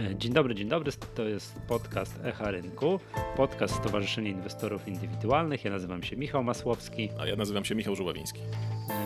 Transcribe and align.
Dzień 0.00 0.32
dobry, 0.32 0.54
dzień 0.54 0.68
dobry. 0.68 0.92
To 1.14 1.24
jest 1.24 1.54
podcast 1.68 2.20
Echa 2.24 2.50
Rynku, 2.50 3.00
podcast 3.36 3.74
Stowarzyszenia 3.74 4.30
Inwestorów 4.30 4.88
Indywidualnych. 4.88 5.64
Ja 5.64 5.70
nazywam 5.70 6.02
się 6.02 6.16
Michał 6.16 6.44
Masłowski. 6.44 7.08
A 7.18 7.26
ja 7.26 7.36
nazywam 7.36 7.64
się 7.64 7.74
Michał 7.74 7.96
Żuławiński. 7.96 8.40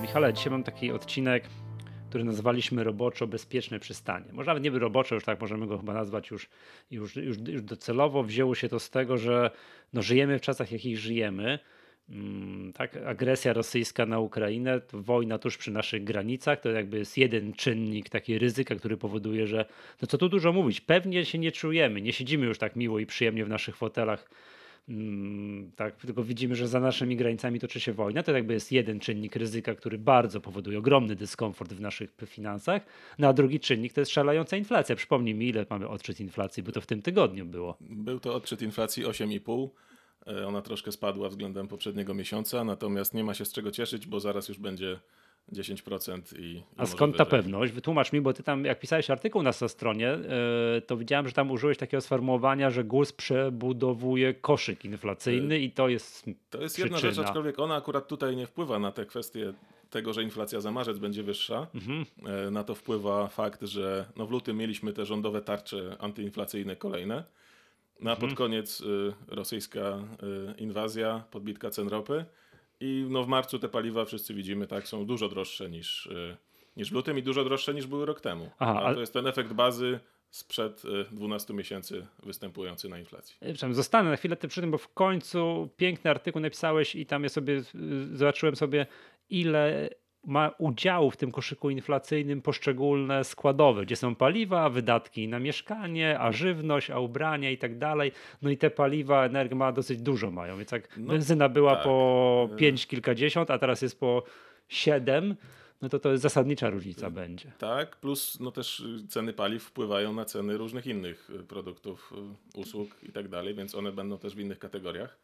Michale, 0.02 0.32
dzisiaj 0.32 0.50
mam 0.50 0.62
taki 0.62 0.92
odcinek, 0.92 1.44
który 2.08 2.24
nazwaliśmy 2.24 2.84
roboczo 2.84 3.26
bezpieczne 3.26 3.78
przystanie. 3.78 4.32
Może 4.32 4.46
nawet 4.46 4.64
nie 4.64 4.70
by 4.70 4.78
roboczo, 4.78 5.14
już 5.14 5.24
tak 5.24 5.40
możemy 5.40 5.66
go 5.66 5.78
chyba 5.78 5.94
nazwać 5.94 6.30
już, 6.30 6.48
już, 6.90 7.16
już, 7.16 7.38
już 7.38 7.62
docelowo. 7.62 8.22
Wzięło 8.22 8.54
się 8.54 8.68
to 8.68 8.80
z 8.80 8.90
tego, 8.90 9.18
że 9.18 9.50
no, 9.92 10.02
żyjemy 10.02 10.38
w 10.38 10.42
czasach, 10.42 10.72
jakich 10.72 10.98
żyjemy. 10.98 11.58
Mm, 12.08 12.72
tak, 12.72 12.96
agresja 12.96 13.52
rosyjska 13.52 14.06
na 14.06 14.18
Ukrainę, 14.18 14.80
wojna 14.92 15.38
tuż 15.38 15.56
przy 15.56 15.70
naszych 15.70 16.04
granicach, 16.04 16.60
to 16.60 16.70
jakby 16.70 16.98
jest 16.98 17.18
jeden 17.18 17.52
czynnik 17.52 18.08
taki 18.08 18.38
ryzyka, 18.38 18.74
który 18.74 18.96
powoduje, 18.96 19.46
że 19.46 19.64
no 20.02 20.08
co 20.08 20.18
tu 20.18 20.28
dużo 20.28 20.52
mówić, 20.52 20.80
pewnie 20.80 21.24
się 21.24 21.38
nie 21.38 21.52
czujemy, 21.52 22.00
nie 22.00 22.12
siedzimy 22.12 22.46
już 22.46 22.58
tak 22.58 22.76
miło 22.76 22.98
i 22.98 23.06
przyjemnie 23.06 23.44
w 23.44 23.48
naszych 23.48 23.76
fotelach, 23.76 24.30
mm, 24.88 25.70
tak, 25.76 25.96
tylko 25.96 26.24
widzimy, 26.24 26.54
że 26.54 26.68
za 26.68 26.80
naszymi 26.80 27.16
granicami 27.16 27.60
toczy 27.60 27.80
się 27.80 27.92
wojna, 27.92 28.22
to 28.22 28.32
jakby 28.32 28.54
jest 28.54 28.72
jeden 28.72 29.00
czynnik 29.00 29.36
ryzyka, 29.36 29.74
który 29.74 29.98
bardzo 29.98 30.40
powoduje 30.40 30.78
ogromny 30.78 31.16
dyskomfort 31.16 31.72
w 31.72 31.80
naszych 31.80 32.14
finansach, 32.26 32.82
no 33.18 33.28
a 33.28 33.32
drugi 33.32 33.60
czynnik 33.60 33.92
to 33.92 34.00
jest 34.00 34.12
szalająca 34.12 34.56
inflacja. 34.56 34.96
Przypomnij 34.96 35.34
mi, 35.34 35.48
ile 35.48 35.66
mamy 35.70 35.88
odczyt 35.88 36.20
inflacji, 36.20 36.62
bo 36.62 36.72
to 36.72 36.80
w 36.80 36.86
tym 36.86 37.02
tygodniu 37.02 37.46
było. 37.46 37.76
Był 37.80 38.20
to 38.20 38.34
odczyt 38.34 38.62
inflacji 38.62 39.04
8,5 39.04 39.68
E, 39.68 39.83
ona 40.46 40.62
troszkę 40.62 40.92
spadła 40.92 41.28
względem 41.28 41.68
poprzedniego 41.68 42.14
miesiąca, 42.14 42.64
natomiast 42.64 43.14
nie 43.14 43.24
ma 43.24 43.34
się 43.34 43.44
z 43.44 43.52
czego 43.52 43.70
cieszyć, 43.70 44.06
bo 44.06 44.20
zaraz 44.20 44.48
już 44.48 44.58
będzie 44.58 44.98
10% 45.52 46.38
i. 46.38 46.42
i 46.42 46.62
A 46.76 46.86
skąd 46.86 47.16
ta 47.16 47.24
pewność? 47.24 47.72
Wytłumacz 47.72 48.12
mi, 48.12 48.20
bo 48.20 48.32
ty 48.32 48.42
tam, 48.42 48.64
jak 48.64 48.80
pisałeś 48.80 49.10
artykuł 49.10 49.42
na 49.42 49.52
swojej 49.52 49.68
stronie, 49.68 50.18
yy, 50.74 50.82
to 50.82 50.96
widziałem, 50.96 51.28
że 51.28 51.32
tam 51.32 51.50
użyłeś 51.50 51.78
takiego 51.78 52.00
sformułowania, 52.00 52.70
że 52.70 52.84
GUS 52.84 53.12
przebudowuje 53.12 54.34
koszyk 54.34 54.84
inflacyjny 54.84 55.58
i 55.58 55.70
to 55.70 55.88
jest. 55.88 56.24
To 56.50 56.62
jest 56.62 56.74
przyczyna. 56.74 56.96
jedna 56.96 57.10
rzecz, 57.10 57.26
aczkolwiek 57.26 57.58
ona 57.58 57.74
akurat 57.74 58.08
tutaj 58.08 58.36
nie 58.36 58.46
wpływa 58.46 58.78
na 58.78 58.92
te 58.92 59.06
kwestie 59.06 59.52
tego, 59.90 60.12
że 60.12 60.22
inflacja 60.22 60.60
za 60.60 60.70
marzec 60.70 60.98
będzie 60.98 61.22
wyższa. 61.22 61.66
Mhm. 61.74 62.04
Yy, 62.44 62.50
na 62.50 62.64
to 62.64 62.74
wpływa 62.74 63.28
fakt, 63.28 63.62
że 63.62 64.06
no 64.16 64.26
w 64.26 64.30
lutym 64.30 64.56
mieliśmy 64.56 64.92
te 64.92 65.06
rządowe 65.06 65.42
tarcze 65.42 65.96
antyinflacyjne 65.98 66.76
kolejne. 66.76 67.24
No 68.00 68.10
a 68.10 68.14
pod 68.14 68.30
mhm. 68.30 68.36
koniec 68.36 68.80
y, 68.80 69.14
rosyjska 69.28 69.80
y, 69.80 70.60
inwazja, 70.60 71.24
podbitka 71.30 71.70
cen 71.70 71.88
ropy 71.88 72.24
i 72.80 73.06
no 73.10 73.24
w 73.24 73.28
marcu 73.28 73.58
te 73.58 73.68
paliwa 73.68 74.04
wszyscy 74.04 74.34
widzimy, 74.34 74.66
tak, 74.66 74.88
są 74.88 75.06
dużo 75.06 75.28
droższe 75.28 75.70
niż, 75.70 76.06
y, 76.06 76.36
niż 76.76 76.90
w 76.90 76.92
lutym 76.92 77.18
i 77.18 77.22
dużo 77.22 77.44
droższe 77.44 77.74
niż 77.74 77.86
były 77.86 78.06
rok 78.06 78.20
temu. 78.20 78.50
Aha, 78.58 78.82
a 78.84 78.94
to 78.94 79.00
jest 79.00 79.12
ten 79.12 79.26
efekt 79.26 79.52
bazy 79.52 80.00
sprzed 80.30 80.82
12 81.12 81.54
miesięcy 81.54 82.06
występujący 82.22 82.88
na 82.88 82.98
inflacji. 82.98 83.36
Zostanę 83.70 84.10
na 84.10 84.16
chwilę 84.16 84.36
przy 84.36 84.60
tym, 84.60 84.70
bo 84.70 84.78
w 84.78 84.88
końcu 84.88 85.70
piękny 85.76 86.10
artykuł 86.10 86.42
napisałeś 86.42 86.94
i 86.94 87.06
tam 87.06 87.22
ja 87.22 87.28
sobie 87.28 87.62
zobaczyłem 88.12 88.56
sobie 88.56 88.86
ile 89.30 89.90
ma 90.26 90.50
udział 90.58 91.10
w 91.10 91.16
tym 91.16 91.30
koszyku 91.30 91.70
inflacyjnym 91.70 92.42
poszczególne 92.42 93.24
składowe, 93.24 93.82
gdzie 93.82 93.96
są 93.96 94.14
paliwa, 94.14 94.70
wydatki 94.70 95.28
na 95.28 95.38
mieszkanie, 95.38 96.20
a 96.20 96.32
żywność, 96.32 96.90
a 96.90 96.98
ubrania 96.98 97.50
i 97.50 97.58
tak 97.58 97.78
dalej. 97.78 98.12
No 98.42 98.50
i 98.50 98.56
te 98.56 98.70
paliwa, 98.70 99.24
energia 99.24 99.56
ma 99.56 99.72
dosyć 99.72 100.00
dużo 100.00 100.30
mają, 100.30 100.56
więc 100.56 100.72
jak 100.72 100.96
no, 100.96 101.12
benzyna 101.12 101.48
była 101.48 101.74
tak. 101.74 101.84
po 101.84 102.48
pięć 102.56 102.86
kilkadziesiąt, 102.86 103.50
a 103.50 103.58
teraz 103.58 103.82
jest 103.82 104.00
po 104.00 104.22
siedem, 104.68 105.36
no 105.82 105.88
to 105.88 105.98
to 105.98 106.10
jest 106.10 106.22
zasadnicza 106.22 106.70
różnica 106.70 107.10
będzie. 107.10 107.52
Tak, 107.58 107.96
plus 107.96 108.40
no 108.40 108.52
też 108.52 108.84
ceny 109.08 109.32
paliw 109.32 109.62
wpływają 109.62 110.12
na 110.12 110.24
ceny 110.24 110.56
różnych 110.56 110.86
innych 110.86 111.30
produktów, 111.48 112.12
usług 112.54 112.88
i 113.02 113.12
tak 113.12 113.28
dalej, 113.28 113.54
więc 113.54 113.74
one 113.74 113.92
będą 113.92 114.18
też 114.18 114.34
w 114.34 114.38
innych 114.38 114.58
kategoriach. 114.58 115.18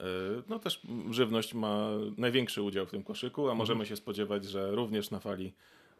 E, 0.00 0.04
no 0.48 0.58
też 0.58 0.80
żywność 1.10 1.54
ma 1.54 1.90
największy 2.16 2.62
udział 2.62 2.86
w 2.86 2.90
tym 2.90 3.02
koszyku, 3.02 3.40
a 3.40 3.44
mhm. 3.44 3.58
możemy 3.58 3.86
się 3.86 3.96
spodziewać, 3.96 4.44
że 4.44 4.70
również 4.70 5.10
na 5.10 5.20
fali 5.20 5.52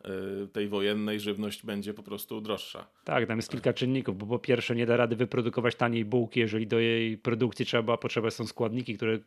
e, 0.04 0.10
tej 0.46 0.68
wojennej 0.68 1.20
żywność 1.20 1.66
będzie 1.66 1.94
po 1.94 2.02
prostu 2.02 2.40
droższa. 2.40 2.86
Tak, 3.04 3.26
tam 3.26 3.38
jest 3.38 3.50
kilka 3.50 3.72
czynników, 3.72 4.18
bo 4.18 4.26
po 4.26 4.38
pierwsze 4.38 4.76
nie 4.76 4.86
da 4.86 4.96
rady 4.96 5.16
wyprodukować 5.16 5.74
taniej 5.74 6.04
bułki, 6.04 6.40
jeżeli 6.40 6.66
do 6.66 6.78
jej 6.78 7.18
produkcji 7.18 7.66
trzeba, 7.66 7.96
potrzebne 7.96 8.30
są 8.30 8.46
składniki, 8.46 8.96
które, 8.96 9.18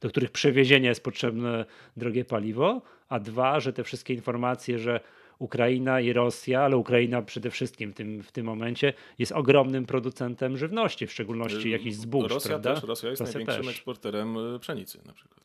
do 0.00 0.08
których 0.08 0.30
przewiezienia 0.30 0.88
jest 0.88 1.04
potrzebne 1.04 1.64
drogie 1.96 2.24
paliwo, 2.24 2.82
a 3.08 3.20
dwa, 3.20 3.60
że 3.60 3.72
te 3.72 3.84
wszystkie 3.84 4.14
informacje, 4.14 4.78
że 4.78 5.00
Ukraina 5.38 6.00
i 6.00 6.12
Rosja, 6.12 6.62
ale 6.62 6.76
Ukraina 6.76 7.22
przede 7.22 7.50
wszystkim 7.50 7.92
w 7.92 7.94
tym, 7.94 8.22
w 8.22 8.32
tym 8.32 8.46
momencie 8.46 8.92
jest 9.18 9.32
ogromnym 9.32 9.86
producentem 9.86 10.56
żywności, 10.56 11.06
w 11.06 11.12
szczególności 11.12 11.70
jakichś 11.70 11.96
zbóż. 11.96 12.30
Rosja 12.30 12.48
prawda? 12.48 12.74
też, 12.74 12.84
Rosja 12.84 13.10
jest 13.10 13.20
Rosja 13.20 13.38
największym 13.38 13.64
też. 13.64 13.74
eksporterem 13.74 14.54
y, 14.54 14.58
pszenicy 14.58 14.98
na 15.06 15.12
przykład. 15.12 15.40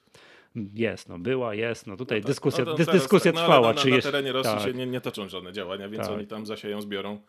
Jest, 0.73 1.09
no 1.09 1.19
była, 1.19 1.55
jest. 1.55 1.87
No 1.87 1.97
tutaj 1.97 2.17
no 2.17 2.23
tak. 2.23 2.31
dyskusja, 2.31 2.65
no 2.65 2.73
dyskusja 2.75 3.31
tak, 3.31 3.35
no, 3.35 3.41
trwała. 3.41 3.67
Na, 3.67 3.73
na, 3.73 3.81
czy 3.81 3.89
na, 3.89 3.95
jest, 3.95 4.07
terenie 4.07 4.31
Rosji 4.31 4.53
tak. 4.53 4.63
się 4.63 4.73
nie, 4.73 4.85
nie 4.85 5.01
toczą 5.01 5.29
żadne 5.29 5.53
działania, 5.53 5.89
więc 5.89 6.07
tak. 6.07 6.15
oni 6.15 6.27
tam 6.27 6.45
zasieją, 6.45 6.81
zbiorą 6.81 7.19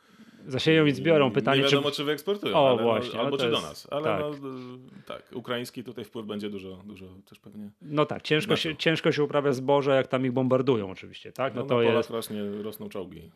zasieją 0.46 0.86
i 0.86 0.92
zbiorą. 0.92 1.30
Pytanie, 1.30 1.62
nie 1.62 1.68
wiadomo, 1.68 1.90
czy, 1.90 1.96
czy 1.96 2.04
wyeksportują, 2.04 2.56
o, 2.56 2.68
ale, 2.68 2.76
no, 2.76 2.82
właśnie, 2.82 3.20
albo 3.20 3.38
czy 3.38 3.46
jest... 3.46 3.56
do 3.56 3.68
nas. 3.68 3.88
Ale 3.90 4.04
tak. 4.04 4.20
No, 4.20 4.30
tak, 5.06 5.22
ukraiński 5.32 5.84
tutaj 5.84 6.04
wpływ 6.04 6.26
będzie 6.26 6.50
dużo, 6.50 6.76
dużo 6.84 7.06
też 7.28 7.38
pewnie. 7.38 7.70
No 7.82 8.06
tak, 8.06 8.22
ciężko 8.22 8.56
się, 8.56 8.76
ciężko 8.76 9.12
się 9.12 9.22
uprawia 9.22 9.52
zboże, 9.52 9.96
jak 9.96 10.06
tam 10.06 10.26
ich 10.26 10.32
bombardują 10.32 10.90
oczywiście. 10.90 11.32
Tak? 11.32 11.54
No, 11.54 11.60
no 11.60 11.66
to 11.66 11.76
na 11.76 11.82
jest... 11.82 12.10
rośnie, 12.10 12.44
rosną 12.62 12.88
czołgi. 12.88 13.30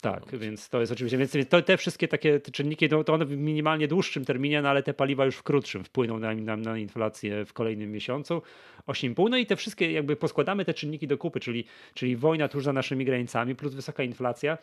Tak, 0.00 0.32
no, 0.32 0.38
więc 0.38 0.68
to 0.68 0.80
jest 0.80 0.92
oczywiście, 0.92 1.18
więc 1.18 1.48
to, 1.48 1.62
te 1.62 1.76
wszystkie 1.76 2.08
takie 2.08 2.40
czynniki, 2.40 2.88
no, 2.88 3.04
to 3.04 3.14
one 3.14 3.24
w 3.24 3.36
minimalnie 3.36 3.88
dłuższym 3.88 4.24
terminie, 4.24 4.62
no, 4.62 4.68
ale 4.68 4.82
te 4.82 4.94
paliwa 4.94 5.24
już 5.24 5.36
w 5.36 5.42
krótszym 5.42 5.84
wpłyną 5.84 6.18
na, 6.18 6.34
na, 6.34 6.56
na 6.56 6.78
inflację 6.78 7.44
w 7.44 7.52
kolejnym 7.52 7.92
miesiącu. 7.92 8.42
8,5. 8.86 9.30
No 9.30 9.36
i 9.36 9.46
te 9.46 9.56
wszystkie, 9.56 9.92
jakby 9.92 10.16
poskładamy 10.16 10.64
te 10.64 10.74
czynniki 10.74 11.06
do 11.06 11.18
kupy, 11.18 11.40
czyli, 11.40 11.64
czyli 11.94 12.16
wojna 12.16 12.48
tuż 12.48 12.64
za 12.64 12.72
naszymi 12.72 13.04
granicami, 13.04 13.54
plus 13.54 13.74
wysoka 13.74 14.02
inflacja, 14.02 14.58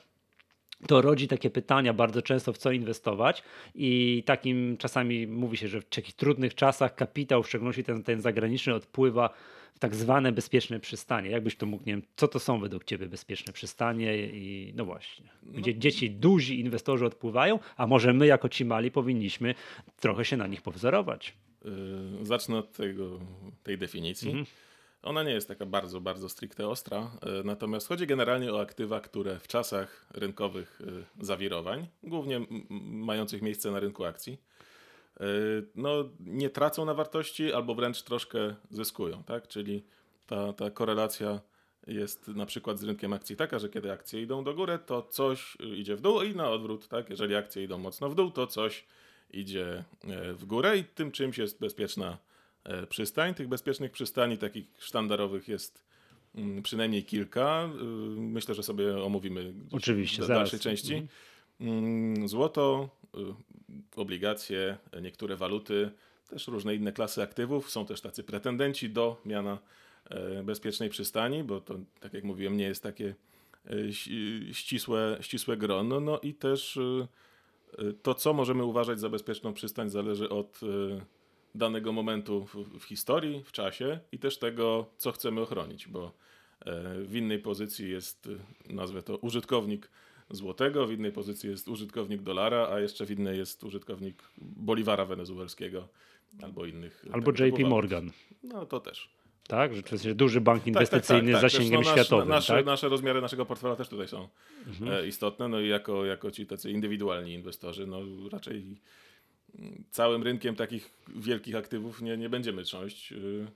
to 0.87 1.01
rodzi 1.01 1.27
takie 1.27 1.49
pytania 1.49 1.93
bardzo 1.93 2.21
często, 2.21 2.53
w 2.53 2.57
co 2.57 2.71
inwestować, 2.71 3.43
i 3.75 4.23
takim 4.25 4.77
czasami 4.77 5.27
mówi 5.27 5.57
się, 5.57 5.67
że 5.67 5.81
w 5.81 5.85
takich 5.85 6.15
trudnych 6.15 6.55
czasach 6.55 6.95
kapitał, 6.95 7.43
w 7.43 7.47
szczególności 7.47 7.83
ten, 7.83 8.03
ten 8.03 8.21
zagraniczny, 8.21 8.73
odpływa 8.73 9.29
w 9.73 9.79
tak 9.79 9.95
zwane 9.95 10.31
bezpieczne 10.31 10.79
przystanie. 10.79 11.29
Jakbyś 11.29 11.55
to 11.55 11.65
mógł, 11.65 11.83
nie 11.85 11.93
wiem, 11.93 12.01
co 12.15 12.27
to 12.27 12.39
są 12.39 12.59
według 12.59 12.83
Ciebie 12.83 13.07
bezpieczne 13.07 13.53
przystanie 13.53 14.17
i 14.17 14.73
no 14.75 14.85
właśnie, 14.85 15.25
gdzie 15.43 15.73
no. 15.73 15.79
dzieci, 15.79 16.11
duzi 16.11 16.59
inwestorzy 16.59 17.05
odpływają, 17.05 17.59
a 17.77 17.87
może 17.87 18.13
my 18.13 18.27
jako 18.27 18.49
ci 18.49 18.65
mali 18.65 18.91
powinniśmy 18.91 19.55
trochę 19.99 20.25
się 20.25 20.37
na 20.37 20.47
nich 20.47 20.61
powzorować. 20.61 21.33
Yy, 21.65 22.25
zacznę 22.25 22.57
od 22.57 22.71
tego, 22.71 23.19
tej 23.63 23.77
definicji. 23.77 24.29
Mhm. 24.29 24.45
Ona 25.07 25.23
nie 25.23 25.31
jest 25.31 25.47
taka 25.47 25.65
bardzo, 25.65 26.01
bardzo 26.01 26.29
stricte 26.29 26.67
ostra, 26.67 26.97
e, 26.97 27.43
natomiast 27.43 27.87
chodzi 27.87 28.07
generalnie 28.07 28.53
o 28.53 28.61
aktywa, 28.61 28.99
które 28.99 29.39
w 29.39 29.47
czasach 29.47 30.05
rynkowych 30.13 30.81
e, 31.19 31.25
zawirowań, 31.25 31.87
głównie 32.03 32.41
mających 32.81 33.41
miejsce 33.41 33.71
na 33.71 33.79
rynku 33.79 34.05
akcji, 34.05 34.37
e, 35.19 35.23
no, 35.75 35.91
nie 36.19 36.49
tracą 36.49 36.85
na 36.85 36.93
wartości 36.93 37.53
albo 37.53 37.75
wręcz 37.75 38.03
troszkę 38.03 38.55
zyskują. 38.71 39.23
Tak? 39.23 39.47
Czyli 39.47 39.83
ta, 40.25 40.53
ta 40.53 40.71
korelacja 40.71 41.39
jest 41.87 42.27
na 42.27 42.45
przykład 42.45 42.79
z 42.79 42.83
rynkiem 42.83 43.13
akcji 43.13 43.35
taka, 43.35 43.59
że 43.59 43.69
kiedy 43.69 43.91
akcje 43.91 44.21
idą 44.21 44.43
do 44.43 44.53
góry, 44.53 44.79
to 44.85 45.01
coś 45.01 45.57
idzie 45.75 45.95
w 45.95 46.01
dół 46.01 46.21
i 46.21 46.35
na 46.35 46.49
odwrót. 46.49 46.87
Tak? 46.87 47.09
Jeżeli 47.09 47.35
akcje 47.35 47.63
idą 47.63 47.77
mocno 47.77 48.09
w 48.09 48.15
dół, 48.15 48.31
to 48.31 48.47
coś 48.47 48.85
idzie 49.31 49.83
w 50.33 50.45
górę 50.45 50.77
i 50.77 50.83
tym 50.83 51.11
czymś 51.11 51.37
jest 51.37 51.59
bezpieczna 51.59 52.17
przystań. 52.89 53.33
Tych 53.33 53.47
bezpiecznych 53.47 53.91
przystani, 53.91 54.37
takich 54.37 54.65
sztandarowych 54.77 55.47
jest 55.47 55.83
mm, 56.35 56.63
przynajmniej 56.63 57.03
kilka. 57.03 57.63
E, 57.63 57.83
myślę, 58.17 58.55
że 58.55 58.63
sobie 58.63 59.03
omówimy 59.03 59.53
Oczywiście, 59.71 60.23
w 60.23 60.27
dalszej 60.27 60.59
części. 60.59 60.93
Mhm. 60.93 61.09
Mm, 61.59 62.27
złoto, 62.27 62.89
e, 63.13 63.19
obligacje, 63.95 64.77
niektóre 65.01 65.35
waluty, 65.35 65.91
też 66.29 66.47
różne 66.47 66.75
inne 66.75 66.91
klasy 66.91 67.21
aktywów. 67.21 67.71
Są 67.71 67.85
też 67.85 68.01
tacy 68.01 68.23
pretendenci 68.23 68.89
do 68.89 69.21
miana 69.25 69.57
bezpiecznej 70.43 70.89
przystani, 70.89 71.43
bo 71.43 71.61
to, 71.61 71.75
tak 71.99 72.13
jak 72.13 72.23
mówiłem, 72.23 72.57
nie 72.57 72.63
jest 72.63 72.83
takie 72.83 73.15
ścisłe, 74.51 75.17
ścisłe 75.21 75.57
grono. 75.57 75.99
No 75.99 76.19
i 76.19 76.33
też 76.33 76.79
to, 78.01 78.13
co 78.13 78.33
możemy 78.33 78.63
uważać 78.63 78.99
za 78.99 79.09
bezpieczną 79.09 79.53
przystań, 79.53 79.89
zależy 79.89 80.29
od 80.29 80.59
danego 81.57 81.91
momentu 81.91 82.45
w, 82.45 82.79
w, 82.79 82.83
historii, 82.83 83.43
w 83.43 83.51
czasie 83.51 83.99
i 84.11 84.19
też 84.19 84.39
tego, 84.39 84.85
co 84.97 85.11
chcemy 85.11 85.41
ochronić, 85.41 85.87
bo 85.87 86.11
e, 86.65 86.93
w 87.03 87.15
innej 87.15 87.39
pozycji 87.39 87.91
jest, 87.91 88.29
e, 88.69 88.73
nazwę 88.73 89.03
to, 89.03 89.17
użytkownik 89.17 89.89
złotego, 90.29 90.87
w 90.87 90.91
innej 90.91 91.11
pozycji 91.11 91.49
jest 91.49 91.67
użytkownik 91.67 92.21
dolara, 92.21 92.67
a 92.71 92.79
jeszcze 92.79 93.05
w 93.05 93.11
innej 93.11 93.37
jest 93.37 93.63
użytkownik 93.63 94.23
boliwara 94.37 95.05
wenezuelskiego 95.05 95.87
albo 96.41 96.65
innych. 96.65 97.05
Albo 97.11 97.31
JP 97.31 97.59
Morgan. 97.59 98.11
No 98.43 98.65
to 98.65 98.79
też. 98.79 99.09
tak? 99.47 99.75
Że 99.75 99.83
to 99.83 99.95
duży 100.15 100.41
bank 100.41 100.67
inwestycyjny 100.67 101.31
tak, 101.31 101.41
tak, 101.41 101.41
tak, 101.41 101.51
z 101.51 101.53
zasięgiem 101.53 101.81
nasz, 101.81 101.91
światowym. 101.91 102.29
Nasze, 102.29 102.53
tak? 102.53 102.65
nasze 102.65 102.89
rozmiary 102.89 103.21
naszego 103.21 103.45
portfela 103.45 103.75
też 103.75 103.89
tutaj 103.89 104.07
są 104.07 104.27
mhm. 104.67 104.91
E, 104.91 105.07
istotne, 105.07 105.47
no 105.47 105.59
i 105.59 105.67
jako, 105.67 106.05
jako 106.05 106.31
ci 106.31 106.45
tacy 106.45 106.71
indywidualni 106.71 107.33
inwestorzy, 107.33 107.87
no 107.87 107.99
raczej 108.31 108.77
całym 109.91 110.23
rynkiem 110.23 110.55
takich 110.55 110.89
wielkich 111.07 111.55
aktywów 111.55 112.01
nie, 112.01 112.17
nie 112.17 112.29
będziemy 112.29 112.63
trząść, 112.63 113.11
y, 113.11 113.47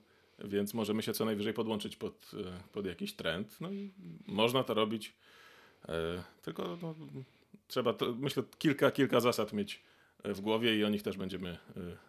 więc 0.44 0.74
możemy 0.74 1.02
się 1.02 1.12
co 1.12 1.24
najwyżej 1.24 1.54
podłączyć 1.54 1.96
pod, 1.96 2.30
e, 2.34 2.62
pod 2.72 2.86
jakiś 2.86 3.14
trend. 3.14 3.60
No 3.60 3.72
i 3.72 3.90
można 4.26 4.64
to 4.64 4.74
robić, 4.74 5.14
e, 5.88 6.22
tylko 6.42 6.78
no, 6.82 6.94
trzeba 7.68 7.92
to, 7.92 8.14
myślę, 8.18 8.42
kilka, 8.58 8.90
kilka 8.90 9.20
zasad 9.20 9.52
mieć 9.52 9.82
w 10.24 10.40
głowie 10.40 10.76
i 10.76 10.84
o 10.84 10.88
nich 10.88 11.02
też 11.02 11.16
będziemy 11.16 11.50
e, 11.50 11.56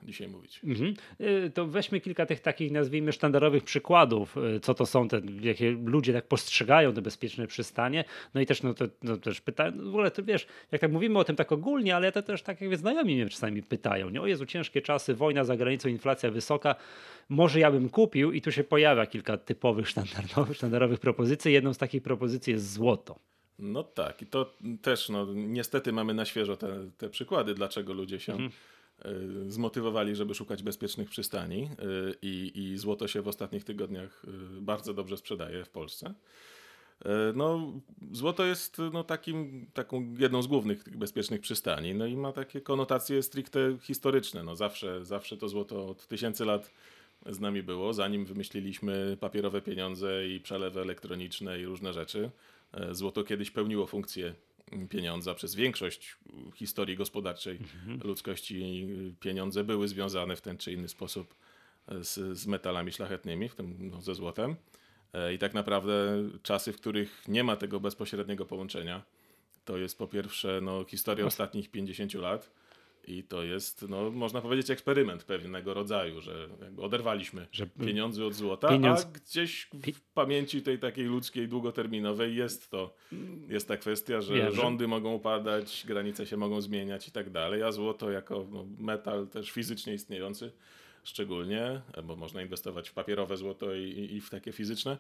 dzisiaj 0.04 0.28
mówić. 0.28 0.62
Mhm. 0.64 0.94
E, 1.20 1.50
to 1.50 1.68
weźmy 1.68 2.02
kilka 2.02 2.26
tych 2.26 2.40
takich, 2.40 2.72
nazwijmy, 2.72 3.12
sztandarowych 3.12 3.64
przykładów, 3.64 4.38
e, 4.38 4.60
co 4.60 4.74
to 4.74 4.86
są 4.86 5.08
te, 5.08 5.22
jakie 5.42 5.72
ludzie 5.72 6.14
tak 6.14 6.28
postrzegają 6.28 6.94
te 6.94 7.02
bezpieczne 7.02 7.48
przystanie. 7.48 8.04
No 8.34 8.42
i 8.42 8.46
też, 8.46 8.64
no 8.64 8.74
to, 8.74 8.86
no 9.04 9.18
też 9.18 9.42
pytają, 9.42 9.72
w 9.72 9.88
ogóle 9.88 10.12
to 10.12 10.24
wiesz, 10.24 10.48
jak 10.72 10.82
tak 10.82 10.92
mówimy 10.92 11.20
o 11.20 11.24
tym 11.24 11.36
tak 11.36 11.52
ogólnie, 11.52 11.96
ale 11.96 12.12
to 12.12 12.22
też 12.22 12.44
tak 12.44 12.62
jak 12.62 12.78
znajomi 12.78 13.16
mnie 13.16 13.30
czasami 13.30 13.64
pytają, 13.64 14.10
nie? 14.10 14.22
o 14.22 14.28
Jezu, 14.28 14.46
ciężkie 14.46 14.82
czasy, 14.82 15.14
wojna 15.14 15.44
za 15.44 15.58
granicą, 15.58 15.90
inflacja 15.90 16.32
wysoka, 16.32 16.76
może 17.30 17.60
ja 17.60 17.72
bym 17.72 17.90
kupił 17.90 18.32
i 18.32 18.42
tu 18.42 18.52
się 18.52 18.64
pojawia 18.64 19.06
kilka 19.06 19.38
typowych 19.38 19.90
sztandarowych, 19.92 20.58
sztandarowych 20.58 21.00
propozycji. 21.00 21.54
Jedną 21.54 21.74
z 21.74 21.78
takich 21.78 22.04
propozycji 22.04 22.54
jest 22.54 22.74
złoto. 22.74 23.33
No 23.60 23.84
tak, 23.84 24.22
i 24.22 24.26
to 24.26 24.54
też 24.82 25.10
no, 25.10 25.28
niestety 25.34 25.94
mamy 25.94 26.14
na 26.14 26.26
świeżo 26.26 26.58
te, 26.58 26.90
te 26.98 27.10
przykłady, 27.10 27.54
dlaczego 27.54 27.94
ludzie 27.94 28.20
się 28.20 28.34
mhm. 28.34 28.52
Y, 29.06 29.52
zmotywowali, 29.52 30.16
żeby 30.16 30.36
szukać 30.36 30.64
bezpiecznych 30.64 31.10
przystani 31.10 31.64
y, 31.64 32.16
i, 32.22 32.74
złoto 32.78 33.08
się 33.08 33.22
w 33.22 33.28
ostatnich 33.28 33.64
tygodniach 33.64 34.26
y, 34.58 34.62
bardzo 34.62 34.94
dobrze 34.94 35.18
sprzedaje 35.18 35.66
w 35.66 35.70
Polsce. 35.70 36.14
No, 37.36 37.74
złoto 38.12 38.46
jest 38.46 38.78
no, 38.94 39.04
takim, 39.04 39.68
taką 39.74 40.16
jedną 40.20 40.42
z 40.42 40.48
głównych 40.48 40.84
tych 40.84 40.98
bezpiecznych 40.98 41.42
przystani, 41.42 41.96
no 41.96 42.06
i 42.06 42.18
ma 42.18 42.32
takie 42.32 42.62
konotacje 42.62 43.24
stricte 43.24 43.78
historyczne. 43.82 44.44
No, 44.44 44.56
zawsze, 44.56 45.06
zawsze 45.06 45.38
to 45.38 45.50
złoto 45.50 45.88
od 45.88 46.08
tysięcy 46.08 46.46
lat 46.46 46.72
z 47.26 47.40
nami 47.40 47.64
było, 47.64 47.94
zanim 47.94 48.26
wymyśliliśmy 48.26 49.18
papierowe 49.20 49.62
pieniądze 49.62 50.28
i 50.28 50.40
przelewy 50.40 50.82
elektroniczne 50.82 51.60
i 51.60 51.66
różne 51.66 51.94
rzeczy. 51.94 52.30
E, 52.74 52.96
złoto 52.96 53.24
kiedyś 53.24 53.52
pełniło 53.52 53.88
funkcję 53.88 54.34
pieniądza 54.90 55.34
przez 55.34 55.56
większość 55.56 56.18
historii 56.56 56.96
gospodarczej 56.96 57.58
mhm. 57.58 58.00
ludzkości. 58.04 58.88
Pieniądze 59.20 59.64
były 59.64 59.88
związane 59.88 60.36
w 60.36 60.42
ten 60.42 60.58
czy 60.58 60.74
inny 60.74 60.90
sposób 60.90 61.36
e, 61.88 62.04
z, 62.04 62.38
z 62.38 62.48
metalami 62.48 62.92
szlachetnymi, 62.92 63.50
w 63.50 63.56
tym 63.56 63.90
no, 63.92 64.02
ze 64.02 64.16
złotem. 64.16 64.56
E, 65.14 65.34
I 65.34 65.38
tak 65.38 65.54
naprawdę 65.54 66.24
czasy, 66.44 66.74
w 66.74 66.78
których 66.78 67.28
nie 67.28 67.44
ma 67.44 67.56
tego 67.56 67.80
bezpośredniego 67.80 68.46
połączenia, 68.46 69.04
to 69.66 69.78
jest 69.78 69.98
po 69.98 70.08
pierwsze 70.08 70.60
no, 70.62 70.86
historia 70.86 71.26
ostatnich 71.26 71.72
50 71.72 72.14
lat 72.14 72.52
i 73.08 73.24
to 73.24 73.44
jest, 73.44 73.86
no, 73.90 74.12
można 74.12 74.42
powiedzieć, 74.42 74.70
eksperyment 74.70 75.24
pewnego 75.24 75.74
rodzaju, 75.74 76.22
że 76.22 76.50
oderwaliśmy 76.78 77.48
że 77.52 77.68
pieniądze 77.68 78.26
od 78.26 78.34
złota, 78.34 78.70
pieniądz... 78.70 79.02
a 79.06 79.06
gdzieś 79.06 79.70
w 79.94 80.02
pamięci 80.14 80.62
tej 80.62 80.80
takiej 80.80 81.06
ludzkiej, 81.06 81.48
długoterminowej 81.48 82.36
jest 82.36 82.72
to, 82.72 82.96
jest 83.50 83.68
ta 83.68 83.78
kwestia, 83.78 84.22
że 84.22 84.34
Wiem, 84.34 84.56
rządy 84.56 84.84
że... 84.84 84.88
mogą 84.88 85.14
upadać, 85.14 85.84
granice 85.88 86.26
się 86.26 86.38
mogą 86.38 86.62
zmieniać 86.62 87.08
i 87.08 87.12
tak 87.12 87.30
dalej, 87.30 87.64
a 87.64 87.72
złoto 87.72 88.12
jako 88.12 88.48
no, 88.52 88.66
metal 88.80 89.28
też 89.28 89.52
fizycznie 89.52 89.94
istniejący 89.94 90.52
szczególnie, 91.04 91.82
bo 92.04 92.16
można 92.16 92.42
inwestować 92.42 92.90
w 92.90 92.94
papierowe 92.94 93.38
złoto 93.38 93.76
i, 93.76 94.10
i 94.12 94.22
w 94.22 94.30
takie 94.30 94.52
fizyczne, 94.52 94.98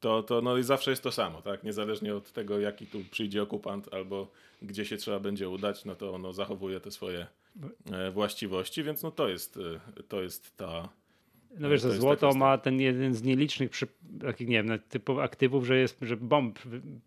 to, 0.00 0.22
to 0.22 0.42
no 0.42 0.56
i 0.56 0.62
zawsze 0.62 0.90
jest 0.90 1.02
to 1.02 1.12
samo, 1.12 1.42
tak? 1.42 1.64
Niezależnie 1.64 2.14
od 2.14 2.32
tego, 2.32 2.58
jaki 2.58 2.86
tu 2.86 2.98
przyjdzie 3.10 3.42
okupant 3.42 3.94
albo 3.94 4.28
gdzie 4.62 4.84
się 4.84 4.96
trzeba 4.96 5.20
będzie 5.20 5.48
udać, 5.48 5.84
no 5.84 5.94
to 5.94 6.14
ono 6.14 6.32
zachowuje 6.32 6.80
te 6.80 6.90
swoje 6.90 7.26
e, 7.92 8.10
właściwości, 8.10 8.82
więc 8.82 9.02
no 9.02 9.10
to 9.10 9.28
jest, 9.28 9.56
e, 9.56 10.02
to 10.02 10.22
jest 10.22 10.56
ta, 10.56 10.88
no 11.58 11.68
wiesz, 11.68 11.82
że 11.82 11.92
złoto 11.92 12.34
ma 12.34 12.58
ten 12.58 12.80
jeden 12.80 13.14
z 13.14 13.22
nielicznych 13.22 13.70
przy, 13.70 13.86
takich, 14.20 14.48
nie 14.48 14.62
wiem, 14.62 14.78
typów 14.88 15.18
aktywów, 15.18 15.66
że 15.66 15.78
jest, 15.78 15.98
że 16.02 16.16
bomb 16.16 16.58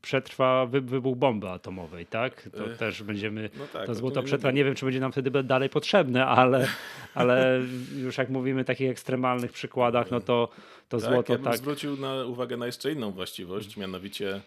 przetrwa 0.01 0.65
wy, 0.65 0.81
wybuch 0.81 1.17
bomby 1.17 1.49
atomowej, 1.49 2.05
tak? 2.05 2.49
To 2.57 2.71
Ech, 2.71 2.77
też 2.77 3.03
będziemy, 3.03 3.49
no 3.57 3.67
tak, 3.73 3.85
to 3.85 3.95
złoto 3.95 4.23
przetrwa, 4.23 4.51
nie 4.51 4.65
wiem, 4.65 4.75
czy 4.75 4.85
będzie 4.85 4.99
nam 4.99 5.11
wtedy 5.11 5.43
dalej 5.43 5.69
potrzebne, 5.69 6.25
ale, 6.25 6.67
ale 7.13 7.61
już 7.97 8.17
jak 8.17 8.29
mówimy 8.29 8.61
o 8.61 8.63
takich 8.63 8.89
ekstremalnych 8.89 9.51
przykładach, 9.51 10.11
no 10.11 10.19
to, 10.19 10.49
to 10.89 10.99
tak, 10.99 11.09
złoto 11.09 11.33
ja 11.33 11.39
tak. 11.39 11.57
zwrócił 11.57 11.97
na 11.97 12.25
uwagę 12.25 12.57
na 12.57 12.65
jeszcze 12.65 12.91
inną 12.91 13.11
właściwość, 13.11 13.77
mianowicie 13.77 14.41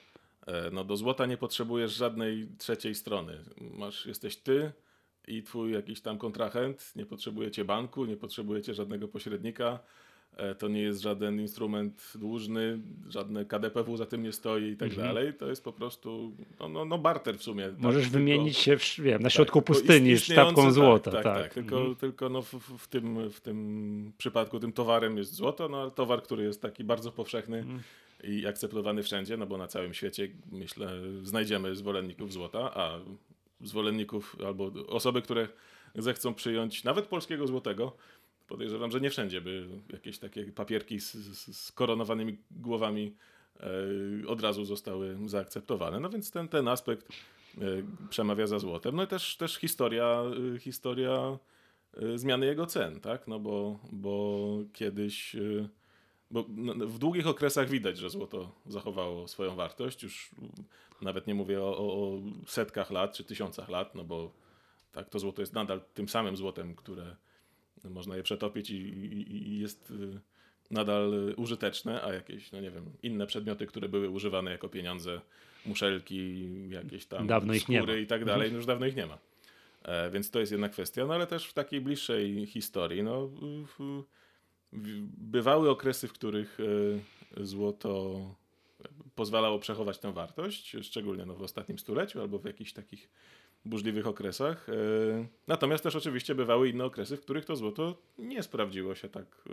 e, 0.46 0.70
no 0.72 0.84
do 0.84 0.96
złota 0.96 1.26
nie 1.26 1.36
potrzebujesz 1.36 1.92
żadnej 1.92 2.48
trzeciej 2.58 2.94
strony. 2.94 3.38
Masz, 3.60 4.06
jesteś 4.06 4.36
ty, 4.36 4.72
i 5.28 5.42
twój 5.42 5.72
jakiś 5.72 6.00
tam 6.00 6.18
kontrahent, 6.18 6.92
nie 6.96 7.06
potrzebujecie 7.06 7.64
banku, 7.64 8.04
nie 8.04 8.16
potrzebujecie 8.16 8.74
żadnego 8.74 9.08
pośrednika, 9.08 9.78
e, 10.36 10.54
to 10.54 10.68
nie 10.68 10.82
jest 10.82 11.00
żaden 11.00 11.40
instrument 11.40 12.12
dłużny, 12.14 12.78
żadne 13.08 13.44
KDPW 13.44 13.96
za 13.96 14.06
tym 14.06 14.22
nie 14.22 14.32
stoi 14.32 14.64
i 14.64 14.76
tak 14.76 14.88
mhm. 14.88 15.08
dalej. 15.08 15.34
To 15.34 15.48
jest 15.48 15.64
po 15.64 15.72
prostu 15.72 16.32
no, 16.60 16.68
no, 16.68 16.84
no 16.84 16.98
barter 16.98 17.38
w 17.38 17.42
sumie. 17.42 17.64
Tak, 17.64 17.78
Możesz 17.78 18.02
tak, 18.02 18.12
wymienić 18.12 18.56
się 18.56 18.76
w, 18.76 19.00
wiem, 19.00 19.22
na 19.22 19.28
tak, 19.28 19.32
środku 19.32 19.58
tak, 19.58 19.66
pustyni 19.66 20.18
sztabką 20.18 20.62
tak, 20.62 20.72
złota. 20.72 21.10
Tak, 21.10 21.24
tak, 21.24 21.42
tak. 21.42 21.54
Tylko, 21.54 21.76
mhm. 21.76 21.96
tylko 21.96 22.28
no 22.28 22.42
w, 22.42 22.54
w, 22.78 22.88
tym, 22.88 23.30
w 23.30 23.40
tym 23.40 24.12
przypadku 24.18 24.60
tym 24.60 24.72
towarem 24.72 25.16
jest 25.16 25.34
złoto, 25.34 25.68
no 25.68 25.82
ale 25.82 25.90
towar, 25.90 26.22
który 26.22 26.44
jest 26.44 26.62
taki 26.62 26.84
bardzo 26.84 27.12
powszechny 27.12 27.58
mhm. 27.58 27.80
i 28.24 28.46
akceptowany 28.46 29.02
wszędzie, 29.02 29.36
no 29.36 29.46
bo 29.46 29.58
na 29.58 29.66
całym 29.68 29.94
świecie 29.94 30.28
myślę 30.52 30.90
znajdziemy 31.22 31.76
zwolenników 31.76 32.32
złota, 32.32 32.74
a 32.74 32.98
zwolenników 33.64 34.36
albo 34.46 34.70
osoby, 34.88 35.22
które 35.22 35.48
zechcą 35.94 36.34
przyjąć 36.34 36.84
nawet 36.84 37.06
polskiego 37.06 37.46
złotego. 37.46 37.96
Podejrzewam, 38.46 38.90
że 38.90 39.00
nie 39.00 39.10
wszędzie 39.10 39.40
by 39.40 39.68
jakieś 39.92 40.18
takie 40.18 40.44
papierki 40.44 41.00
z, 41.00 41.14
z, 41.14 41.56
z 41.56 41.72
koronowanymi 41.72 42.38
głowami 42.50 43.16
e, 43.60 44.28
od 44.28 44.40
razu 44.40 44.64
zostały 44.64 45.16
zaakceptowane. 45.26 46.00
No 46.00 46.10
więc 46.10 46.30
ten, 46.30 46.48
ten 46.48 46.68
aspekt 46.68 47.08
e, 47.08 47.60
przemawia 48.10 48.46
za 48.46 48.58
złotem. 48.58 48.96
No 48.96 49.02
i 49.02 49.06
też, 49.06 49.36
też 49.36 49.54
historia, 49.56 50.22
e, 50.54 50.58
historia 50.58 51.38
e, 51.96 52.18
zmiany 52.18 52.46
jego 52.46 52.66
cen, 52.66 53.00
tak? 53.00 53.28
No 53.28 53.38
bo, 53.40 53.78
bo 53.92 54.58
kiedyś 54.72 55.36
e, 55.36 55.68
bo 56.30 56.42
w 56.86 56.98
długich 56.98 57.26
okresach 57.26 57.68
widać, 57.68 57.98
że 57.98 58.10
złoto 58.10 58.52
zachowało 58.66 59.28
swoją 59.28 59.54
wartość. 59.54 60.02
Już 60.02 60.30
nawet 61.02 61.26
nie 61.26 61.34
mówię 61.34 61.62
o, 61.62 61.78
o 61.78 62.20
setkach 62.46 62.90
lat 62.90 63.12
czy 63.12 63.24
tysiącach 63.24 63.68
lat, 63.68 63.94
no 63.94 64.04
bo 64.04 64.32
tak, 64.92 65.08
to 65.08 65.18
złoto 65.18 65.42
jest 65.42 65.52
nadal 65.52 65.80
tym 65.94 66.08
samym 66.08 66.36
złotem, 66.36 66.74
które 66.74 67.16
można 67.84 68.16
je 68.16 68.22
przetopić 68.22 68.70
i, 68.70 68.74
i, 68.74 69.48
i 69.48 69.58
jest 69.58 69.90
y, 69.90 70.20
nadal 70.70 71.34
użyteczne, 71.36 72.02
a 72.02 72.12
jakieś, 72.12 72.52
no 72.52 72.60
nie 72.60 72.70
wiem, 72.70 72.84
inne 73.02 73.26
przedmioty, 73.26 73.66
które 73.66 73.88
były 73.88 74.10
używane 74.10 74.50
jako 74.50 74.68
pieniądze, 74.68 75.20
muszelki, 75.66 76.48
jakieś 76.68 77.06
tam 77.06 77.26
dawno 77.26 77.54
skóry 77.54 78.00
i 78.02 78.06
tak 78.06 78.24
dalej, 78.24 78.50
no 78.50 78.56
już 78.56 78.66
dawno 78.66 78.86
ich 78.86 78.96
nie 78.96 79.06
ma. 79.06 79.18
E, 79.82 80.10
więc 80.10 80.30
to 80.30 80.40
jest 80.40 80.52
jedna 80.52 80.68
kwestia, 80.68 81.06
no 81.06 81.14
ale 81.14 81.26
też 81.26 81.46
w 81.46 81.52
takiej 81.52 81.80
bliższej 81.80 82.46
historii, 82.46 83.02
no 83.02 83.28
w, 83.78 84.02
bywały 85.18 85.70
okresy, 85.70 86.08
w 86.08 86.12
których 86.12 86.58
e, 87.36 87.44
złoto 87.44 88.20
pozwalało 89.14 89.58
przechować 89.58 89.98
tę 89.98 90.12
wartość, 90.12 90.76
szczególnie 90.82 91.26
no 91.26 91.34
w 91.34 91.42
ostatnim 91.42 91.78
stuleciu 91.78 92.20
albo 92.20 92.38
w 92.38 92.44
jakichś 92.44 92.72
takich 92.72 93.10
burzliwych 93.64 94.06
okresach. 94.06 94.68
E, 94.68 94.72
natomiast 95.46 95.84
też 95.84 95.96
oczywiście 95.96 96.34
bywały 96.34 96.68
inne 96.68 96.84
okresy, 96.84 97.16
w 97.16 97.20
których 97.20 97.44
to 97.44 97.56
złoto 97.56 98.02
nie 98.18 98.42
sprawdziło 98.42 98.94
się 98.94 99.08
tak 99.08 99.44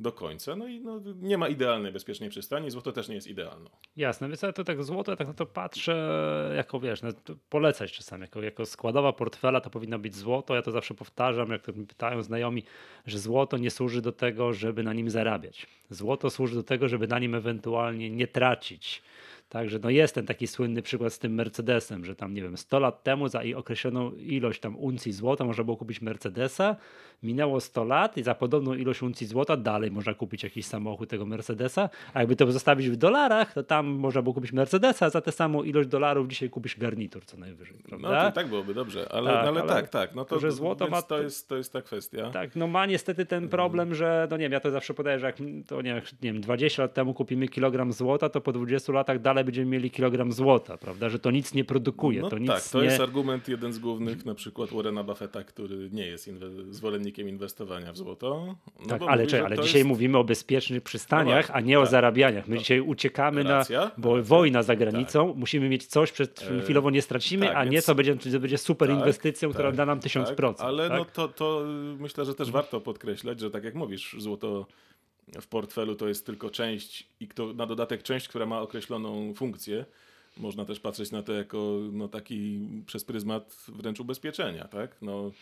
do 0.00 0.12
końca. 0.12 0.56
No 0.56 0.66
i 0.66 0.80
no, 0.80 1.00
nie 1.16 1.38
ma 1.38 1.48
idealnej, 1.48 1.92
bezpiecznej 1.92 2.30
przystani. 2.30 2.70
Złoto 2.70 2.92
też 2.92 3.08
nie 3.08 3.14
jest 3.14 3.26
idealną. 3.26 3.70
Jasne, 3.96 4.28
więc 4.28 4.42
ja 4.42 4.52
to 4.52 4.64
tak 4.64 4.84
złoto, 4.84 5.16
tak 5.16 5.28
na 5.28 5.34
to 5.34 5.46
patrzę, 5.46 6.52
jako 6.56 6.80
wiesz, 6.80 7.02
no, 7.02 7.08
polecać 7.48 7.92
czasami, 7.92 8.22
jako, 8.22 8.42
jako 8.42 8.66
składowa 8.66 9.12
portfela 9.12 9.60
to 9.60 9.70
powinno 9.70 9.98
być 9.98 10.14
złoto. 10.14 10.54
Ja 10.54 10.62
to 10.62 10.70
zawsze 10.70 10.94
powtarzam, 10.94 11.50
jak 11.50 11.62
to 11.62 11.72
mi 11.72 11.86
pytają 11.86 12.22
znajomi, 12.22 12.62
że 13.06 13.18
złoto 13.18 13.56
nie 13.56 13.70
służy 13.70 14.02
do 14.02 14.12
tego, 14.12 14.52
żeby 14.52 14.82
na 14.82 14.92
nim 14.92 15.10
zarabiać. 15.10 15.66
Złoto 15.90 16.30
służy 16.30 16.54
do 16.54 16.62
tego, 16.62 16.88
żeby 16.88 17.08
na 17.08 17.18
nim 17.18 17.34
ewentualnie 17.34 18.10
nie 18.10 18.26
tracić 18.26 19.02
Także 19.48 19.78
no 19.82 19.90
jest 19.90 20.14
ten 20.14 20.26
taki 20.26 20.46
słynny 20.46 20.82
przykład 20.82 21.12
z 21.12 21.18
tym 21.18 21.34
Mercedesem, 21.34 22.04
że 22.04 22.16
tam 22.16 22.34
nie 22.34 22.42
wiem, 22.42 22.56
100 22.56 22.78
lat 22.78 23.02
temu 23.02 23.28
za 23.28 23.40
określoną 23.56 24.12
ilość 24.12 24.60
tam 24.60 24.76
uncji 24.76 25.12
złota 25.12 25.44
można 25.44 25.64
było 25.64 25.76
kupić 25.76 26.00
Mercedesa, 26.00 26.76
minęło 27.22 27.60
100 27.60 27.84
lat 27.84 28.16
i 28.16 28.22
za 28.22 28.34
podobną 28.34 28.74
ilość 28.74 29.02
uncji 29.02 29.26
złota 29.26 29.56
dalej 29.56 29.90
można 29.90 30.14
kupić 30.14 30.42
jakiś 30.42 30.66
samochód 30.66 31.08
tego 31.08 31.26
Mercedesa, 31.26 31.88
a 32.14 32.20
jakby 32.20 32.36
to 32.36 32.52
zostawić 32.52 32.90
w 32.90 32.96
dolarach, 32.96 33.52
to 33.52 33.62
tam 33.62 33.86
można 33.86 34.22
było 34.22 34.34
kupić 34.34 34.52
Mercedesa, 34.52 35.06
a 35.06 35.10
za 35.10 35.20
tę 35.20 35.32
samą 35.32 35.62
ilość 35.62 35.88
dolarów 35.88 36.28
dzisiaj 36.28 36.50
kupisz 36.50 36.78
garnitur 36.78 37.24
co 37.24 37.36
najwyżej, 37.36 37.78
prawda? 37.88 38.24
No 38.24 38.32
tak 38.32 38.48
byłoby 38.48 38.74
dobrze, 38.74 39.12
ale 39.12 39.30
tak, 39.30 39.46
ale, 39.46 39.60
ale 39.60 39.68
tak, 39.68 39.88
tak, 39.88 40.14
no 40.14 40.24
to, 40.24 40.38
że 40.38 40.52
złoto 40.52 40.88
ma... 40.88 41.02
to, 41.02 41.22
jest, 41.22 41.48
to 41.48 41.56
jest 41.56 41.72
ta 41.72 41.82
kwestia. 41.82 42.30
Tak, 42.30 42.56
no 42.56 42.66
ma 42.66 42.86
niestety 42.86 43.26
ten 43.26 43.48
problem, 43.48 43.94
że 43.94 44.28
no 44.30 44.36
nie 44.36 44.44
wiem, 44.44 44.52
ja 44.52 44.60
to 44.60 44.70
zawsze 44.70 44.94
podaję, 44.94 45.18
że 45.18 45.26
jak 45.26 45.36
to 45.66 45.82
nie, 45.82 46.02
nie 46.22 46.32
wiem, 46.32 46.40
20 46.40 46.82
lat 46.82 46.94
temu 46.94 47.14
kupimy 47.14 47.48
kilogram 47.48 47.92
złota, 47.92 48.28
to 48.28 48.40
po 48.40 48.52
20 48.52 48.92
latach 48.92 49.18
dalej 49.20 49.37
będziemy 49.44 49.70
mieli 49.70 49.90
kilogram 49.90 50.32
złota, 50.32 50.78
prawda? 50.78 51.08
Że 51.08 51.18
to 51.18 51.30
nic 51.30 51.54
nie 51.54 51.64
produkuje. 51.64 52.20
No 52.20 52.28
to 52.28 52.36
tak, 52.36 52.40
nic 52.40 52.70
to 52.70 52.78
nie... 52.78 52.84
jest 52.84 53.00
argument 53.00 53.48
jeden 53.48 53.72
z 53.72 53.78
głównych, 53.78 54.24
na 54.24 54.34
przykład 54.34 54.70
Warrena 54.70 55.04
Buffetta, 55.04 55.44
który 55.44 55.90
nie 55.92 56.06
jest 56.06 56.28
inwe- 56.28 56.72
zwolennikiem 56.72 57.28
inwestowania 57.28 57.92
w 57.92 57.96
złoto. 57.96 58.56
No 58.80 58.86
tak, 58.86 59.02
ale, 59.08 59.24
mówi, 59.24 59.36
ale 59.36 59.58
dzisiaj 59.58 59.78
jest... 59.80 59.88
mówimy 59.88 60.18
o 60.18 60.24
bezpiecznych 60.24 60.82
przystaniach, 60.82 61.48
no 61.48 61.54
a 61.54 61.60
nie 61.60 61.78
o 61.78 61.82
tak. 61.82 61.90
zarabianiach. 61.90 62.48
My 62.48 62.56
to... 62.56 62.60
dzisiaj 62.60 62.80
uciekamy 62.80 63.42
Racja. 63.42 63.80
na, 63.80 63.90
bo 63.98 64.16
Racja. 64.16 64.28
wojna 64.28 64.62
za 64.62 64.76
granicą, 64.76 65.28
tak. 65.28 65.36
musimy 65.36 65.68
mieć 65.68 65.86
coś, 65.86 66.12
przed 66.12 66.34
czym 66.34 66.58
e, 66.58 66.62
chwilowo 66.62 66.90
nie 66.90 67.02
stracimy, 67.02 67.46
tak, 67.46 67.56
a 67.56 67.64
nie 67.64 67.82
co 67.82 67.94
będzie, 67.94 68.16
to 68.16 68.40
będzie 68.40 68.58
super 68.58 68.88
tak, 68.88 68.98
inwestycją, 68.98 69.50
która 69.50 69.68
tak, 69.68 69.76
da 69.76 69.86
nam 69.86 70.00
1000%. 70.00 70.54
ale 70.58 70.88
no 70.88 71.04
to, 71.04 71.28
to 71.28 71.64
myślę, 71.98 72.24
że 72.24 72.34
też 72.34 72.50
warto 72.50 72.80
podkreślać, 72.80 73.40
że 73.40 73.50
tak 73.50 73.64
jak 73.64 73.74
mówisz, 73.74 74.16
złoto 74.18 74.66
w 75.40 75.46
portfelu 75.46 75.94
to 75.94 76.08
jest 76.08 76.26
tylko 76.26 76.50
część 76.50 77.08
i 77.20 77.28
to 77.28 77.52
na 77.52 77.66
dodatek 77.66 78.02
część, 78.02 78.28
która 78.28 78.46
ma 78.46 78.60
określoną 78.60 79.34
funkcję. 79.34 79.84
Można 80.36 80.64
też 80.64 80.80
patrzeć 80.80 81.10
na 81.10 81.22
to 81.22 81.32
jako 81.32 81.78
no, 81.92 82.08
taki 82.08 82.60
przez 82.86 83.04
pryzmat 83.04 83.66
wręcz 83.68 84.00
ubezpieczenia, 84.00 84.68
tak? 84.68 84.96
No, 85.02 85.32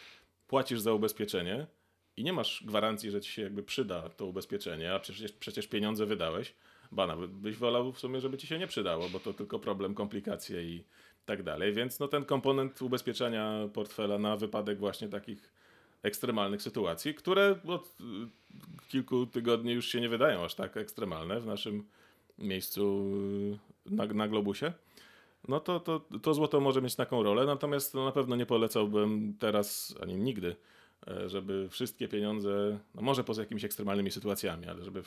płacisz 0.48 0.80
za 0.80 0.92
ubezpieczenie 0.92 1.66
i 2.16 2.24
nie 2.24 2.32
masz 2.32 2.64
gwarancji, 2.66 3.10
że 3.10 3.20
ci 3.20 3.32
się 3.32 3.42
jakby 3.42 3.62
przyda 3.62 4.08
to 4.08 4.26
ubezpieczenie, 4.26 4.94
a 4.94 4.98
przecież, 4.98 5.32
przecież 5.32 5.66
pieniądze 5.66 6.06
wydałeś, 6.06 6.54
ba 6.92 7.06
nawet 7.06 7.30
byś 7.30 7.56
wolał 7.56 7.92
w 7.92 7.98
sumie, 7.98 8.20
żeby 8.20 8.38
ci 8.38 8.46
się 8.46 8.58
nie 8.58 8.66
przydało, 8.66 9.08
bo 9.08 9.20
to 9.20 9.34
tylko 9.34 9.58
problem, 9.58 9.94
komplikacje 9.94 10.62
i 10.62 10.84
tak 11.26 11.42
dalej. 11.42 11.72
Więc 11.72 12.00
no, 12.00 12.08
ten 12.08 12.24
komponent 12.24 12.82
ubezpieczenia 12.82 13.68
portfela 13.72 14.18
na 14.18 14.36
wypadek 14.36 14.78
właśnie 14.78 15.08
takich 15.08 15.52
ekstremalnych 16.06 16.62
sytuacji, 16.62 17.14
które 17.14 17.58
od 17.66 17.86
y, 17.86 18.88
kilku 18.88 19.26
tygodni 19.26 19.72
już 19.72 19.88
się 19.88 20.00
nie 20.00 20.08
wydają 20.08 20.44
aż 20.44 20.54
tak 20.54 20.76
ekstremalne 20.76 21.40
w 21.40 21.46
naszym 21.46 21.84
miejscu 22.38 23.06
y, 23.86 23.94
na, 23.94 24.06
na 24.06 24.28
globusie, 24.28 24.72
no 25.48 25.60
to, 25.60 25.80
to, 25.80 26.00
to 26.22 26.34
złoto 26.34 26.60
może 26.60 26.82
mieć 26.82 26.94
taką 26.94 27.22
rolę, 27.22 27.46
natomiast 27.46 27.94
no 27.94 28.04
na 28.04 28.12
pewno 28.12 28.36
nie 28.36 28.46
polecałbym 28.46 29.34
teraz 29.38 29.94
ani 30.02 30.14
nigdy, 30.14 30.56
e, 31.08 31.28
żeby 31.28 31.68
wszystkie 31.68 32.08
pieniądze, 32.08 32.78
no 32.94 33.02
może 33.02 33.24
poza 33.24 33.42
jakimiś 33.42 33.64
ekstremalnymi 33.64 34.10
sytuacjami, 34.10 34.66
ale 34.66 34.84
żeby 34.84 35.02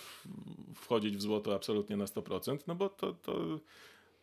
wchodzić 0.75 1.17
w 1.17 1.21
złoto 1.21 1.55
absolutnie 1.55 1.97
na 1.97 2.05
100%, 2.05 2.57
no 2.67 2.75
bo 2.75 2.89
to, 2.89 3.13
to 3.13 3.59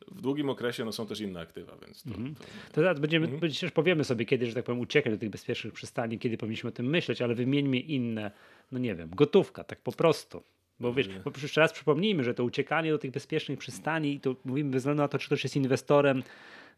w 0.08 0.20
długim 0.20 0.50
okresie 0.50 0.84
no, 0.84 0.92
są 0.92 1.06
też 1.06 1.20
inne 1.20 1.40
aktywa, 1.40 1.76
więc 1.86 2.02
to, 2.02 2.08
mhm. 2.08 2.34
to... 2.34 2.44
to 2.44 2.74
teraz 2.74 3.00
będziemy, 3.00 3.26
mhm. 3.26 3.50
przecież 3.50 3.70
powiemy 3.70 4.04
sobie 4.04 4.24
kiedy, 4.24 4.46
że 4.46 4.54
tak 4.54 4.64
powiem, 4.64 4.80
uciekać 4.80 5.12
do 5.12 5.18
tych 5.18 5.30
bezpiecznych 5.30 5.72
przystani, 5.72 6.18
kiedy 6.18 6.38
powinniśmy 6.38 6.68
o 6.68 6.72
tym 6.72 6.86
myśleć, 6.86 7.22
ale 7.22 7.34
wymieńmy 7.34 7.78
inne, 7.78 8.30
no 8.72 8.78
nie 8.78 8.94
wiem, 8.94 9.10
gotówka, 9.10 9.64
tak 9.64 9.80
po 9.80 9.92
prostu. 9.92 10.42
Bo 10.80 10.92
wiesz, 10.92 11.08
bo 11.08 11.32
jeszcze 11.42 11.60
raz 11.60 11.72
przypomnijmy, 11.72 12.24
że 12.24 12.34
to 12.34 12.44
uciekanie 12.44 12.90
do 12.90 12.98
tych 12.98 13.10
bezpiecznych 13.10 13.58
przystani, 13.58 14.20
to 14.20 14.36
mówimy 14.44 14.70
bez 14.70 14.82
względu 14.82 15.02
na 15.02 15.08
to, 15.08 15.18
czy 15.18 15.26
ktoś 15.26 15.44
jest 15.44 15.56
inwestorem, 15.56 16.22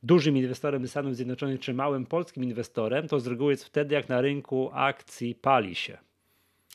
dużym 0.02 0.36
inwestorem 0.36 0.88
Stanów 0.88 1.16
Zjednoczonych, 1.16 1.60
czy 1.60 1.74
małym 1.74 2.06
polskim 2.06 2.44
inwestorem, 2.44 3.08
to 3.08 3.20
z 3.20 3.26
reguły 3.26 3.52
jest 3.52 3.64
wtedy, 3.64 3.94
jak 3.94 4.08
na 4.08 4.20
rynku 4.20 4.70
akcji 4.72 5.34
pali 5.34 5.74
się 5.74 5.98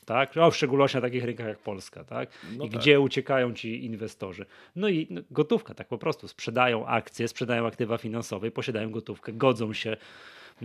tak? 0.04 0.36
O, 0.36 0.50
w 0.50 0.56
szczególności 0.56 0.96
na 0.96 1.00
takich 1.00 1.24
rynkach 1.24 1.46
jak 1.46 1.58
Polska, 1.58 2.04
tak? 2.04 2.30
No 2.56 2.64
I 2.64 2.70
tak. 2.70 2.80
gdzie 2.80 3.00
uciekają 3.00 3.54
ci 3.54 3.84
inwestorzy. 3.84 4.46
No 4.76 4.88
i 4.88 5.06
no, 5.10 5.20
gotówka, 5.30 5.74
tak 5.74 5.88
po 5.88 5.98
prostu. 5.98 6.28
Sprzedają 6.28 6.86
akcje, 6.86 7.28
sprzedają 7.28 7.66
aktywa 7.66 7.98
finansowe, 7.98 8.50
posiadają 8.50 8.90
gotówkę, 8.90 9.32
godzą 9.32 9.72
się 9.72 9.96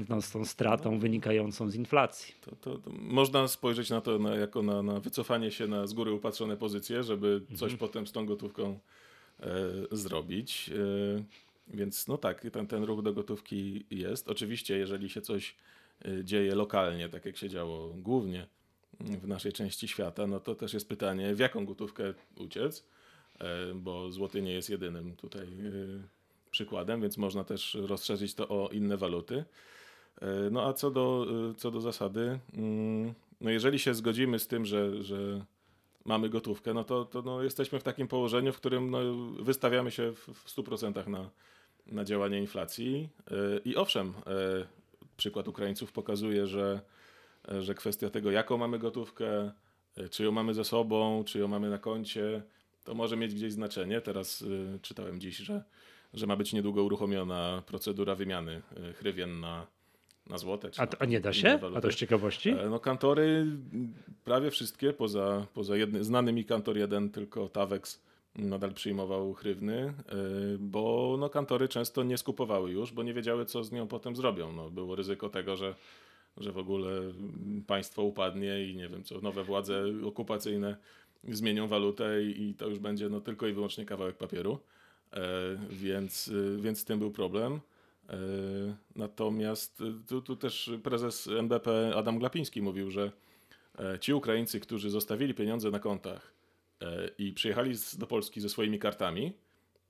no, 0.09 0.21
z 0.21 0.31
tą 0.31 0.45
stratą 0.45 0.91
no. 0.91 0.97
wynikającą 0.97 1.69
z 1.69 1.75
inflacji. 1.75 2.35
To, 2.41 2.55
to, 2.55 2.77
to 2.77 2.91
można 2.91 3.47
spojrzeć 3.47 3.89
na 3.89 4.01
to 4.01 4.19
na, 4.19 4.35
jako 4.35 4.61
na, 4.61 4.83
na, 4.83 4.99
wycofanie 4.99 5.51
się 5.51 5.67
na 5.67 5.87
z 5.87 5.93
góry 5.93 6.11
upatrzone 6.11 6.57
pozycje, 6.57 7.03
żeby 7.03 7.41
coś 7.49 7.71
mhm. 7.71 7.77
potem 7.77 8.07
z 8.07 8.11
tą 8.11 8.25
gotówką 8.25 8.79
e, 9.39 9.47
zrobić. 9.91 10.69
E, 10.69 11.23
więc 11.67 12.07
no 12.07 12.17
tak, 12.17 12.47
ten, 12.51 12.67
ten 12.67 12.83
ruch 12.83 13.01
do 13.01 13.13
gotówki 13.13 13.85
jest. 13.91 14.29
Oczywiście, 14.29 14.77
jeżeli 14.77 15.09
się 15.09 15.21
coś 15.21 15.55
e, 16.05 16.23
dzieje 16.23 16.55
lokalnie, 16.55 17.09
tak 17.09 17.25
jak 17.25 17.37
się 17.37 17.49
działo 17.49 17.93
głównie 17.97 18.47
w 18.99 19.27
naszej 19.27 19.53
części 19.53 19.87
świata, 19.87 20.27
no 20.27 20.39
to 20.39 20.55
też 20.55 20.73
jest 20.73 20.89
pytanie, 20.89 21.35
w 21.35 21.39
jaką 21.39 21.65
gotówkę 21.65 22.13
uciec, 22.35 22.85
e, 23.39 23.73
bo 23.75 24.11
złoty 24.11 24.41
nie 24.41 24.53
jest 24.53 24.69
jedynym 24.69 25.15
tutaj 25.15 25.43
e, 25.43 25.69
przykładem, 26.51 27.01
więc 27.01 27.17
można 27.17 27.43
też 27.43 27.77
rozszerzyć 27.81 28.35
to 28.35 28.47
o 28.47 28.69
inne 28.69 28.97
waluty. 28.97 29.45
E, 30.21 30.49
no 30.51 30.65
a 30.65 30.73
co 30.73 30.91
do, 30.91 31.27
co 31.57 31.71
do 31.71 31.81
zasady, 31.81 32.39
mm, 32.53 33.13
no 33.41 33.49
jeżeli 33.49 33.79
się 33.79 33.93
zgodzimy 33.93 34.39
z 34.39 34.47
tym, 34.47 34.65
że, 34.65 35.03
że 35.03 35.45
mamy 36.05 36.29
gotówkę, 36.29 36.73
no 36.73 36.83
to, 36.83 37.05
to 37.05 37.21
no 37.21 37.43
jesteśmy 37.43 37.79
w 37.79 37.83
takim 37.83 38.07
położeniu, 38.07 38.53
w 38.53 38.57
którym 38.57 38.91
no 38.91 38.99
wystawiamy 39.43 39.91
się 39.91 40.13
w 40.13 40.45
100% 40.55 41.07
na, 41.07 41.29
na 41.87 42.03
działanie 42.03 42.39
inflacji. 42.39 43.09
I 43.65 43.75
owszem, 43.75 44.13
przykład 45.17 45.47
Ukraińców 45.47 45.91
pokazuje, 45.91 46.47
że 46.47 46.81
że 47.59 47.75
kwestia 47.75 48.09
tego, 48.09 48.31
jaką 48.31 48.57
mamy 48.57 48.79
gotówkę, 48.79 49.51
e, 49.97 50.09
czy 50.09 50.23
ją 50.23 50.31
mamy 50.31 50.53
ze 50.53 50.63
sobą, 50.63 51.23
czy 51.23 51.39
ją 51.39 51.47
mamy 51.47 51.69
na 51.69 51.77
koncie, 51.77 52.41
to 52.83 52.93
może 52.93 53.17
mieć 53.17 53.33
gdzieś 53.33 53.53
znaczenie. 53.53 54.01
Teraz 54.01 54.41
y, 54.41 54.79
czytałem 54.81 55.19
dziś, 55.19 55.37
że, 55.37 55.63
że 56.13 56.27
ma 56.27 56.35
być 56.35 56.53
niedługo 56.53 56.83
uruchomiona 56.83 57.63
procedura 57.67 58.15
wymiany 58.15 58.61
hrywien 58.95 59.39
na, 59.39 59.67
na 60.27 60.37
złote. 60.37 60.69
A, 60.77 60.87
to, 60.87 61.01
a 61.01 61.05
nie 61.05 61.19
da 61.19 61.33
się? 61.33 61.59
A 61.75 61.81
to 61.81 61.91
z 61.91 61.95
ciekawości? 61.95 62.55
No 62.69 62.79
kantory, 62.79 63.45
prawie 64.23 64.51
wszystkie, 64.51 64.93
poza, 64.93 65.47
poza 65.53 65.77
jednym, 65.77 66.03
znany 66.03 66.33
mi 66.33 66.45
kantor 66.45 66.77
jeden, 66.77 67.09
tylko 67.09 67.49
Tavex 67.49 68.01
nadal 68.35 68.73
przyjmował 68.73 69.33
hrywny, 69.33 69.93
bo 70.59 71.15
no 71.19 71.29
kantory 71.29 71.67
często 71.67 72.03
nie 72.03 72.17
skupowały 72.17 72.71
już, 72.71 72.91
bo 72.91 73.03
nie 73.03 73.13
wiedziały, 73.13 73.45
co 73.45 73.63
z 73.63 73.71
nią 73.71 73.87
potem 73.87 74.15
zrobią. 74.15 74.51
No, 74.51 74.69
było 74.69 74.95
ryzyko 74.95 75.29
tego, 75.29 75.55
że 75.55 75.75
że 76.39 76.51
w 76.51 76.57
ogóle 76.57 76.91
państwo 77.67 78.03
upadnie 78.03 78.65
i 78.65 78.75
nie 78.75 78.89
wiem 78.89 79.03
co, 79.03 79.21
nowe 79.21 79.43
władze 79.43 79.83
okupacyjne 80.05 80.77
zmienią 81.23 81.67
walutę 81.67 82.23
i, 82.23 82.55
to 82.57 82.67
już 82.67 82.79
będzie 82.79 83.09
no, 83.09 83.21
tylko 83.21 83.47
i 83.47 83.53
wyłącznie 83.53 83.85
kawałek 83.85 84.17
papieru. 84.17 84.59
E, 85.13 85.19
więc, 85.69 86.31
e, 86.57 86.61
więc 86.61 86.79
z 86.79 86.85
tym 86.85 86.99
był 86.99 87.11
problem. 87.11 87.59
E, 88.09 88.17
natomiast 88.95 89.83
tu, 90.07 90.21
tu 90.21 90.35
też 90.35 90.71
prezes 90.83 91.27
NBP 91.27 91.91
Adam 91.95 92.19
Glapiński 92.19 92.61
mówił, 92.61 92.91
że 92.91 93.11
e, 93.79 93.99
ci 93.99 94.13
Ukraińcy, 94.13 94.59
którzy 94.59 94.89
zostawili 94.89 95.33
pieniądze 95.33 95.71
na 95.71 95.79
kontach 95.79 96.33
e, 96.81 97.09
i 97.17 97.33
przyjechali 97.33 97.75
do 97.97 98.07
Polski 98.07 98.41
ze 98.41 98.49
swoimi 98.49 98.79
kartami, 98.79 99.33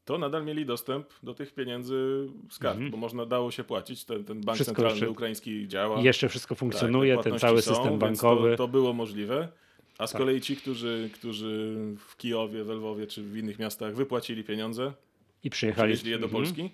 to 0.09 0.17
nadal 0.17 0.45
mieli 0.45 0.65
dostęp 0.65 1.07
do 1.23 1.33
tych 1.33 1.53
pieniędzy 1.53 2.27
z 2.49 2.59
kart, 2.59 2.79
-hmm. 2.79 2.89
bo 2.89 2.97
można 2.97 3.25
dało 3.25 3.51
się 3.51 3.63
płacić. 3.63 4.05
Ten, 4.05 4.23
ten 4.23 4.41
bank 4.41 4.55
wszystko 4.55 4.81
centralny 4.81 5.09
ukraiński 5.09 5.67
działa. 5.67 6.01
Jeszcze 6.01 6.29
wszystko 6.29 6.55
tak, 6.55 6.59
funkcjonuje, 6.59 7.15
tak, 7.15 7.23
ten 7.23 7.39
cały 7.39 7.61
są, 7.61 7.75
system 7.75 7.99
bankowy. 7.99 8.51
To, 8.51 8.57
to, 8.57 8.67
było 8.67 8.93
możliwe. 8.93 9.47
A 9.97 10.07
z 10.07 10.11
tak. 10.11 10.21
kolei 10.21 10.41
ci, 10.41 10.55
którzy, 10.55 11.09
którzy 11.13 11.75
w 11.97 12.17
Kijowie, 12.17 12.63
w 12.63 12.69
Lwowie 12.69 13.07
czy 13.07 13.23
w 13.23 13.37
innych 13.37 13.59
miastach 13.59 13.95
wypłacili 13.95 14.43
pieniądze 14.43 14.93
i 15.43 15.49
przyjechali 15.49 16.09
je 16.09 16.19
do 16.19 16.27
-hmm. 16.27 16.31
Polski, 16.31 16.69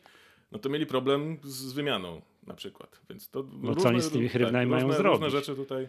no 0.52 0.60
to 0.60 0.70
mieli 0.70 0.86
problem 0.86 1.38
z 1.44 1.74
wymianą 1.74 2.22
na 2.48 2.54
przykład. 2.54 3.02
Więc 3.10 3.30
to 3.30 3.44
no 3.62 3.68
różne, 3.68 3.84
co 3.84 3.90
oni 3.90 4.02
z 4.02 4.10
tymi 4.10 4.30
hrywnami 4.30 4.66
tak, 4.66 4.72
mają 4.72 4.88
różne, 4.88 4.98
zrobić? 4.98 5.22
Różne 5.22 5.40
rzeczy 5.40 5.56
tutaj 5.56 5.88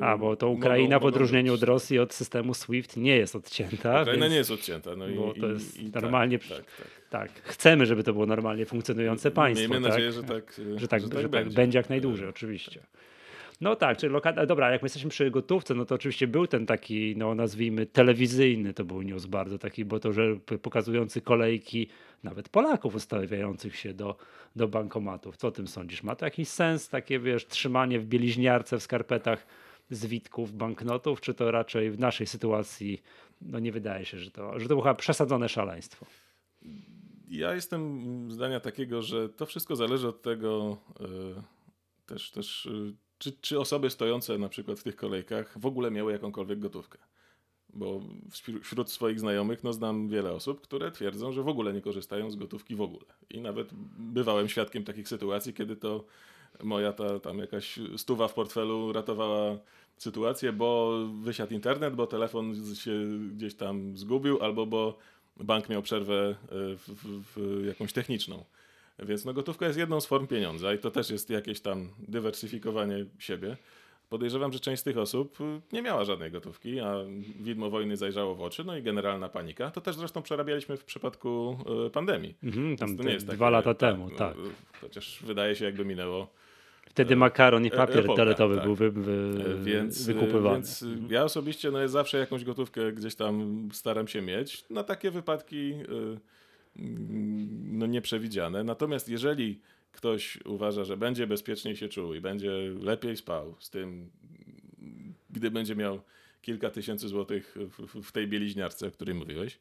a, 0.00 0.18
bo 0.18 0.36
to 0.36 0.48
Ukraina 0.48 0.96
mogą, 0.96 1.04
w 1.04 1.08
odróżnieniu 1.08 1.54
od 1.54 1.62
Rosji 1.62 1.98
od 1.98 2.14
systemu 2.14 2.54
SWIFT 2.54 2.96
nie 2.96 3.16
jest 3.16 3.36
odcięta. 3.36 4.00
Ukraina 4.02 4.12
więc, 4.12 4.30
nie 4.30 4.36
jest 4.36 4.50
odcięta. 4.50 4.96
No 4.96 5.04
bo 5.08 5.32
i, 5.32 5.40
to 5.40 5.46
jest 5.46 5.80
i, 5.80 5.90
normalnie. 5.90 6.38
Tak, 6.38 6.48
tak, 6.48 6.66
tak. 7.10 7.32
tak, 7.32 7.42
chcemy, 7.44 7.86
żeby 7.86 8.04
to 8.04 8.12
było 8.12 8.26
normalnie 8.26 8.66
funkcjonujące 8.66 9.30
państwo. 9.30 9.68
Miejmy 9.68 9.88
tak? 9.88 9.92
nadzieję, 9.92 10.12
że 10.12 10.22
tak, 10.22 10.52
że 10.76 10.88
tak, 10.88 11.00
że 11.00 11.08
tak, 11.08 11.22
że 11.22 11.22
tak 11.22 11.30
będzie. 11.30 11.56
będzie 11.56 11.78
jak 11.78 11.90
najdłużej, 11.90 12.28
oczywiście. 12.28 12.80
No 13.62 13.76
tak, 13.76 13.98
czyli 13.98 14.12
loka... 14.12 14.46
dobra, 14.46 14.70
jak 14.70 14.82
my 14.82 14.86
jesteśmy 14.86 15.10
przy 15.10 15.30
gotówce, 15.30 15.74
no 15.74 15.84
to 15.84 15.94
oczywiście 15.94 16.26
był 16.26 16.46
ten 16.46 16.66
taki, 16.66 17.14
no 17.16 17.34
nazwijmy, 17.34 17.86
telewizyjny 17.86 18.74
to 18.74 18.84
był 18.84 19.02
news 19.02 19.26
bardzo 19.26 19.58
taki, 19.58 19.84
bo 19.84 20.00
to, 20.00 20.12
że 20.12 20.36
pokazujący 20.62 21.20
kolejki 21.20 21.88
nawet 22.22 22.48
Polaków 22.48 22.94
ustawiających 22.94 23.76
się 23.76 23.94
do, 23.94 24.16
do 24.56 24.68
bankomatów. 24.68 25.36
Co 25.36 25.48
o 25.48 25.50
tym 25.50 25.68
sądzisz? 25.68 26.02
Ma 26.02 26.16
to 26.16 26.24
jakiś 26.24 26.48
sens, 26.48 26.88
takie 26.88 27.18
wiesz, 27.18 27.46
trzymanie 27.46 28.00
w 28.00 28.06
bieliźniarce, 28.06 28.78
w 28.78 28.82
skarpetach 28.82 29.46
zwitków 29.90 30.52
banknotów, 30.52 31.20
czy 31.20 31.34
to 31.34 31.50
raczej 31.50 31.90
w 31.90 31.98
naszej 31.98 32.26
sytuacji, 32.26 33.02
no 33.40 33.58
nie 33.58 33.72
wydaje 33.72 34.04
się, 34.04 34.18
że 34.18 34.30
to, 34.30 34.60
że 34.60 34.64
to 34.64 34.68
było 34.68 34.82
chyba 34.82 34.94
przesadzone 34.94 35.48
szaleństwo? 35.48 36.06
ja 37.28 37.54
jestem 37.54 38.02
zdania 38.32 38.60
takiego, 38.60 39.02
że 39.02 39.28
to 39.28 39.46
wszystko 39.46 39.76
zależy 39.76 40.08
od 40.08 40.22
tego 40.22 40.76
też, 42.06 42.30
też 42.30 42.68
czy, 43.22 43.32
czy 43.40 43.60
osoby 43.60 43.90
stojące 43.90 44.38
na 44.38 44.48
przykład 44.48 44.80
w 44.80 44.82
tych 44.82 44.96
kolejkach 44.96 45.58
w 45.58 45.66
ogóle 45.66 45.90
miały 45.90 46.12
jakąkolwiek 46.12 46.58
gotówkę. 46.58 46.98
Bo 47.74 48.00
wśród 48.62 48.90
swoich 48.90 49.20
znajomych 49.20 49.64
no, 49.64 49.72
znam 49.72 50.08
wiele 50.08 50.32
osób, 50.32 50.60
które 50.60 50.90
twierdzą, 50.90 51.32
że 51.32 51.42
w 51.42 51.48
ogóle 51.48 51.72
nie 51.72 51.80
korzystają 51.80 52.30
z 52.30 52.36
gotówki 52.36 52.76
w 52.76 52.80
ogóle. 52.80 53.04
I 53.30 53.40
nawet 53.40 53.70
bywałem 53.98 54.48
świadkiem 54.48 54.84
takich 54.84 55.08
sytuacji, 55.08 55.54
kiedy 55.54 55.76
to 55.76 56.04
moja 56.62 56.92
ta 56.92 57.20
tam 57.20 57.38
jakaś 57.38 57.78
stuwa 57.96 58.28
w 58.28 58.34
portfelu 58.34 58.92
ratowała 58.92 59.58
sytuację, 59.96 60.52
bo 60.52 60.98
wysiadł 61.22 61.54
internet, 61.54 61.94
bo 61.94 62.06
telefon 62.06 62.74
się 62.74 62.92
gdzieś 63.34 63.54
tam 63.54 63.96
zgubił, 63.96 64.42
albo 64.42 64.66
bo 64.66 64.98
bank 65.36 65.68
miał 65.68 65.82
przerwę 65.82 66.14
e, 66.30 66.36
w, 66.76 66.88
w, 66.88 67.36
w 67.36 67.64
jakąś 67.66 67.92
techniczną. 67.92 68.44
Więc 69.04 69.24
no, 69.24 69.32
gotówka 69.32 69.66
jest 69.66 69.78
jedną 69.78 70.00
z 70.00 70.06
form 70.06 70.26
pieniądza 70.26 70.74
i 70.74 70.78
to 70.78 70.90
też 70.90 71.10
jest 71.10 71.30
jakieś 71.30 71.60
tam 71.60 71.88
dywersyfikowanie 71.98 73.06
siebie. 73.18 73.56
Podejrzewam, 74.08 74.52
że 74.52 74.60
część 74.60 74.80
z 74.80 74.84
tych 74.84 74.98
osób 74.98 75.40
y, 75.40 75.60
nie 75.72 75.82
miała 75.82 76.04
żadnej 76.04 76.30
gotówki, 76.30 76.80
a 76.80 76.94
widmo 77.40 77.70
wojny 77.70 77.96
zajrzało 77.96 78.34
w 78.34 78.42
oczy, 78.42 78.64
no 78.64 78.76
i 78.76 78.82
generalna 78.82 79.28
panika. 79.28 79.70
To 79.70 79.80
też 79.80 79.96
zresztą 79.96 80.22
przerabialiśmy 80.22 80.76
w 80.76 80.84
przypadku 80.84 81.58
y, 81.86 81.90
pandemii. 81.90 82.34
Mhm, 82.42 82.76
tam 82.76 82.96
to 82.96 83.02
nie 83.02 83.12
jest 83.12 83.26
dwa 83.26 83.36
takie, 83.36 83.50
lata 83.50 83.74
tak, 83.74 83.90
temu, 83.90 84.10
tak. 84.10 84.36
No, 84.36 84.50
chociaż 84.80 85.22
wydaje 85.22 85.54
się, 85.54 85.64
jakby 85.64 85.84
minęło 85.84 86.28
Wtedy 86.92 87.16
makaron 87.16 87.66
i 87.66 87.70
papier 87.70 87.98
epoka, 87.98 88.16
toaletowy 88.16 88.54
tak. 88.54 88.64
był 88.64 88.74
wy, 88.74 88.90
wy, 88.90 89.58
więc, 89.62 90.06
wykupywany. 90.06 90.54
Więc 90.54 90.84
ja 91.08 91.24
osobiście 91.24 91.70
no, 91.70 91.88
zawsze 91.88 92.18
jakąś 92.18 92.44
gotówkę 92.44 92.92
gdzieś 92.92 93.14
tam 93.14 93.68
staram 93.72 94.08
się 94.08 94.22
mieć 94.22 94.64
na 94.70 94.84
takie 94.84 95.10
wypadki 95.10 95.74
no, 96.76 97.86
nieprzewidziane. 97.86 98.64
Natomiast 98.64 99.08
jeżeli 99.08 99.60
ktoś 99.92 100.38
uważa, 100.44 100.84
że 100.84 100.96
będzie 100.96 101.26
bezpieczniej 101.26 101.76
się 101.76 101.88
czuł 101.88 102.14
i 102.14 102.20
będzie 102.20 102.50
lepiej 102.80 103.16
spał 103.16 103.54
z 103.58 103.70
tym, 103.70 104.10
gdy 105.30 105.50
będzie 105.50 105.76
miał 105.76 106.00
kilka 106.42 106.70
tysięcy 106.70 107.08
złotych 107.08 107.56
w, 107.56 108.02
w 108.02 108.12
tej 108.12 108.28
bieliźniarce, 108.28 108.86
o 108.86 108.90
której 108.90 109.14
mówiłeś, 109.14 109.58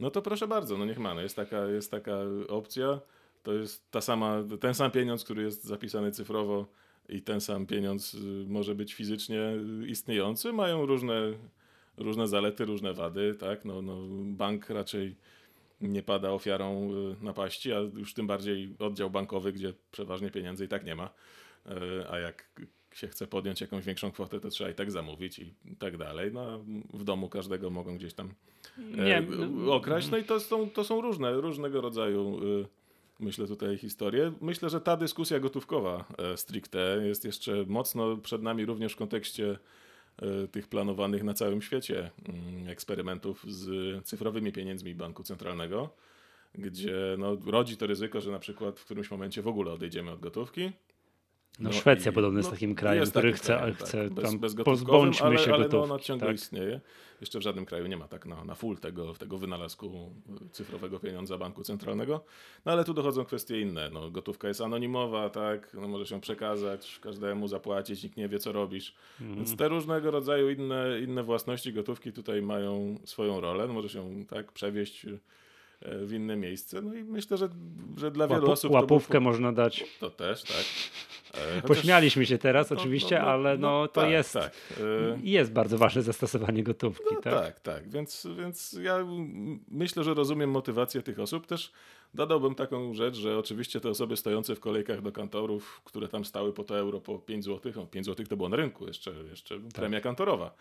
no 0.00 0.10
to 0.10 0.22
proszę 0.22 0.48
bardzo, 0.48 0.78
no 0.78 0.84
niech 0.84 0.98
ma. 0.98 1.14
No 1.14 1.20
jest, 1.20 1.36
taka, 1.36 1.66
jest 1.66 1.90
taka 1.90 2.16
opcja. 2.48 3.00
To 3.42 3.52
jest 3.52 3.90
ta 3.90 4.00
sama, 4.00 4.44
ten 4.60 4.74
sam 4.74 4.90
pieniądz, 4.90 5.24
który 5.24 5.42
jest 5.42 5.64
zapisany 5.64 6.12
cyfrowo 6.12 6.66
i 7.08 7.22
ten 7.22 7.40
sam 7.40 7.66
pieniądz 7.66 8.14
y, 8.14 8.18
może 8.48 8.74
być 8.74 8.94
fizycznie 8.94 9.52
istniejący. 9.86 10.52
Mają 10.52 10.86
różne, 10.86 11.32
różne 11.96 12.28
zalety, 12.28 12.64
różne 12.64 12.94
wady. 12.94 13.34
Tak? 13.34 13.64
No, 13.64 13.82
no 13.82 13.98
bank 14.24 14.70
raczej 14.70 15.16
nie 15.80 16.02
pada 16.02 16.30
ofiarą 16.30 16.90
y, 17.20 17.24
napaści, 17.24 17.72
a 17.72 17.78
już 17.78 18.14
tym 18.14 18.26
bardziej 18.26 18.76
oddział 18.78 19.10
bankowy, 19.10 19.52
gdzie 19.52 19.72
przeważnie 19.90 20.30
pieniędzy 20.30 20.64
i 20.64 20.68
tak 20.68 20.84
nie 20.84 20.94
ma. 20.94 21.10
Y, 21.66 21.70
a 22.10 22.18
jak 22.18 22.50
się 22.94 23.08
chce 23.08 23.26
podjąć 23.26 23.60
jakąś 23.60 23.84
większą 23.84 24.12
kwotę, 24.12 24.40
to 24.40 24.48
trzeba 24.48 24.70
i 24.70 24.74
tak 24.74 24.90
zamówić 24.90 25.38
i 25.38 25.54
tak 25.78 25.96
dalej. 25.96 26.32
No, 26.32 26.64
w 26.92 27.04
domu 27.04 27.28
każdego 27.28 27.70
mogą 27.70 27.96
gdzieś 27.96 28.14
tam 28.14 28.34
e, 28.78 29.04
nie. 29.04 29.22
okraść. 29.72 30.10
No 30.10 30.18
i 30.18 30.24
to 30.24 30.40
są, 30.40 30.70
to 30.70 30.84
są 30.84 31.00
różne, 31.00 31.32
różnego 31.32 31.80
rodzaju 31.80 32.44
y, 32.44 32.66
myślę 33.20 33.46
tutaj 33.46 33.78
historie. 33.78 34.32
Myślę, 34.40 34.70
że 34.70 34.80
ta 34.80 34.96
dyskusja 34.96 35.40
gotówkowa 35.40 36.04
e, 36.18 36.36
stricte 36.36 37.00
jest 37.04 37.24
jeszcze 37.24 37.64
mocno 37.66 38.16
przed 38.16 38.42
nami 38.42 38.66
również 38.66 38.92
w 38.92 38.96
kontekście 38.96 39.58
tych 40.52 40.68
planowanych 40.68 41.22
na 41.22 41.34
całym 41.34 41.62
świecie 41.62 42.10
mm, 42.28 42.68
eksperymentów 42.68 43.44
z 43.48 44.04
cyfrowymi 44.04 44.52
pieniędzmi 44.52 44.94
banku 44.94 45.22
centralnego, 45.22 45.90
gdzie 46.54 46.96
no, 47.18 47.36
rodzi 47.46 47.76
to 47.76 47.86
ryzyko, 47.86 48.20
że 48.20 48.30
na 48.30 48.38
przykład 48.38 48.80
w 48.80 48.84
którymś 48.84 49.10
momencie 49.10 49.42
w 49.42 49.48
ogóle 49.48 49.72
odejdziemy 49.72 50.10
od 50.10 50.20
gotówki 50.20 50.72
no, 51.58 51.70
no 51.70 51.72
Szwecja 51.72 52.10
i, 52.12 52.14
podobno 52.14 52.38
jest 52.38 52.48
no, 52.48 52.54
takim 52.54 52.74
krajem, 52.74 53.06
który 53.06 53.32
chce, 53.32 53.56
krajem, 53.56 53.74
chce 53.74 54.10
tak, 54.10 54.24
tam 54.24 54.38
bez, 54.38 54.54
pozbądźmy 54.64 55.26
ale, 55.26 55.38
się 55.38 55.54
ale 55.54 55.64
gotówki. 55.64 55.88
No, 55.88 55.94
ona 55.94 56.02
ciągle 56.02 56.26
tak? 56.26 56.36
istnieje. 56.36 56.80
Jeszcze 57.20 57.38
w 57.38 57.42
żadnym 57.42 57.66
kraju 57.66 57.86
nie 57.86 57.96
ma 57.96 58.08
tak 58.08 58.26
na, 58.26 58.44
na 58.44 58.54
full 58.54 58.78
tego, 58.78 59.14
tego 59.14 59.38
wynalazku 59.38 60.10
cyfrowego 60.52 61.00
pieniądza 61.00 61.38
banku 61.38 61.62
centralnego. 61.62 62.24
No 62.64 62.72
ale 62.72 62.84
tu 62.84 62.94
dochodzą 62.94 63.24
kwestie 63.24 63.60
inne. 63.60 63.90
No, 63.90 64.10
gotówka 64.10 64.48
jest 64.48 64.60
anonimowa, 64.60 65.30
tak? 65.30 65.74
No, 65.74 65.88
możesz 65.88 66.10
ją 66.10 66.20
przekazać, 66.20 66.98
każdemu 67.02 67.48
zapłacić, 67.48 68.02
nikt 68.02 68.16
nie 68.16 68.28
wie 68.28 68.38
co 68.38 68.52
robisz. 68.52 68.94
Mhm. 69.20 69.38
Więc 69.38 69.56
te 69.56 69.68
różnego 69.68 70.10
rodzaju 70.10 70.50
inne, 70.50 71.00
inne 71.00 71.22
własności 71.22 71.72
gotówki 71.72 72.12
tutaj 72.12 72.42
mają 72.42 72.98
swoją 73.04 73.40
rolę. 73.40 73.66
No, 73.66 73.72
możesz 73.74 73.94
ją 73.94 74.24
tak 74.28 74.52
przewieźć 74.52 75.06
w 75.82 76.12
inne 76.12 76.36
miejsce. 76.36 76.82
No 76.82 76.94
i 76.94 77.04
myślę, 77.04 77.36
że, 77.36 77.48
że 77.96 78.10
dla 78.10 78.28
wielu 78.28 78.50
osób. 78.50 78.72
Łapówkę 78.72 79.12
był... 79.12 79.20
można 79.20 79.52
dać. 79.52 79.84
To 80.00 80.10
też, 80.10 80.42
tak. 80.42 80.64
E, 81.34 81.54
chociaż... 81.54 81.62
Pośmialiśmy 81.62 82.26
się 82.26 82.38
teraz 82.38 82.70
no, 82.70 82.76
oczywiście, 82.76 83.18
no, 83.18 83.24
no, 83.24 83.30
ale 83.30 83.58
no, 83.58 83.80
no 83.80 83.88
to 83.88 84.00
tak, 84.00 84.10
jest, 84.10 84.32
tak. 84.32 84.52
E, 84.80 85.18
jest 85.22 85.52
bardzo 85.52 85.78
ważne 85.78 86.02
zastosowanie 86.02 86.62
gotówki. 86.62 87.14
No, 87.14 87.20
tak? 87.20 87.34
tak, 87.34 87.60
tak. 87.60 87.88
Więc, 87.88 88.26
więc 88.38 88.76
ja 88.82 89.06
myślę, 89.68 90.04
że 90.04 90.14
rozumiem 90.14 90.50
motywację 90.50 91.02
tych 91.02 91.20
osób. 91.20 91.46
Też 91.46 91.72
dodałbym 92.14 92.54
taką 92.54 92.94
rzecz, 92.94 93.16
że 93.16 93.38
oczywiście 93.38 93.80
te 93.80 93.88
osoby 93.88 94.16
stojące 94.16 94.54
w 94.54 94.60
kolejkach 94.60 95.02
do 95.02 95.12
kantorów, 95.12 95.80
które 95.84 96.08
tam 96.08 96.24
stały 96.24 96.52
po 96.52 96.64
to 96.64 96.78
euro 96.78 97.00
po 97.00 97.18
5 97.18 97.44
zł, 97.44 97.72
no 97.76 97.86
5 97.86 98.06
zł 98.06 98.26
to 98.26 98.36
było 98.36 98.48
na 98.48 98.56
rynku, 98.56 98.86
jeszcze, 98.86 99.10
jeszcze 99.30 99.60
tak. 99.60 99.68
premia 99.68 100.00
kantorowa 100.00 100.54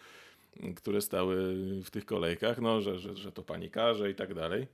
które 0.75 1.01
stały 1.01 1.55
w 1.83 1.89
tych 1.89 2.05
kolejkach, 2.05 2.61
no, 2.61 2.81
że, 2.81 2.99
że, 2.99 3.15
że 3.15 3.31
to 3.31 3.43
panikarze 3.43 4.11
i 4.11 4.15
tak 4.15 4.33
dalej. 4.33 4.67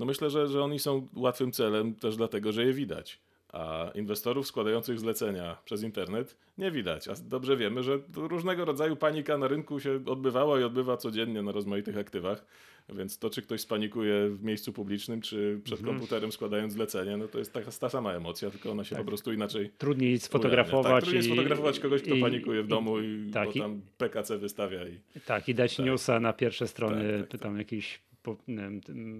No 0.00 0.06
myślę, 0.06 0.30
że, 0.30 0.48
że 0.48 0.62
oni 0.62 0.78
są 0.78 1.06
łatwym 1.16 1.52
celem 1.52 1.94
też 1.94 2.16
dlatego, 2.16 2.52
że 2.52 2.64
je 2.64 2.72
widać. 2.72 3.20
A 3.52 3.90
inwestorów 3.94 4.46
składających 4.46 4.98
zlecenia 4.98 5.56
przez 5.64 5.82
internet 5.82 6.36
nie 6.58 6.70
widać. 6.70 7.08
A 7.08 7.12
dobrze 7.24 7.56
wiemy, 7.56 7.82
że 7.82 7.98
różnego 8.16 8.64
rodzaju 8.64 8.96
panika 8.96 9.38
na 9.38 9.48
rynku 9.48 9.80
się 9.80 10.00
odbywała 10.06 10.60
i 10.60 10.62
odbywa 10.62 10.96
codziennie 10.96 11.42
na 11.42 11.52
rozmaitych 11.52 11.98
aktywach. 11.98 12.44
Więc 12.88 13.18
to, 13.18 13.30
czy 13.30 13.42
ktoś 13.42 13.60
spanikuje 13.60 14.28
w 14.28 14.42
miejscu 14.42 14.72
publicznym, 14.72 15.20
czy 15.20 15.60
przed 15.64 15.78
mhm. 15.78 15.96
komputerem 15.96 16.32
składając 16.32 16.72
zlecenie, 16.72 17.16
no 17.16 17.28
to 17.28 17.38
jest 17.38 17.52
ta, 17.52 17.60
ta 17.80 17.88
sama 17.88 18.12
emocja, 18.12 18.50
tylko 18.50 18.70
ona 18.70 18.84
się 18.84 18.96
tak. 18.96 19.04
po 19.04 19.08
prostu 19.08 19.32
inaczej. 19.32 19.70
Trudniej 19.78 20.18
sfotografować. 20.18 20.92
Tak, 20.92 21.02
trudniej 21.02 21.22
i, 21.22 21.26
sfotografować 21.26 21.80
kogoś, 21.80 22.02
kto 22.02 22.14
i, 22.14 22.20
panikuje 22.20 22.62
w 22.62 22.66
domu 22.66 23.00
i, 23.00 23.26
i 23.28 23.30
tak, 23.30 23.48
bo 23.48 23.54
tam 23.54 23.80
PKC 23.98 24.38
wystawia. 24.38 24.88
I, 24.88 25.20
tak, 25.26 25.48
i 25.48 25.54
dać 25.54 25.76
tak. 25.76 25.86
newsa 25.86 26.20
na 26.20 26.32
pierwsze 26.32 26.68
strony, 26.68 27.18
tak, 27.20 27.28
tak, 27.28 27.40
tam 27.40 27.58
tak. 27.58 27.66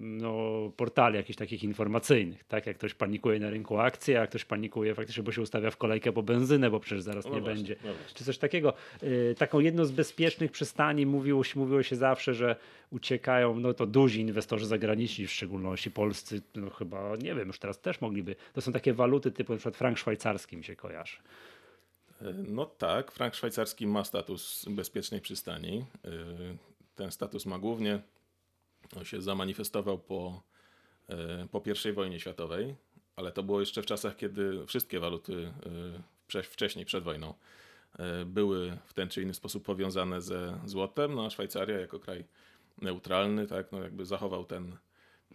No, 0.03 0.73
portali 0.77 1.17
jakichś 1.17 1.37
takich 1.37 1.65
informacyjnych, 1.65 2.45
tak? 2.45 2.67
Jak 2.67 2.77
ktoś 2.77 2.95
panikuje 2.95 3.41
na 3.41 3.51
rynku 3.51 3.79
akcji, 3.79 4.17
a 4.17 4.27
ktoś 4.27 4.45
panikuje 4.45 4.95
faktycznie, 4.95 5.23
bo 5.23 5.33
się 5.33 5.43
ustawia 5.43 5.71
w 5.71 5.77
kolejkę 5.77 6.13
po 6.13 6.23
benzynę, 6.23 6.71
bo 6.71 6.81
przecież 6.81 7.03
zaraz 7.03 7.25
no 7.25 7.35
nie 7.35 7.41
właśnie, 7.41 7.55
będzie. 7.55 7.77
No 7.85 7.91
Czy 8.15 8.25
coś 8.25 8.39
takiego. 8.39 8.75
Y, 9.03 9.35
taką 9.39 9.61
jedną 9.61 9.85
z 9.85 9.91
bezpiecznych 9.91 10.51
przystani 10.51 11.07
mówiło 11.07 11.45
się, 11.45 11.61
mówiło 11.61 11.83
się 11.83 11.97
zawsze, 11.97 12.35
że 12.35 12.57
uciekają, 12.91 13.61
no 13.61 13.75
to 13.75 13.87
duzi 13.87 14.21
inwestorzy 14.21 14.67
zagraniczni, 14.67 15.27
w 15.27 15.33
szczególności 15.33 15.91
polscy, 15.91 16.43
no 16.55 16.71
chyba, 16.71 17.17
nie 17.17 17.35
wiem, 17.35 17.47
już 17.47 17.59
teraz 17.59 17.81
też 17.81 18.01
mogliby. 18.01 18.37
To 18.53 18.61
są 18.61 18.73
takie 18.73 18.93
waluty 18.93 19.31
typu 19.31 19.53
na 19.53 19.57
przykład 19.57 19.77
frank 19.77 19.99
szwajcarski 19.99 20.57
mi 20.57 20.65
się 20.65 20.77
kojarzy. 20.77 21.17
E, 22.23 22.33
no 22.49 22.67
tak, 22.67 23.13
frank 23.13 23.35
szwajcarski 23.35 23.87
ma 23.87 24.05
status 24.05 24.65
bezpiecznej 24.69 25.21
przystani. 25.21 25.85
E, 26.05 26.11
ten 26.95 27.11
status 27.11 27.47
ma 27.47 27.59
głównie 27.59 28.01
on 28.96 29.05
się 29.05 29.22
zamanifestował 29.22 29.98
po, 29.98 30.42
e, 31.09 31.48
po 31.50 31.62
I 31.88 31.92
wojnie 31.92 32.20
światowej, 32.20 32.74
ale 33.16 33.33
to 33.33 33.42
było 33.42 33.61
jeszcze 33.61 33.83
w 33.83 33.87
czasach, 33.87 34.16
kiedy 34.16 34.66
wszystkie 34.66 35.00
waluty 35.00 35.53
e, 36.37 36.42
wcześniej, 36.42 36.85
przed 36.85 37.05
wojną, 37.05 37.35
e, 37.98 38.24
były 38.24 38.79
w 38.85 38.94
ten 38.94 39.09
czy 39.09 39.22
inny 39.22 39.35
sposób 39.35 39.64
powiązane 39.64 40.20
ze 40.20 40.61
złotem, 40.64 41.14
no 41.14 41.26
a 41.26 41.31
Szwajcaria 41.31 41.81
jako 41.81 41.98
kraj 41.98 42.24
neutralny, 42.83 43.46
tak, 43.46 43.72
no 43.72 43.83
jakby 43.83 44.07
zachował 44.07 44.44
ten, 44.44 44.76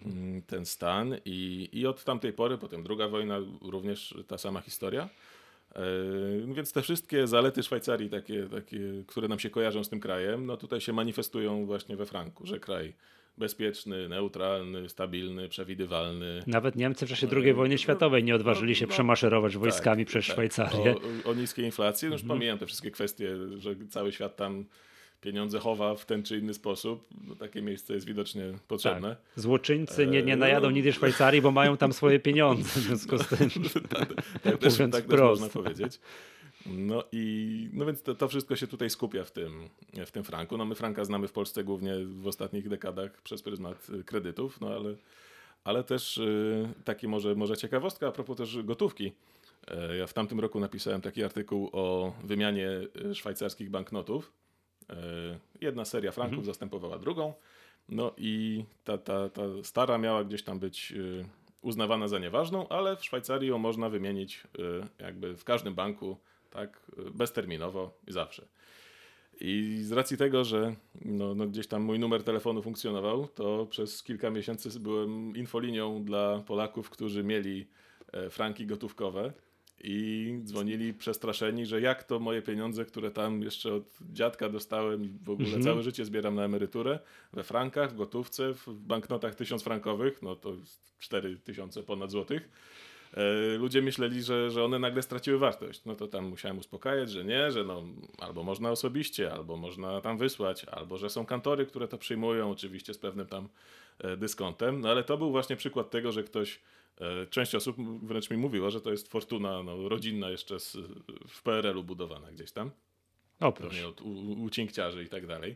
mm, 0.05 0.41
ten 0.41 0.65
stan 0.65 1.15
i, 1.25 1.69
i 1.71 1.87
od 1.87 2.03
tamtej 2.03 2.33
pory, 2.33 2.57
potem 2.57 2.83
druga 2.83 3.07
wojna, 3.07 3.37
również 3.61 4.15
ta 4.27 4.37
sama 4.37 4.61
historia. 4.61 5.09
Więc 6.45 6.71
te 6.71 6.81
wszystkie 6.81 7.27
zalety 7.27 7.63
Szwajcarii, 7.63 8.09
takie, 8.09 8.47
takie, 8.49 8.79
które 9.07 9.27
nam 9.27 9.39
się 9.39 9.49
kojarzą 9.49 9.83
z 9.83 9.89
tym 9.89 9.99
krajem, 9.99 10.45
no 10.45 10.57
tutaj 10.57 10.81
się 10.81 10.93
manifestują 10.93 11.65
właśnie 11.65 11.97
we 11.97 12.05
franku, 12.05 12.45
że 12.45 12.59
kraj 12.59 12.93
bezpieczny, 13.37 14.09
neutralny, 14.09 14.89
stabilny, 14.89 15.49
przewidywalny. 15.49 16.43
Nawet 16.47 16.75
Niemcy 16.75 17.05
w 17.05 17.09
czasie 17.09 17.27
II 17.35 17.53
wojny 17.53 17.77
światowej 17.77 18.23
nie 18.23 18.35
odważyli 18.35 18.75
się 18.75 18.85
no, 18.85 18.89
no, 18.89 18.93
przemaszerować 18.93 19.53
tak, 19.53 19.61
wojskami 19.61 20.05
tak, 20.05 20.09
przez 20.09 20.25
tak. 20.25 20.33
Szwajcarię. 20.33 20.95
O, 21.25 21.29
o 21.29 21.33
niskiej 21.33 21.65
inflacji, 21.65 22.07
no 22.07 22.15
już 22.15 22.21
mhm. 22.21 22.39
pomijam 22.39 22.57
te 22.57 22.65
wszystkie 22.65 22.91
kwestie, 22.91 23.29
że 23.57 23.75
cały 23.89 24.11
świat 24.11 24.35
tam 24.35 24.65
pieniądze 25.21 25.59
chowa 25.59 25.95
w 25.95 26.05
ten 26.05 26.23
czy 26.23 26.37
inny 26.37 26.53
sposób. 26.53 27.07
No, 27.27 27.35
takie 27.35 27.61
miejsce 27.61 27.93
jest 27.93 28.07
widocznie 28.07 28.43
potrzebne. 28.67 29.09
Tak. 29.09 29.17
Złoczyńcy 29.35 30.07
nie, 30.07 30.23
nie 30.23 30.35
najadą 30.35 30.69
nigdy 30.69 30.93
Szwajcarii, 30.93 31.41
bo 31.41 31.51
mają 31.51 31.77
tam 31.77 31.93
swoje 31.93 32.19
pieniądze. 32.19 32.63
W 32.63 32.83
związku 32.83 33.17
z 33.17 33.27
tym, 33.27 33.49
tak, 33.89 34.13
tak, 34.43 34.57
też, 34.57 34.77
tak 34.91 35.05
też 35.05 35.19
można 35.19 35.49
powiedzieć. 35.49 35.99
No 36.65 37.03
i 37.11 37.69
no 37.73 37.85
więc 37.85 38.03
to, 38.03 38.15
to, 38.15 38.27
wszystko 38.27 38.55
się 38.55 38.67
tutaj 38.67 38.89
skupia 38.89 39.23
w 39.23 39.31
tym, 39.31 39.69
w 40.05 40.11
tym 40.11 40.23
franku. 40.23 40.57
No 40.57 40.65
my 40.65 40.75
franka 40.75 41.05
znamy 41.05 41.27
w 41.27 41.31
Polsce 41.31 41.63
głównie 41.63 41.93
w 42.05 42.27
ostatnich 42.27 42.69
dekadach 42.69 43.21
przez 43.21 43.41
pryzmat 43.41 43.87
kredytów, 44.05 44.61
no 44.61 44.67
ale, 44.67 44.95
ale 45.63 45.83
też 45.83 46.17
y, 46.17 46.69
taki 46.83 47.07
może, 47.07 47.35
może 47.35 47.57
ciekawostka 47.57 48.07
a 48.07 48.11
propos 48.11 48.37
też 48.37 48.63
gotówki. 48.63 49.13
E, 49.67 49.97
ja 49.97 50.07
w 50.07 50.13
tamtym 50.13 50.39
roku 50.39 50.59
napisałem 50.59 51.01
taki 51.01 51.23
artykuł 51.23 51.69
o 51.73 52.13
wymianie 52.23 52.69
y, 53.11 53.15
szwajcarskich 53.15 53.69
banknotów. 53.69 54.31
E, 54.89 54.95
jedna 55.61 55.85
seria 55.85 56.11
franków 56.11 56.33
mhm. 56.33 56.45
zastępowała 56.45 56.99
drugą. 56.99 57.33
No 57.89 58.13
i 58.17 58.65
ta, 58.83 58.97
ta, 58.97 59.29
ta 59.29 59.41
stara 59.63 59.97
miała 59.97 60.23
gdzieś 60.23 60.43
tam 60.43 60.59
być 60.59 60.91
y, 60.91 61.25
uznawana 61.61 62.07
za 62.07 62.19
nieważną, 62.19 62.67
ale 62.67 62.97
w 62.97 63.05
Szwajcarii 63.05 63.49
ją 63.49 63.57
można 63.57 63.89
wymienić 63.89 64.43
jakby 64.99 65.37
w 65.37 65.43
każdym 65.43 65.75
banku, 65.75 66.17
tak, 66.55 66.91
bezterminowo 67.13 67.97
i 68.07 68.11
zawsze. 68.11 68.47
I 69.39 69.79
z 69.81 69.91
racji 69.91 70.17
tego, 70.17 70.43
że 70.43 70.75
no, 71.05 71.35
no 71.35 71.47
gdzieś 71.47 71.67
tam 71.67 71.81
mój 71.81 71.99
numer 71.99 72.23
telefonu 72.23 72.61
funkcjonował, 72.61 73.27
to 73.27 73.65
przez 73.69 74.03
kilka 74.03 74.29
miesięcy 74.29 74.79
byłem 74.79 75.35
infolinią 75.35 76.03
dla 76.03 76.39
Polaków, 76.47 76.89
którzy 76.89 77.23
mieli 77.23 77.67
e, 78.13 78.29
franki 78.29 78.65
gotówkowe 78.65 79.33
i 79.83 80.39
dzwonili 80.43 80.93
przestraszeni, 80.93 81.65
że 81.65 81.81
jak 81.81 82.03
to 82.03 82.19
moje 82.19 82.41
pieniądze, 82.41 82.85
które 82.85 83.11
tam 83.11 83.41
jeszcze 83.41 83.73
od 83.73 83.83
dziadka 84.13 84.49
dostałem 84.49 85.03
i 85.03 85.09
w 85.09 85.29
ogóle 85.29 85.47
mhm. 85.47 85.63
całe 85.63 85.83
życie 85.83 86.05
zbieram 86.05 86.35
na 86.35 86.43
emeryturę, 86.43 86.99
we 87.33 87.43
frankach, 87.43 87.93
w 87.93 87.95
gotówce, 87.95 88.53
w 88.53 88.67
banknotach 88.67 89.35
tysiąc 89.35 89.63
frankowych, 89.63 90.21
no 90.21 90.35
to 90.35 90.55
4 90.99 91.37
tysiące 91.37 91.83
ponad 91.83 92.11
złotych, 92.11 92.49
ludzie 93.57 93.81
myśleli, 93.81 94.23
że, 94.23 94.51
że 94.51 94.63
one 94.63 94.79
nagle 94.79 95.01
straciły 95.01 95.37
wartość. 95.37 95.85
No 95.85 95.95
to 95.95 96.07
tam 96.07 96.25
musiałem 96.25 96.57
uspokajać, 96.57 97.11
że 97.11 97.25
nie, 97.25 97.51
że 97.51 97.63
no, 97.63 97.83
albo 98.17 98.43
można 98.43 98.71
osobiście, 98.71 99.33
albo 99.33 99.57
można 99.57 100.01
tam 100.01 100.17
wysłać, 100.17 100.65
albo 100.65 100.97
że 100.97 101.09
są 101.09 101.25
kantory, 101.25 101.65
które 101.65 101.87
to 101.87 101.97
przyjmują, 101.97 102.51
oczywiście 102.51 102.93
z 102.93 102.97
pewnym 102.97 103.27
tam 103.27 103.49
e, 103.99 104.17
dyskontem. 104.17 104.81
No 104.81 104.89
ale 104.89 105.03
to 105.03 105.17
był 105.17 105.31
właśnie 105.31 105.55
przykład 105.55 105.89
tego, 105.89 106.11
że 106.11 106.23
ktoś, 106.23 106.61
e, 106.97 107.27
część 107.27 107.55
osób 107.55 107.77
wręcz 108.03 108.29
mi 108.29 108.37
mówiła, 108.37 108.69
że 108.69 108.81
to 108.81 108.91
jest 108.91 109.11
fortuna 109.11 109.63
no, 109.63 109.89
rodzinna 109.89 110.29
jeszcze 110.29 110.59
z, 110.59 110.77
w 111.27 111.43
PRL-u 111.43 111.83
budowana 111.83 112.31
gdzieś 112.31 112.51
tam. 112.51 112.71
O 113.39 113.51
proszę. 113.51 113.87
Od 113.87 114.01
u, 114.01 114.41
u 114.43 114.49
cinkciarzy 114.49 115.03
i 115.03 115.09
tak 115.09 115.27
dalej. 115.27 115.55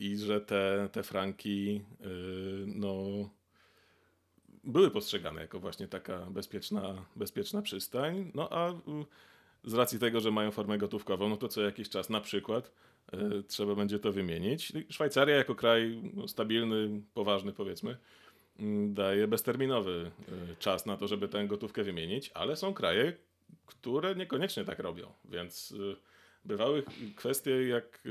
I 0.00 0.16
że 0.16 0.40
te, 0.40 0.88
te 0.92 1.02
franki, 1.02 1.80
no 2.66 3.04
były 4.66 4.90
postrzegane 4.90 5.40
jako 5.40 5.60
właśnie 5.60 5.88
taka 5.88 6.18
bezpieczna, 6.18 7.04
bezpieczna 7.16 7.62
przystań. 7.62 8.30
No 8.34 8.48
a 8.52 8.72
z 9.64 9.74
racji 9.74 9.98
tego, 9.98 10.20
że 10.20 10.30
mają 10.30 10.50
formę 10.50 10.78
gotówkową, 10.78 11.28
no 11.28 11.36
to 11.36 11.48
co 11.48 11.62
jakiś 11.62 11.88
czas 11.88 12.10
na 12.10 12.20
przykład 12.20 12.72
y, 13.14 13.42
trzeba 13.48 13.74
będzie 13.74 13.98
to 13.98 14.12
wymienić. 14.12 14.72
Szwajcaria 14.90 15.36
jako 15.36 15.54
kraj 15.54 16.00
no, 16.14 16.28
stabilny, 16.28 17.00
poważny 17.14 17.52
powiedzmy, 17.52 17.90
y, 17.90 17.96
daje 18.88 19.28
bezterminowy 19.28 20.10
y, 20.52 20.56
czas 20.58 20.86
na 20.86 20.96
to, 20.96 21.08
żeby 21.08 21.28
tę 21.28 21.46
gotówkę 21.46 21.84
wymienić, 21.84 22.30
ale 22.34 22.56
są 22.56 22.74
kraje, 22.74 23.12
które 23.66 24.14
niekoniecznie 24.14 24.64
tak 24.64 24.78
robią, 24.78 25.12
więc 25.24 25.74
bywały 26.44 26.82
kwestie 27.16 27.68
jak... 27.68 28.02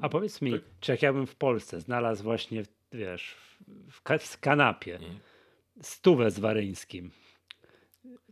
A 0.00 0.08
powiedz 0.08 0.42
mi, 0.42 0.52
tak? 0.52 0.60
czy 0.80 0.92
jak 0.92 1.02
ja 1.02 1.12
bym 1.12 1.26
w 1.26 1.34
Polsce 1.34 1.80
znalazł 1.80 2.22
właśnie, 2.22 2.62
wiesz, 2.92 3.36
w, 3.90 4.02
w 4.18 4.40
kanapie, 4.40 4.98
hmm 4.98 5.18
stówę 5.82 6.30
z 6.30 6.38
Waryńskim. 6.38 7.10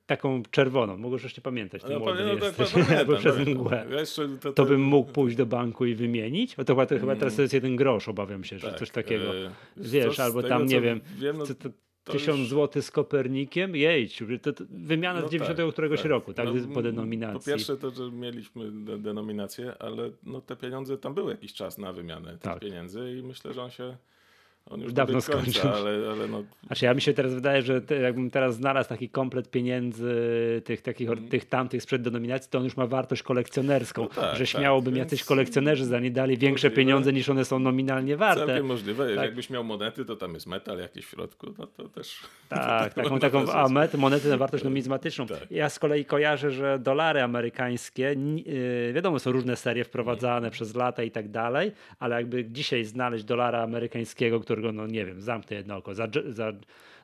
Taką 0.07 0.43
czerwoną, 0.51 0.97
mogę 0.97 1.17
jeszcze 1.23 1.41
pamiętać, 1.41 1.83
ten 1.83 1.93
no, 1.93 1.99
młody 1.99 2.25
no, 2.25 2.47
jesteś, 2.47 2.73
tak, 2.73 2.87
pamiętam, 2.87 3.17
przez 3.17 3.39
mgłę. 3.47 3.87
to, 4.17 4.23
to... 4.41 4.53
to, 4.53 4.65
bym 4.65 4.83
mógł 4.83 5.13
pójść 5.13 5.37
do 5.37 5.47
banku 5.47 5.87
i 5.87 5.95
wymienić? 5.95 6.57
Bo 6.57 6.65
to 6.65 6.73
chyba, 6.75 6.87
to 6.87 7.17
teraz 7.17 7.37
to 7.37 7.43
jest 7.43 7.55
jeden 7.55 7.77
grosz, 7.77 8.09
obawiam 8.09 8.45
się, 8.45 8.59
że 8.59 8.71
tak, 8.71 8.79
coś 8.79 8.91
takiego. 8.91 9.37
E, 9.37 9.51
wiesz, 9.77 10.21
albo 10.21 10.43
tam, 10.43 10.67
nie 10.67 10.81
wiem, 10.81 11.01
wiem 11.19 11.39
no, 11.39 11.45
tysiąc 12.05 12.39
już... 12.39 12.49
złotych 12.49 12.85
z 12.85 12.91
Kopernikiem, 12.91 13.77
jej, 13.77 14.09
to, 14.43 14.53
to 14.53 14.65
wymiana 14.71 15.21
no 15.21 15.29
z 15.29 15.31
90 15.31 15.59
tak, 15.59 15.73
któregoś 15.73 16.03
tak. 16.03 16.11
roku, 16.11 16.35
tak, 16.35 16.47
no, 16.55 16.75
po 16.75 16.83
denominacji. 16.83 17.39
Po 17.39 17.45
pierwsze 17.45 17.77
to, 17.77 17.91
że 17.91 18.11
mieliśmy 18.13 18.71
denominację, 18.99 19.75
ale 19.79 20.11
no, 20.23 20.41
te 20.41 20.57
pieniądze, 20.57 20.99
tam 20.99 21.15
były 21.15 21.31
jakiś 21.31 21.53
czas 21.53 21.79
na 21.79 21.93
wymianę 21.93 22.33
tych 22.33 22.41
tak. 22.41 22.61
pieniędzy 22.61 23.17
i 23.19 23.23
myślę, 23.23 23.55
że 23.55 23.63
on 23.63 23.71
się 23.71 23.97
on 24.71 24.81
już 24.81 24.93
dawno 24.93 25.21
skończył. 25.21 25.71
Ale, 25.71 26.11
ale 26.13 26.29
no... 26.29 26.45
Znaczy 26.67 26.85
ja 26.85 26.95
mi 26.95 27.01
się 27.01 27.13
teraz 27.13 27.35
wydaje, 27.35 27.63
że 27.63 27.81
te, 27.81 27.97
jakbym 27.97 28.31
teraz 28.31 28.55
znalazł 28.55 28.89
taki 28.89 29.09
komplet 29.09 29.51
pieniędzy 29.51 30.15
tych 30.65 30.83
takich, 30.83 31.11
mm. 31.11 31.29
tych 31.29 31.45
tamtych 31.45 31.83
sprzed 31.83 32.03
denominacji, 32.03 32.51
to 32.51 32.59
on 32.59 32.65
już 32.65 32.77
ma 32.77 32.87
wartość 32.87 33.23
kolekcjonerską, 33.23 34.03
no 34.03 34.09
tak, 34.09 34.37
że 34.37 34.47
śmiało 34.47 34.83
tak, 34.83 34.97
jacyś 34.97 35.25
kolekcjonerzy 35.25 35.85
za 35.85 36.01
nie 36.01 36.11
dali 36.11 36.39
większe 36.39 36.69
możliwe. 36.69 36.77
pieniądze 36.77 37.13
niż 37.13 37.29
one 37.29 37.45
są 37.45 37.59
nominalnie 37.59 38.17
warte. 38.17 38.47
Całkiem 38.47 38.67
możliwe. 38.67 39.15
Tak. 39.15 39.25
Jakbyś 39.25 39.51
miał 39.51 39.65
monety, 39.65 40.05
to 40.05 40.17
tam 40.17 40.35
jest 40.35 40.47
metal 40.47 40.79
jakiś 40.79 41.07
w 41.07 41.11
środku, 41.11 41.47
no 41.59 41.67
to 41.67 41.89
też... 41.89 42.21
Tak, 42.49 42.95
taką, 43.03 43.19
taką 43.19 43.53
a 43.53 43.69
met, 43.69 43.95
monety 43.95 44.29
na 44.29 44.37
wartość 44.37 44.65
numizmatyczną. 44.65 45.27
Tak. 45.27 45.51
Ja 45.51 45.69
z 45.69 45.79
kolei 45.79 46.05
kojarzę, 46.05 46.51
że 46.51 46.79
dolary 46.79 47.23
amerykańskie, 47.23 48.15
yy, 48.47 48.93
wiadomo, 48.93 49.19
są 49.19 49.33
różne 49.33 49.57
serie 49.57 49.85
wprowadzane 49.85 50.39
mm. 50.39 50.51
przez 50.51 50.75
lata 50.75 51.03
i 51.03 51.11
tak 51.11 51.29
dalej, 51.29 51.73
ale 51.99 52.17
jakby 52.17 52.45
dzisiaj 52.45 52.85
znaleźć 52.85 53.25
dolara 53.25 53.63
amerykańskiego, 53.63 54.41
którego, 54.61 54.83
no 54.83 54.87
nie 54.87 55.05
wiem, 55.05 55.21
zamknę 55.21 55.57
jedno 55.57 55.77
oko, 55.77 55.95
za, 55.95 56.09
za, 56.29 56.53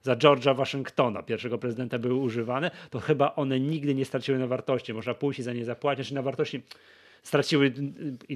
za 0.02 0.16
George'a 0.16 0.56
Waszyngtona, 0.56 1.22
pierwszego 1.22 1.58
prezydenta, 1.58 1.98
były 1.98 2.14
używane, 2.14 2.70
to 2.90 3.00
chyba 3.00 3.34
one 3.34 3.60
nigdy 3.60 3.94
nie 3.94 4.04
straciły 4.04 4.38
na 4.38 4.46
wartości. 4.46 4.94
Można 4.94 5.14
pójść 5.14 5.40
i 5.40 5.42
za 5.42 5.52
nie 5.52 5.64
zapłacić, 5.64 6.10
na 6.10 6.22
wartości 6.22 6.62
straciły, 7.22 7.72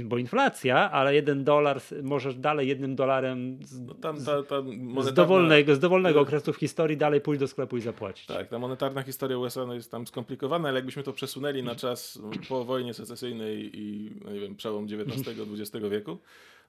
bo 0.04 0.18
inflacja, 0.18 0.90
ale 0.90 1.14
jeden 1.14 1.44
dolar, 1.44 1.80
możesz 2.02 2.35
dalej 2.35 2.68
jednym 2.68 2.96
dolarem 2.96 3.59
z, 3.62 3.80
no 3.80 3.94
tam 3.94 4.24
ta, 4.24 4.42
ta 4.42 4.62
monetarna... 4.62 5.02
z 5.02 5.14
dowolnego, 5.14 5.74
z 5.74 5.78
dowolnego 5.78 6.20
okresu 6.20 6.52
w 6.52 6.56
historii 6.56 6.96
dalej 6.96 7.20
pójść 7.20 7.40
do 7.40 7.48
sklepu 7.48 7.76
i 7.76 7.80
zapłacić. 7.80 8.26
Tak, 8.26 8.48
ta 8.48 8.59
monetarna 8.59 9.02
historia 9.02 9.38
USA 9.38 9.66
no 9.66 9.74
jest 9.74 9.90
tam 9.90 10.06
skomplikowana, 10.06 10.68
ale 10.68 10.78
jakbyśmy 10.78 11.02
to 11.02 11.12
przesunęli 11.12 11.62
na 11.62 11.74
czas 11.74 12.18
po 12.48 12.64
wojnie 12.64 12.94
secesyjnej 12.94 13.70
i 13.80 14.11
no 14.24 14.33
nie 14.33 14.40
wiem, 14.40 14.56
przełom 14.56 14.85
XIX-XX 14.85 15.88
wieku, 15.90 16.18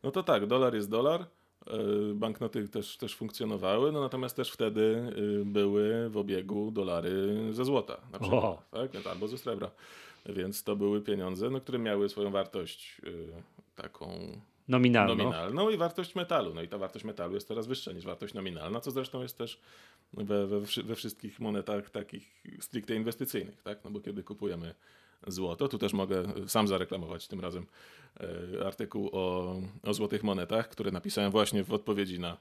no 0.04 0.12
to 0.12 0.24
tak, 0.24 0.46
dolar 0.46 0.76
jest 0.76 0.90
dolar, 0.90 1.26
banknoty 2.14 2.68
też, 2.68 2.98
też 2.98 3.16
funkcjonowały, 3.16 3.92
no 3.92 4.02
natomiast 4.02 4.36
też 4.36 4.52
wtedy 4.52 5.14
y, 5.42 5.46
były 5.46 6.10
w 6.10 6.18
obiegu 6.18 6.72
dolary 6.72 7.38
ze 7.52 7.66
złota 7.66 7.98
na 8.12 8.20
przykład, 8.20 8.70
tak? 8.72 9.08
albo 9.08 9.28
ze 9.28 9.38
srebra. 9.38 9.72
Więc 10.26 10.64
to 10.64 10.76
były 10.76 11.02
pieniądze, 11.02 11.50
no, 11.50 11.62
które 11.62 11.80
miały 11.80 12.10
swoją 12.10 12.32
wartość 12.32 13.02
y, 13.04 13.28
taką 13.76 14.10
nominalną. 14.68 15.16
nominalną 15.16 15.70
i 15.70 15.78
wartość 15.78 16.16
metalu. 16.16 16.54
No 16.54 16.62
i 16.62 16.68
ta 16.68 16.78
wartość 16.78 17.06
metalu 17.06 17.34
jest 17.34 17.48
coraz 17.48 17.68
wyższa 17.68 17.92
niż 17.92 18.06
wartość 18.06 18.34
nominalna, 18.34 18.80
co 18.80 18.92
zresztą 18.92 19.22
jest 19.22 19.38
też 19.38 19.60
we, 20.14 20.48
we, 20.48 20.60
we 20.84 20.96
wszystkich 20.96 21.40
monetach 21.40 21.90
takich 21.90 22.44
stricte 22.60 22.96
inwestycyjnych, 22.96 23.64
tak? 23.64 23.84
No 23.84 23.92
bo 23.92 24.00
kiedy 24.00 24.24
kupujemy 24.24 24.76
złoto. 25.28 25.68
Tu 25.68 25.78
też 25.78 25.94
mogę 25.94 26.24
sam 26.48 26.68
zareklamować 26.68 27.28
tym 27.28 27.40
razem 27.40 27.66
e, 28.20 28.66
artykuł 28.66 29.10
o, 29.14 29.56
o 29.84 29.94
złotych 29.94 30.24
monetach, 30.24 30.70
który 30.70 30.92
napisałem 30.92 31.32
właśnie 31.32 31.64
w 31.64 31.74
odpowiedzi 31.74 32.20
na, 32.20 32.38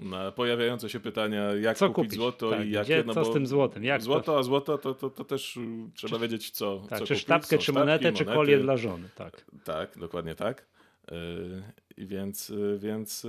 na 0.00 0.32
pojawiające 0.32 0.88
się 0.88 1.00
pytania, 1.00 1.42
jak 1.54 1.76
co 1.76 1.88
kupić, 1.88 2.04
kupić? 2.04 2.18
złoto 2.18 2.50
tak, 2.50 2.66
i 2.66 2.70
jakie. 2.70 3.04
No 3.06 3.14
co 3.14 3.24
z 3.24 3.32
tym 3.32 3.46
złotem? 3.46 3.84
Jak 3.84 4.02
złoto, 4.02 4.22
to... 4.32 4.38
a 4.38 4.42
złoto 4.42 4.78
to, 4.78 4.94
to, 4.94 5.10
to 5.10 5.24
też 5.24 5.58
trzeba 5.94 6.16
czy, 6.16 6.22
wiedzieć, 6.22 6.50
co, 6.50 6.82
tak, 6.88 6.98
co 6.98 7.06
czy 7.06 7.14
kupić. 7.14 7.22
sztabkę, 7.22 7.58
czy 7.58 7.72
monetę, 7.72 8.04
monety. 8.04 8.24
czy 8.24 8.24
kolię 8.24 8.58
dla 8.58 8.76
żony. 8.76 9.08
Tak, 9.14 9.44
tak 9.64 9.98
dokładnie 9.98 10.34
tak. 10.34 10.66
Yy, 11.10 12.06
więc, 12.06 12.52
więc 12.78 13.26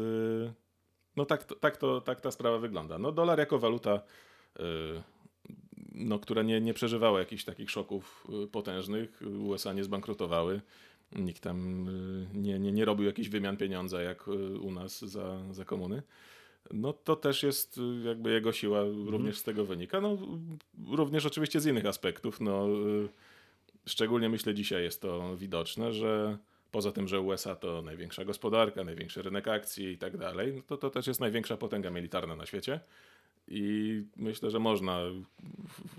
no 1.15 1.25
tak, 1.25 1.43
tak, 1.59 1.77
to, 1.77 2.01
tak 2.01 2.21
ta 2.21 2.31
sprawa 2.31 2.57
wygląda. 2.57 2.99
No 2.99 3.11
dolar 3.11 3.39
jako 3.39 3.59
waluta 3.59 4.01
yy, 4.59 4.65
no, 5.97 6.19
które 6.19 6.43
nie, 6.43 6.61
nie 6.61 6.73
przeżywały 6.73 7.19
jakichś 7.19 7.43
takich 7.43 7.71
szoków 7.71 8.27
y, 8.43 8.47
potężnych. 8.47 9.21
USA 9.39 9.73
nie 9.73 9.83
zbankrutowały. 9.83 10.61
Nikt 11.11 11.43
tam 11.43 11.87
y, 11.89 12.27
nie, 12.33 12.59
nie, 12.59 12.71
nie 12.71 12.85
robił 12.85 13.05
jakichś 13.05 13.29
wymian 13.29 13.57
pieniądza 13.57 14.01
jak 14.01 14.27
y, 14.27 14.59
u 14.59 14.71
nas 14.71 14.99
za, 14.99 15.53
za 15.53 15.65
komuny. 15.65 16.01
No 16.71 16.93
to 16.93 17.15
też 17.15 17.43
jest 17.43 17.79
jakby 18.05 18.31
jego 18.31 18.51
siła 18.51 18.79
mhm. 18.79 19.09
również 19.09 19.37
z 19.37 19.43
tego 19.43 19.65
wynika. 19.65 20.01
No, 20.01 20.17
również 20.87 21.25
oczywiście 21.25 21.59
z 21.59 21.65
innych 21.65 21.85
aspektów. 21.85 22.41
No, 22.41 22.67
szczególnie 23.85 24.29
myślę 24.29 24.53
dzisiaj 24.53 24.83
jest 24.83 25.01
to 25.01 25.37
widoczne, 25.37 25.93
że 25.93 26.37
poza 26.71 26.91
tym, 26.91 27.07
że 27.07 27.21
USA 27.21 27.55
to 27.55 27.81
największa 27.81 28.25
gospodarka, 28.25 28.83
największy 28.83 29.21
rynek 29.21 29.47
akcji 29.47 29.85
i 29.85 29.97
tak 29.97 30.17
dalej, 30.17 30.53
no 30.55 30.61
to 30.61 30.77
to 30.77 30.89
też 30.89 31.07
jest 31.07 31.19
największa 31.19 31.57
potęga 31.57 31.89
militarna 31.89 32.35
na 32.35 32.45
świecie. 32.45 32.79
I 33.47 34.03
myślę, 34.15 34.51
że 34.51 34.59
można 34.59 34.99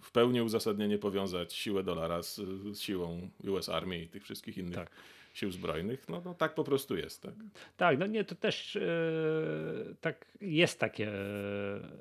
w 0.02 0.10
pełni 0.10 0.42
uzasadnienie 0.42 0.98
powiązać 0.98 1.54
siłę 1.54 1.82
dolara 1.82 2.22
z, 2.22 2.36
z 2.72 2.80
siłą 2.80 3.28
US 3.48 3.68
Army 3.68 4.02
i 4.02 4.08
tych 4.08 4.24
wszystkich 4.24 4.58
innych 4.58 4.74
tak. 4.74 4.90
sił 5.34 5.50
zbrojnych. 5.50 6.08
No, 6.08 6.22
no 6.24 6.34
tak 6.34 6.54
po 6.54 6.64
prostu 6.64 6.96
jest. 6.96 7.22
Tak, 7.22 7.34
tak 7.76 7.98
no 7.98 8.06
nie, 8.06 8.24
to 8.24 8.34
też 8.34 8.74
yy, 8.74 9.94
tak 10.00 10.24
jest 10.40 10.80
takie, 10.80 11.04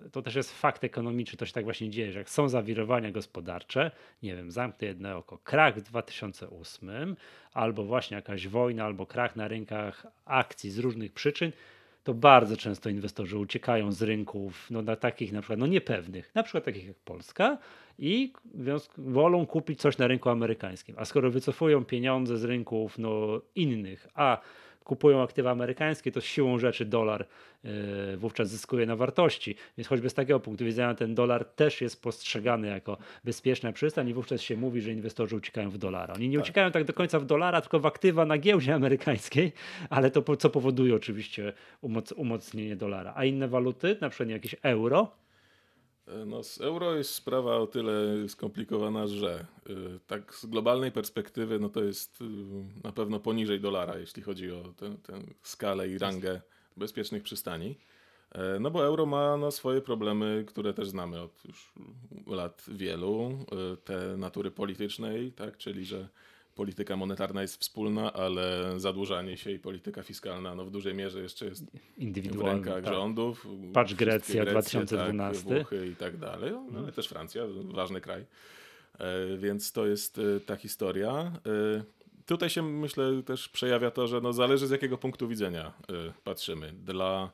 yy, 0.04 0.10
to 0.12 0.22
też 0.22 0.36
jest 0.36 0.60
fakt 0.60 0.84
ekonomiczny, 0.84 1.38
to 1.38 1.46
się 1.46 1.54
tak 1.54 1.64
właśnie 1.64 1.90
dzieje, 1.90 2.12
że 2.12 2.20
jak 2.20 2.30
są 2.30 2.50
zawirowania 2.50 3.12
gospodarcze, 3.12 3.92
nie 4.24 4.36
wiem, 4.36 4.52
zamknę 4.52 4.88
jedno 4.88 5.18
oko, 5.18 5.38
krach 5.38 5.76
w 5.76 5.82
2008, 5.82 7.16
albo 7.54 7.84
właśnie 7.84 8.16
jakaś 8.16 8.48
wojna, 8.48 8.86
albo 8.86 9.06
krach 9.06 9.36
na 9.36 9.48
rynkach 9.48 10.08
akcji 10.26 10.72
z 10.72 10.80
różnych 10.80 11.14
przyczyn, 11.14 11.52
to 12.08 12.14
bardzo 12.14 12.58
często 12.58 12.90
inwestorzy 12.90 13.38
uciekają 13.38 13.92
z 13.92 14.02
rynków 14.02 14.68
no, 14.72 14.82
na 14.82 14.96
takich 14.96 15.32
na 15.32 15.42
przykład 15.42 15.60
no, 15.60 15.68
niepewnych, 15.68 16.36
na 16.36 16.44
przykład 16.44 16.66
takich 16.66 16.88
jak 16.88 16.98
Polska 16.98 17.58
i 18.00 18.34
wolą 18.98 19.46
kupić 19.46 19.80
coś 19.80 19.98
na 19.98 20.08
rynku 20.08 20.30
amerykańskim. 20.30 20.96
A 20.98 21.06
skoro 21.06 21.32
wycofują 21.32 21.86
pieniądze 21.86 22.38
z 22.38 22.44
rynków 22.44 22.98
no, 22.98 23.42
innych, 23.56 24.08
a 24.16 24.42
kupują 24.88 25.24
aktywa 25.24 25.52
amerykańskie, 25.52 26.12
to 26.12 26.22
siłą 26.22 26.60
rzeczy 26.60 26.86
dolar 26.86 27.26
yy, 27.64 27.72
wówczas 28.18 28.50
zyskuje 28.50 28.86
na 28.86 28.96
wartości. 28.96 29.56
Więc 29.78 29.88
choćby 29.88 30.10
z 30.10 30.14
takiego 30.14 30.40
punktu 30.40 30.66
widzenia 30.66 30.94
ten 30.96 31.16
dolar 31.16 31.46
też 31.46 31.82
jest 31.82 32.02
postrzegany 32.02 32.68
jako 32.68 32.98
bezpieczna 33.24 33.72
przystań 33.72 34.10
i 34.10 34.14
wówczas 34.14 34.42
się 34.42 34.58
mówi, 34.58 34.82
że 34.82 34.92
inwestorzy 34.92 35.36
uciekają 35.36 35.70
w 35.70 35.78
dolara. 35.78 36.14
Oni 36.14 36.30
nie 36.30 36.38
tak. 36.38 36.46
uciekają 36.46 36.72
tak 36.72 36.84
do 36.84 36.94
końca 36.94 37.20
w 37.20 37.26
dolara, 37.26 37.62
tylko 37.62 37.80
w 37.80 37.86
aktywa 37.86 38.26
na 38.26 38.38
giełdzie 38.38 38.76
amerykańskiej, 38.76 39.54
ale 39.90 40.12
to 40.12 40.38
co 40.38 40.50
powoduje 40.50 40.96
oczywiście 40.96 41.54
umoc 41.82 42.12
umocnienie 42.12 42.76
dolara. 42.76 43.14
A 43.16 43.26
inne 43.26 43.48
waluty, 43.48 43.98
na 44.02 44.10
przykład 44.10 44.30
jakieś 44.30 44.56
euro, 44.64 45.12
E, 45.12 45.27
no, 46.26 46.44
z 46.44 46.62
euro 46.62 46.96
jest 46.96 47.14
sprawa 47.14 47.58
o 47.58 47.68
tyle 47.68 48.30
skomplikowana, 48.30 49.08
że 49.08 49.46
y, 49.70 50.00
tak 50.08 50.36
z 50.36 50.46
globalnej 50.46 50.92
perspektywy, 50.92 51.60
no 51.60 51.70
to 51.70 51.84
jest 51.84 52.22
y, 52.22 52.26
na 52.84 52.92
pewno 52.92 53.20
poniżej 53.20 53.60
dolara, 53.60 53.98
jeśli 53.98 54.24
chodzi 54.24 54.52
o 54.52 54.64
tę, 54.78 54.98
tę 54.98 55.22
skalę 55.44 55.88
i 55.88 55.98
rangę 55.98 56.42
bezpiecznych 56.78 57.24
przystani. 57.24 57.78
E, 58.32 58.60
no 58.60 58.72
bo 58.72 58.86
euro 58.86 59.06
ma 59.06 59.38
no, 59.38 59.52
swoje 59.52 59.82
problemy, 59.82 60.44
które 60.48 60.74
też 60.74 60.90
znamy 60.90 61.22
od 61.22 61.46
już 61.46 61.74
lat 62.28 62.64
wielu, 62.68 63.46
te 63.84 64.18
natury 64.18 64.52
politycznej, 64.52 65.32
tak, 65.32 65.58
czyli 65.58 65.86
że 65.86 66.10
polityka 66.58 66.96
monetarna 66.96 67.42
jest 67.42 67.62
wspólna, 67.62 68.14
ale 68.14 68.74
zadłużanie 68.80 69.38
się 69.38 69.52
i 69.52 69.60
polityka 69.60 70.04
fiskalna 70.04 70.56
no 70.56 70.66
w 70.66 70.72
dużej 70.72 70.94
mierze 70.94 71.22
jeszcze 71.22 71.46
jest 71.46 71.64
w 71.98 72.42
rękach 72.42 72.84
tak. 72.84 72.94
rządów. 72.94 73.48
Patrz 73.74 73.94
Grecja 73.94 74.44
Grecje, 74.44 74.52
2012. 74.52 75.44
Tak, 75.44 75.54
Włochy 75.54 75.88
i 75.88 75.96
tak 75.96 76.18
dalej, 76.18 76.52
no, 76.52 76.66
no. 76.72 76.80
ale 76.80 76.92
też 76.92 77.08
Francja, 77.08 77.44
ważny 77.64 78.02
kraj. 78.02 78.26
E, 79.00 79.38
więc 79.38 79.72
to 79.72 79.86
jest 79.86 80.20
e, 80.20 80.40
ta 80.40 80.56
historia. 80.56 81.12
E, 81.46 81.84
tutaj 82.26 82.50
się 82.50 82.62
myślę 82.64 83.24
też 83.24 83.50
przejawia 83.50 83.92
to, 83.92 84.08
że 84.08 84.22
no 84.22 84.34
zależy 84.34 84.68
z 84.68 84.72
jakiego 84.72 84.98
punktu 84.98 85.28
widzenia 85.28 85.74
patrzymy. 86.24 86.74
Dla 86.74 87.32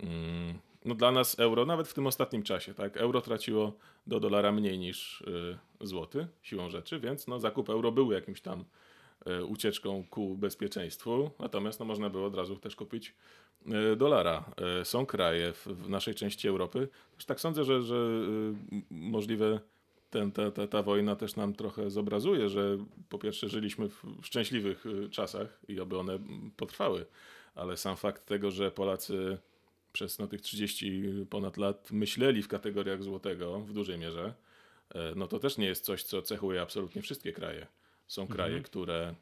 mm, 0.00 0.58
no 0.86 0.94
dla 0.94 1.10
nas 1.10 1.38
euro, 1.38 1.66
nawet 1.66 1.88
w 1.88 1.94
tym 1.94 2.06
ostatnim 2.06 2.42
czasie, 2.42 2.74
tak, 2.74 2.96
euro 2.96 3.20
traciło 3.20 3.72
do 4.06 4.20
dolara 4.20 4.52
mniej 4.52 4.78
niż 4.78 5.20
y, 5.20 5.58
złoty, 5.80 6.26
siłą 6.42 6.70
rzeczy, 6.70 7.00
więc 7.00 7.26
no, 7.26 7.40
zakup 7.40 7.70
euro 7.70 7.92
był 7.92 8.12
jakimś 8.12 8.40
tam 8.40 8.64
y, 9.26 9.44
ucieczką 9.44 10.04
ku 10.10 10.36
bezpieczeństwu, 10.36 11.30
natomiast 11.38 11.80
no, 11.80 11.86
można 11.86 12.10
było 12.10 12.26
od 12.26 12.34
razu 12.34 12.56
też 12.56 12.76
kupić 12.76 13.14
y, 13.92 13.96
dolara. 13.96 14.44
Są 14.84 15.06
kraje 15.06 15.52
w, 15.52 15.88
naszej 15.88 16.14
części 16.14 16.48
Europy, 16.48 16.88
też 17.16 17.24
tak 17.24 17.40
sądzę, 17.40 17.64
że, 17.64 17.82
że 17.82 17.96
możliwe 18.90 19.60
ten, 20.10 20.32
ta, 20.32 20.50
ta, 20.50 20.66
ta 20.66 20.82
wojna 20.82 21.16
też 21.16 21.36
nam 21.36 21.54
trochę 21.54 21.90
zobrazuje, 21.90 22.48
że 22.48 22.78
po 23.08 23.18
pierwsze 23.18 23.48
żyliśmy 23.48 23.88
w 23.88 24.02
szczęśliwych 24.22 24.84
czasach 25.10 25.60
i 25.68 25.80
oby 25.80 25.98
one 25.98 26.18
potrwały, 26.56 27.06
ale 27.54 27.76
sam 27.76 27.96
fakt 27.96 28.26
tego, 28.26 28.50
że 28.50 28.70
Polacy 28.70 29.38
przez 29.96 30.18
no, 30.18 30.26
tych 30.26 30.40
30 30.40 31.02
ponad 31.30 31.56
lat 31.56 31.90
myśleli 31.90 32.42
w 32.42 32.48
kategoriach 32.48 33.02
złotego 33.02 33.60
w 33.60 33.72
dużej 33.72 33.98
mierze, 33.98 34.34
e, 34.94 35.12
no 35.16 35.28
to 35.28 35.38
też 35.38 35.58
nie 35.58 35.66
jest 35.66 35.84
coś, 35.84 36.02
co 36.02 36.22
cechuje 36.22 36.62
absolutnie 36.62 37.02
wszystkie 37.02 37.32
kraje. 37.32 37.66
Są 38.06 38.22
mhm. 38.22 38.36
kraje, 38.36 38.60
które 38.60 39.14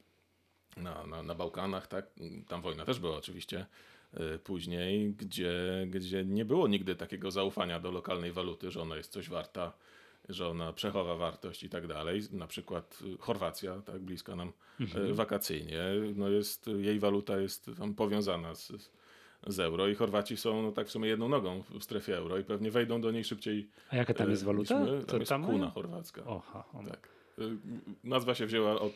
na, 0.76 1.06
na, 1.06 1.22
na 1.22 1.34
Bałkanach, 1.34 1.86
tak, 1.86 2.06
tam 2.48 2.62
wojna 2.62 2.84
też 2.84 3.00
była 3.00 3.16
oczywiście, 3.16 3.66
e, 4.14 4.38
później, 4.38 5.10
gdzie, 5.10 5.86
gdzie 5.90 6.24
nie 6.24 6.44
było 6.44 6.68
nigdy 6.68 6.94
takiego 6.96 7.30
zaufania 7.30 7.80
do 7.80 7.90
lokalnej 7.90 8.32
waluty, 8.32 8.70
że 8.70 8.82
ona 8.82 8.96
jest 8.96 9.12
coś 9.12 9.28
warta, 9.28 9.72
że 10.28 10.48
ona 10.48 10.72
przechowa 10.72 11.16
wartość 11.16 11.62
i 11.62 11.68
tak 11.68 11.86
dalej. 11.86 12.22
Na 12.32 12.46
przykład 12.46 12.98
Chorwacja, 13.18 13.80
tak 13.80 14.00
bliska 14.00 14.36
nam 14.36 14.48
e, 14.48 14.82
mhm. 14.82 15.14
wakacyjnie, 15.14 15.82
no 16.14 16.28
jest, 16.28 16.66
jej 16.66 16.98
waluta 16.98 17.40
jest 17.40 17.70
tam 17.78 17.94
powiązana 17.94 18.54
z, 18.54 18.72
z 19.46 19.60
euro 19.60 19.88
i 19.88 19.94
Chorwaci 19.94 20.36
są 20.36 20.62
no, 20.62 20.72
tak 20.72 20.86
w 20.86 20.90
sumie 20.90 21.08
jedną 21.08 21.28
nogą 21.28 21.62
w 21.70 21.84
strefie 21.84 22.16
euro 22.16 22.38
i 22.38 22.44
pewnie 22.44 22.70
wejdą 22.70 23.00
do 23.00 23.10
niej 23.10 23.24
szybciej. 23.24 23.68
A 23.90 23.96
jaka 23.96 24.14
tam 24.14 24.30
jest 24.30 24.42
e, 24.42 24.46
waluta? 24.46 24.80
My. 24.80 24.98
Tam 24.98 25.06
Co 25.06 25.16
jest 25.16 25.28
tam 25.28 25.46
kuna 25.46 25.70
chorwacka. 25.70 26.24
Oha, 26.24 26.64
tak. 26.90 27.08
Y, 27.38 27.56
nazwa 28.04 28.34
się 28.34 28.46
wzięła 28.46 28.80
od 28.80 28.92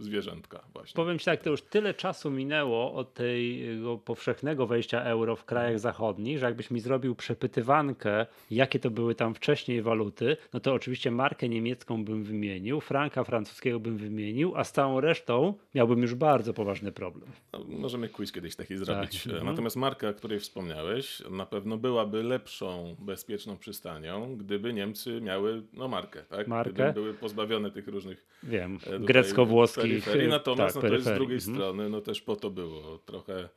zwierzętka 0.00 0.62
właśnie. 0.72 0.96
Powiem 0.96 1.18
Ci 1.18 1.24
tak, 1.24 1.42
to 1.42 1.50
już 1.50 1.62
tyle 1.62 1.94
czasu 1.94 2.30
minęło 2.30 2.92
od 2.92 3.14
tego 3.14 3.98
powszechnego 3.98 4.66
wejścia 4.66 5.02
euro 5.02 5.36
w 5.36 5.44
krajach 5.44 5.78
zachodnich, 5.78 6.38
że 6.38 6.46
jakbyś 6.46 6.70
mi 6.70 6.80
zrobił 6.80 7.14
przepytywankę, 7.14 8.26
jakie 8.50 8.78
to 8.78 8.90
były 8.90 9.14
tam 9.14 9.34
wcześniej 9.34 9.82
waluty, 9.82 10.36
no 10.52 10.60
to 10.60 10.74
oczywiście 10.74 11.10
markę 11.10 11.48
niemiecką 11.48 12.04
bym 12.04 12.24
wymienił, 12.24 12.80
franka 12.80 13.24
francuskiego 13.24 13.80
bym 13.80 13.96
wymienił, 13.96 14.52
a 14.56 14.64
z 14.64 14.72
całą 14.72 15.00
resztą 15.00 15.54
miałbym 15.74 16.02
już 16.02 16.14
bardzo 16.14 16.54
poważny 16.54 16.92
problem. 16.92 17.30
No, 17.52 17.64
możemy 17.68 18.08
quiz 18.08 18.32
kiedyś 18.32 18.56
taki 18.56 18.76
zrobić. 18.76 19.24
Tak. 19.24 19.32
Mhm. 19.32 19.46
Natomiast 19.46 19.76
marka, 19.76 20.08
o 20.08 20.14
której 20.14 20.40
wspomniałeś, 20.40 21.22
na 21.30 21.46
pewno 21.46 21.76
byłaby 21.76 22.22
lepszą, 22.22 22.96
bezpieczną 22.98 23.58
przystanią, 23.58 24.36
gdyby 24.36 24.72
Niemcy 24.72 25.20
miały 25.20 25.62
no, 25.72 25.88
markę, 25.88 26.22
tak? 26.22 26.48
Markę? 26.48 26.72
Gdyby 26.72 26.92
były 26.92 27.14
pozbawione 27.14 27.70
tych 27.76 27.88
różnych 27.88 28.26
Wiem, 28.42 28.78
e, 28.86 28.98
grecko-włoskich. 28.98 30.06
Natomiast 30.28 30.74
tak, 30.74 30.82
no, 30.82 30.88
to 30.88 30.94
jest 30.94 31.06
z 31.06 31.14
drugiej 31.14 31.36
mhm. 31.36 31.56
strony, 31.56 31.88
no 31.88 32.00
też 32.00 32.20
po 32.20 32.36
to 32.36 32.50
było 32.50 32.98
trochę 32.98 33.48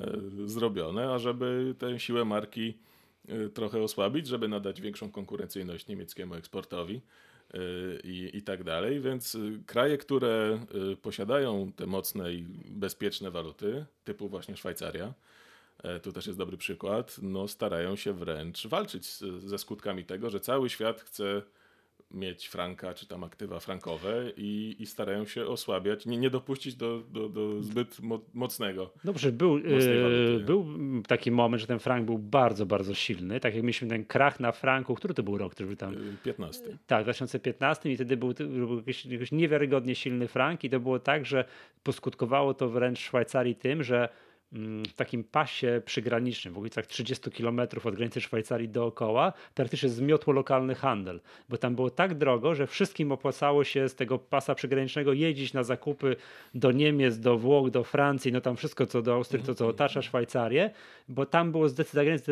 e, 0.00 0.10
zrobione, 0.44 1.12
ażeby 1.12 1.74
tę 1.78 2.00
siłę 2.00 2.24
marki 2.24 2.78
e, 3.28 3.48
trochę 3.48 3.82
osłabić, 3.82 4.26
żeby 4.26 4.48
nadać 4.48 4.80
większą 4.80 5.10
konkurencyjność 5.10 5.88
niemieckiemu 5.88 6.34
eksportowi 6.34 7.00
i, 8.04 8.30
i 8.34 8.42
tak 8.42 8.64
dalej. 8.64 9.00
Więc 9.00 9.38
kraje, 9.66 9.98
które 9.98 10.60
posiadają 11.02 11.72
te 11.76 11.86
mocne 11.86 12.32
i 12.32 12.46
bezpieczne 12.70 13.30
waluty, 13.30 13.84
typu 14.04 14.28
właśnie 14.28 14.56
Szwajcaria, 14.56 15.14
tu 16.02 16.12
też 16.12 16.26
jest 16.26 16.38
dobry 16.38 16.56
przykład, 16.56 17.16
no 17.22 17.48
starają 17.48 17.96
się 17.96 18.12
wręcz 18.12 18.66
walczyć 18.66 19.06
ze 19.38 19.58
skutkami 19.58 20.04
tego, 20.04 20.30
że 20.30 20.40
cały 20.40 20.70
świat 20.70 21.00
chce 21.00 21.42
mieć 22.10 22.48
franka, 22.48 22.94
czy 22.94 23.06
tam 23.06 23.24
aktywa 23.24 23.60
frankowe 23.60 24.32
i, 24.36 24.76
i 24.78 24.86
starają 24.86 25.26
się 25.26 25.46
osłabiać, 25.46 26.06
nie, 26.06 26.16
nie 26.16 26.30
dopuścić 26.30 26.74
do, 26.74 27.02
do, 27.10 27.28
do 27.28 27.62
zbyt 27.62 28.00
mo 28.00 28.20
mocnego. 28.34 28.90
Dobrze, 29.04 29.32
był, 29.32 29.58
yy, 29.58 30.42
był 30.46 30.66
taki 31.08 31.30
moment, 31.30 31.60
że 31.60 31.66
ten 31.66 31.78
frank 31.78 32.06
był 32.06 32.18
bardzo, 32.18 32.66
bardzo 32.66 32.94
silny. 32.94 33.40
Tak 33.40 33.54
jak 33.54 33.62
mieliśmy 33.62 33.88
ten 33.88 34.04
krach 34.04 34.40
na 34.40 34.52
franku, 34.52 34.94
który 34.94 35.14
to 35.14 35.22
był 35.22 35.38
rok? 35.38 35.52
Który 35.54 35.66
był 35.66 35.76
tam? 35.76 35.94
15. 36.24 36.64
E, 36.64 36.78
tak, 36.86 37.02
2015 37.04 37.90
i 37.90 37.94
wtedy 37.94 38.16
był, 38.16 38.34
był 38.34 38.76
jakiś, 38.76 39.06
jakiś 39.06 39.32
niewiarygodnie 39.32 39.94
silny 39.94 40.28
frank 40.28 40.64
i 40.64 40.70
to 40.70 40.80
było 40.80 40.98
tak, 40.98 41.26
że 41.26 41.44
poskutkowało 41.82 42.54
to 42.54 42.68
wręcz 42.68 42.98
Szwajcarii 42.98 43.54
tym, 43.54 43.82
że 43.82 44.08
w 44.88 44.92
takim 44.96 45.24
pasie 45.24 45.82
przygranicznym, 45.84 46.54
w 46.54 46.56
okolicach 46.56 46.86
30 46.86 47.30
km 47.30 47.60
od 47.84 47.94
granicy 47.94 48.20
Szwajcarii 48.20 48.68
dookoła, 48.68 49.32
praktycznie 49.54 49.88
zmiotło 49.88 50.32
lokalny 50.32 50.74
handel, 50.74 51.20
bo 51.48 51.56
tam 51.58 51.74
było 51.74 51.90
tak 51.90 52.14
drogo, 52.14 52.54
że 52.54 52.66
wszystkim 52.66 53.12
opłacało 53.12 53.64
się 53.64 53.88
z 53.88 53.94
tego 53.94 54.18
pasa 54.18 54.54
przygranicznego 54.54 55.12
jeździć 55.12 55.52
na 55.52 55.62
zakupy 55.62 56.16
do 56.54 56.72
Niemiec, 56.72 57.18
do 57.18 57.38
Włoch, 57.38 57.70
do 57.70 57.84
Francji, 57.84 58.32
no 58.32 58.40
tam 58.40 58.56
wszystko 58.56 58.86
co 58.86 59.02
do 59.02 59.14
Austrii, 59.14 59.42
to 59.42 59.54
co 59.54 59.68
otacza 59.68 60.02
Szwajcarię, 60.02 60.70
bo 61.08 61.26
tam 61.26 61.52
było 61.52 61.68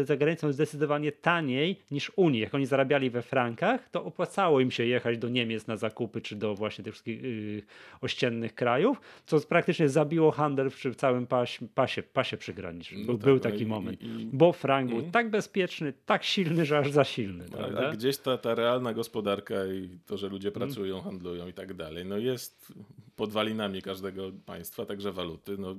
za 0.04 0.16
granicą 0.16 0.52
zdecydowanie 0.52 1.12
taniej 1.12 1.80
niż 1.90 2.12
Unii. 2.16 2.40
Jak 2.40 2.54
oni 2.54 2.66
zarabiali 2.66 3.10
we 3.10 3.22
frankach, 3.22 3.88
to 3.88 4.04
opłacało 4.04 4.60
im 4.60 4.70
się 4.70 4.84
jechać 4.84 5.18
do 5.18 5.28
Niemiec 5.28 5.66
na 5.66 5.76
zakupy, 5.76 6.20
czy 6.20 6.36
do 6.36 6.54
właśnie 6.54 6.84
tych 6.84 6.94
wszystkich 6.94 7.22
yy, 7.22 7.62
ościennych 8.00 8.54
krajów, 8.54 9.00
co 9.26 9.40
praktycznie 9.40 9.88
zabiło 9.88 10.30
handel 10.30 10.70
w 10.70 10.96
całym 10.96 11.26
pasie 11.74 12.03
pasie 12.08 12.36
przygranicznym. 12.36 13.00
No 13.00 13.06
był, 13.06 13.16
tak, 13.16 13.24
był 13.24 13.40
taki 13.40 13.62
i, 13.62 13.66
moment. 13.66 14.02
I, 14.02 14.28
bo 14.32 14.52
frank 14.52 14.88
był 14.88 14.98
mm. 14.98 15.10
tak 15.10 15.30
bezpieczny, 15.30 15.92
tak 16.06 16.24
silny, 16.24 16.64
że 16.64 16.78
aż 16.78 16.90
za 16.90 17.04
silny. 17.04 17.44
A, 17.58 17.78
a, 17.78 17.92
gdzieś 17.92 18.16
ta, 18.16 18.38
ta 18.38 18.54
realna 18.54 18.92
gospodarka 18.92 19.66
i 19.66 19.98
to, 20.06 20.16
że 20.16 20.28
ludzie 20.28 20.48
mm. 20.48 20.54
pracują, 20.54 20.94
mm. 20.94 21.04
handlują 21.04 21.48
i 21.48 21.52
tak 21.52 21.74
dalej, 21.74 22.04
no 22.04 22.18
jest 22.18 22.72
podwalinami 23.16 23.82
każdego 23.82 24.30
państwa, 24.46 24.86
także 24.86 25.12
waluty. 25.12 25.58
No, 25.58 25.76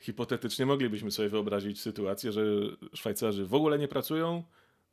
hipotetycznie 0.00 0.66
moglibyśmy 0.66 1.10
sobie 1.10 1.28
wyobrazić 1.28 1.80
sytuację, 1.80 2.32
że 2.32 2.42
Szwajcarzy 2.94 3.46
w 3.46 3.54
ogóle 3.54 3.78
nie 3.78 3.88
pracują, 3.88 4.42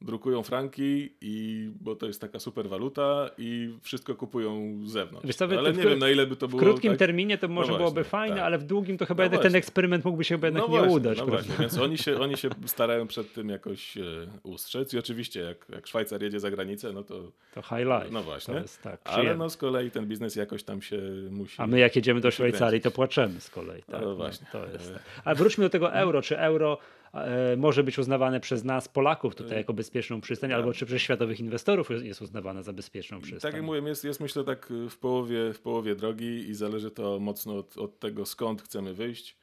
drukują 0.02 0.44
franki, 0.44 1.10
i, 1.22 1.70
bo 1.82 1.96
to 1.96 2.08
jest 2.08 2.22
taka 2.22 2.40
super 2.40 2.70
waluta 2.70 3.30
i 3.38 3.74
wszystko 3.82 4.16
kupują 4.16 4.80
z 4.86 4.92
zewnątrz. 4.92 5.28
Wiesz, 5.28 5.42
ale 5.42 5.74
nie 5.74 5.84
wiem 5.84 6.00
na 6.00 6.10
ile 6.10 6.28
by 6.28 6.36
to 6.36 6.48
było. 6.48 6.62
W 6.62 6.64
krótkim 6.64 6.92
tak... 6.92 7.00
terminie 7.00 7.38
to 7.38 7.48
może 7.48 7.72
no 7.72 7.78
byłoby 7.78 8.04
fajne, 8.04 8.36
tak. 8.36 8.46
ale 8.46 8.58
w 8.58 8.64
długim 8.64 8.98
to 8.98 9.06
chyba 9.06 9.30
no 9.30 9.38
ten 9.38 9.56
eksperyment 9.56 10.06
mógłby 10.06 10.24
się 10.24 10.36
chyba 10.36 10.48
jednak 10.48 10.64
no 10.64 10.70
nie 10.70 10.78
właśnie, 10.78 10.96
udać. 10.96 11.18
No 11.18 11.26
właśnie, 11.26 11.56
więc 11.60 11.78
oni 11.78 11.98
się, 11.98 12.20
oni 12.26 12.38
się 12.38 12.50
starają 12.66 13.08
przed 13.08 13.34
tym 13.34 13.50
jakoś 13.50 13.98
e, 13.98 14.04
ustrzec 14.44 14.94
i 14.94 14.98
oczywiście 14.98 15.40
jak, 15.40 15.66
jak 15.70 15.88
Szwajcar 15.88 16.24
jedzie 16.24 16.40
za 16.40 16.52
granicę, 16.52 16.94
no 16.94 17.04
to... 17.04 17.32
To 17.54 17.62
high 17.62 17.88
life. 17.88 18.08
No 18.12 18.24
właśnie, 18.24 18.54
jest, 18.54 18.82
tak, 18.82 19.02
ale 19.04 19.36
no 19.36 19.50
z 19.50 19.58
kolei 19.58 19.92
ten 19.92 20.08
biznes 20.08 20.36
jakoś 20.36 20.64
tam 20.64 20.82
się 20.82 21.02
musi... 21.30 21.56
A 21.58 21.68
my 21.68 21.80
jak 21.80 21.96
jedziemy 21.96 22.22
do 22.22 22.32
Szwajcarii, 22.32 22.82
to 22.82 22.92
płaczemy 22.92 23.42
z 23.42 23.50
kolei. 23.50 23.84
Tak? 23.84 24.02
No 24.02 24.16
właśnie. 24.16 24.48
to 24.52 24.66
jest. 24.66 24.94
Ale 25.24 25.36
wróćmy 25.36 25.64
do 25.64 25.70
tego 25.70 25.94
euro. 25.94 26.22
Czy 26.22 26.40
euro 26.40 26.78
e, 26.78 27.01
może 27.58 27.84
być 27.84 28.00
uznawane 28.00 28.40
przez 28.40 28.64
nas, 28.64 28.88
Polaków, 28.88 29.36
tutaj 29.36 29.54
Y, 29.54 29.58
jako 29.58 29.74
bezpieczną 29.74 30.22
przystań, 30.22 30.50
tak. 30.50 30.58
albo 30.60 30.74
czy 30.74 30.86
przez 30.86 31.02
światowych 31.02 31.40
inwestorów 31.40 31.90
jest- 32.04 32.22
uznawane 32.22 32.64
za 32.64 32.74
bezpieczną 32.74 33.22
przystań. 33.22 33.40
Tak 33.52 33.54
jak 33.54 33.64
mówiłem, 33.64 33.88
jest, 33.88 34.04
jest 34.04 34.20
myślę 34.20 34.44
tak 34.44 34.74
w 34.90 34.98
połowie, 34.98 35.54
w 35.54 35.60
połowie 35.60 35.96
drogi 35.96 36.50
i 36.50 36.54
zależy 36.54 36.92
to 36.92 37.20
mocno 37.20 37.58
od, 37.58 37.78
od 37.78 38.00
tego, 38.00 38.26
skąd 38.26 38.62
chcemy 38.62 38.94
wyjść. 38.94 39.38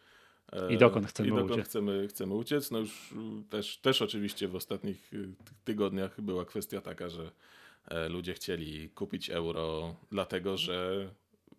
e, 0.52 0.72
I 0.72 0.78
dokąd 0.78 1.06
chcemy 1.06 1.28
i 1.28 1.32
dokąd 1.32 1.50
uciec. 1.50 1.64
Chcemy, 1.66 2.08
chcemy 2.08 2.34
uciec. 2.34 2.70
No 2.70 2.78
już 2.78 3.12
y, 3.12 3.14
też, 3.50 3.78
też 3.78 4.02
oczywiście 4.02 4.48
w 4.48 4.56
ostatnich 4.56 5.12
y, 5.14 5.16
ty- 5.44 5.52
tygodniach 5.64 6.20
była 6.20 6.44
kwestia 6.44 6.80
taka, 6.80 7.08
że 7.08 7.30
e, 7.88 8.08
ludzie 8.08 8.34
chcieli 8.34 8.90
kupić 8.90 9.30
euro, 9.30 9.94
dlatego 10.10 10.56
że 10.56 11.08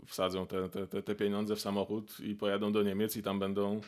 wsadzą 0.05 0.47
te, 0.47 0.69
te, 0.69 1.03
te, 1.03 1.15
pieniądze 1.15 1.55
w 1.55 1.59
samochód 1.61 2.19
i 2.19 2.35
pojadą 2.35 2.71
do 2.71 2.83
Niemiec 2.83 3.17
i 3.17 3.23
tam 3.23 3.39
będą 3.39 3.77
y, 3.77 3.81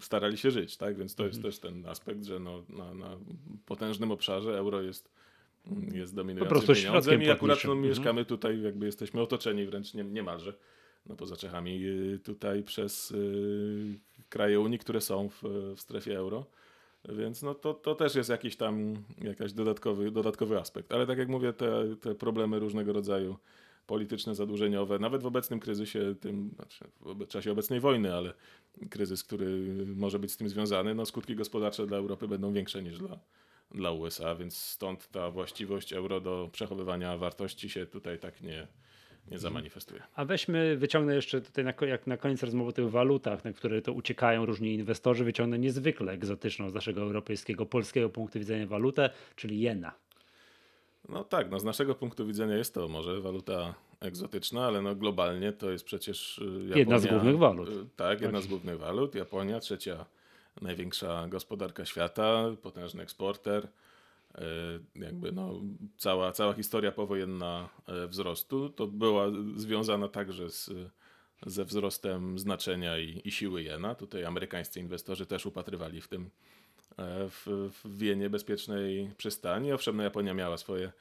starali 0.00 0.38
się 0.38 0.50
żyć, 0.50 0.76
tak? 0.76 0.96
Więc 0.96 1.14
to 1.14 1.24
Mhm. 1.24 1.30
jest 1.30 1.42
też 1.42 1.70
ten 1.70 1.86
aspekt, 1.86 2.24
że 2.24 2.38
no, 2.38 2.62
na, 2.68 2.94
na 2.94 3.16
potężnym 3.66 4.10
obszarze 4.10 4.58
euro 4.58 4.82
jest, 4.82 5.10
jest 5.92 6.14
dominującym 6.14 6.48
Po 6.58 6.60
prostu 6.60 6.74
pieniądzem 6.74 7.22
i 7.22 7.30
akurat 7.30 7.64
no. 7.64 7.72
Mhm. 7.72 7.88
mieszkamy 7.88 8.24
tutaj, 8.24 8.62
jakby 8.62 8.86
jesteśmy 8.86 9.20
otoczeni 9.20 9.66
wręcz 9.66 9.94
nie, 9.94 10.04
niemalże, 10.04 10.54
no 11.06 11.16
poza 11.16 11.36
Czechami, 11.36 11.84
y, 11.84 12.18
tutaj 12.18 12.62
przez 12.62 13.10
y, 13.10 13.98
kraje 14.28 14.60
Unii, 14.60 14.78
które 14.78 15.00
są 15.00 15.28
w, 15.28 15.42
w 15.76 15.80
strefie 15.80 16.16
euro. 16.16 16.46
Więc 17.08 17.42
no 17.42 17.54
to, 17.54 17.74
to 17.74 17.94
też 17.94 18.14
jest 18.14 18.30
jakiś 18.30 18.56
tam 18.56 18.94
jakaś 19.22 19.52
dodatkowy, 19.52 20.10
dodatkowy 20.10 20.58
aspekt. 20.58 20.92
Ale 20.92 21.06
tak 21.06 21.18
jak 21.18 21.28
mówię, 21.28 21.52
te, 21.52 21.96
te 22.00 22.14
problemy 22.14 22.58
różnego 22.58 22.92
rodzaju 22.92 23.36
polityczne, 23.90 24.34
zadłużeniowe, 24.34 24.98
nawet 24.98 25.22
w 25.22 25.26
obecnym 25.26 25.60
kryzysie, 25.60 26.14
tym, 26.20 26.50
znaczy 26.54 26.84
w 27.00 27.28
czasie 27.28 27.52
obecnej 27.52 27.80
wojny, 27.80 28.14
ale 28.14 28.34
kryzys, 28.90 29.24
który 29.24 29.46
może 29.96 30.18
być 30.18 30.32
z 30.32 30.36
tym 30.36 30.48
związany, 30.48 30.94
no 30.94 31.06
skutki 31.06 31.36
gospodarcze 31.36 31.86
dla 31.86 31.96
Europy 31.96 32.28
będą 32.28 32.52
większe 32.52 32.82
niż 32.82 32.98
dla, 32.98 33.18
dla 33.70 33.90
USA, 33.90 34.34
więc 34.34 34.56
stąd 34.56 35.08
ta 35.08 35.30
właściwość 35.30 35.92
euro 35.92 36.20
do 36.20 36.48
przechowywania 36.52 37.16
wartości 37.16 37.68
się 37.68 37.86
tutaj 37.86 38.18
tak 38.18 38.40
nie, 38.40 38.66
nie 39.30 39.38
zamanifestuje. 39.38 40.02
A 40.14 40.24
weźmy, 40.24 40.76
wyciągnę 40.76 41.14
jeszcze 41.14 41.40
tutaj 41.40 41.64
na, 41.64 41.74
jak 41.86 42.06
na 42.06 42.16
koniec 42.16 42.42
rozmowy 42.42 42.68
o 42.68 42.72
tych 42.72 42.90
walutach, 42.90 43.44
na 43.44 43.52
które 43.52 43.82
to 43.82 43.92
uciekają 43.92 44.46
różni 44.46 44.74
inwestorzy, 44.74 45.24
wyciągnę 45.24 45.58
niezwykle 45.58 46.12
egzotyczną 46.12 46.70
z 46.70 46.74
naszego 46.74 47.00
europejskiego, 47.00 47.66
polskiego 47.66 48.08
punktu 48.08 48.38
widzenia 48.38 48.66
walutę, 48.66 49.10
czyli 49.36 49.60
jena. 49.60 49.92
No 51.08 51.24
tak, 51.24 51.50
no 51.50 51.58
z 51.60 51.64
naszego 51.64 51.94
punktu 51.94 52.26
widzenia 52.26 52.56
jest 52.56 52.74
to 52.74 52.88
może 52.88 53.20
waluta 53.20 53.74
egzotyczna, 54.00 54.66
ale 54.66 54.82
no 54.82 54.94
globalnie 54.94 55.52
to 55.52 55.70
jest 55.70 55.84
przecież 55.84 56.38
y, 56.38 56.44
Japonia, 56.44 56.76
Jedna 56.76 56.98
z 56.98 57.06
głównych 57.06 57.38
walut. 57.38 57.68
y, 57.68 57.72
Tak, 57.96 58.20
jedna 58.20 58.38
Tak. 58.38 58.44
z 58.44 58.48
głównych 58.48 58.78
walut. 58.78 59.14
Japonia, 59.14 59.60
trzecia 59.60 60.06
największa 60.62 61.28
gospodarka 61.28 61.84
świata, 61.84 62.44
potężny 62.62 63.02
eksporter. 63.02 63.64
y, 63.64 64.40
Jakby 64.94 65.32
no, 65.32 65.60
cała, 65.96 66.32
cała 66.32 66.52
historia 66.52 66.92
powojenna 66.92 67.68
wzrostu 68.08 68.68
to 68.68 68.86
była 68.86 69.26
związana 69.56 70.08
także 70.08 70.50
z, 70.50 70.70
ze 71.46 71.64
wzrostem 71.64 72.38
znaczenia 72.38 72.98
i, 72.98 73.20
i 73.24 73.30
siły 73.30 73.62
jena. 73.62 73.94
Tutaj 73.94 74.24
amerykańscy 74.24 74.80
inwestorzy 74.80 75.26
też 75.26 75.46
upatrywali 75.46 76.00
w 76.00 76.08
tym 76.08 76.30
w, 76.98 77.70
w 77.84 77.98
Wienie 77.98 78.30
bezpiecznej 78.30 79.10
przystani. 79.16 79.72
Owszem, 79.72 79.96
no 79.96 80.02
Japonia 80.02 80.34
miała 80.34 80.56
swoje, 80.56 80.92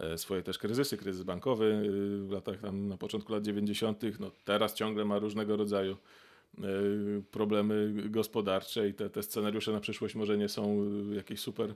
e, 0.00 0.18
swoje 0.18 0.42
też 0.42 0.58
kryzysy, 0.58 0.96
kryzys 0.96 1.22
bankowy 1.22 1.64
y, 1.64 2.26
w 2.26 2.30
latach 2.30 2.60
tam 2.60 2.88
na 2.88 2.96
początku 2.96 3.32
lat 3.32 3.42
90. 3.42 4.02
No 4.20 4.30
teraz 4.44 4.74
ciągle 4.74 5.04
ma 5.04 5.18
różnego 5.18 5.56
rodzaju 5.56 5.96
e, 6.58 6.62
problemy 7.30 7.92
gospodarcze 8.10 8.88
i 8.88 8.94
te, 8.94 9.10
te 9.10 9.22
scenariusze 9.22 9.72
na 9.72 9.80
przyszłość 9.80 10.14
może 10.14 10.38
nie 10.38 10.48
są 10.48 10.84
y, 11.12 11.14
jakieś 11.14 11.40
super 11.40 11.74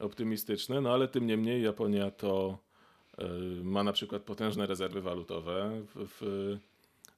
optymistyczne, 0.00 0.80
no 0.80 0.92
ale 0.92 1.08
tym 1.08 1.26
niemniej 1.26 1.62
Japonia 1.62 2.10
to 2.10 2.58
e, 3.18 3.28
ma 3.62 3.84
na 3.84 3.92
przykład 3.92 4.22
potężne 4.22 4.66
rezerwy 4.66 5.00
walutowe 5.00 5.82
w, 5.94 6.08
w 6.20 6.58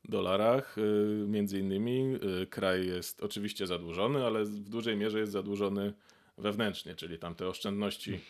dolarach, 0.08 0.78
y, 0.78 1.24
między 1.28 1.58
innymi. 1.58 2.14
Y, 2.42 2.46
Kraj 2.46 2.86
jest 2.86 3.22
oczywiście 3.22 3.66
zadłużony, 3.66 4.26
ale 4.26 4.44
w 4.44 4.68
dużej 4.68 4.96
mierze 4.96 5.18
jest 5.20 5.32
zadłużony 5.32 5.92
wewnętrznie, 6.38 6.94
czyli 6.94 7.18
tam 7.18 7.34
te 7.34 7.48
oszczędności 7.48 8.20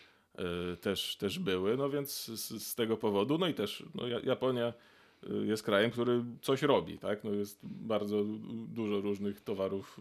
y, 0.72 0.76
też, 0.76 1.16
też 1.16 1.38
były, 1.38 1.76
no 1.76 1.90
więc 1.90 2.24
z, 2.24 2.62
z 2.62 2.74
tego 2.74 2.96
powodu, 2.96 3.38
no 3.38 3.48
i 3.48 3.54
też 3.54 3.84
no, 3.94 4.06
Ja- 4.06 4.20
Japonia 4.20 4.72
jest 5.44 5.62
krajem, 5.62 5.90
który 5.90 6.24
coś 6.42 6.62
robi, 6.62 6.98
tak? 6.98 7.24
No 7.24 7.30
jest 7.30 7.58
bardzo 7.62 8.24
dużo 8.68 9.00
różnych 9.00 9.40
towarów 9.40 10.00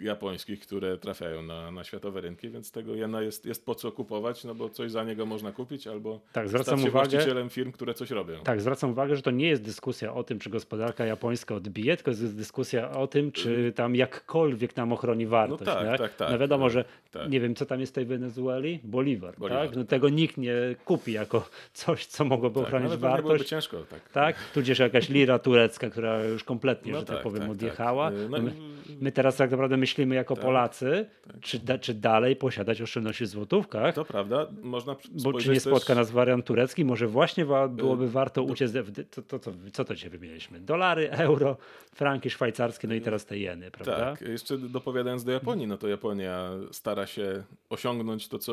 japońskich, 0.00 0.60
które 0.60 0.98
trafiają 0.98 1.42
na, 1.42 1.70
na 1.70 1.84
światowe 1.84 2.20
rynki, 2.20 2.48
więc 2.48 2.72
tego 2.72 2.94
jena 2.94 3.22
jest, 3.22 3.46
jest 3.46 3.66
po 3.66 3.74
co 3.74 3.92
kupować, 3.92 4.44
no 4.44 4.54
bo 4.54 4.68
coś 4.68 4.90
za 4.90 5.04
niego 5.04 5.26
można 5.26 5.52
kupić, 5.52 5.86
albo 5.86 6.20
Tak, 6.32 6.48
zwracam 6.48 6.64
stać 6.78 6.84
się 6.84 6.90
uwagę, 6.90 7.08
właścicielem 7.10 7.50
firm, 7.50 7.72
które 7.72 7.94
coś 7.94 8.10
robią. 8.10 8.38
tak, 8.44 8.60
zwracam 8.60 8.90
uwagę, 8.90 9.16
że 9.16 9.22
to 9.22 9.30
nie 9.30 9.48
jest 9.48 9.62
dyskusja 9.62 10.14
o 10.14 10.24
tym, 10.24 10.38
czy 10.38 10.50
gospodarka 10.50 11.06
japońska 11.06 11.54
odbije, 11.54 11.96
tylko 11.96 12.10
jest 12.10 12.36
dyskusja 12.36 12.90
o 12.90 13.06
tym, 13.06 13.32
czy 13.32 13.72
tam 13.76 13.94
jakkolwiek 13.96 14.76
nam 14.76 14.92
ochroni 14.92 15.26
wartość. 15.26 15.62
Y- 15.62 15.64
tak, 15.64 15.98
tak, 15.98 16.14
tak. 16.14 16.30
No 16.30 16.38
wiadomo, 16.38 16.70
że 16.70 16.84
Tak. 17.10 17.30
nie 17.30 17.40
wiem, 17.40 17.54
co 17.54 17.66
tam 17.66 17.80
jest 17.80 17.92
w 17.92 17.94
tej 17.94 18.04
Wenezueli? 18.06 18.80
Bolivar, 18.84 19.34
Bolivar, 19.38 19.66
tak? 19.68 19.76
No 19.76 19.84
tego 19.84 20.08
nikt 20.08 20.36
nie 20.36 20.54
kupi 20.84 21.12
jako 21.12 21.48
coś, 21.72 22.06
co 22.06 22.24
mogłoby 22.24 22.54
Tak, 22.54 22.64
ochronić 22.64 22.84
nawet 22.84 23.00
pewnie 23.00 23.16
byłoby 23.16 23.28
wartość. 23.28 23.50
ciężko, 23.50 23.76
tak. 23.90 24.08
Tak? 24.12 24.36
Tudzież 24.54 24.78
jakaś 24.78 25.08
lira 25.08 25.38
turecka, 25.38 25.90
która 25.90 26.24
już 26.24 26.44
kompletnie, 26.44 26.92
No 26.92 26.98
że 27.00 27.04
tak, 27.06 27.16
tak, 27.16 27.22
powiem, 27.22 27.40
tak, 27.42 27.50
odjechała. 27.50 28.10
tak. 28.10 28.20
No 28.30 28.38
No 28.38 28.44
my, 28.44 28.52
my 29.00 29.12
teraz 29.12 29.36
tak 29.36 29.55
naprawdę 29.56 29.76
myślimy 29.76 30.14
jako 30.14 30.34
Tak, 30.36 30.44
Polacy, 30.44 31.06
czy, 31.40 31.58
da, 31.58 31.78
czy 31.78 31.94
dalej 31.94 32.36
posiadać 32.36 32.82
oszczędności 32.82 33.24
w 33.24 33.28
złotówkach, 33.28 33.94
To 33.94 34.04
prawda, 34.04 34.46
można 34.62 34.96
bo 35.22 35.32
czy 35.32 35.50
nie 35.50 35.60
spotka 35.60 35.86
też, 35.86 35.96
nas 35.96 36.10
wariant 36.10 36.44
turecki, 36.46 36.84
może 36.84 37.06
właśnie 37.06 37.44
wa- 37.44 37.68
byłoby 37.68 38.08
warto 38.10 38.42
uciec, 38.42 38.72
w- 38.72 38.92
to, 39.10 39.22
to, 39.22 39.38
to, 39.38 39.52
co 39.72 39.84
to 39.84 39.94
dzisiaj 39.94 40.10
wymieniliśmy? 40.10 40.60
Dolary, 40.60 41.10
euro, 41.10 41.56
franki 41.94 42.30
szwajcarskie, 42.30 42.88
no 42.88 42.94
i 42.94 43.00
teraz 43.00 43.26
te 43.26 43.38
jeny, 43.38 43.70
prawda? 43.70 43.96
Tak, 44.16 44.20
jeszcze 44.28 44.58
dopowiadając 44.58 45.24
do 45.24 45.32
Japonii, 45.32 45.66
no 45.66 45.78
to 45.78 45.88
Japonia 45.88 46.50
stara 46.70 47.06
się 47.06 47.42
osiągnąć 47.70 48.28
to, 48.28 48.38
co 48.38 48.52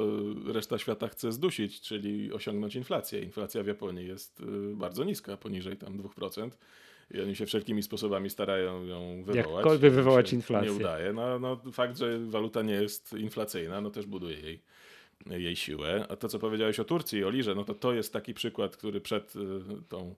reszta 0.54 0.78
świata 0.78 1.08
chce 1.08 1.32
zdusić, 1.32 1.82
czyli 1.82 2.34
osiągnąć 2.34 2.76
inflację. 2.76 3.20
Inflacja 3.22 3.64
w 3.64 3.68
Japonii 3.68 4.08
jest 4.08 4.40
y, 4.40 4.44
bardzo 4.76 5.04
niska, 5.04 5.38
poniżej 5.38 5.78
tam 5.78 5.98
2%. 5.98 6.50
I 7.12 7.22
oni 7.22 7.36
się 7.36 7.46
wszelkimi 7.46 7.84
sposobami 7.84 8.30
starają 8.30 8.86
ją 8.86 9.24
wywołać. 9.24 9.56
Jakkolwiek 9.56 9.94
wywołać 9.94 10.34
inflację. 10.34 10.72
Nie 10.72 10.78
udaje. 10.78 11.14
No, 11.14 11.40
no, 11.40 11.62
fakt, 11.72 11.98
że 11.98 12.20
waluta 12.20 12.62
nie 12.62 12.74
jest 12.74 13.14
inflacyjna, 13.14 13.82
no 13.82 13.90
też 13.90 14.06
buduje 14.06 14.40
jej, 14.40 14.62
jej 15.26 15.56
siłę. 15.56 16.06
A 16.10 16.16
to, 16.16 16.30
co 16.30 16.40
powiedziałeś 16.40 16.80
o 16.80 16.84
Turcji 16.84 17.20
i 17.20 17.24
o 17.24 17.30
Lirze, 17.30 17.56
no 17.56 17.64
to 17.64 17.74
to 17.74 17.94
jest 17.94 18.14
taki 18.14 18.34
przykład, 18.34 18.78
który 18.78 19.02
przed 19.02 19.36
y, 19.36 19.40
tą 19.90 20.16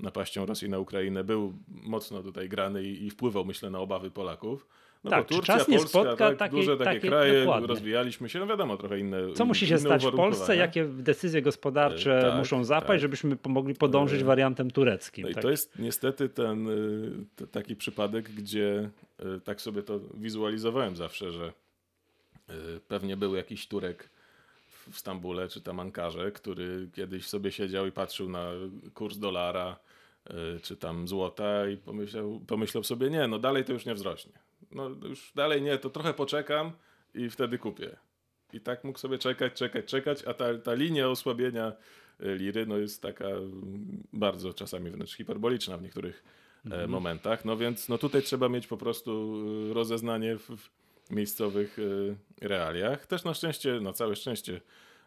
napaścią 0.00 0.46
Rosji 0.46 0.68
na 0.68 0.78
Ukrainę 0.78 1.24
był 1.24 1.54
mocno 1.68 2.22
tutaj 2.22 2.48
grany 2.48 2.84
i, 2.84 3.06
i 3.06 3.10
wpływał, 3.10 3.44
myślę, 3.44 3.70
na 3.70 3.78
obawy 3.78 4.10
Polaków. 4.10 4.66
No 5.04 5.10
Tak, 5.10 5.22
bo 5.28 5.34
Turcja, 5.34 5.58
czas 5.58 5.68
nie 5.68 5.78
Polska, 5.78 6.00
spotka 6.00 6.28
tak, 6.28 6.38
takiej- 6.38 6.58
duże 6.60 6.76
takie 6.76 6.84
takiej- 6.94 7.10
kraje, 7.10 7.40
dokładnie. 7.40 7.66
rozwijaliśmy 7.68 8.28
się, 8.28 8.38
no 8.38 8.46
wiadomo, 8.46 8.76
trochę 8.76 8.98
inne 8.98 9.32
Co 9.34 9.44
musi 9.44 9.66
się 9.66 9.78
stać 9.78 10.06
w 10.06 10.10
Polsce? 10.10 10.56
Jakie 10.56 10.84
decyzje 10.84 11.42
gospodarcze 11.42 12.18
E, 12.18 12.22
tak, 12.22 12.38
muszą 12.38 12.64
zapaść, 12.64 12.88
tak. 12.88 13.00
żebyśmy 13.00 13.36
pomogli 13.36 13.74
podążyć 13.74 14.22
E, 14.22 14.24
wariantem 14.24 14.70
tureckim? 14.70 15.22
No 15.22 15.28
i 15.28 15.34
tak? 15.34 15.42
to 15.42 15.50
jest 15.50 15.78
niestety 15.78 16.28
ten 16.28 16.68
y, 17.40 17.46
taki 17.46 17.76
przypadek, 17.76 18.30
gdzie 18.30 18.90
y, 19.36 19.40
tak 19.40 19.60
sobie 19.60 19.82
to 19.82 20.00
wizualizowałem 20.14 20.96
zawsze, 20.96 21.30
że 21.32 21.52
y, 22.50 22.52
pewnie 22.88 23.16
był 23.16 23.34
jakiś 23.34 23.68
Turek 23.68 24.10
w- 24.90 24.98
Stambule 24.98 25.48
czy 25.48 25.60
tam 25.60 25.80
Ankarze, 25.80 26.32
który 26.32 26.88
kiedyś 26.94 27.26
sobie 27.26 27.52
siedział 27.52 27.86
i 27.86 27.92
patrzył 27.92 28.28
na 28.28 28.50
kurs 28.94 29.18
dolara 29.18 29.76
y, 30.56 30.60
czy 30.60 30.76
tam 30.76 31.08
złota 31.08 31.68
i 31.68 31.76
pomyślał, 31.76 32.40
pomyślał 32.46 32.84
sobie, 32.84 33.10
nie, 33.10 33.28
no 33.28 33.38
dalej 33.38 33.64
to 33.64 33.72
już 33.72 33.86
nie 33.86 33.94
wzrośnie. 33.94 34.32
No 34.72 34.88
już 34.88 35.32
dalej 35.34 35.62
nie, 35.62 35.78
to 35.78 35.90
trochę 35.90 36.14
poczekam 36.14 36.72
i 37.14 37.30
wtedy 37.30 37.58
kupię. 37.58 37.96
I 38.52 38.60
tak 38.60 38.84
mógł 38.84 38.98
sobie 38.98 39.18
czekać, 39.18 39.52
czekać, 39.52 39.84
czekać, 39.84 40.24
a 40.24 40.34
ta, 40.34 40.58
ta 40.58 40.74
linia 40.74 41.08
osłabienia 41.08 41.72
y, 42.20 42.34
liry 42.36 42.66
no 42.66 42.76
jest 42.76 43.02
taka 43.02 43.28
mm, 43.28 44.02
bardzo 44.12 44.54
czasami 44.54 44.90
wręcz 44.90 45.16
hiperboliczna 45.16 45.78
w 45.78 45.82
niektórych 45.82 46.24
e, 46.70 46.86
momentach. 46.86 47.44
No 47.44 47.56
więc 47.56 47.88
no 47.88 47.98
tutaj 47.98 48.22
trzeba 48.22 48.48
mieć 48.48 48.66
po 48.66 48.76
prostu 48.76 49.34
y, 49.70 49.74
rozeznanie 49.74 50.36
w, 50.36 50.48
w 50.48 50.83
miejscowych 51.10 51.78
y, 51.78 52.16
realiach. 52.40 53.06
Też 53.06 53.24
na 53.24 53.34
szczęście, 53.34 53.80
na 53.80 53.92
całe 53.92 54.16
szczęście 54.16 54.60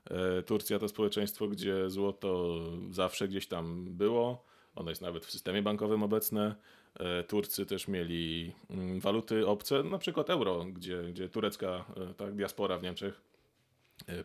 e, 0.06 0.44
Turcja 0.44 0.80
to 0.80 0.88
społeczeństwo, 0.88 1.48
gdzie 1.48 1.90
złoto 1.90 2.60
zawsze 2.92 3.28
gdzieś 3.28 3.48
tam 3.48 3.86
było. 3.86 4.46
Ono 4.76 4.90
jest 4.90 5.02
nawet 5.02 5.26
w 5.26 5.32
systemie 5.32 5.62
bankowym 5.62 6.04
obecne. 6.04 6.56
E, 7.00 7.24
Turcy 7.24 7.66
też 7.66 7.88
mieli 7.88 8.54
mm, 8.70 9.00
waluty 9.00 9.48
obce, 9.48 9.84
na 9.84 9.98
przykład 9.98 10.30
euro, 10.30 10.66
gdzie, 10.66 11.04
gdzie 11.04 11.30
turecka 11.30 11.86
tak, 12.18 12.36
diaspora 12.36 12.78
w 12.78 12.84
Niemczech 12.84 13.22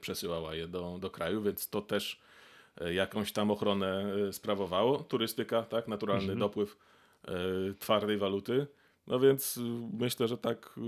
przesyłała 0.00 0.54
je 0.54 0.68
do, 0.68 0.98
do 1.00 1.10
kraju, 1.10 1.42
więc 1.42 1.68
to 1.68 1.80
też 1.80 2.20
jakąś 2.92 3.32
tam 3.32 3.50
ochronę 3.50 4.12
sprawowało. 4.32 4.98
Turystyka, 4.98 5.62
tak, 5.62 5.88
naturalny 5.88 6.36
dopływ 6.36 6.76
e, 7.24 7.32
twardej 7.78 8.18
waluty. 8.18 8.66
No 9.06 9.20
więc 9.20 9.56
y, 9.56 9.60
myślę, 9.98 10.28
że 10.28 10.38
tak 10.38 10.78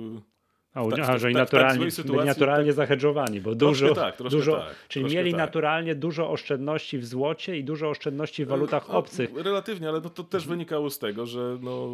A, 0.75 0.89
tak, 0.89 1.01
a 1.01 1.19
że 1.19 1.31
i 1.31 1.35
naturalnie, 1.35 1.91
sytuacji, 1.91 2.27
naturalnie 2.27 2.71
tak, 2.71 2.77
zahedżowani, 2.77 3.41
bo 3.41 3.55
dużo, 3.55 3.95
tak, 3.95 4.23
dużo 4.23 4.57
tak, 4.57 4.89
czyli 4.89 5.15
mieli 5.15 5.31
tak. 5.31 5.39
naturalnie 5.39 5.95
dużo 5.95 6.31
oszczędności 6.31 6.99
w 6.99 7.07
złocie 7.07 7.59
i 7.59 7.65
dużo 7.65 7.89
oszczędności 7.91 8.45
w 8.45 8.49
walutach 8.49 8.89
no, 8.89 8.95
obcych. 8.95 9.31
Relatywnie, 9.37 9.89
ale 9.89 10.01
no 10.01 10.11
to 10.11 10.25
też 10.25 10.47
wynikało 10.47 10.91
z 10.91 10.99
tego, 10.99 11.27
że 11.27 11.59
no, 11.61 11.89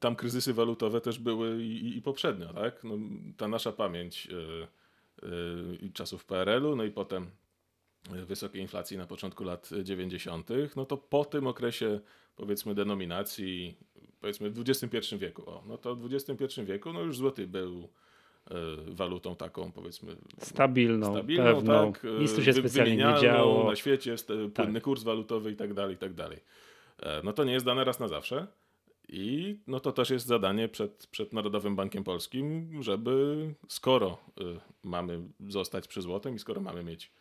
tam 0.00 0.16
kryzysy 0.16 0.54
walutowe 0.54 1.00
też 1.00 1.18
były 1.18 1.62
i, 1.62 1.96
i 1.96 2.02
poprzednio, 2.02 2.52
tak? 2.52 2.84
No, 2.84 2.94
ta 3.36 3.48
nasza 3.48 3.72
pamięć 3.72 4.26
yy, 4.26 4.66
yy, 5.82 5.90
czasów 5.92 6.24
PRL-u, 6.24 6.76
no 6.76 6.84
i 6.84 6.90
potem 6.90 7.30
wysokiej 8.10 8.62
inflacji 8.62 8.98
na 8.98 9.06
początku 9.06 9.44
lat 9.44 9.70
90., 9.82 10.48
no 10.76 10.86
to 10.86 10.96
po 10.96 11.24
tym 11.24 11.46
okresie 11.46 12.00
powiedzmy 12.36 12.74
denominacji, 12.74 13.76
powiedzmy 14.24 14.50
w 14.50 14.64
XXI 14.68 15.16
wieku, 15.16 15.50
o, 15.50 15.62
no 15.66 15.78
to 15.78 15.96
w 15.96 16.14
XXI 16.14 16.62
wieku 16.64 16.92
no 16.92 17.00
już 17.00 17.16
złoty 17.16 17.46
był 17.46 17.88
e, 18.50 18.54
walutą 18.88 19.36
taką 19.36 19.72
powiedzmy 19.72 20.16
stabilną, 20.38 21.12
stabilną 21.12 21.44
pewną, 21.44 21.92
tak, 21.92 22.02
nic 22.20 22.34
tu 22.34 22.42
się 22.42 22.52
specjalnie 22.52 22.96
nie 22.96 23.20
działo. 23.20 23.70
Na 23.70 23.76
świecie 23.76 24.10
jest 24.10 24.30
e, 24.30 24.48
płynny 24.48 24.74
tak. 24.74 24.82
kurs 24.82 25.02
walutowy 25.02 25.50
i 25.50 25.56
tak 25.56 25.74
dalej, 25.74 25.94
i 25.94 25.98
tak 25.98 26.14
dalej. 26.14 26.38
E, 27.02 27.20
no 27.24 27.32
to 27.32 27.44
nie 27.44 27.52
jest 27.52 27.66
dane 27.66 27.84
raz 27.84 28.00
na 28.00 28.08
zawsze 28.08 28.46
i 29.08 29.56
no 29.66 29.80
to 29.80 29.92
też 29.92 30.10
jest 30.10 30.26
zadanie 30.26 30.68
przed, 30.68 31.06
przed 31.06 31.32
Narodowym 31.32 31.76
Bankiem 31.76 32.04
Polskim, 32.04 32.82
żeby 32.82 33.54
skoro 33.68 34.18
mamy 34.84 35.20
zostać 35.48 35.88
przy 35.88 36.02
złotym 36.02 36.34
i 36.34 36.38
skoro 36.38 36.60
mamy 36.60 36.84
mieć 36.84 37.12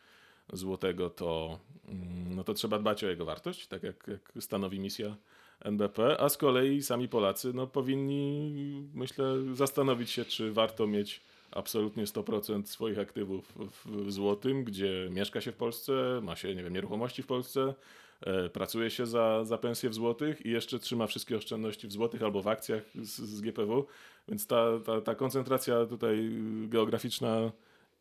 złotego, 0.53 1.09
to, 1.09 1.59
mm, 1.87 2.35
no 2.35 2.43
to 2.43 2.53
trzeba 2.53 2.79
dbać 2.79 3.03
o 3.03 3.07
jego 3.07 3.25
wartość, 3.25 3.67
tak 3.67 3.83
jak, 3.83 4.07
jak 4.07 4.43
stanowi 4.43 4.79
misja 4.79 5.15
NBP, 5.63 6.17
a 6.19 6.29
z 6.29 6.37
kolei 6.37 6.81
sami 6.81 7.07
Polacy 7.07 7.53
no, 7.53 7.67
powinni, 7.67 8.87
myślę, 8.93 9.25
zastanowić 9.53 10.11
się, 10.11 10.25
czy 10.25 10.51
warto 10.51 10.87
mieć 10.87 11.21
absolutnie 11.51 12.05
100% 12.05 12.65
swoich 12.65 12.99
aktywów 12.99 13.53
w 13.85 14.11
złotym, 14.11 14.63
gdzie 14.63 15.07
mieszka 15.11 15.41
się 15.41 15.51
w 15.51 15.55
Polsce, 15.55 16.19
ma 16.23 16.35
się, 16.35 16.55
nie 16.55 16.63
wiem, 16.63 16.73
nieruchomości 16.73 17.23
w 17.23 17.27
Polsce, 17.27 17.73
e, 18.21 18.49
pracuje 18.49 18.89
się 18.89 19.05
za, 19.05 19.45
za 19.45 19.57
pensję 19.57 19.89
w 19.89 19.93
złotych 19.93 20.45
i 20.45 20.49
jeszcze 20.49 20.79
trzyma 20.79 21.07
wszystkie 21.07 21.37
oszczędności 21.37 21.87
w 21.87 21.91
złotych 21.91 22.23
albo 22.23 22.41
w 22.41 22.47
akcjach 22.47 22.83
z, 22.95 23.21
z 23.21 23.41
GPW, 23.41 23.85
więc 24.27 24.47
ta, 24.47 24.79
ta, 24.85 25.01
ta 25.01 25.15
koncentracja 25.15 25.85
tutaj 25.85 26.29
geograficzna 26.67 27.51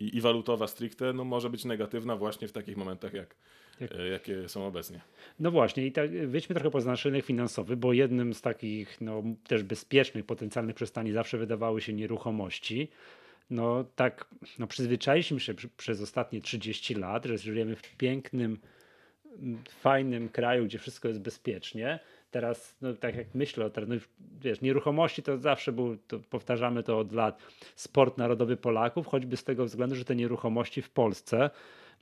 i, 0.00 0.16
i 0.16 0.20
walutowa 0.20 0.66
stricte 0.66 1.12
no, 1.12 1.24
może 1.24 1.50
być 1.50 1.64
negatywna 1.64 2.16
właśnie 2.16 2.48
w 2.48 2.52
takich 2.52 2.76
momentach, 2.76 3.12
jak, 3.12 3.34
jakie 4.10 4.48
są 4.48 4.66
obecnie. 4.66 5.00
No 5.40 5.50
właśnie, 5.50 5.86
i 5.86 5.92
tak 5.92 6.10
wyjdźmy 6.10 6.54
trochę 6.54 6.70
poza 6.70 6.90
nasz 6.90 7.04
rynek 7.04 7.24
finansowy, 7.24 7.76
bo 7.76 7.92
jednym 7.92 8.34
z 8.34 8.40
takich 8.40 9.00
no, 9.00 9.22
też 9.48 9.62
bezpiecznych, 9.62 10.26
potencjalnych 10.26 10.76
przystani 10.76 11.12
zawsze 11.12 11.38
wydawały 11.38 11.80
się 11.80 11.92
nieruchomości. 11.92 12.88
No 13.50 13.84
tak, 13.96 14.28
no 14.58 14.66
przyzwyczailiśmy 14.66 15.40
się 15.40 15.54
przy, 15.54 15.68
przez 15.68 16.00
ostatnie 16.00 16.40
30 16.40 16.94
lat, 16.94 17.24
że 17.24 17.38
żyjemy 17.38 17.76
w 17.76 17.96
pięknym, 17.96 18.58
fajnym 19.68 20.28
kraju, 20.28 20.64
gdzie 20.64 20.78
wszystko 20.78 21.08
jest 21.08 21.20
bezpiecznie 21.20 21.98
teraz, 22.32 22.76
no, 22.80 22.94
tak 22.94 23.16
jak 23.16 23.34
myślę 23.34 23.64
o 23.64 23.70
teraz, 23.70 23.88
no, 23.88 23.96
wiesz, 24.40 24.60
nieruchomości 24.60 25.22
to 25.22 25.38
zawsze 25.38 25.72
był, 25.72 25.96
to 25.96 26.18
powtarzamy 26.18 26.82
to 26.82 26.98
od 26.98 27.12
lat, 27.12 27.38
sport 27.76 28.18
narodowy 28.18 28.56
Polaków, 28.56 29.06
choćby 29.06 29.36
z 29.36 29.44
tego 29.44 29.64
względu, 29.64 29.96
że 29.96 30.04
te 30.04 30.16
nieruchomości 30.16 30.82
w 30.82 30.90
Polsce 30.90 31.50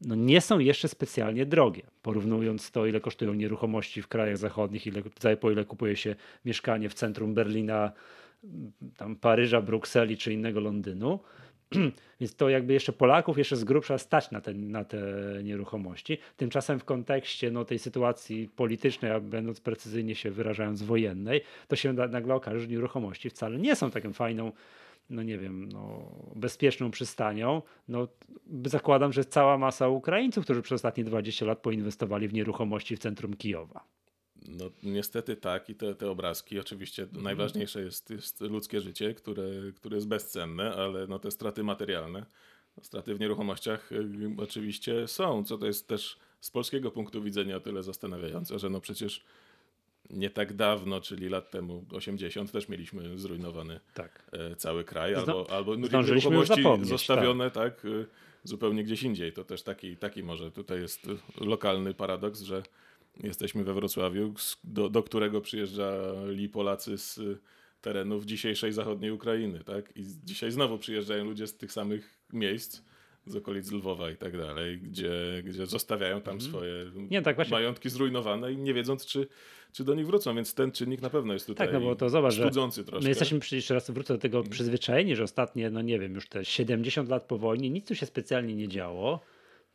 no, 0.01 0.15
nie 0.15 0.41
są 0.41 0.59
jeszcze 0.59 0.89
specjalnie 0.89 1.47
drogie. 1.47 1.83
Porównując 2.03 2.71
to, 2.71 2.87
ile 2.87 3.01
kosztują 3.01 3.35
nieruchomości 3.35 4.03
w 4.03 4.09
krajach 4.09 4.37
zachodnich, 4.37 4.87
ile, 4.87 5.03
po 5.41 5.51
ile 5.51 5.65
kupuje 5.65 5.97
się 5.97 6.17
mieszkanie 6.45 6.89
w 6.89 6.95
centrum 6.95 7.35
Berlina, 7.35 7.93
tam 8.97 9.17
Paryża, 9.17 9.61
Brukseli 9.61 10.17
czy 10.17 10.33
innego 10.33 10.61
Londynu, 10.61 11.21
Więc 12.21 12.37
to 12.37 12.49
jakby 12.49 12.73
jeszcze 12.73 12.93
Polaków 12.93 13.39
jeszcze 13.39 13.57
z 13.57 13.65
grubsza 13.65 13.99
stać 13.99 14.31
na 14.31 14.41
te, 14.41 14.55
na 14.55 14.85
te 14.85 14.99
nieruchomości. 15.43 16.19
Tymczasem 16.37 16.79
w 16.79 16.85
kontekście 16.85 17.51
no, 17.51 17.65
tej 17.65 17.79
sytuacji 17.79 18.49
politycznej, 18.57 19.13
a 19.13 19.21
będąc 19.21 19.61
precyzyjnie 19.61 20.15
się 20.15 20.31
wyrażając 20.31 20.83
wojennej, 20.83 21.41
to 21.69 21.77
się 21.77 21.93
nagle 21.93 22.35
okaże, 22.35 22.61
że 22.61 22.69
nieruchomości 22.69 23.31
wcale 23.31 23.59
nie 23.59 23.77
są 23.77 23.91
taką 23.91 24.13
fajną 24.13 24.53
no 25.11 25.23
nie 25.23 25.39
wiem, 25.39 25.69
no, 25.73 26.13
bezpieczną 26.37 26.91
przystanią, 26.91 27.63
no 27.89 28.09
zakładam, 28.65 29.13
że 29.13 29.25
cała 29.25 29.59
masa 29.59 29.89
Ukraińców, 29.89 30.45
którzy 30.45 30.63
przez 30.63 30.77
ostatnie 30.77 31.05
20 31.05 31.47
lat 31.47 31.59
poinwestowali 31.59 32.29
w 32.29 32.33
nieruchomości 32.33 32.97
w 32.97 32.99
centrum 32.99 33.37
Kijowa. 33.37 33.85
No 34.49 34.71
niestety 34.83 35.37
tak 35.37 35.71
i 35.71 35.75
te, 35.75 35.95
te 35.95 36.11
obrazki, 36.11 36.59
oczywiście 36.59 37.03
mhm. 37.03 37.25
najważniejsze 37.25 37.83
jest, 37.83 38.11
jest 38.11 38.41
ludzkie 38.41 38.81
życie, 38.81 39.15
które, 39.15 39.45
które 39.77 39.97
jest 39.97 40.09
bezcenne, 40.09 40.75
ale 40.75 41.07
no 41.07 41.19
te 41.19 41.31
straty 41.31 41.63
materialne, 41.63 42.27
straty 42.83 43.15
w 43.15 43.21
nieruchomościach 43.21 43.93
y, 43.93 44.09
oczywiście 44.39 45.09
są, 45.09 45.45
co 45.45 45.59
to 45.59 45.67
jest 45.67 45.89
też 45.89 46.19
z 46.41 46.51
polskiego 46.51 46.91
punktu 46.91 47.23
widzenia 47.23 47.57
o 47.57 47.61
tyle 47.61 47.83
zastanawiające, 47.83 48.59
że 48.59 48.71
no 48.71 48.81
przecież 48.81 49.25
nie 50.11 50.31
tak 50.31 50.53
dawno, 50.53 51.01
czyli 51.01 51.29
lat 51.29 51.51
temu 51.51 51.85
80 51.93 52.53
też 52.53 52.69
mieliśmy 52.69 53.19
zrujnowany 53.19 53.81
tak. 53.95 54.31
E, 54.33 54.57
cały 54.57 54.85
kraj, 54.85 55.15
albo, 55.15 55.51
albo 55.51 55.77
nieruchomości 55.77 56.63
zostawione 56.83 57.51
tak. 57.51 57.83
tak 57.83 57.87
zupełnie 58.45 58.85
gdzieś 58.85 59.03
indziej. 59.03 59.33
To 59.33 59.45
też 59.45 59.63
taki, 59.63 59.97
taki 59.97 60.23
może 60.23 60.51
tutaj 60.51 60.81
jest 60.81 61.07
lokalny 61.41 61.95
paradoks, 61.95 62.41
że 62.41 62.63
Jesteśmy 63.23 63.65
we 63.65 63.75
Wrocławiu, 63.75 64.35
do, 64.65 64.89
do 64.89 65.03
którego 65.03 65.41
przyjeżdżali 65.41 66.49
Polacy 66.49 66.99
z 66.99 67.21
terenów 67.81 68.25
dzisiejszej 68.25 68.73
zachodniej 68.73 69.11
Ukrainy, 69.11 69.65
tak? 69.65 69.97
I 69.97 70.05
dzisiaj 70.25 70.51
znowu 70.51 70.79
przyjeżdżają 70.79 71.25
ludzie 71.25 71.47
z 71.47 71.57
tych 71.57 71.73
samych 71.73 72.19
miejsc, 72.33 72.83
z 73.27 73.37
okolic 73.37 73.73
Lwowa 73.73 74.11
i 74.11 74.17
tak 74.17 74.37
dalej, 74.37 74.79
gdzie, 74.79 75.13
gdzie 75.45 75.67
zostawiają 75.67 76.21
tam 76.21 76.35
mhm. 76.35 76.51
swoje 76.51 76.91
nie, 77.11 77.23
tak 77.23 77.51
majątki 77.51 77.91
zrujnowane 77.91 78.53
i 78.53 78.57
nie 78.57 78.75
wiedząc, 78.75 79.07
czy, 79.07 79.27
czy 79.73 79.85
do 79.85 79.95
nich 79.95 80.07
wrócą, 80.07 80.35
więc 80.35 80.55
ten 80.55 80.73
czynnik 80.73 81.03
na 81.03 81.11
pewno 81.11 81.33
jest 81.33 81.47
tutaj 81.47 81.67
tak, 81.67 81.75
no 81.75 81.81
bo 81.81 81.97
to 81.97 82.11
zobacz, 82.11 82.35
studzący 82.35 82.85
troszkę. 82.85 83.03
My 83.03 83.09
jesteśmy, 83.09 83.41
jeszcze 83.53 83.75
raz 83.75 83.91
wrócę 83.91 84.15
do 84.15 84.21
tego, 84.21 84.39
mhm. 84.39 84.53
przyzwyczajeni, 84.53 85.17
że 85.17 85.25
ostatnie, 85.25 85.71
no 85.71 85.83
nie 85.83 85.99
wiem, 85.99 86.15
już 86.15 86.29
te 86.29 86.45
70 86.45 87.09
lat 87.09 87.25
po 87.25 87.39
wojnie, 87.39 87.71
nic 87.71 87.89
tu 87.89 87.95
się 87.95 88.07
specjalnie 88.07 88.55
nie 88.55 88.69
działo. 88.69 89.21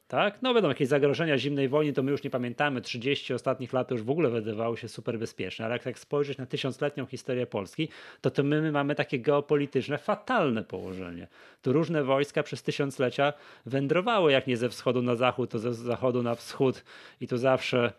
Tak? 0.08 0.42
No 0.42 0.54
wiadomo, 0.54 0.72
jakieś 0.72 0.88
zagrożenia 0.88 1.38
zimnej 1.38 1.70
wojny 1.70 1.94
to 1.94 2.04
my 2.04 2.12
już 2.12 2.24
nie 2.24 2.30
pamiętamy. 2.30 2.82
30 2.82 3.34
ostatnich 3.34 3.74
lat 3.74 3.92
już 3.92 4.04
w 4.04 4.10
ogóle 4.10 4.30
wydawały 4.30 4.78
się 4.78 4.88
super 4.88 5.20
bezpieczne, 5.20 5.66
ale 5.66 5.74
jak 5.76 5.84
tak 5.84 6.00
spojrzeć 6.00 6.38
na 6.38 6.46
tysiącletnią 6.46 7.06
historię 7.06 7.48
Polski, 7.48 7.90
to, 8.22 8.32
to 8.32 8.44
my, 8.44 8.62
my 8.62 8.72
mamy 8.72 8.96
takie 8.96 9.20
geopolityczne, 9.20 9.98
fatalne 9.98 10.64
położenie. 10.64 11.28
Tu 11.62 11.74
różne 11.74 12.04
wojska 12.04 12.44
przez 12.44 12.64
tysiąclecia 12.64 13.34
wędrowały, 13.66 14.32
jak 14.32 14.48
nie 14.48 14.58
ze 14.58 14.70
wschodu 14.70 15.02
na 15.02 15.16
zachód, 15.16 15.50
to 15.50 15.60
ze 15.60 15.74
zachodu 15.74 16.24
na 16.24 16.36
wschód 16.36 16.84
i 17.22 17.28
to 17.28 17.38
zawsze 17.38 17.94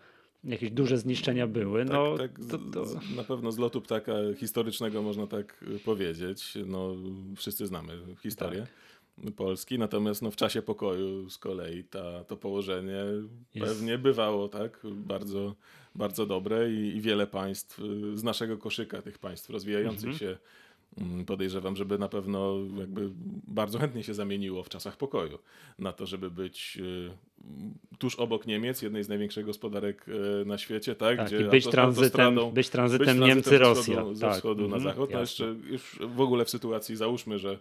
jakieś 0.45 0.71
duże 0.71 0.99
zniszczenia 0.99 1.47
były. 1.47 1.85
No, 1.85 2.19
tak, 2.19 2.33
tak 2.39 2.41
to, 2.51 2.59
to... 2.59 3.01
Na 3.17 3.25
pewno 3.25 3.53
z 3.53 3.59
lotu 3.59 3.81
ptaka 3.81 4.13
historycznego 4.37 5.03
można 5.03 5.27
tak 5.27 5.65
powiedzieć. 5.85 6.59
No, 6.67 6.97
wszyscy 7.37 7.67
znamy 7.67 7.93
historię. 8.23 8.61
Tak. 8.61 8.69
Polski, 9.37 9.79
natomiast 9.79 10.23
no, 10.23 10.31
w 10.31 10.37
czasie 10.37 10.63
pokoju 10.63 11.31
z 11.31 11.39
kolei 11.39 11.85
ta, 11.85 12.25
to 12.25 12.37
położenie 12.37 13.05
Jest. 13.55 13.67
pewnie 13.69 13.99
bywało 13.99 14.49
tak 14.49 14.81
bardzo, 14.85 15.55
bardzo 15.95 16.27
dobre 16.27 16.73
i, 16.73 16.97
i, 16.97 17.01
wiele 17.01 17.27
państw 17.27 17.81
z 18.15 18.23
naszego 18.23 18.59
koszyka, 18.59 19.03
tych 19.03 19.19
państw 19.19 19.51
rozwijających 19.51 20.11
mhm. 20.11 20.19
się, 20.19 20.39
mm, 20.99 21.25
podejrzewam, 21.25 21.77
żeby 21.77 21.99
na 21.99 22.09
pewno 22.09 22.55
jakby 22.79 23.11
bardzo 23.49 23.79
chętnie 23.79 24.03
się 24.03 24.15
zamieniło 24.15 24.63
w 24.63 24.69
czasach 24.69 24.97
pokoju 24.97 25.39
na 25.79 25.93
to, 25.93 26.07
żeby 26.07 26.31
być 26.31 26.79
y, 26.81 27.11
tuż 27.99 28.15
obok 28.15 28.47
Niemiec, 28.47 28.83
jednej 28.83 29.05
z 29.05 29.09
największych 29.09 29.47
gospodarek 29.47 30.07
y, 30.09 30.45
na 30.45 30.59
świecie, 30.59 30.95
tak? 30.95 31.17
tak 31.17 31.27
gdzie 31.27 31.39
być 31.39 31.67
tranzytem, 31.67 32.39
być 32.53 32.69
tranzytem 32.69 33.21
Niemcy-Rosja. 33.21 34.15
Ze 34.15 34.27
tak. 34.27 34.35
wschodu 34.35 34.65
mhm, 34.65 34.83
na 34.83 34.91
zachód. 34.91 35.11
No 35.13 35.21
jeszcze 35.21 35.45
już 35.45 35.99
w 36.01 36.21
ogóle 36.21 36.45
w 36.45 36.51
sytuacji, 36.51 36.97
załóżmy, 36.97 37.39
że 37.39 37.59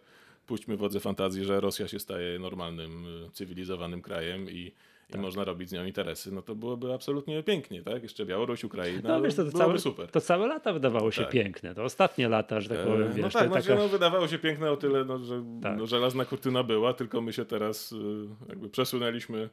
puśćmy 0.48 0.78
wodze 0.78 1.00
fantazji, 1.00 1.46
że 1.46 1.60
Rosja 1.60 1.88
się 1.88 2.00
staje 2.00 2.40
normalnym, 2.40 3.06
y, 3.26 3.32
cywilizowanym 3.32 4.02
krajem 4.02 4.50
i, 4.50 4.72
tak. 5.08 5.20
i 5.20 5.24
można 5.24 5.44
robić 5.44 5.70
z 5.70 5.72
nią 5.72 5.86
interesy, 5.86 6.32
no 6.32 6.42
to 6.42 6.56
byłoby 6.56 6.94
absolutnie 6.94 7.44
pięknie, 7.44 7.82
tak? 7.82 8.04
Jeszcze 8.04 8.26
Białoruś, 8.26 8.64
Ukraina, 8.64 9.10
no, 9.10 9.22
wiesz, 9.22 9.36
to, 9.36 9.46
to 9.46 9.58
całe, 9.58 9.80
super. 9.80 10.12
To 10.12 10.22
całe 10.22 10.48
lata 10.48 10.74
wydawało 10.74 11.12
się 11.12 11.22
tak. 11.22 11.32
piękne, 11.32 11.76
to 11.76 11.84
ostatnie 11.84 12.30
lata, 12.30 12.62
że 12.62 12.70
tak 12.70 12.78
e, 12.78 12.84
powiem, 12.84 13.14
wiesz, 13.14 13.34
No 13.34 13.40
tak, 13.40 13.50
znaczy, 13.50 13.68
taka... 13.68 13.82
no, 13.82 13.88
wydawało 13.88 14.28
się 14.28 14.40
piękne 14.40 14.72
o 14.72 14.78
tyle, 14.78 15.06
no, 15.06 15.20
że 15.20 15.44
tak. 15.62 15.78
no, 15.78 15.86
żelazna 15.86 16.26
kurtyna 16.26 16.64
była, 16.64 16.94
tylko 16.94 17.22
my 17.22 17.34
się 17.34 17.46
teraz 17.46 17.92
y, 17.92 17.96
jakby 18.50 18.70
przesunęliśmy 18.70 19.50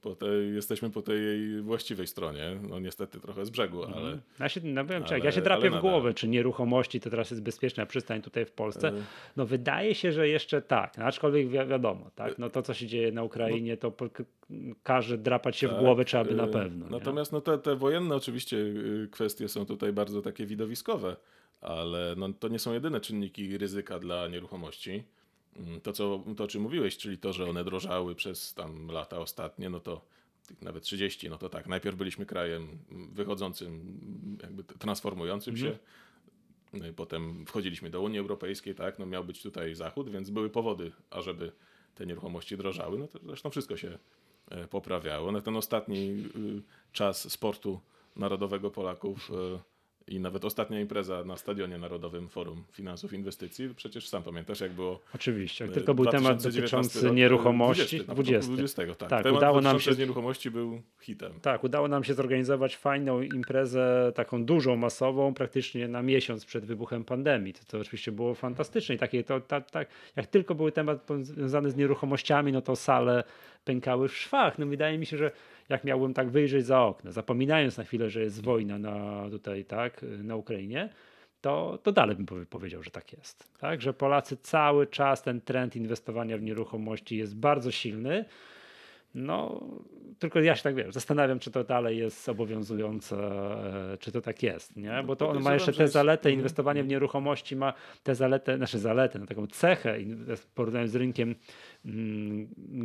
po 0.00 0.14
tej, 0.14 0.54
jesteśmy 0.54 0.90
po 0.90 1.02
tej 1.02 1.60
właściwej 1.62 2.06
stronie. 2.06 2.56
No 2.68 2.80
niestety 2.80 3.20
trochę 3.20 3.46
z 3.46 3.50
brzegu, 3.50 3.84
mhm. 3.84 4.04
ale. 4.04 4.18
Ja 4.40 4.48
się, 4.48 4.60
no 4.64 4.84
powiem 4.84 5.04
ale, 5.10 5.18
ja 5.18 5.32
się 5.32 5.42
drapię 5.42 5.70
w 5.70 5.80
głowę, 5.80 6.14
czy 6.14 6.28
nieruchomości 6.28 7.00
to 7.00 7.10
teraz 7.10 7.30
jest 7.30 7.42
bezpieczna 7.42 7.86
przystań 7.86 8.22
tutaj 8.22 8.44
w 8.44 8.52
Polsce. 8.52 8.88
E. 8.88 8.92
No 9.36 9.46
wydaje 9.46 9.94
się, 9.94 10.12
że 10.12 10.28
jeszcze 10.28 10.62
tak, 10.62 10.98
no, 10.98 11.04
aczkolwiek 11.04 11.48
wi 11.48 11.58
wiadomo, 11.68 12.10
tak, 12.14 12.38
no 12.38 12.50
to 12.50 12.62
co 12.62 12.74
się 12.74 12.86
dzieje 12.86 13.12
na 13.12 13.22
Ukrainie, 13.22 13.76
to 13.76 13.92
każe 14.82 15.18
drapać 15.18 15.56
się 15.56 15.68
tak, 15.68 15.76
w 15.76 15.80
głowę, 15.80 16.04
trzeba 16.04 16.24
by 16.24 16.34
na 16.34 16.44
e, 16.44 16.48
pewno. 16.48 16.86
Natomiast 16.90 17.32
no 17.32 17.40
te, 17.40 17.58
te 17.58 17.76
wojenne 17.76 18.14
oczywiście 18.14 18.56
y, 18.56 19.08
kwestie 19.10 19.48
są 19.48 19.66
tutaj 19.66 19.92
bardzo 19.92 20.22
takie 20.22 20.46
widowiskowe, 20.46 21.16
ale 21.60 22.14
no, 22.16 22.28
to 22.32 22.48
nie 22.48 22.58
są 22.58 22.72
jedyne 22.72 23.00
czynniki 23.00 23.58
ryzyka 23.58 23.98
dla 23.98 24.28
nieruchomości. 24.28 25.04
Mm, 25.56 25.80
to, 25.80 25.92
co, 25.92 26.24
to, 26.36 26.44
o 26.44 26.48
czym 26.48 26.62
mówiłeś, 26.62 26.96
czyli 26.96 27.18
to, 27.18 27.32
że 27.32 27.50
one 27.50 27.64
drożały 27.64 28.14
przez 28.14 28.54
tam 28.54 28.90
lata 28.90 29.18
ostatnie, 29.18 29.70
no 29.70 29.80
to 29.80 30.04
nawet 30.62 30.82
30, 30.82 31.30
no 31.30 31.38
to 31.38 31.48
tak, 31.48 31.66
najpierw 31.66 31.96
byliśmy 31.96 32.26
krajem 32.26 32.78
wychodzącym, 33.12 33.98
jakby 34.42 34.64
transformującym 34.64 35.56
się, 35.56 35.66
mhm. 35.66 35.80
no 36.72 36.84
potem 36.96 37.46
wchodziliśmy 37.46 37.90
do 37.90 38.00
Unii 38.00 38.18
Europejskiej, 38.18 38.74
tak, 38.74 38.98
no 38.98 39.06
miał 39.06 39.24
być 39.24 39.42
tutaj 39.42 39.74
Zachód, 39.74 40.10
więc 40.10 40.30
były 40.30 40.50
powody, 40.50 40.92
ażeby 41.10 41.52
te 41.94 42.06
nieruchomości 42.06 42.56
drożały, 42.56 42.98
no 42.98 43.08
to 43.08 43.18
zresztą 43.26 43.50
wszystko 43.50 43.76
się 43.76 43.98
e, 44.50 44.68
poprawiało. 44.68 45.32
Na 45.32 45.40
ten 45.40 45.56
ostatni 45.56 46.10
y, 46.36 46.62
czas 46.92 47.32
sportu 47.32 47.80
narodowego 48.16 48.70
Polaków 48.70 49.30
e, 49.30 49.60
i 50.08 50.20
nawet 50.20 50.44
ostatnia 50.44 50.80
impreza 50.80 51.24
na 51.24 51.36
Stadionie 51.36 51.78
Narodowym 51.78 52.28
Forum 52.28 52.64
Finansów 52.72 53.12
Inwestycji, 53.12 53.74
przecież 53.76 54.08
sam 54.08 54.22
pamiętasz, 54.22 54.60
jak 54.60 54.72
było. 54.72 55.00
Oczywiście, 55.14 55.64
jak 55.64 55.74
tylko 55.74 55.94
był 55.94 56.06
temat 56.06 56.42
dotyczący 56.42 57.10
nieruchomości. 57.10 58.00
20, 58.00 58.14
20. 58.14 58.52
20 58.52 58.86
tak. 58.86 58.96
tak 58.96 59.22
temat 59.22 59.38
udało 59.38 59.60
nam 59.60 59.80
się. 59.80 59.90
nieruchomości 59.90 60.50
był 60.50 60.82
hitem. 61.00 61.32
Tak, 61.42 61.64
udało 61.64 61.88
nam 61.88 62.04
się 62.04 62.14
zorganizować 62.14 62.76
fajną 62.76 63.22
imprezę, 63.22 64.12
taką 64.14 64.44
dużą, 64.44 64.76
masową, 64.76 65.34
praktycznie 65.34 65.88
na 65.88 66.02
miesiąc 66.02 66.44
przed 66.44 66.64
wybuchem 66.64 67.04
pandemii. 67.04 67.52
To, 67.54 67.60
to 67.64 67.78
oczywiście 67.78 68.12
było 68.12 68.34
fantastyczne 68.34 68.94
i 68.94 68.98
takie 68.98 69.24
to, 69.24 69.40
tak, 69.40 69.70
tak, 69.70 69.88
jak 70.16 70.26
tylko 70.26 70.54
był 70.54 70.70
temat 70.70 71.08
związany 71.22 71.70
z 71.70 71.76
nieruchomościami, 71.76 72.52
no 72.52 72.62
to 72.62 72.76
sale 72.76 73.24
pękały 73.64 74.08
w 74.08 74.16
szwach. 74.16 74.58
No 74.58 74.66
wydaje 74.66 74.98
mi 74.98 75.06
się, 75.06 75.16
że 75.16 75.30
jak 75.70 75.84
miałbym 75.84 76.14
tak 76.14 76.30
wyjrzeć 76.30 76.66
za 76.66 76.82
okno, 76.82 77.12
zapominając 77.12 77.78
na 77.78 77.84
chwilę, 77.84 78.10
że 78.10 78.20
jest 78.20 78.42
wojna 78.42 78.78
na, 78.78 79.26
tutaj, 79.30 79.64
tak, 79.64 80.04
na 80.22 80.36
Ukrainie, 80.36 80.88
to, 81.40 81.78
to 81.82 81.92
dalej 81.92 82.16
bym 82.16 82.46
powiedział, 82.46 82.82
że 82.82 82.90
tak 82.90 83.12
jest. 83.12 83.58
Tak? 83.58 83.82
Że 83.82 83.92
Polacy 83.92 84.36
cały 84.36 84.86
czas 84.86 85.22
ten 85.22 85.40
trend 85.40 85.76
inwestowania 85.76 86.38
w 86.38 86.42
nieruchomości 86.42 87.16
jest 87.16 87.36
bardzo 87.36 87.70
silny. 87.70 88.24
No, 89.14 89.60
tylko 90.18 90.40
ja 90.40 90.56
się 90.56 90.62
tak 90.62 90.74
wiem, 90.74 90.92
zastanawiam, 90.92 91.38
czy 91.38 91.50
to 91.50 91.64
dalej 91.64 91.98
jest 91.98 92.28
obowiązujące, 92.28 93.16
e, 93.16 93.98
czy 94.00 94.12
to 94.12 94.20
tak 94.20 94.42
jest, 94.42 94.76
nie? 94.76 94.92
No, 94.92 95.04
Bo 95.04 95.16
to 95.16 95.30
on 95.30 95.42
ma 95.42 95.54
jeszcze 95.54 95.72
tę 95.72 95.88
zaletę, 95.88 96.28
mhm. 96.28 96.34
inwestowanie 96.34 96.84
w 96.84 96.88
nieruchomości 96.88 97.56
ma 97.56 97.72
tę 98.02 98.14
zaletę, 98.14 98.56
znaczy 98.56 98.78
zaletę, 98.78 99.18
no, 99.18 99.26
taką 99.26 99.46
cechę, 99.46 99.98
porównując 100.54 100.90
z 100.90 100.96
rynkiem 100.96 101.34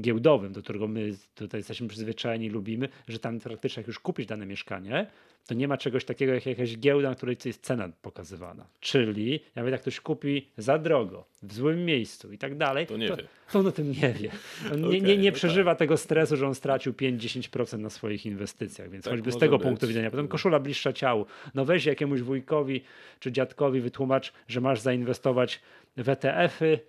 giełdowym, 0.01 0.53
do 0.53 0.61
którego 0.61 0.87
my 0.87 1.11
tutaj 1.35 1.59
jesteśmy 1.59 1.87
przyzwyczajeni, 1.87 2.49
lubimy, 2.49 2.89
że 3.07 3.19
tam 3.19 3.39
praktycznie 3.39 3.81
jak 3.81 3.87
już 3.87 3.99
kupisz 3.99 4.25
dane 4.25 4.45
mieszkanie, 4.45 5.07
to 5.47 5.53
nie 5.53 5.67
ma 5.67 5.77
czegoś 5.77 6.05
takiego 6.05 6.33
jak 6.33 6.45
jakaś 6.45 6.77
giełda, 6.77 7.09
na 7.09 7.15
której 7.15 7.37
jest 7.45 7.61
cena 7.61 7.89
pokazywana. 8.01 8.65
Czyli 8.79 9.39
nawet 9.55 9.71
jak 9.71 9.81
ktoś 9.81 9.99
kupi 9.99 10.47
za 10.57 10.77
drogo, 10.77 11.25
w 11.43 11.53
złym 11.53 11.85
miejscu 11.85 12.31
i 12.31 12.37
tak 12.37 12.57
dalej, 12.57 12.87
to, 12.87 12.97
nie 12.97 13.07
to, 13.07 13.17
wie. 13.17 13.23
to 13.51 13.59
on 13.59 13.67
o 13.67 13.71
tym 13.71 13.91
nie 13.91 14.13
wie. 14.13 14.29
On 14.73 14.85
okay, 14.85 14.93
nie, 14.93 15.01
nie, 15.01 15.17
nie 15.17 15.31
no 15.31 15.35
przeżywa 15.35 15.71
tak. 15.71 15.79
tego 15.79 15.97
stresu, 15.97 16.37
że 16.37 16.47
on 16.47 16.55
stracił 16.55 16.93
5-10% 16.93 17.79
na 17.79 17.89
swoich 17.89 18.25
inwestycjach, 18.25 18.89
więc 18.89 19.05
tak 19.05 19.13
choćby 19.13 19.31
z 19.31 19.37
tego 19.37 19.57
być. 19.57 19.67
punktu 19.67 19.87
widzenia. 19.87 20.11
Potem 20.11 20.27
koszula 20.27 20.59
bliższa 20.59 20.93
ciału. 20.93 21.25
No 21.53 21.65
weź 21.65 21.85
jakiemuś 21.85 22.21
wujkowi 22.21 22.81
czy 23.19 23.31
dziadkowi 23.31 23.81
wytłumacz, 23.81 24.33
że 24.47 24.61
masz 24.61 24.79
zainwestować 24.79 25.61
w 25.97 26.09
ETF-y, 26.09 26.79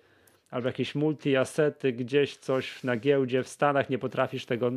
albo 0.49 0.67
jakieś 0.67 0.95
multi-asety, 0.95 1.93
gdzieś 1.93 2.37
coś 2.37 2.83
na 2.83 2.97
giełdzie 2.97 3.43
w 3.43 3.47
Stanach, 3.47 3.89
nie 3.89 3.97
potrafisz 3.97 4.45
tego 4.45 4.71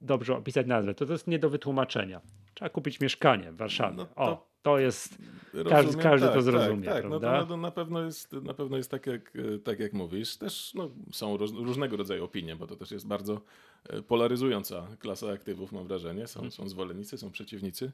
dobrze 0.00 0.36
opisać 0.36 0.66
nazwę. 0.66 0.94
To, 0.94 1.06
to 1.06 1.12
jest 1.12 1.26
nie 1.26 1.38
do 1.38 1.50
wytłumaczenia. 1.50 2.20
Trzeba 2.54 2.68
kupić 2.68 3.00
mieszkanie 3.00 3.52
w 3.52 3.56
Warszawie. 3.56 3.96
No 3.96 4.04
to, 4.04 4.22
o, 4.22 4.46
to 4.62 4.78
jest. 4.78 5.18
Rozumiem, 5.54 5.84
każdy, 5.84 6.02
każdy 6.02 6.26
tak, 6.26 6.34
to 6.34 6.42
zrozumie. 6.42 6.84
Tak, 6.84 6.94
tak. 6.94 7.10
No 7.10 7.20
to, 7.20 7.46
no 7.46 7.56
na, 7.56 7.70
pewno 7.70 8.04
jest, 8.04 8.32
na 8.32 8.54
pewno 8.54 8.76
jest 8.76 8.90
tak, 8.90 9.06
jak, 9.06 9.32
tak 9.64 9.80
jak 9.80 9.92
mówisz. 9.92 10.36
Też 10.36 10.74
no, 10.74 10.90
są 11.12 11.36
roz, 11.36 11.52
różnego 11.52 11.96
rodzaju 11.96 12.24
opinie, 12.24 12.56
bo 12.56 12.66
to 12.66 12.76
też 12.76 12.90
jest 12.90 13.06
bardzo 13.06 13.40
e, 13.88 14.02
polaryzująca 14.02 14.86
klasa 14.98 15.32
aktywów, 15.32 15.72
mam 15.72 15.86
wrażenie. 15.86 16.26
Są, 16.26 16.40
hmm. 16.40 16.52
są 16.52 16.68
zwolennicy, 16.68 17.18
są 17.18 17.30
przeciwnicy. 17.30 17.92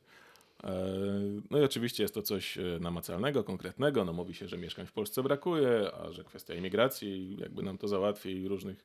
E, 0.64 0.70
no 1.50 1.58
i 1.58 1.62
oczywiście 1.62 2.02
jest 2.02 2.14
to 2.14 2.22
coś 2.22 2.58
e, 2.58 2.62
namacalnego, 2.80 3.44
konkretnego. 3.44 4.04
No 4.04 4.12
mówi 4.12 4.34
się, 4.34 4.48
że 4.48 4.58
mieszkań 4.58 4.86
w 4.86 4.92
Polsce 4.92 5.22
brakuje, 5.22 5.90
a 5.94 6.12
że 6.12 6.24
kwestia 6.24 6.54
imigracji 6.54 7.36
jakby 7.40 7.62
nam 7.62 7.78
to 7.78 7.88
załatwi 7.88 8.30
i 8.30 8.48
różnych, 8.48 8.84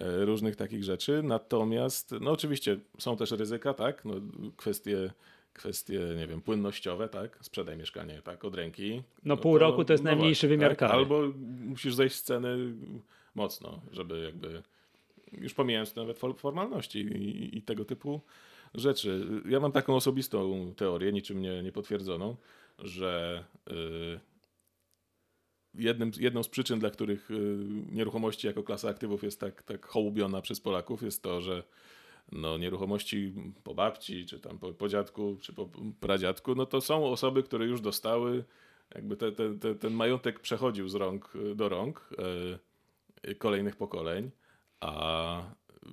e, 0.00 0.24
różnych 0.24 0.56
takich 0.56 0.84
rzeczy. 0.84 1.22
Natomiast, 1.22 2.14
no 2.20 2.30
oczywiście 2.30 2.78
są 2.98 3.16
też 3.16 3.30
ryzyka, 3.30 3.74
tak? 3.74 4.04
No, 4.04 4.14
kwestie 4.56 5.10
kwestie, 5.52 6.00
nie 6.16 6.26
wiem, 6.26 6.40
płynnościowe, 6.40 7.08
tak? 7.08 7.38
Sprzedaj 7.40 7.76
mieszkanie, 7.76 8.22
tak, 8.22 8.44
od 8.44 8.54
ręki. 8.54 8.96
No, 8.96 9.02
no 9.24 9.36
pół 9.36 9.58
roku 9.58 9.84
to 9.84 9.92
jest 9.92 10.04
no 10.04 10.10
najmniejszy 10.10 10.48
właśnie, 10.48 10.58
wymiar 10.58 10.76
tak? 10.76 10.90
Albo 10.90 11.22
musisz 11.64 11.94
zejść 11.94 12.16
z 12.16 12.22
ceny 12.22 12.74
mocno, 13.34 13.80
żeby 13.92 14.20
jakby, 14.20 14.62
już 15.32 15.54
pomijając 15.54 15.96
nawet 15.96 16.18
formalności 16.18 16.98
i, 16.98 17.58
i 17.58 17.62
tego 17.62 17.84
typu 17.84 18.20
rzeczy. 18.76 19.26
Ja 19.48 19.60
mam 19.60 19.72
taką 19.72 19.96
osobistą 19.96 20.72
teorię, 20.76 21.12
niczym 21.12 21.42
nie, 21.42 21.62
nie 21.62 21.72
potwierdzoną, 21.72 22.36
że 22.78 23.44
yy, 23.70 24.20
jednym, 25.74 26.10
jedną 26.18 26.42
z 26.42 26.48
przyczyn, 26.48 26.78
dla 26.78 26.90
których 26.90 27.30
yy, 27.30 27.36
nieruchomości 27.92 28.46
jako 28.46 28.62
klasa 28.62 28.88
aktywów 28.88 29.22
jest 29.22 29.40
tak, 29.40 29.62
tak 29.62 29.86
hołubiona 29.86 30.40
przez 30.40 30.60
Polaków, 30.60 31.02
jest 31.02 31.22
to, 31.22 31.40
że 31.40 31.62
no, 32.32 32.58
nieruchomości 32.58 33.34
po 33.64 33.74
babci, 33.74 34.26
czy 34.26 34.40
tam 34.40 34.58
po, 34.58 34.72
po 34.72 34.88
dziadku, 34.88 35.36
czy 35.40 35.52
po 35.52 35.68
pradziadku, 36.00 36.54
no 36.54 36.66
to 36.66 36.80
są 36.80 37.06
osoby, 37.06 37.42
które 37.42 37.66
już 37.66 37.80
dostały, 37.80 38.44
jakby 38.94 39.16
te, 39.16 39.32
te, 39.32 39.58
te, 39.58 39.74
ten 39.74 39.92
majątek 39.92 40.40
przechodził 40.40 40.88
z 40.88 40.94
rąk 40.94 41.32
do 41.54 41.68
rąk 41.68 42.10
yy, 43.24 43.34
kolejnych 43.34 43.76
pokoleń, 43.76 44.30
a 44.80 45.42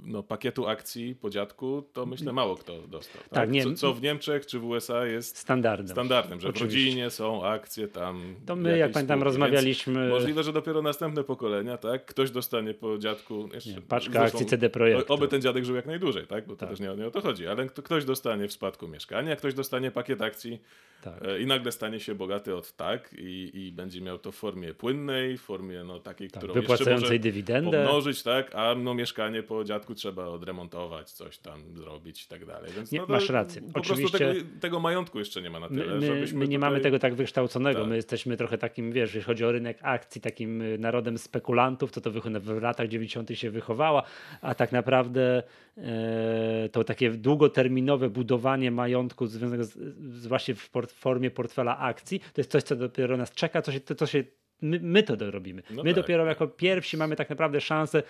no, 0.03 0.23
pakietu 0.23 0.67
akcji 0.67 1.15
po 1.15 1.29
dziadku, 1.29 1.83
to 1.93 2.05
myślę 2.05 2.33
mało 2.33 2.55
kto 2.55 2.87
dostał. 2.87 3.21
Tak? 3.21 3.29
tak 3.29 3.51
nie, 3.51 3.63
co, 3.63 3.73
co, 3.73 3.93
w 3.93 4.01
Niemczech 4.01 4.45
czy 4.45 4.59
w 4.59 4.65
USA 4.65 5.05
jest 5.05 5.37
standardem, 5.37 5.87
standardem 5.87 6.41
że 6.41 6.47
Oczywiście. 6.47 6.79
w 6.79 6.85
rodzinie 6.85 7.09
są 7.09 7.45
akcje 7.45 7.87
tam. 7.87 8.35
To 8.45 8.55
my, 8.55 8.77
jak 8.77 8.91
pamiętam, 8.91 9.19
spółki, 9.19 9.25
rozmawialiśmy. 9.25 10.09
Możliwe, 10.09 10.43
że 10.43 10.53
dopiero 10.53 10.81
następne 10.81 11.23
pokolenia, 11.23 11.77
tak? 11.77 12.05
Ktoś 12.05 12.31
dostanie 12.31 12.73
po 12.73 12.97
dziadku. 12.97 13.49
Jeszcze, 13.53 13.69
nie, 13.69 13.81
paczka 13.81 14.21
akcji 14.21 14.45
CD 14.45 14.69
Projektu. 14.69 15.13
Oby 15.13 15.27
ten 15.27 15.41
dziadek 15.41 15.65
żył 15.65 15.75
jak 15.75 15.85
najdłużej, 15.85 16.27
tak? 16.27 16.47
Bo 16.47 16.53
to 16.53 16.59
tak. 16.59 16.69
też 16.69 16.79
nie, 16.79 16.95
nie 16.95 17.07
o 17.07 17.11
to 17.11 17.21
chodzi. 17.21 17.47
Ale 17.47 17.65
ktoś 17.69 18.05
dostanie 18.05 18.47
w 18.47 18.53
spadku 18.53 18.87
mieszkania, 18.87 19.35
ktoś 19.35 19.53
dostanie 19.53 19.91
pakiet 19.91 20.21
akcji 20.21 20.59
tak. 21.03 21.23
E, 21.23 21.39
i 21.39 21.45
nagle 21.45 21.71
stanie 21.71 21.99
się 21.99 22.15
bogaty 22.15 22.55
od 22.55 22.71
tak 22.71 23.15
i, 23.17 23.51
i 23.53 23.71
będzie 23.71 24.01
miał 24.01 24.19
to 24.19 24.31
w 24.31 24.35
formie 24.35 24.73
płynnej, 24.73 25.37
w 25.37 25.41
formie 25.41 25.83
no, 25.83 25.99
takiej, 25.99 26.29
tak, 26.29 26.37
którą 26.37 26.53
wypłacającej 26.53 26.93
jeszcze 26.93 27.13
może 27.13 27.19
dywidendę. 27.19 27.85
pomnożyć, 27.85 28.23
tak? 28.23 28.55
A 28.55 28.75
no, 28.75 28.93
mieszkanie 28.93 29.43
po 29.43 29.63
dziadku 29.63 29.82
trzeba 29.95 30.27
odremontować, 30.27 31.11
coś 31.11 31.37
tam 31.37 31.75
zrobić 31.75 32.23
i 32.23 32.27
tak 32.27 32.45
dalej. 32.45 32.71
Więc 32.75 32.91
nie, 32.91 32.99
no, 32.99 33.05
masz 33.09 33.29
rację. 33.29 33.61
Po 33.61 33.79
Oczywiście 33.79 34.17
prostu 34.17 34.41
tego, 34.41 34.59
tego, 34.59 34.79
majątku 34.79 35.19
jeszcze 35.19 35.41
nie 35.41 35.49
ma 35.49 35.59
na 35.59 35.69
tyle. 35.69 35.95
My, 35.95 36.09
my, 36.09 36.25
my 36.33 36.47
nie 36.47 36.59
mamy 36.59 36.79
tego 36.79 36.99
tak 36.99 37.15
wykształconego. 37.15 37.79
Tak. 37.79 37.89
My 37.89 37.95
jesteśmy 37.95 38.37
trochę 38.37 38.57
takim, 38.57 38.91
wiesz, 38.91 39.15
jeśli 39.15 39.25
chodzi 39.25 39.45
o 39.45 39.51
rynek 39.51 39.77
akcji, 39.81 40.21
takim 40.21 40.61
y, 40.61 40.77
narodem 40.77 41.17
spekulantów, 41.17 41.91
to 41.91 42.01
to 42.01 42.11
w 42.11 42.61
latach 42.61 42.87
90. 42.87 43.29
się 43.33 43.51
wychowała, 43.51 44.03
a 44.41 44.55
tak 44.55 44.71
naprawdę 44.71 45.43
e, 45.77 46.69
to 46.71 46.83
takie 46.83 47.11
długoterminowe 47.11 48.09
budowanie 48.09 48.71
majątku 48.71 49.27
związanego 49.27 49.63
z, 49.63 49.73
z 49.99 50.27
właśnie 50.27 50.55
w 50.55 50.69
port, 50.69 50.91
formie 50.91 51.31
portfela 51.31 51.77
akcji, 51.77 52.19
to 52.19 52.41
jest 52.41 52.51
coś, 52.51 52.63
co 52.63 52.75
dopiero 52.75 53.17
nas 53.17 53.31
czeka, 53.31 53.61
co 53.61 53.71
się, 53.71 53.79
to, 53.79 53.95
co 53.95 54.05
się 54.05 54.23
my, 54.63 54.79
my 54.81 55.03
to 55.03 55.31
robimy. 55.31 55.63
No 55.69 55.83
my 55.83 55.93
tak. 55.93 56.03
dopiero 56.03 56.25
jako 56.25 56.47
pierwsi 56.47 56.97
mamy 56.97 57.15
tak 57.15 57.29
naprawdę 57.29 57.61
szansę 57.61 58.03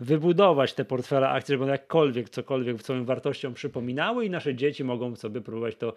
wybudować 0.00 0.74
te 0.74 0.84
portfele 0.84 1.28
akcji, 1.28 1.52
żeby 1.52 1.64
one 1.64 1.72
jakkolwiek, 1.72 2.28
cokolwiek 2.28 2.82
swoją 2.82 3.04
wartością 3.04 3.54
przypominały 3.54 4.24
i 4.24 4.30
nasze 4.30 4.54
dzieci 4.54 4.84
mogą 4.84 5.16
sobie 5.16 5.40
próbować 5.40 5.76
to. 5.76 5.94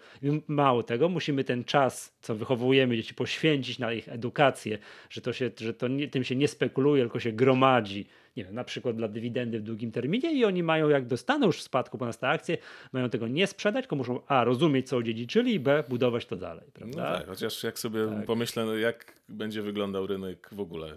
Mało 0.48 0.82
tego, 0.82 1.08
musimy 1.08 1.44
ten 1.44 1.64
czas, 1.64 2.16
co 2.20 2.34
wychowujemy 2.34 2.96
dzieci, 2.96 3.14
poświęcić 3.14 3.78
na 3.78 3.92
ich 3.92 4.08
edukację, 4.08 4.78
że 5.10 5.20
to 5.20 5.32
się, 5.32 5.50
że 5.60 5.74
to 5.74 5.88
nie, 5.88 6.08
tym 6.08 6.24
się 6.24 6.36
nie 6.36 6.48
spekuluje, 6.48 7.02
tylko 7.02 7.20
się 7.20 7.32
gromadzi 7.32 8.06
nie 8.36 8.44
wiem, 8.44 8.54
na 8.54 8.64
przykład 8.64 8.96
dla 8.96 9.08
dywidendy 9.08 9.60
w 9.60 9.62
długim 9.62 9.92
terminie 9.92 10.32
i 10.32 10.44
oni 10.44 10.62
mają, 10.62 10.88
jak 10.88 11.06
dostaną 11.06 11.46
już 11.46 11.58
w 11.58 11.62
spadku 11.62 11.98
po 11.98 12.06
nas 12.06 12.18
te 12.18 12.28
akcje, 12.28 12.58
mają 12.92 13.10
tego 13.10 13.28
nie 13.28 13.46
sprzedać, 13.46 13.82
tylko 13.82 13.96
muszą 13.96 14.20
A, 14.26 14.44
rozumieć 14.44 14.88
co 14.88 14.96
odziedziczyli 14.96 15.54
i 15.54 15.60
B, 15.60 15.84
budować 15.88 16.26
to 16.26 16.36
dalej, 16.36 16.64
no 16.66 16.72
prawda? 16.72 17.10
No 17.10 17.18
tak, 17.18 17.26
chociaż 17.26 17.62
jak 17.62 17.78
sobie 17.78 18.06
tak. 18.06 18.26
pomyślę, 18.26 18.64
no 18.64 18.74
jak 18.74 19.20
będzie 19.28 19.62
wyglądał 19.62 20.06
rynek 20.06 20.48
w 20.52 20.60
ogóle 20.60 20.96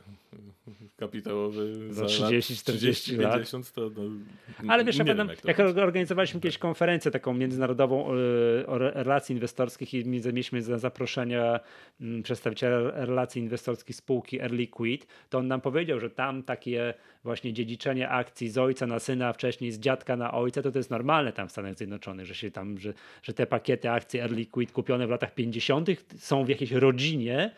kapitałowy 0.97 1.93
za, 1.93 2.05
30, 2.05 2.55
40 2.55 3.17
lat. 3.17 3.33
50, 3.33 3.71
to 3.71 3.89
no, 3.89 4.73
Ale 4.73 4.85
wiesz, 4.85 4.97
pamiętam, 4.97 5.27
jak, 5.27 5.59
jak 5.59 5.59
organizowaliśmy 5.59 6.39
kiedyś 6.39 6.57
konferencję 6.57 7.11
taką 7.11 7.33
międzynarodową 7.33 8.07
e, 8.07 8.67
o 8.67 8.77
relacji 8.77 9.33
inwestorskich 9.33 9.93
i 9.93 10.05
mieliśmy 10.05 10.61
zaproszenia 10.61 11.59
mm, 12.01 12.23
przedstawiciela 12.23 13.05
relacji 13.05 13.41
inwestorskich 13.41 13.95
spółki 13.95 14.41
Air 14.41 14.51
Liquid, 14.51 15.07
to 15.29 15.37
on 15.37 15.47
nam 15.47 15.61
powiedział, 15.61 15.99
że 15.99 16.09
tam 16.09 16.43
takie 16.43 16.93
właśnie 17.23 17.53
dziedziczenie 17.53 18.09
akcji 18.09 18.49
z 18.49 18.57
ojca 18.57 18.87
na 18.87 18.99
syna, 18.99 19.27
a 19.27 19.33
wcześniej 19.33 19.71
z 19.71 19.79
dziadka 19.79 20.15
na 20.15 20.33
ojca, 20.33 20.61
to 20.61 20.71
to 20.71 20.79
jest 20.79 20.89
normalne 20.89 21.33
tam 21.33 21.47
w 21.47 21.51
Stanach 21.51 21.75
Zjednoczonych, 21.75 22.25
że 22.25 22.35
się 22.35 22.51
tam, 22.51 22.79
że, 22.79 22.93
że 23.23 23.33
te 23.33 23.45
pakiety 23.45 23.91
akcji 23.91 24.19
Air 24.19 24.31
Liquid 24.31 24.71
kupione 24.71 25.07
w 25.07 25.09
latach 25.09 25.33
50. 25.33 25.89
są 26.17 26.45
w 26.45 26.49
jakiejś 26.49 26.71
rodzinie, 26.71 27.51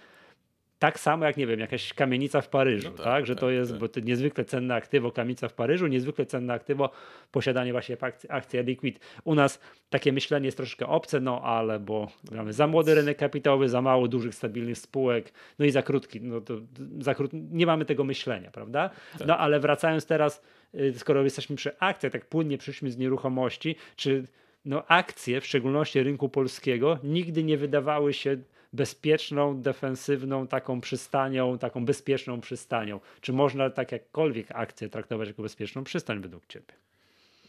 tak 0.79 0.99
samo 0.99 1.25
jak, 1.25 1.37
nie 1.37 1.47
wiem, 1.47 1.59
jakaś 1.59 1.93
kamienica 1.93 2.41
w 2.41 2.49
Paryżu, 2.49 2.89
No 2.89 2.97
tak, 2.97 3.05
tak, 3.05 3.25
Że 3.25 3.35
to 3.35 3.45
tak, 3.45 3.55
jest, 3.55 3.71
tak. 3.71 3.79
bo 3.79 3.87
to 3.87 3.99
niezwykle 3.99 4.45
cenne 4.45 4.75
aktywo, 4.75 5.11
kamienica 5.11 5.47
w 5.47 5.53
Paryżu, 5.53 5.87
niezwykle 5.87 6.25
cenne 6.25 6.53
aktywo, 6.53 6.89
posiadanie 7.31 7.71
właśnie 7.71 7.97
akcji, 8.01 8.29
akcji 8.31 8.63
Liquid. 8.63 8.99
U 9.23 9.35
nas 9.35 9.59
takie 9.89 10.11
myślenie 10.11 10.45
jest 10.45 10.57
troszkę 10.57 10.87
obce, 10.87 11.19
no 11.19 11.41
ale 11.41 11.79
bo 11.79 12.07
mamy 12.31 12.53
za 12.53 12.67
młody 12.67 12.95
rynek 12.95 13.17
kapitałowy, 13.17 13.69
za 13.69 13.81
mało 13.81 14.07
dużych, 14.07 14.35
stabilnych 14.35 14.77
spółek, 14.77 15.33
no 15.59 15.65
i 15.65 15.71
za 15.71 15.81
krótki, 15.81 16.21
no 16.21 16.41
to 16.41 16.53
za 16.99 17.15
krót... 17.15 17.31
nie 17.33 17.65
mamy 17.65 17.85
tego 17.85 18.03
myślenia, 18.03 18.51
prawda? 18.51 18.89
Tak. 19.17 19.27
No 19.27 19.37
ale 19.37 19.59
wracając 19.59 20.05
teraz, 20.05 20.41
y, 20.75 20.93
skoro 20.97 21.23
jesteśmy 21.23 21.55
przy 21.55 21.79
akcjach, 21.79 22.11
tak 22.11 22.25
płynnie 22.25 22.57
przyszliśmy 22.57 22.91
z 22.91 22.97
nieruchomości, 22.97 23.75
czy 23.95 24.23
no 24.65 24.83
akcje, 24.87 25.41
w 25.41 25.45
szczególności 25.45 26.03
rynku 26.03 26.29
polskiego, 26.29 26.99
nigdy 27.03 27.43
nie 27.43 27.57
wydawały 27.57 28.13
się 28.13 28.37
bezpieczną, 28.75 29.61
defensywną 29.61 30.47
taką 30.47 30.81
przystanią, 30.81 31.57
taką 31.57 31.85
bezpieczną 31.85 32.41
przystanią. 32.41 32.99
Czy 33.21 33.33
można 33.33 33.69
tak 33.69 33.91
jakkolwiek 33.91 34.47
akcję 34.51 34.89
traktować 34.89 35.27
jako 35.27 35.41
bezpieczną 35.41 35.83
przystań 35.83 36.21
według 36.21 36.47
Ciebie? 36.47 36.73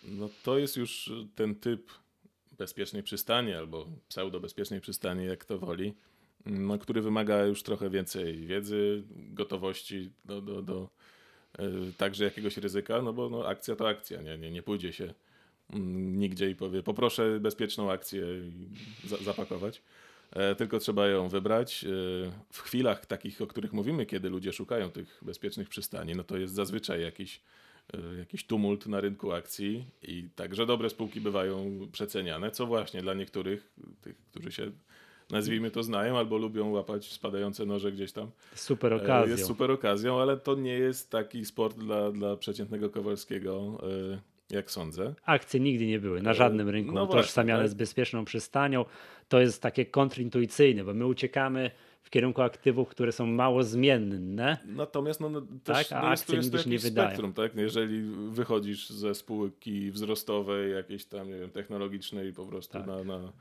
No 0.04 0.28
to 0.42 0.58
jest 0.58 0.76
już 0.76 1.12
ten 1.34 1.54
typ 1.54 1.90
bezpiecznej 2.58 3.02
przystani 3.02 3.52
albo 3.52 3.86
pseudo-bezpiecznej 4.08 4.80
przystani, 4.80 5.26
jak 5.26 5.44
to 5.44 5.58
woli, 5.58 5.94
no, 6.46 6.78
który 6.78 7.02
wymaga 7.02 7.44
już 7.44 7.62
trochę 7.62 7.90
więcej 7.90 8.46
wiedzy, 8.46 9.02
gotowości 9.10 10.10
do, 10.24 10.40
do, 10.40 10.62
do 10.62 10.88
e, 11.58 11.68
także 11.96 12.24
jakiegoś 12.24 12.56
ryzyka, 12.56 13.02
no 13.02 13.12
bo 13.12 13.30
no, 13.30 13.48
akcja 13.48 13.76
to 13.76 13.88
akcja, 13.88 14.22
nie, 14.22 14.38
nie, 14.38 14.50
nie 14.50 14.62
pójdzie 14.62 14.92
się 14.92 15.14
mm, 15.72 16.18
nigdzie 16.18 16.50
i 16.50 16.54
powie 16.54 16.82
poproszę 16.82 17.40
bezpieczną 17.40 17.90
akcję 17.90 18.26
zapakować. 19.24 19.82
E, 20.32 20.54
Tylko 20.54 20.78
trzeba 20.78 21.06
ją 21.08 21.28
wybrać. 21.28 21.84
E, 21.84 21.88
W 22.50 22.58
chwilach 22.60 23.06
takich, 23.06 23.42
o 23.42 23.46
których 23.46 23.72
mówimy, 23.72 24.06
kiedy 24.06 24.30
ludzie 24.30 24.52
szukają 24.52 24.90
tych 24.90 25.18
bezpiecznych 25.22 25.68
przystani, 25.68 26.14
no 26.14 26.24
to 26.24 26.36
jest 26.36 26.54
zazwyczaj 26.54 27.02
jakiś 27.02 27.40
e, 27.94 28.18
jakiś 28.18 28.44
tumult 28.46 28.86
na 28.86 29.00
rynku 29.00 29.32
akcji 29.32 29.84
i 30.02 30.28
także 30.36 30.66
dobre 30.66 30.90
spółki 30.90 31.20
bywają 31.20 31.78
przeceniane, 31.92 32.50
co 32.50 32.66
właśnie 32.66 33.02
dla 33.02 33.14
niektórych, 33.14 33.72
tych, 34.02 34.16
którzy 34.30 34.52
się 34.52 34.70
nazwijmy 35.30 35.70
to 35.70 35.82
znają 35.82 36.18
albo 36.18 36.38
lubią 36.38 36.70
łapać 36.70 37.12
spadające 37.12 37.66
noże 37.66 37.92
gdzieś 37.92 38.12
tam, 38.12 38.30
Super 38.54 38.94
okazją. 38.94 39.30
jest 39.32 39.46
super 39.46 39.70
okazją, 39.70 40.20
ale 40.20 40.36
to 40.36 40.54
nie 40.54 40.72
jest 40.74 41.10
taki 41.10 41.44
sport 41.44 41.76
dla, 41.78 42.12
dla 42.12 42.36
przeciętnego 42.36 42.90
Kowalskiego, 42.90 43.78
jak 44.50 44.70
sądzę. 44.70 45.14
Akcje 45.24 45.60
nigdy 45.60 45.86
nie 45.86 45.98
były 46.00 46.22
na 46.22 46.32
żadnym 46.34 46.68
rynku 46.68 46.92
no 46.92 47.04
utożsamiane 47.04 47.58
właśnie, 47.60 47.68
z 47.68 47.72
tak. 47.72 47.78
bezpieczną 47.78 48.24
przystanią. 48.24 48.84
To 49.28 49.40
jest 49.40 49.62
takie 49.62 49.86
kontrintuicyjne, 49.86 50.84
bo 50.84 50.94
my 50.94 51.06
uciekamy 51.06 51.70
w 52.02 52.10
kierunku 52.10 52.42
aktywów, 52.42 52.88
które 52.88 53.12
są 53.12 53.26
mało 53.26 53.62
zmienne. 53.62 54.58
Natomiast 54.66 55.20
no, 55.20 55.28
no, 55.28 55.40
też 55.40 55.88
Tak, 55.88 55.98
a 55.98 56.02
no, 56.02 56.10
jest, 56.10 56.26
tu 56.26 56.36
jest 56.36 56.64
się 56.64 56.70
nie 56.70 56.78
wydają. 56.78 57.08
spektrum, 57.08 57.32
tak? 57.32 57.54
Jeżeli 57.54 58.02
wychodzisz 58.30 58.90
ze 58.90 59.14
spółki 59.14 59.90
wzrostowej, 59.90 60.72
jakiejś 60.72 61.04
tam, 61.04 61.28
nie 61.28 61.38
wiem, 61.38 61.50
technologicznej 61.50 62.32
po 62.32 62.46
prostu, 62.46 62.72
Tak. 62.72 62.86
na, 62.86 63.04
na, 63.04 63.32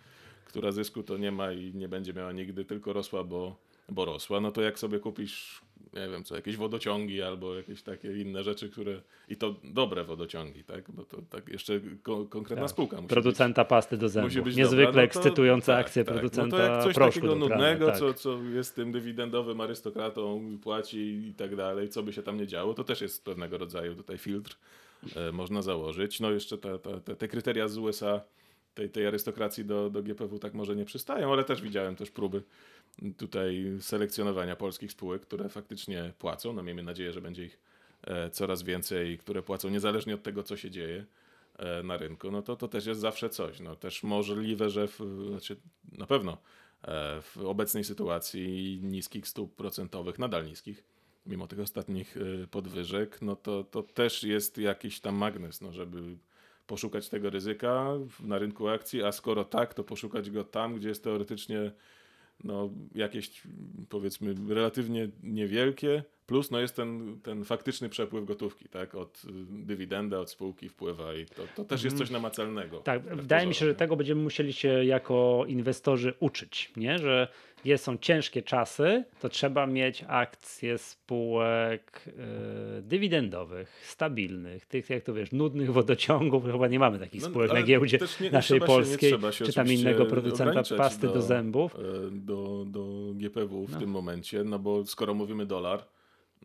która 0.45 0.71
zysku 0.71 1.03
to 1.03 1.17
nie 1.17 1.31
ma 1.31 1.51
i 1.51 1.73
nie 1.73 1.87
będzie 1.87 2.13
miała 2.13 2.31
nigdy, 2.31 2.65
tylko 2.65 2.93
rosła, 2.93 3.23
bo, 3.23 3.55
bo 3.89 4.05
rosła, 4.05 4.39
no 4.39 4.51
to 4.51 4.61
jak 4.61 4.79
sobie 4.79 4.99
kupisz, 4.99 5.61
nie 5.95 6.09
wiem 6.09 6.23
co, 6.23 6.35
jakieś 6.35 6.57
wodociągi 6.57 7.21
albo 7.21 7.55
jakieś 7.55 7.81
takie 7.81 8.21
inne 8.21 8.43
rzeczy, 8.43 8.69
które, 8.69 9.01
i 9.29 9.35
to 9.35 9.55
dobre 9.63 10.03
wodociągi, 10.03 10.63
tak? 10.63 10.91
Bo 10.91 11.03
to 11.05 11.17
tak 11.29 11.49
jeszcze 11.49 11.79
ko- 12.03 12.25
konkretna 12.25 12.63
Tak. 12.65 12.71
spółka 12.71 12.95
musi 12.95 13.03
być. 13.07 13.09
Producenta 13.13 13.65
pasty 13.65 13.97
do 13.97 14.09
zębów. 14.09 14.31
Musi 14.31 14.41
być 14.41 14.55
Niezwykle 14.55 14.85
dobra, 14.85 15.01
no 15.01 15.07
to- 15.07 15.19
ekscytujące 15.19 15.65
tak, 15.71 15.85
akcje 15.85 16.03
tak. 16.03 16.13
producenta 16.15 16.57
No 16.57 16.63
to 16.67 16.71
jak 16.73 16.83
coś 16.83 16.95
takiego 16.95 17.35
nudnego, 17.35 17.85
tak. 17.87 17.97
co, 17.99 18.13
co 18.13 18.43
jest 18.43 18.75
tym 18.75 18.91
dywidendowym 18.91 19.61
arystokratą, 19.61 20.57
płaci 20.63 21.27
i 21.29 21.33
tak 21.33 21.55
dalej, 21.55 21.89
co 21.89 22.03
by 22.03 22.13
się 22.13 22.23
tam 22.23 22.37
nie 22.37 22.47
działo, 22.47 22.73
to 22.73 22.83
też 22.83 23.01
jest 23.01 23.25
pewnego 23.25 23.57
rodzaju 23.57 23.95
tutaj 23.95 24.17
filtr, 24.17 24.57
e, 25.15 25.31
można 25.31 25.61
założyć. 25.61 26.19
No 26.19 26.31
jeszcze 26.31 26.57
te, 26.57 26.79
te, 26.79 27.01
te, 27.01 27.15
te 27.15 27.27
kryteria 27.27 27.67
z 27.67 27.77
USA, 27.77 28.21
tej, 28.73 28.89
tej 28.89 29.07
arystokracji 29.07 29.65
do, 29.65 29.89
do 29.89 30.03
GPW 30.03 30.39
tak 30.39 30.53
może 30.53 30.75
nie 30.75 30.85
przystają, 30.85 31.33
ale 31.33 31.43
też 31.43 31.61
widziałem 31.61 31.95
też 31.95 32.11
próby 32.11 32.41
tutaj 33.17 33.77
selekcjonowania 33.79 34.55
polskich 34.55 34.91
spółek, 34.91 35.21
które 35.21 35.49
faktycznie 35.49 36.13
płacą. 36.19 36.53
No 36.53 36.63
miejmy 36.63 36.83
nadzieję, 36.83 37.13
że 37.13 37.21
będzie 37.21 37.45
ich 37.45 37.59
e, 38.03 38.29
coraz 38.29 38.63
więcej, 38.63 39.17
które 39.17 39.41
płacą 39.41 39.69
niezależnie 39.69 40.15
od 40.15 40.23
tego, 40.23 40.43
co 40.43 40.57
się 40.57 40.71
dzieje 40.71 41.05
e, 41.57 41.83
na 41.83 41.97
rynku, 41.97 42.31
no 42.31 42.41
to 42.41 42.55
to 42.55 42.67
też 42.67 42.85
jest 42.85 43.01
zawsze 43.01 43.29
coś. 43.29 43.59
No 43.59 43.75
też 43.75 44.03
możliwe, 44.03 44.69
że 44.69 44.87
w, 44.87 44.99
znaczy 45.29 45.55
na 45.91 46.07
pewno 46.07 46.37
e, 46.83 47.21
w 47.21 47.37
obecnej 47.37 47.83
sytuacji 47.83 48.79
niskich 48.83 49.27
stóp 49.27 49.55
procentowych, 49.55 50.19
nadal 50.19 50.45
niskich, 50.45 50.83
mimo 51.25 51.47
tych 51.47 51.59
ostatnich 51.59 52.17
podwyżek, 52.51 53.21
no 53.21 53.35
to, 53.35 53.63
to 53.63 53.83
też 53.83 54.23
jest 54.23 54.57
jakiś 54.57 54.99
tam 54.99 55.15
magnes, 55.15 55.61
no 55.61 55.71
żeby 55.71 56.17
poszukać 56.67 57.09
tego 57.09 57.29
ryzyka 57.29 57.87
na 58.19 58.37
rynku 58.37 58.67
akcji, 58.67 59.03
a 59.03 59.11
skoro 59.11 59.43
tak, 59.45 59.73
to 59.73 59.83
poszukać 59.83 60.31
go 60.31 60.43
tam, 60.43 60.75
gdzie 60.75 60.89
jest 60.89 61.03
teoretycznie 61.03 61.71
no, 62.43 62.69
jakieś 62.95 63.41
powiedzmy 63.89 64.35
relatywnie 64.49 65.09
niewielkie, 65.23 66.03
plus 66.25 66.51
no, 66.51 66.59
jest 66.59 66.75
ten, 66.75 67.19
ten 67.23 67.43
faktyczny 67.43 67.89
przepływ 67.89 68.25
gotówki, 68.25 68.69
tak? 68.69 68.95
Od 68.95 69.21
y, 69.25 69.27
dywidenda, 69.49 70.19
od 70.19 70.31
spółki 70.31 70.69
wpływa 70.69 71.13
i 71.15 71.25
to, 71.25 71.43
to 71.55 71.65
też 71.65 71.83
jest 71.83 71.97
coś 71.97 72.09
namacalnego. 72.09 72.79
Tak, 72.79 73.01
wbrew 73.01 73.21
wydaje 73.21 73.47
mi 73.47 73.53
się, 73.53 73.65
że 73.65 73.75
tego 73.75 73.95
będziemy 73.95 74.21
musieli 74.21 74.53
się 74.53 74.85
jako 74.85 75.45
inwestorzy 75.47 76.13
uczyć, 76.19 76.71
nie? 76.77 76.99
że 76.99 77.27
jest, 77.65 77.83
są 77.83 77.97
ciężkie 77.97 78.41
czasy, 78.41 79.03
to 79.21 79.29
trzeba 79.29 79.67
mieć 79.67 80.03
akcje 80.07 80.77
spółek 80.77 82.01
yy, 82.07 82.81
dywidendowych, 82.81 83.85
stabilnych, 83.87 84.65
tych 84.65 84.89
jak 84.89 85.03
to 85.03 85.13
wiesz, 85.13 85.31
nudnych 85.31 85.73
wodociągów, 85.73 86.45
chyba 86.45 86.67
nie 86.67 86.79
mamy 86.79 86.99
takich 86.99 87.21
No, 87.21 87.27
spółek 87.29 87.47
na 87.49 87.55
ale 87.55 87.63
giełdzie 87.63 87.99
nie- 88.19 88.25
nie 88.25 88.31
naszej 88.31 88.59
polskiej, 88.59 89.11
się 89.31 89.45
czy 89.45 89.53
tam 89.53 89.71
innego 89.71 90.05
producenta 90.05 90.63
pasty 90.77 91.07
do, 91.07 91.21
zębów. 91.21 91.75
e, 91.75 91.79
Do, 92.11 92.65
do 92.67 92.85
GPW 93.13 93.65
w 93.67 93.71
No. 93.71 93.79
tym 93.79 93.89
momencie, 93.89 94.43
no 94.43 94.59
bo 94.59 94.85
skoro 94.85 95.13
mówimy 95.13 95.45
dolar, 95.45 95.85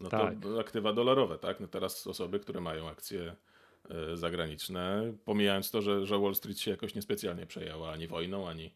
no 0.01 0.09
Tak. 0.09 0.35
to 0.43 0.61
aktywa 0.61 0.93
dolarowe, 0.93 1.39
tak? 1.39 1.61
No 1.61 1.69
teraz 1.69 2.07
osoby, 2.07 2.41
które 2.41 2.61
mają 2.61 2.89
akcje 2.89 3.37
e, 4.13 4.17
zagraniczne, 4.17 5.13
pomijając 5.25 5.71
to, 5.71 5.83
że, 5.83 6.07
że 6.07 6.19
Wall 6.19 6.35
Street 6.35 6.59
się 6.59 6.71
jakoś 6.71 6.95
niespecjalnie 6.95 7.47
przejęła 7.47 7.93
ani 7.93 8.07
wojną, 8.07 8.49
ani 8.49 8.65
e, 8.67 8.71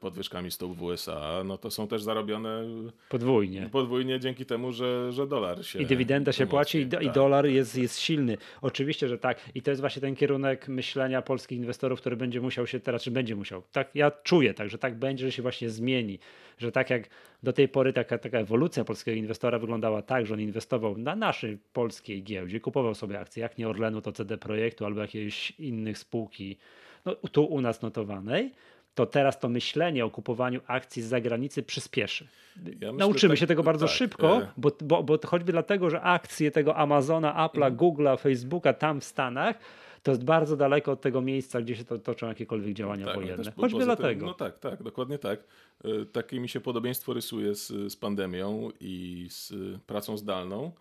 podwyżkami 0.00 0.50
stóp 0.50 0.76
w 0.76 0.82
USA, 0.82 1.42
no 1.44 1.58
to 1.58 1.70
są 1.70 1.88
też 1.88 2.02
zarobione 2.02 2.64
Podwójnie. 3.08 3.68
podwójnie 3.72 4.20
dzięki 4.20 4.46
temu, 4.46 4.72
że, 4.72 5.12
że 5.12 5.26
dolar 5.26 5.64
się 5.64 5.82
I 5.82 5.86
dywidenda 5.86 6.32
się 6.32 6.46
płaci, 6.46 6.78
i, 6.78 6.86
do, 6.86 7.00
i 7.00 7.04
Tak. 7.04 7.14
dolar 7.14 7.46
jest, 7.46 7.76
jest 7.78 7.98
silny. 7.98 8.36
Oczywiście, 8.62 9.08
że 9.08 9.18
tak. 9.18 9.40
I 9.54 9.62
to 9.62 9.70
jest 9.70 9.80
właśnie 9.80 10.02
ten 10.02 10.16
kierunek 10.16 10.68
myślenia 10.68 11.22
polskich 11.22 11.58
inwestorów, 11.58 12.00
który 12.00 12.16
będzie 12.16 12.40
musiał 12.40 12.66
się 12.66 12.80
teraz, 12.80 13.02
czy 13.02 13.10
będzie 13.10 13.36
musiał. 13.36 13.62
Tak, 13.72 13.90
ja 13.94 14.10
czuję 14.10 14.54
tak, 14.54 14.70
że 14.70 14.78
tak 14.78 14.94
będzie, 14.98 15.26
że 15.26 15.32
się 15.32 15.42
właśnie 15.42 15.70
zmieni. 15.70 16.18
Że 16.58 16.72
tak 16.72 16.90
jak 16.90 17.08
do 17.42 17.52
tej 17.52 17.68
pory 17.68 17.92
taka, 17.92 18.18
taka 18.18 18.38
ewolucja 18.38 18.84
polskiego 18.84 19.18
inwestora 19.18 19.58
wyglądała 19.58 20.02
tak, 20.02 20.26
że 20.26 20.34
on 20.34 20.40
inwestował 20.40 20.98
na 20.98 21.16
naszej 21.16 21.58
polskiej 21.72 22.22
giełdzie, 22.22 22.60
kupował 22.60 22.94
sobie 22.94 23.20
akcje, 23.20 23.42
jak 23.42 23.58
nie 23.58 23.68
Orlenu, 23.68 24.00
to 24.02 24.12
CD 24.12 24.38
Projektu 24.38 24.84
albo 24.84 25.00
jakiejś 25.00 25.50
innych 25.50 25.98
spółki, 25.98 26.56
no, 27.04 27.14
tu 27.14 27.44
u 27.44 27.60
nas 27.60 27.82
notowanej. 27.82 28.52
To 28.96 29.06
teraz 29.06 29.38
to 29.38 29.48
myślenie 29.48 30.04
o 30.04 30.10
kupowaniu 30.10 30.60
akcji 30.66 31.02
z 31.02 31.06
zagranicy 31.06 31.62
przyspieszy. 31.62 32.26
myślę, 32.64 32.92
Nauczymy 32.92 33.32
tak- 33.34 33.38
się 33.40 33.46
tego 33.46 33.62
bardzo 33.62 33.86
tak, 33.86 33.94
szybko, 33.96 34.36
e, 34.42 34.46
bo, 34.56 34.70
bo, 34.82 35.02
bo 35.02 35.18
choćby 35.26 35.52
dlatego, 35.52 35.90
że 35.90 36.00
akcje 36.00 36.50
tego 36.50 36.76
Amazona, 36.76 37.32
Apple'a, 37.48 37.66
Mhm. 37.66 37.76
Google'a, 37.76 38.18
Facebooka 38.20 38.72
tam 38.72 39.00
w 39.00 39.04
Stanach, 39.04 39.58
to 40.02 40.10
jest 40.10 40.24
bardzo 40.24 40.56
daleko 40.56 40.92
od 40.92 41.00
tego 41.00 41.20
miejsca, 41.20 41.60
gdzie 41.62 41.76
się 41.76 41.84
to, 41.84 41.98
toczą 41.98 42.26
jakiekolwiek 42.28 42.74
działania 42.74 43.06
Tak, 43.06 43.14
wojenne. 43.14 43.44
też 43.44 43.54
choćby 43.54 43.84
dlatego. 43.84 44.20
Tym, 44.20 44.26
no 44.26 44.34
tak, 44.34 44.58
tak, 44.58 44.82
dokładnie 44.82 45.18
tak. 45.18 45.40
Y, 45.84 46.06
Takie 46.06 46.40
mi 46.40 46.48
się 46.48 46.60
podobieństwo 46.60 47.12
rysuje 47.14 47.54
z, 47.54 47.68
z 47.92 47.96
pandemią 47.96 48.68
i 48.80 49.26
z 49.30 49.50
y, 49.50 49.78
pracą 49.86 50.16
zdalną, 50.16 50.72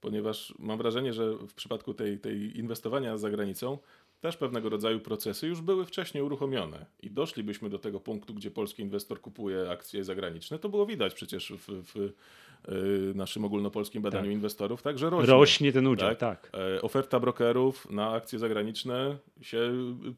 ponieważ 0.00 0.54
mam 0.58 0.78
wrażenie, 0.78 1.12
że 1.12 1.32
w 1.34 1.54
przypadku 1.54 1.94
tej, 1.94 2.18
tej 2.18 2.58
inwestowania 2.58 3.16
za 3.18 3.30
granicą 3.30 3.78
też 4.24 4.36
pewnego 4.36 4.68
rodzaju 4.68 5.00
procesy 5.00 5.46
już 5.46 5.60
były 5.60 5.84
wcześniej 5.84 6.22
uruchomione 6.22 6.86
i 7.02 7.10
doszlibyśmy 7.10 7.70
do 7.70 7.78
tego 7.78 8.00
punktu, 8.00 8.34
gdzie 8.34 8.50
polski 8.50 8.82
inwestor 8.82 9.20
kupuje 9.20 9.70
akcje 9.70 10.04
zagraniczne. 10.04 10.58
To 10.58 10.68
było 10.68 10.86
widać 10.86 11.14
przecież 11.14 11.52
w, 11.52 11.82
w 11.94 11.96
y, 11.96 13.14
naszym 13.14 13.44
ogólnopolskim 13.44 14.02
badaniu 14.02 14.24
Tak. 14.24 14.32
inwestorów, 14.32 14.82
także 14.82 15.10
rośnie. 15.10 15.32
Rośnie 15.32 15.72
ten 15.72 15.86
udział, 15.86 16.14
tak. 16.14 16.50
E, 16.76 16.82
Oferta 16.82 17.20
brokerów 17.20 17.90
na 17.90 18.12
akcje 18.12 18.38
zagraniczne 18.38 19.16
się 19.42 19.72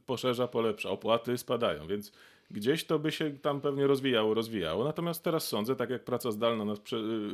poszerza, 0.07 0.49
polepsza, 0.49 0.91
opłaty 0.91 1.39
spadają, 1.39 1.87
więc 1.87 2.13
gdzieś 2.51 2.85
to 2.85 2.99
by 2.99 3.13
się 3.13 3.31
tam 3.31 3.61
pewnie 3.61 3.87
rozwijało, 3.87 4.35
rozwijało. 4.35 4.85
Natomiast 4.85 5.23
teraz 5.25 5.49
sądzę, 5.49 5.77
tak 5.77 5.91
jak 5.91 6.05
praca 6.05 6.31
zdalna, 6.31 6.65
nas, 6.65 6.79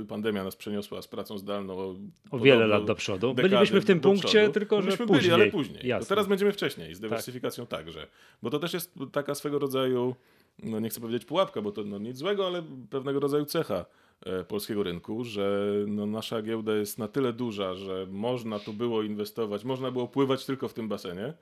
y, 0.01 0.05
pandemia 0.07 0.45
nas 0.45 0.57
przeniosła 0.57 1.03
z 1.03 1.09
pracą 1.09 1.39
zdalną 1.39 1.79
o, 1.79 1.95
O 2.31 2.39
wiele 2.39 2.67
lat 2.67 2.85
do 2.85 2.95
przodu. 2.95 3.35
Bylibyśmy 3.35 3.81
w 3.81 3.85
tym 3.85 4.01
punkcie, 4.01 4.29
przodu. 4.29 4.53
tylko 4.53 4.77
że 4.77 4.83
Byliśmy 4.87 5.07
później. 5.07 5.23
byli, 5.31 5.43
ale 5.43 5.51
później. 5.51 5.81
To 5.81 5.87
Jasne. 5.87 6.09
teraz 6.09 6.27
będziemy 6.27 6.53
wcześniej, 6.53 6.95
z 6.95 7.01
dywersyfikacją 7.01 7.67
także. 7.67 8.07
Bo 8.43 8.51
to 8.51 8.59
też 8.59 8.73
jest 8.75 8.95
taka 9.13 9.35
swego 9.35 9.59
rodzaju, 9.59 10.15
no 10.63 10.81
nie 10.81 10.89
chcę 10.89 11.01
powiedzieć 11.01 11.25
pułapka, 11.25 11.63
bo 11.63 11.73
to 11.73 11.85
no 11.85 11.99
nic 11.99 12.17
złego, 12.17 12.47
ale 12.47 12.63
pewnego 12.91 13.21
rodzaju 13.21 13.45
cecha 13.45 13.85
e, 14.27 14.45
polskiego 14.45 14.83
rynku, 14.83 15.25
że 15.25 15.73
no 15.87 16.07
nasza 16.07 16.43
giełda 16.43 16.75
jest 16.77 16.99
na 16.99 17.09
tyle 17.09 17.33
duża, 17.33 17.75
że 17.75 18.07
można 18.11 18.59
tu 18.59 18.73
było 18.73 19.03
inwestować, 19.03 19.65
można 19.65 19.91
było 19.91 20.09
pływać 20.09 20.47
tylko 20.47 20.69
w 20.69 20.75
tym 20.75 20.89
basenie, 20.89 21.33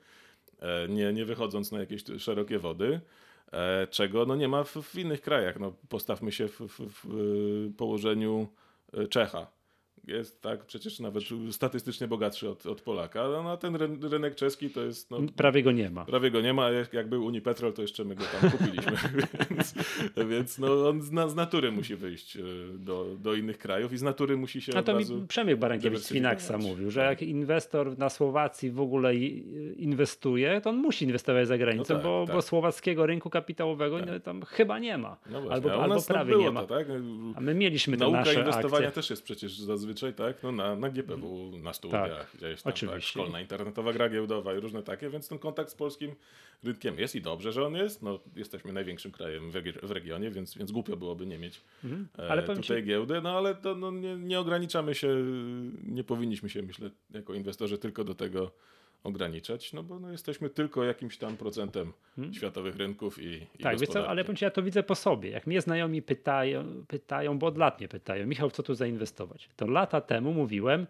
e, 0.59 0.87
nie, 0.89 1.13
nie 1.13 1.25
wychodząc 1.25 1.71
na 1.71 1.79
jakieś 1.79 2.03
szerokie 2.17 2.59
wody, 2.59 3.01
czego 3.89 4.25
no 4.25 4.35
nie 4.35 4.47
ma 4.47 4.63
w, 4.63 4.73
w 4.73 4.95
innych 4.95 5.21
krajach. 5.21 5.59
No, 5.59 5.73
postawmy 5.89 6.31
się 6.31 6.47
w, 6.47 6.59
w, 6.59 6.79
w 6.79 7.75
położeniu 7.77 8.47
Czecha 9.09 9.60
jest 10.07 10.41
tak 10.41 10.65
przecież 10.65 10.99
nawet 10.99 11.23
statystycznie 11.51 12.07
bogatszy 12.07 12.49
od, 12.49 12.65
od 12.65 12.81
Polaka, 12.81 13.27
no, 13.27 13.43
no 13.43 13.57
ten 13.57 13.75
rynek 14.11 14.35
czeski 14.35 14.69
to 14.69 14.81
jest... 14.81 15.11
No, 15.11 15.17
prawie 15.35 15.63
go 15.63 15.71
nie 15.71 15.89
ma. 15.89 16.05
Prawie 16.05 16.31
go 16.31 16.41
nie 16.41 16.53
ma, 16.53 16.69
jak, 16.69 16.93
jak 16.93 17.09
był 17.09 17.25
Unipetrol, 17.25 17.73
to 17.73 17.81
jeszcze 17.81 18.03
my 18.03 18.15
go 18.15 18.23
tam 18.41 18.51
kupiliśmy, 18.51 18.91
więc, 19.51 19.73
więc 20.29 20.59
no, 20.59 20.89
on 20.89 21.01
z, 21.01 21.31
z, 21.31 21.35
natury 21.35 21.71
musi 21.71 21.95
wyjść 21.95 22.37
e, 22.37 22.41
do, 22.73 23.05
do 23.19 23.33
innych 23.33 23.57
krajów 23.57 23.93
i 23.93 23.97
z 23.97 24.01
natury 24.01 24.37
musi 24.37 24.61
się 24.61 24.77
A 24.77 24.83
to 24.83 24.97
mi 24.97 25.05
Przemysł 25.27 25.57
Barankiewicz 25.57 25.99
z 25.99 26.09
Finaxa 26.09 26.57
mówił, 26.59 26.91
że 26.91 27.01
jak 27.01 27.21
inwestor 27.21 27.97
na 27.97 28.09
Słowacji 28.09 28.71
w 28.71 28.81
ogóle 28.81 29.15
inwestuje, 29.75 30.61
to 30.61 30.69
on 30.69 30.77
musi 30.77 31.05
inwestować 31.05 31.47
za 31.47 31.57
granicą, 31.57 31.93
no 31.93 31.99
tak, 31.99 32.03
bo, 32.03 32.23
tak. 32.27 32.35
bo 32.35 32.41
słowackiego 32.41 33.05
rynku 33.05 33.29
kapitałowego 33.29 33.99
tak. 33.99 34.23
tam 34.23 34.41
chyba 34.41 34.79
nie 34.79 34.97
ma. 34.97 35.17
No 35.31 35.41
właśnie, 35.41 35.71
albo, 35.71 35.83
albo 35.83 36.01
prawie 36.01 36.35
nie 36.35 36.51
ma. 36.51 36.61
To, 36.61 36.67
tak? 36.67 36.87
A 37.35 37.41
my 37.41 37.55
mieliśmy 37.55 37.97
te 37.97 38.03
Nauka 38.03 38.19
nasze 38.19 38.39
inwestowania 38.39 38.87
akcje. 38.87 39.01
też 39.01 39.09
jest 39.09 39.23
przecież 39.23 39.59
zazwyczaj 39.59 39.90
zazwyczaj, 39.91 40.13
tak? 40.13 40.43
No 40.43 40.51
na, 40.51 40.75
na 40.75 40.89
GPW, 40.89 41.51
na 41.57 41.73
studiach, 41.73 42.31
tak, 42.31 42.37
gdzieś 42.37 42.61
tam, 42.61 42.73
tak, 42.73 43.01
szkolna 43.01 43.41
internetowa 43.41 43.93
gra 43.93 44.09
giełdowa 44.09 44.53
i 44.53 44.59
różne 44.59 44.83
takie, 44.83 45.09
więc 45.09 45.27
ten 45.27 45.39
kontakt 45.39 45.69
z 45.69 45.75
polskim 45.75 46.15
rynkiem 46.63 46.99
jest 46.99 47.15
i 47.15 47.21
dobrze, 47.21 47.51
że 47.51 47.65
on 47.65 47.75
jest. 47.75 48.01
No, 48.01 48.19
jesteśmy 48.35 48.73
największym 48.73 49.11
krajem 49.11 49.51
w, 49.51 49.53
w 49.83 49.91
regionie, 49.91 50.31
więc, 50.31 50.57
więc 50.57 50.71
głupio 50.71 50.97
byłoby 50.97 51.25
nie 51.25 51.37
mieć 51.37 51.61
mhm. 51.83 52.07
ale 52.17 52.43
e, 52.43 52.55
tutaj 52.55 52.81
ci... 52.81 52.87
giełdy, 52.87 53.21
no 53.21 53.37
ale 53.37 53.55
to, 53.55 53.75
no, 53.75 53.91
nie, 53.91 54.15
nie 54.15 54.39
ograniczamy 54.39 54.95
się, 54.95 55.07
nie 55.83 56.03
powinniśmy 56.03 56.49
się, 56.49 56.61
myślę, 56.61 56.89
jako 57.11 57.33
inwestorzy 57.33 57.77
tylko 57.77 58.03
do 58.03 58.15
tego 58.15 58.51
ograniczać, 59.03 59.73
no 59.73 59.83
bo 59.83 59.99
no, 59.99 60.11
jesteśmy 60.11 60.49
tylko 60.49 60.83
jakimś 60.83 61.17
tam 61.17 61.37
procentem 61.37 61.93
hmm. 62.15 62.33
światowych 62.33 62.75
rynków 62.75 63.21
i, 63.21 63.47
i 63.59 63.63
Tak, 63.63 63.77
co, 63.77 64.07
ale 64.07 64.23
powiem 64.23 64.35
ci, 64.35 64.45
ja 64.45 64.51
to 64.51 64.63
widzę 64.63 64.83
po 64.83 64.95
sobie. 64.95 65.29
Jak 65.29 65.47
mnie 65.47 65.61
znajomi 65.61 66.01
pytają, 66.01 66.85
pytają, 66.87 67.39
bo 67.39 67.47
od 67.47 67.57
lat 67.57 67.79
mnie 67.79 67.87
pytają, 67.87 68.27
Michał, 68.27 68.51
co 68.51 68.63
tu 68.63 68.75
zainwestować? 68.75 69.49
To 69.55 69.67
lata 69.67 70.01
temu 70.01 70.33
mówiłem, 70.33 70.87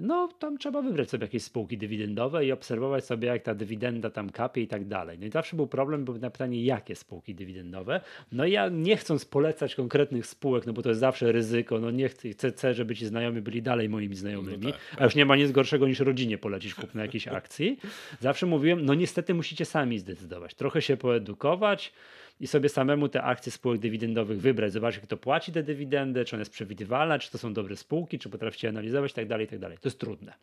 no 0.00 0.28
tam 0.38 0.58
trzeba 0.58 0.82
wybrać 0.82 1.10
sobie 1.10 1.24
jakieś 1.24 1.42
spółki 1.42 1.78
dywidendowe 1.78 2.46
i 2.46 2.52
obserwować 2.52 3.04
sobie, 3.04 3.28
jak 3.28 3.42
ta 3.42 3.54
dywidenda 3.54 4.10
tam 4.10 4.30
kapie 4.30 4.62
i 4.62 4.68
tak 4.68 4.88
dalej. 4.88 5.18
No 5.18 5.26
i 5.26 5.30
zawsze 5.30 5.56
był 5.56 5.66
problem, 5.66 6.04
był 6.04 6.18
na 6.18 6.30
pytanie, 6.30 6.64
jakie 6.64 6.96
spółki 6.96 7.34
dywidendowe. 7.34 8.00
No 8.32 8.44
i 8.44 8.52
ja 8.52 8.68
nie 8.68 8.96
chcąc 8.96 9.24
polecać 9.24 9.74
konkretnych 9.74 10.26
spółek, 10.26 10.66
no 10.66 10.72
bo 10.72 10.82
to 10.82 10.88
jest 10.88 11.00
zawsze 11.00 11.32
ryzyko, 11.32 11.80
no 11.80 11.90
nie 11.90 12.08
chcę, 12.08 12.50
chcę 12.50 12.74
żeby 12.74 12.96
ci 12.96 13.06
znajomi 13.06 13.40
byli 13.40 13.62
dalej 13.62 13.88
moimi 13.88 14.16
znajomymi, 14.16 14.66
no 14.66 14.72
tak, 14.72 14.80
tak. 14.90 15.00
a 15.00 15.04
już 15.04 15.14
nie 15.14 15.26
ma 15.26 15.36
nic 15.36 15.52
gorszego 15.52 15.88
niż 15.88 16.00
rodzinie 16.00 16.38
polecić 16.38 16.74
kupno 16.74 17.02
jakiejś 17.02 17.28
akcji. 17.38 17.78
Zawsze 18.20 18.46
mówiłem, 18.46 18.84
no 18.84 18.94
niestety 18.94 19.34
musicie 19.34 19.64
sami 19.64 19.98
zdecydować, 19.98 20.54
trochę 20.54 20.82
się 20.82 20.96
poedukować, 20.96 21.92
i 22.40 22.46
sobie 22.46 22.68
samemu 22.68 23.08
te 23.08 23.22
akcje 23.22 23.52
spółek 23.52 23.80
dywidendowych 23.80 24.40
wybrać, 24.40 24.72
zobaczyć, 24.72 25.02
kto 25.02 25.16
płaci 25.16 25.52
te 25.52 25.62
dywidendy, 25.62 26.24
czy 26.24 26.36
ona 26.36 26.40
jest 26.40 26.52
przewidywalna, 26.52 27.18
czy 27.18 27.30
to 27.30 27.38
są 27.38 27.52
dobre 27.52 27.76
spółki, 27.76 28.18
czy 28.18 28.28
potraficie 28.28 28.68
analizować, 28.68 29.12
tak 29.12 29.28
dalej, 29.28 29.46
tak 29.46 29.58
dalej. 29.58 29.78
To 29.78 29.88
jest 29.88 29.98
trudne. 29.98 30.34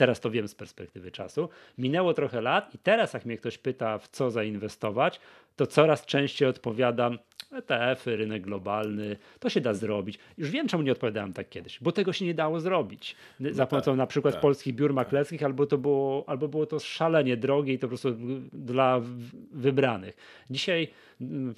Teraz 0.00 0.20
to 0.20 0.30
wiem 0.30 0.48
z 0.48 0.54
perspektywy 0.54 1.10
czasu. 1.10 1.48
Minęło 1.78 2.14
trochę 2.14 2.40
lat 2.40 2.74
i 2.74 2.78
teraz 2.78 3.12
jak 3.12 3.24
mnie 3.24 3.36
ktoś 3.36 3.58
pyta, 3.58 3.98
w 3.98 4.08
co 4.08 4.30
zainwestować, 4.30 5.20
to 5.56 5.66
coraz 5.66 6.06
częściej 6.06 6.48
odpowiadam 6.48 7.18
ETF-y, 7.52 8.16
rynek 8.16 8.42
globalny, 8.42 9.16
to 9.40 9.48
się 9.48 9.60
da 9.60 9.74
zrobić. 9.74 10.18
Już 10.38 10.50
wiem, 10.50 10.68
czemu 10.68 10.82
nie 10.82 10.92
odpowiadałem 10.92 11.32
tak 11.32 11.48
kiedyś, 11.48 11.78
bo 11.80 11.92
tego 11.92 12.12
się 12.12 12.24
nie 12.24 12.34
dało 12.34 12.60
zrobić. 12.60 13.16
No 13.40 13.52
za 13.52 13.66
pomocą 13.66 13.90
tak, 13.90 13.98
na 13.98 14.06
przykład 14.06 14.34
tak, 14.34 14.40
polskich 14.40 14.74
biur 14.74 14.90
tak. 14.90 14.96
maklerskich, 14.96 15.42
albo, 15.42 15.66
to 15.66 15.78
było, 15.78 16.24
albo 16.26 16.48
było 16.48 16.66
to 16.66 16.78
szalenie 16.78 17.36
drogie 17.36 17.72
i 17.72 17.78
to 17.78 17.86
po 17.86 17.88
prostu 17.88 18.16
dla 18.52 19.00
wybranych. 19.52 20.16
Dzisiaj 20.50 20.88
mm, 21.20 21.54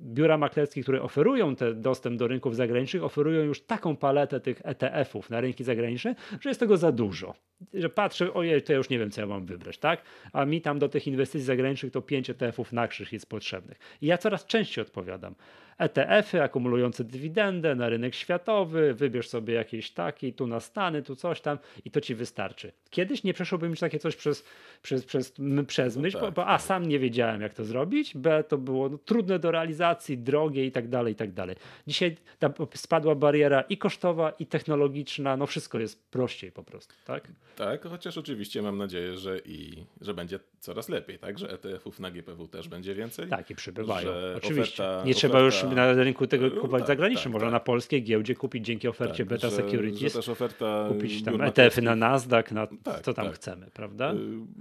biura 0.00 0.38
maklerskie, 0.38 0.82
które 0.82 1.02
oferują 1.02 1.56
ten 1.56 1.82
dostęp 1.82 2.18
do 2.18 2.28
rynków 2.28 2.56
zagranicznych, 2.56 3.04
oferują 3.04 3.42
już 3.42 3.62
taką 3.62 3.96
paletę 3.96 4.40
tych 4.40 4.60
ETF-ów 4.64 5.30
na 5.30 5.40
rynki 5.40 5.64
zagraniczne, 5.64 6.14
że 6.40 6.50
jest 6.50 6.60
tego 6.60 6.76
za 6.76 6.92
dużo. 6.92 7.34
Że 7.74 7.88
patrzę, 7.88 8.34
ojej, 8.34 8.62
to 8.62 8.72
ja 8.72 8.78
już 8.78 8.90
nie 8.90 8.98
wiem, 8.98 9.10
co 9.10 9.20
ja 9.20 9.26
mam 9.26 9.46
wybrać, 9.46 9.78
tak? 9.78 10.02
A 10.32 10.44
mi 10.44 10.60
tam 10.60 10.78
do 10.78 10.88
tych 10.88 11.06
inwestycji 11.06 11.46
zagranicznych 11.46 11.92
to 11.92 12.02
5 12.02 12.30
ETF-ów 12.30 12.72
na 12.72 12.88
krzyż 12.88 13.12
jest 13.12 13.28
potrzebnych. 13.28 13.78
I 14.00 14.06
ja 14.06 14.18
coraz 14.18 14.46
częściej 14.46 14.82
odpowiadam. 14.82 15.34
ETF-y 15.80 16.42
akumulujące 16.42 17.04
dywidendę 17.04 17.74
na 17.74 17.88
rynek 17.88 18.14
światowy, 18.14 18.94
wybierz 18.94 19.28
sobie 19.28 19.54
jakieś 19.54 19.90
takie, 19.90 20.32
tu 20.32 20.46
na 20.46 20.60
Stany, 20.60 21.02
tu 21.02 21.16
coś 21.16 21.40
tam 21.40 21.58
i 21.84 21.90
to 21.90 22.00
ci 22.00 22.14
wystarczy. 22.14 22.72
Kiedyś 22.90 23.24
nie 23.24 23.34
przeszłoby 23.34 23.68
mi 23.68 23.76
takie 23.76 23.98
coś 23.98 24.16
przez, 24.16 24.44
przez, 24.82 25.04
przez, 25.04 25.32
przez 25.66 25.96
myśl, 25.96 26.16
no 26.16 26.20
tak, 26.20 26.34
bo, 26.34 26.42
bo, 26.42 26.46
a 26.46 26.58
tak. 26.58 26.62
sam 26.62 26.88
nie 26.88 26.98
wiedziałem 26.98 27.40
jak 27.40 27.54
to 27.54 27.64
zrobić, 27.64 28.16
b 28.16 28.44
to 28.44 28.58
było 28.58 28.88
no, 28.88 28.98
trudne 28.98 29.38
do 29.38 29.50
realizacji, 29.50 30.18
drogie 30.18 30.66
i 30.66 30.72
tak 30.72 30.88
dalej, 30.88 31.12
i 31.12 31.16
tak 31.16 31.32
dalej. 31.32 31.56
Dzisiaj 31.86 32.16
ta 32.38 32.52
spadła 32.74 33.14
bariera 33.14 33.60
i 33.60 33.78
kosztowa, 33.78 34.30
i 34.30 34.46
technologiczna, 34.46 35.36
no 35.36 35.46
wszystko 35.46 35.78
jest 35.78 36.10
prościej 36.10 36.52
po 36.52 36.62
prostu, 36.62 36.94
tak? 37.04 37.28
Tak, 37.56 37.84
chociaż 37.84 38.18
oczywiście 38.18 38.62
mam 38.62 38.78
nadzieję, 38.78 39.16
że 39.16 39.38
i 39.38 39.84
że 40.00 40.14
będzie 40.14 40.40
coraz 40.60 40.88
lepiej, 40.88 41.18
tak? 41.18 41.38
Że 41.38 41.50
ETF-ów 41.50 42.00
na 42.00 42.10
GPW 42.10 42.48
też 42.48 42.68
będzie 42.68 42.94
więcej. 42.94 43.28
Tak, 43.28 43.50
i 43.50 43.54
przybywają. 43.54 44.10
Oczywiście. 44.36 44.84
Oferta, 44.84 45.06
nie 45.06 45.14
trzeba 45.14 45.40
już 45.40 45.62
na 45.74 45.92
rynku 45.92 46.26
tego 46.26 46.48
no, 46.48 46.50
kupować 46.50 46.80
tak, 46.80 46.88
zagranicznym. 46.88 47.24
Tak, 47.24 47.32
Można 47.32 47.46
tak. 47.46 47.52
na 47.52 47.60
polskiej 47.60 48.02
giełdzie 48.02 48.34
kupić 48.34 48.66
dzięki 48.66 48.88
ofercie 48.88 49.24
tak, 49.24 49.26
Beta 49.26 49.50
że, 49.50 49.56
Securities. 49.56 50.12
Że 50.12 50.18
też 50.18 50.28
oferta 50.28 50.88
kupić 50.88 51.24
tam 51.24 51.42
ETF-y 51.42 51.82
na 51.82 51.96
Nasdaq, 51.96 52.52
na 52.52 52.66
tak, 52.82 53.00
co 53.02 53.14
tam 53.14 53.32
chcemy, 53.32 53.66
prawda? 53.74 54.12
Y, 54.12 54.16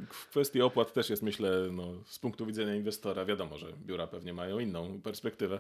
w 0.10 0.30
kwestii 0.30 0.62
opłat 0.62 0.94
też 0.94 1.10
jest, 1.10 1.24
myślę, 1.24 1.52
no, 1.72 1.94
z 2.06 2.20
punktu 2.20 2.46
widzenia 2.46 2.76
inwestora, 2.76 3.26
wiadomo, 3.26 3.58
że 3.58 3.68
biura 3.86 4.08
pewnie 4.08 4.34
mają 4.34 4.60
inną 4.60 5.02
perspektywę. 5.02 5.60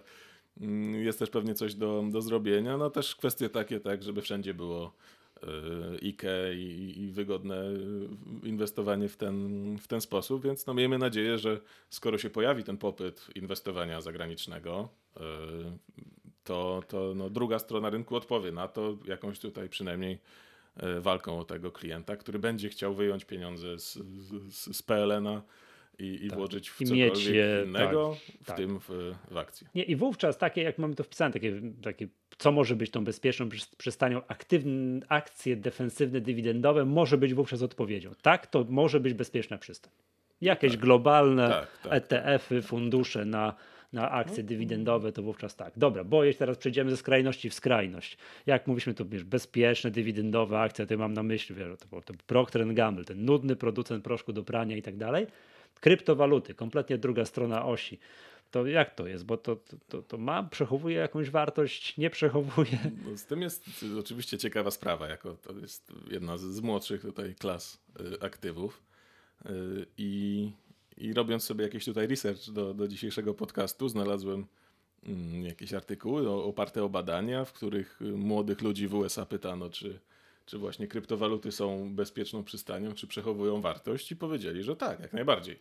Mm, 0.62 0.95
jest 1.04 1.20
też 1.20 1.30
pewnie 1.30 1.54
coś 1.54 1.76
do, 1.76 2.04
do 2.12 2.22
zrobienia. 2.22 2.78
No 2.78 2.89
też 2.89 3.16
kwestie 3.16 3.50
takie, 3.50 3.80
tak, 3.80 4.04
żeby 4.04 4.22
wszędzie 4.22 4.54
było 4.54 4.86
y, 4.86 5.18
IKE 6.02 6.54
i, 6.54 6.94
i, 7.04 7.12
wygodne 7.12 7.64
inwestowanie 8.44 9.10
w 9.10 9.18
ten, 9.18 9.78
w 9.78 9.88
ten 9.88 10.02
sposób, 10.02 10.44
więc 10.44 10.66
no 10.66 10.74
miejmy 10.74 10.98
nadzieję, 10.98 11.38
że 11.38 11.60
skoro 11.90 12.18
się 12.18 12.30
pojawi 12.30 12.64
ten 12.64 12.78
popyt 12.78 13.28
inwestowania 13.36 14.02
zagranicznego, 14.02 14.90
y, 15.18 15.22
to, 16.44 16.84
to 16.88 17.14
no 17.16 17.30
druga 17.30 17.60
strona 17.60 17.90
rynku 17.90 18.16
odpowie 18.16 18.52
na 18.52 18.68
to 18.68 18.98
jakąś 19.06 19.40
tutaj 19.40 19.70
przynajmniej 19.70 20.20
y, 20.84 21.02
walką 21.02 21.40
o 21.40 21.46
tego 21.46 21.72
klienta, 21.72 22.18
który 22.18 22.40
będzie 22.40 22.70
chciał 22.70 22.94
wyjąć 22.94 23.26
pieniądze 23.26 23.80
z, 23.80 23.94
z, 24.50 24.78
z 24.78 24.82
PLN-a 24.82 25.42
i, 26.00 26.26
i 26.26 26.30
tak. 26.30 26.39
włożyć 26.39 26.70
w 26.70 26.82
I 26.82 26.93
mieć 26.93 27.26
je, 27.26 27.64
innego, 27.68 28.18
tak, 28.28 28.36
w 28.41 28.45
tak. 28.45 28.58
tym 28.58 28.80
w, 28.80 29.16
w 29.32 29.38
akcję. 29.38 29.68
Nie, 29.76 29.84
I 29.84 29.95
wówczas 29.95 30.38
takie, 30.38 30.62
jak 30.62 30.78
mamy 30.78 30.95
to 30.95 31.04
wpisane, 31.04 31.34
takie, 31.34 31.62
takie 31.84 32.08
co 32.38 32.52
może 32.52 32.76
być 32.76 32.91
tą 32.91 33.04
bezpieczną 33.04 33.50
przystanią, 33.78 34.22
aktywne 34.28 35.00
akcje 35.10 35.56
defensywne, 35.56 36.22
dywidendowe, 36.22 36.86
może 36.86 37.18
być 37.18 37.34
wówczas 37.34 37.62
odpowiedzią. 37.62 38.12
Tak, 38.22 38.47
to 38.47 38.66
może 38.70 39.00
być 39.00 39.14
bezpieczna 39.14 39.58
przystań. 39.58 39.91
Jakieś 40.41 40.72
tak. 40.72 40.82
globalne 40.82 41.50
tak, 41.50 41.68
tak. 41.84 41.93
ETF-y, 41.93 42.62
fundusze 42.62 43.26
na, 43.26 43.56
na 43.93 44.12
akcje 44.12 44.43
no. 44.43 44.50
dywidendowe, 44.50 45.12
to 45.12 45.24
wówczas 45.24 45.56
tak. 45.56 45.74
Dobra, 45.78 46.04
boję 46.04 46.34
się, 46.34 46.39
teraz 46.39 46.58
przejdziemy 46.58 46.89
ze 46.89 46.97
skrajności 46.97 47.50
w 47.50 47.54
skrajność. 47.54 48.18
Jak 48.45 48.68
mówiliśmy, 48.68 48.93
to 48.93 49.06
wiesz, 49.06 49.24
bezpieczne, 49.24 49.91
dywidendowe 49.91 50.60
akcje, 50.60 50.86
to 50.86 50.97
mam 50.97 51.14
na 51.14 51.24
myśli, 51.24 51.56
wiesz, 51.56 51.68
to, 51.91 52.02
to 52.02 52.14
Procter 52.28 52.74
Gamble, 52.74 53.06
ten 53.06 53.26
nudny 53.26 53.56
producent 53.56 54.04
proszku 54.04 54.34
do 54.34 54.43
prania 54.43 54.76
i 54.76 54.82
tak 54.82 54.97
dalej 54.97 55.28
kryptowaluty, 55.80 56.53
kompletnie 56.53 56.97
druga 56.97 57.26
strona 57.26 57.65
osi. 57.65 57.99
To 58.51 58.67
jak 58.67 58.95
to 58.95 59.07
jest? 59.07 59.26
Bo 59.26 59.38
to, 59.38 59.57
to, 59.88 60.01
to 60.01 60.17
ma, 60.17 60.43
przechowuje 60.43 60.97
jakąś 60.97 61.30
wartość, 61.30 61.97
nie 61.97 62.09
przechowuje? 62.09 62.91
No 63.05 63.17
z 63.17 63.26
tym 63.26 63.41
jest 63.41 63.65
oczywiście 63.99 64.38
ciekawa 64.38 64.72
sprawa, 64.72 65.07
jako 65.07 65.36
to 65.36 65.53
jest 65.53 65.93
jedna 66.11 66.38
z, 66.38 66.59
młodszych 66.59 67.01
tutaj 67.01 67.36
klas 67.36 67.82
y, 67.99 68.22
aktywów. 68.22 68.84
Y, 69.45 69.86
I, 69.97 70.51
I 70.97 71.13
robiąc 71.13 71.43
sobie 71.43 71.63
jakiś 71.63 71.86
tutaj 71.86 72.07
research 72.07 72.49
do, 72.49 72.74
do 72.74 72.88
dzisiejszego 72.88 73.34
podcastu, 73.34 73.89
znalazłem 73.89 74.45
y, 75.07 75.11
jakieś 75.41 75.74
artykuły 75.74 76.30
oparte 76.30 76.84
o 76.84 76.89
badania, 76.89 77.45
w 77.45 77.53
których 77.53 77.99
młodych 78.15 78.61
ludzi 78.61 78.88
w 78.88 78.95
USA 78.95 79.26
pytano, 79.26 79.70
czy 79.70 79.99
czy 80.50 80.58
właśnie 80.58 80.88
kryptowaluty 80.88 81.52
są 81.52 81.95
bezpieczną 81.95 82.43
przystanią, 82.43 82.93
czy 82.93 83.08
przechowują 83.08 83.62
wartość 83.62 84.12
i 84.12 84.16
powiedzieli, 84.16 84.64
że 84.64 84.76
tak, 84.76 85.00
jak 85.00 85.14
najbardziej. 85.14 85.60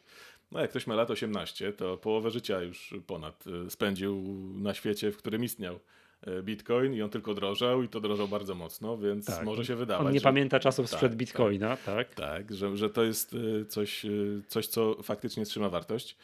No 0.52 0.60
jak 0.60 0.70
ktoś 0.70 0.86
ma 0.86 0.94
lat 0.94 1.10
18, 1.10 1.72
to 1.72 1.96
połowę 1.96 2.30
życia 2.30 2.62
już 2.62 2.94
ponad 3.06 3.44
e, 3.66 3.70
spędził 3.70 4.22
na 4.54 4.74
świecie, 4.74 5.12
w 5.12 5.16
którym 5.16 5.44
istniał 5.44 5.80
e, 6.20 6.42
Bitcoin 6.42 6.94
i 6.94 7.02
on 7.02 7.10
tylko 7.10 7.34
drożał 7.34 7.82
i 7.82 7.88
to 7.88 8.00
drożał 8.00 8.28
bardzo 8.28 8.54
mocno, 8.54 8.98
więc 8.98 9.26
tak. 9.26 9.44
może 9.44 9.64
się 9.64 9.76
wydawać. 9.76 10.06
On 10.06 10.12
nie 10.12 10.20
że... 10.20 10.24
pamięta 10.24 10.60
czasów 10.60 10.90
tak, 10.90 10.98
sprzed 10.98 11.12
tak. 11.12 11.18
Bitcoina, 11.18 11.76
tak? 11.76 12.14
Tak, 12.14 12.14
tak 12.14 12.54
że, 12.54 12.76
że 12.76 12.90
to 12.90 13.04
jest 13.04 13.34
e, 13.34 13.64
coś, 13.64 14.06
coś, 14.46 14.66
co 14.66 15.02
faktycznie 15.02 15.44
trzyma 15.44 15.68
wartość. 15.68 16.16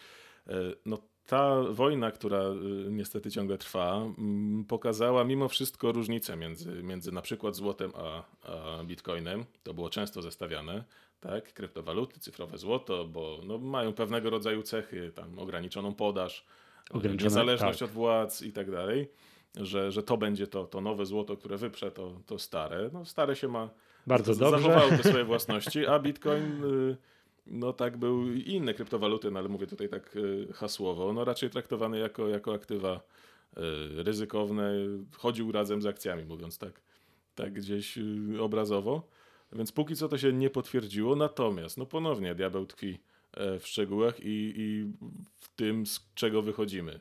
No 0.86 0.98
ta 1.26 1.62
wojna, 1.70 2.10
która 2.10 2.42
y, 2.42 2.90
niestety 2.90 3.30
ciągle 3.30 3.58
trwa, 3.58 3.96
mm, 4.18 4.64
pokazała 4.64 5.24
mimo 5.24 5.48
wszystko 5.48 5.92
różnicę 5.92 6.36
między, 6.36 6.82
między 6.82 7.12
na 7.12 7.22
przykład 7.22 7.56
złotem 7.56 7.92
a, 7.94 8.22
a 8.52 8.84
bitcoinem. 8.84 9.44
To 9.62 9.74
było 9.74 9.90
często 9.90 10.22
zestawiane, 10.22 10.84
tak? 11.20 11.52
Kryptowaluty, 11.52 12.20
cyfrowe 12.20 12.58
złoto, 12.58 13.04
bo 13.04 13.40
no, 13.44 13.58
mają 13.58 13.92
pewnego 13.92 14.30
rodzaju 14.30 14.62
cechy, 14.62 15.12
tam 15.14 15.38
ograniczoną 15.38 15.94
podaż, 15.94 16.44
Ograniczone, 16.90 17.24
niezależność 17.24 17.78
tak. 17.78 17.88
od 17.88 17.94
władz 17.94 18.42
i 18.42 18.52
tak 18.52 18.70
dalej. 18.70 19.08
Że, 19.60 19.92
że 19.92 20.02
to 20.02 20.16
będzie 20.16 20.46
to, 20.46 20.64
to 20.66 20.80
nowe 20.80 21.06
złoto, 21.06 21.36
które 21.36 21.56
wyprze 21.56 21.90
to, 21.90 22.20
to 22.26 22.38
stare. 22.38 22.90
No 22.92 23.04
stare 23.04 23.36
się 23.36 23.48
ma 23.48 23.70
Bardzo 24.06 24.34
dobrze. 24.34 24.62
Zachowało 24.62 24.90
te 24.90 25.08
swoje 25.08 25.24
własności, 25.24 25.86
a 25.86 25.98
Bitcoin, 25.98 26.64
y, 26.64 26.96
no 27.46 27.72
tak 27.72 27.96
był 27.96 28.32
i 28.32 28.50
inne 28.50 28.74
kryptowaluty, 28.74 29.30
no 29.30 29.38
ale 29.38 29.48
mówię 29.48 29.66
tutaj 29.66 29.88
tak 29.88 30.16
y, 30.16 30.48
hasłowo, 30.52 31.12
no 31.12 31.24
raczej 31.24 31.50
traktowany 31.50 31.98
jako, 31.98 32.28
jako 32.28 32.54
aktywa 32.54 32.96
y, 32.96 33.60
ryzykowne, 34.02 34.72
chodził 35.16 35.52
razem 35.52 35.82
z 35.82 35.86
akcjami, 35.86 36.24
mówiąc 36.24 36.58
tak, 36.58 36.80
tak 37.34 37.52
gdzieś 37.52 37.98
y, 37.98 38.36
obrazowo. 38.40 39.08
Więc 39.52 39.72
póki 39.72 39.96
co 39.96 40.08
to 40.08 40.18
się 40.18 40.32
nie 40.32 40.50
potwierdziło, 40.50 41.16
natomiast 41.16 41.78
no 41.78 41.86
ponownie 41.86 42.34
diabeł 42.34 42.66
tkwi 42.66 42.98
e, 43.32 43.58
w 43.58 43.66
szczegółach 43.66 44.20
i, 44.20 44.52
i 44.56 44.92
w 45.36 45.48
tym, 45.48 45.86
z 45.86 46.10
czego 46.14 46.42
wychodzimy. 46.42 47.00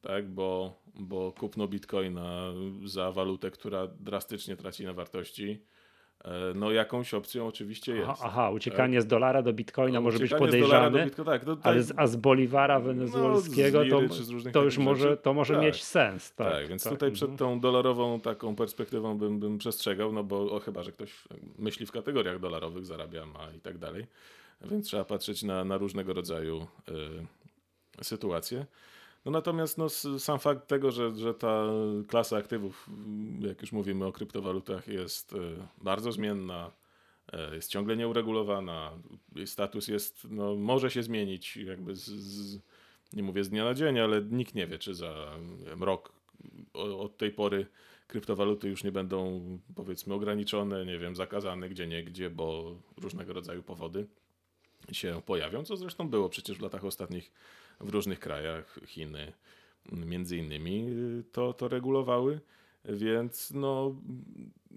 Tak, 0.00 0.28
bo, 0.28 0.80
bo 0.94 1.32
kupno 1.32 1.68
bitcoina 1.68 2.52
za 2.84 3.12
walutę, 3.12 3.50
która 3.50 3.86
drastycznie 3.86 4.56
traci 4.56 4.84
na 4.84 4.92
wartości, 4.92 5.60
no 6.54 6.70
jakąś 6.70 7.14
opcją 7.14 7.46
oczywiście 7.46 7.96
jest. 7.96 8.08
Aha, 8.10 8.22
aha, 8.24 8.50
uciekanie 8.50 9.02
z 9.02 9.06
dolara 9.06 9.42
do 9.42 9.52
bitcoina 9.52 10.00
może 10.00 10.18
być 10.18 10.34
podejrzane, 10.34 11.10
tak, 11.10 11.46
no, 11.46 11.56
ale 11.62 11.82
z, 11.82 11.92
a 11.96 12.06
z 12.06 12.16
Boliwara 12.16 12.80
wenezuelskiego 12.80 13.78
No, 13.78 13.84
z 13.84 13.86
liry 14.32 14.44
to, 14.44 14.52
to 14.52 14.64
już 14.64 14.78
może, 14.78 15.08
rzeczy. 15.08 15.22
to 15.22 15.34
może 15.34 15.54
Tak. 15.54 15.62
mieć 15.62 15.84
sens. 15.84 16.34
Tak, 16.34 16.52
tak, 16.52 16.68
więc 16.68 16.84
tak. 16.84 16.92
tutaj 16.92 17.08
Mhm. 17.08 17.14
przed 17.14 17.38
tą 17.38 17.60
dolarową 17.60 18.20
taką 18.20 18.56
perspektywą 18.56 19.18
bym, 19.18 19.40
bym 19.40 19.58
przestrzegał, 19.58 20.12
no 20.12 20.24
bo 20.24 20.52
o, 20.52 20.60
chyba, 20.60 20.82
że 20.82 20.92
ktoś 20.92 21.24
myśli 21.58 21.86
w 21.86 21.92
kategoriach 21.92 22.38
dolarowych, 22.38 22.86
zarabia, 22.86 23.26
ma 23.26 23.48
i 23.56 23.60
tak 23.60 23.78
dalej. 23.78 24.06
Więc 24.70 24.86
trzeba 24.86 25.04
patrzeć 25.04 25.42
na, 25.42 25.64
na 25.64 25.76
różnego 25.78 26.12
rodzaju 26.14 26.66
y, 28.00 28.04
sytuacje. 28.04 28.66
No 29.24 29.30
natomiast 29.30 29.78
no, 29.78 29.88
sam 30.18 30.38
fakt 30.38 30.68
tego, 30.68 30.90
że, 30.90 31.16
że 31.16 31.34
ta 31.34 31.66
klasa 32.08 32.36
aktywów, 32.36 32.88
mm, 32.88 33.42
jak 33.42 33.60
już 33.60 33.72
mówimy 33.72 34.06
o 34.06 34.12
kryptowalutach, 34.12 34.88
jest 34.88 35.32
y, 35.32 35.36
bardzo 35.82 36.12
zmienna, 36.12 36.70
y, 37.52 37.54
jest 37.54 37.70
ciągle 37.70 37.96
nieuregulowana, 37.96 38.92
status 39.46 39.88
jest, 39.88 40.26
no, 40.30 40.54
może 40.54 40.90
się 40.90 41.02
zmienić 41.02 41.56
jakby 41.56 41.96
z, 41.96 42.04
z, 42.04 42.60
nie 43.12 43.22
mówię 43.22 43.44
z 43.44 43.50
dnia 43.50 43.64
na 43.64 43.74
dzień, 43.74 43.98
ale 43.98 44.22
nikt 44.22 44.54
nie 44.54 44.66
wie, 44.66 44.78
czy 44.78 44.94
za 44.94 45.38
wiem, 45.66 45.82
rok 45.82 46.12
od 46.74 47.16
tej 47.16 47.30
pory 47.30 47.66
kryptowaluty 48.06 48.68
już 48.68 48.84
nie 48.84 48.92
będą 48.92 49.42
powiedzmy 49.74 50.14
ograniczone, 50.14 50.86
nie 50.86 50.98
wiem, 50.98 51.16
zakazane 51.16 51.68
gdzie 51.68 51.86
nie 51.86 52.04
gdzie, 52.04 52.30
bo 52.30 52.76
różnego 52.96 53.32
rodzaju 53.32 53.62
powody 53.62 54.06
się 54.92 55.22
pojawią, 55.26 55.64
co 55.64 55.76
zresztą 55.76 56.08
było 56.08 56.28
przecież 56.28 56.58
w 56.58 56.62
latach 56.62 56.84
ostatnich 56.84 57.32
w 57.84 57.88
różnych 57.88 58.20
krajach, 58.20 58.78
Chiny 58.86 59.32
między 59.92 60.36
innymi, 60.36 60.86
to, 61.32 61.52
to 61.52 61.68
regulowały, 61.68 62.40
więc 62.84 63.50
no 63.50 63.94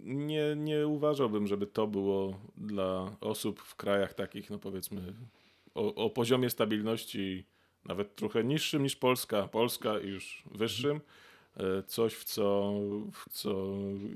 nie, 0.03 0.43
nie 0.55 0.87
uważałbym, 0.87 1.47
żeby 1.47 1.67
to 1.67 1.87
było 1.87 2.39
dla 2.57 3.15
osób 3.21 3.59
w 3.59 3.75
krajach 3.75 4.13
takich, 4.13 4.49
no 4.49 4.59
powiedzmy 4.59 5.13
o, 5.75 5.95
o 5.95 6.09
poziomie 6.09 6.49
stabilności 6.49 7.45
nawet 7.85 8.15
trochę 8.15 8.43
niższym 8.43 8.83
niż 8.83 8.95
Polska, 8.95 9.47
Polska 9.47 9.93
już 9.97 10.43
wyższym, 10.55 11.01
coś 11.87 12.13
w 12.13 12.23
co, 12.23 12.73
w 13.13 13.29
co 13.29 13.67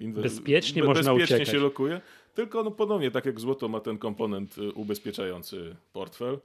Bezpiecznie 0.08 0.82
be- 0.82 0.88
można 0.88 1.14
bezpiecznie 1.14 1.36
uciekać. 1.36 1.52
się 1.54 1.60
lokuje, 1.60 2.02
tylko 2.36 2.64
no 2.64 2.72
ponownie, 2.72 3.12
tak 3.12 3.26
jak 3.26 3.40
złoto 3.40 3.68
ma 3.68 3.80
ten 3.80 3.98
komponent 3.98 4.58
y, 4.58 4.72
ubezpieczający 4.72 5.76
portfel, 5.94 6.40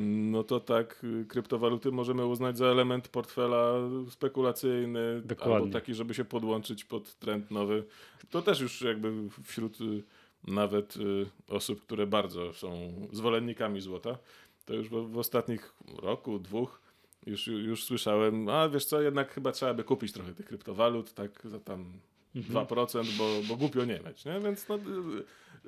no 0.00 0.44
to 0.44 0.60
tak 0.60 1.04
y, 1.04 1.24
kryptowaluty 1.28 1.92
możemy 1.92 2.26
uznać 2.26 2.58
za 2.58 2.66
element 2.66 3.08
portfela 3.08 3.74
spekulacyjny, 4.10 5.22
Dokładnie. 5.24 5.54
albo 5.54 5.72
taki, 5.72 5.94
żeby 5.94 6.14
się 6.14 6.24
podłączyć 6.24 6.84
pod 6.84 7.14
trend 7.14 7.50
nowy. 7.50 7.84
To 8.30 8.42
też 8.42 8.60
już 8.60 8.82
jakby 8.82 9.12
wśród 9.44 9.80
y, 9.80 10.02
nawet 10.46 10.96
y, 10.96 11.26
osób, 11.48 11.82
które 11.82 12.06
bardzo 12.06 12.52
są 12.52 12.92
zwolennikami 13.12 13.80
złota, 13.80 14.18
to 14.64 14.74
już 14.74 14.88
w, 14.88 15.10
w 15.12 15.18
ostatnich 15.18 15.74
roku, 16.02 16.38
dwóch 16.38 16.80
już, 17.26 17.46
już 17.46 17.84
słyszałem, 17.84 18.48
a 18.48 18.68
wiesz 18.68 18.84
co, 18.84 19.02
jednak 19.02 19.32
chyba 19.32 19.52
trzeba 19.52 19.74
by 19.74 19.84
kupić 19.84 20.12
trochę 20.12 20.34
tych 20.34 20.46
kryptowalut, 20.46 21.14
tak 21.14 21.30
za 21.44 21.60
tam 21.60 21.92
Mhm. 22.36 22.66
2%, 22.66 23.04
bo, 23.18 23.24
bo 23.48 23.56
głupio 23.56 23.84
nie 23.84 24.00
mieć, 24.06 24.24
nie? 24.24 24.40
Więc 24.40 24.68
no, 24.68 24.78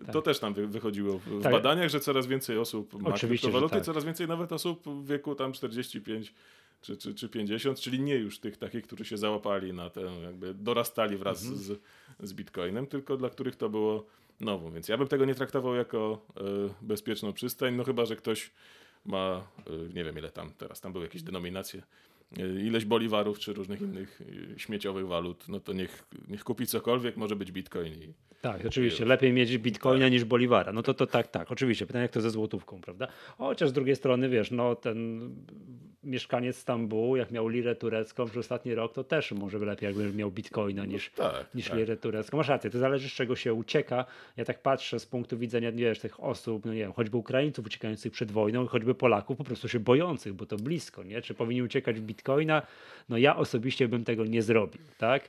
y, 0.03 0.07
to 0.07 0.13
Tak. 0.13 0.25
też 0.25 0.39
tam 0.39 0.55
wy, 0.55 0.67
wychodziło 0.67 1.19
w, 1.19 1.43
Tak. 1.43 1.53
badaniach, 1.53 1.89
że 1.89 2.01
coraz 2.01 2.27
więcej 2.27 2.59
osób 2.59 3.03
ma 3.03 3.09
Oczywiście, 3.09 3.45
kryptowaluty, 3.47 3.75
tak. 3.75 3.85
coraz 3.85 4.05
więcej 4.05 4.29
nawet 4.29 4.53
osób 4.53 4.83
w 4.89 5.07
wieku 5.07 5.35
tam 5.35 5.53
45 5.53 6.35
czy, 6.83 6.97
czy, 6.97 7.15
czy 7.15 7.29
50, 7.29 7.81
czyli 7.81 8.01
nie 8.01 8.15
już 8.17 8.39
tych 8.39 8.57
takich, 8.57 8.85
którzy 8.87 9.05
się 9.05 9.19
załapali 9.19 9.73
na 9.73 9.91
tę, 9.91 10.01
jakby 10.23 10.55
dorastali 10.55 11.17
wraz 11.17 11.43
Mhm. 11.43 11.61
z, 11.63 11.81
z 12.21 12.33
Bitcoinem, 12.35 12.87
tylko 12.87 13.17
dla 13.17 13.31
których 13.31 13.57
to 13.57 13.69
było 13.69 14.07
nową. 14.41 14.71
Więc 14.71 14.89
ja 14.89 14.99
bym 14.99 15.09
tego 15.09 15.25
nie 15.25 15.35
traktował 15.35 15.75
jako 15.75 16.27
e, 16.37 16.41
bezpieczną 16.83 17.33
przystań, 17.33 17.75
no 17.75 17.85
chyba, 17.85 18.05
że 18.07 18.17
ktoś 18.17 18.51
ma, 19.07 19.47
e, 19.67 19.95
nie 19.95 20.05
wiem 20.05 20.19
ile 20.19 20.31
tam 20.31 20.51
teraz, 20.59 20.81
tam 20.81 20.93
były 20.93 21.05
jakieś 21.05 21.23
denominacje, 21.23 21.83
ileś 22.37 22.85
boliwarów 22.85 23.39
czy 23.39 23.53
różnych 23.53 23.81
innych 23.81 24.21
e, 24.55 24.59
śmieciowych 24.59 25.07
walut, 25.07 25.49
no 25.49 25.61
to 25.61 25.73
niech, 25.73 26.05
niech 26.29 26.45
kupi 26.45 26.67
cokolwiek, 26.67 27.17
może 27.17 27.37
być 27.37 27.53
Bitcoin 27.53 27.93
i 27.95 28.15
Tak, 28.41 28.67
oczywiście. 28.67 29.05
Lepiej 29.05 29.33
mieć 29.33 29.59
bitcoina 29.59 30.05
Tak. 30.05 30.13
niż 30.13 30.25
boliwara. 30.25 30.73
No 30.73 30.83
to, 30.83 30.95
to 30.95 31.07
tak, 31.07 31.29
tak, 31.29 31.53
oczywiście. 31.53 31.87
Pytanie, 31.87 32.03
jak 32.03 32.11
to 32.13 32.21
ze 32.21 32.31
złotówką, 32.31 32.81
prawda? 32.81 33.09
Chociaż 33.39 33.69
z 33.69 33.73
drugiej 33.73 33.97
strony, 33.97 34.29
wiesz, 34.29 34.51
no 34.51 34.75
ten 34.75 35.31
mieszkaniec 36.05 36.57
Stambułu, 36.57 37.17
jak 37.17 37.31
miał 37.31 37.49
lirę 37.49 37.75
turecką 37.75 38.27
przez 38.27 38.37
ostatni 38.37 38.75
rok, 38.75 38.93
to 38.93 39.05
też 39.05 39.33
może 39.33 39.59
by 39.59 39.67
lepiej, 39.67 39.87
jakby 39.87 40.13
miał 40.13 40.31
bitcoina 40.31 40.85
niż, 40.85 41.11
tak, 41.11 41.55
niż 41.55 41.69
tak. 41.69 41.79
lirę 41.79 41.97
turecką. 41.97 42.37
Masz 42.37 42.49
rację, 42.49 42.71
to 42.71 42.79
zależy 42.79 43.09
z 43.09 43.13
czego 43.13 43.37
się 43.37 43.55
ucieka. 43.55 44.05
Ja 44.37 44.45
tak 44.45 44.63
patrzę 44.63 45.01
z 45.01 45.07
punktu 45.07 45.39
widzenia, 45.39 45.73
wiesz, 45.73 45.99
tych 45.99 46.25
osób, 46.25 46.65
no 46.65 46.73
nie 46.73 46.79
wiem, 46.79 46.93
choćby 46.93 47.17
Ukraińców 47.17 47.67
uciekających 47.67 48.13
przed 48.13 48.33
wojną, 48.33 48.67
choćby 48.67 48.95
Polaków 48.95 49.39
po 49.39 49.45
prostu 49.45 49.69
się 49.69 49.81
bojących, 49.81 50.33
bo 50.33 50.47
to 50.47 50.57
blisko, 50.57 51.03
nie? 51.03 51.23
Czy 51.23 51.35
powinni 51.35 51.63
uciekać 51.63 52.01
w 52.01 52.03
bitcoina? 52.03 52.63
No 53.09 53.19
ja 53.19 53.37
osobiście 53.37 53.89
bym 53.89 54.05
tego 54.05 54.25
nie 54.25 54.43
zrobił, 54.43 54.83
tak? 54.99 55.29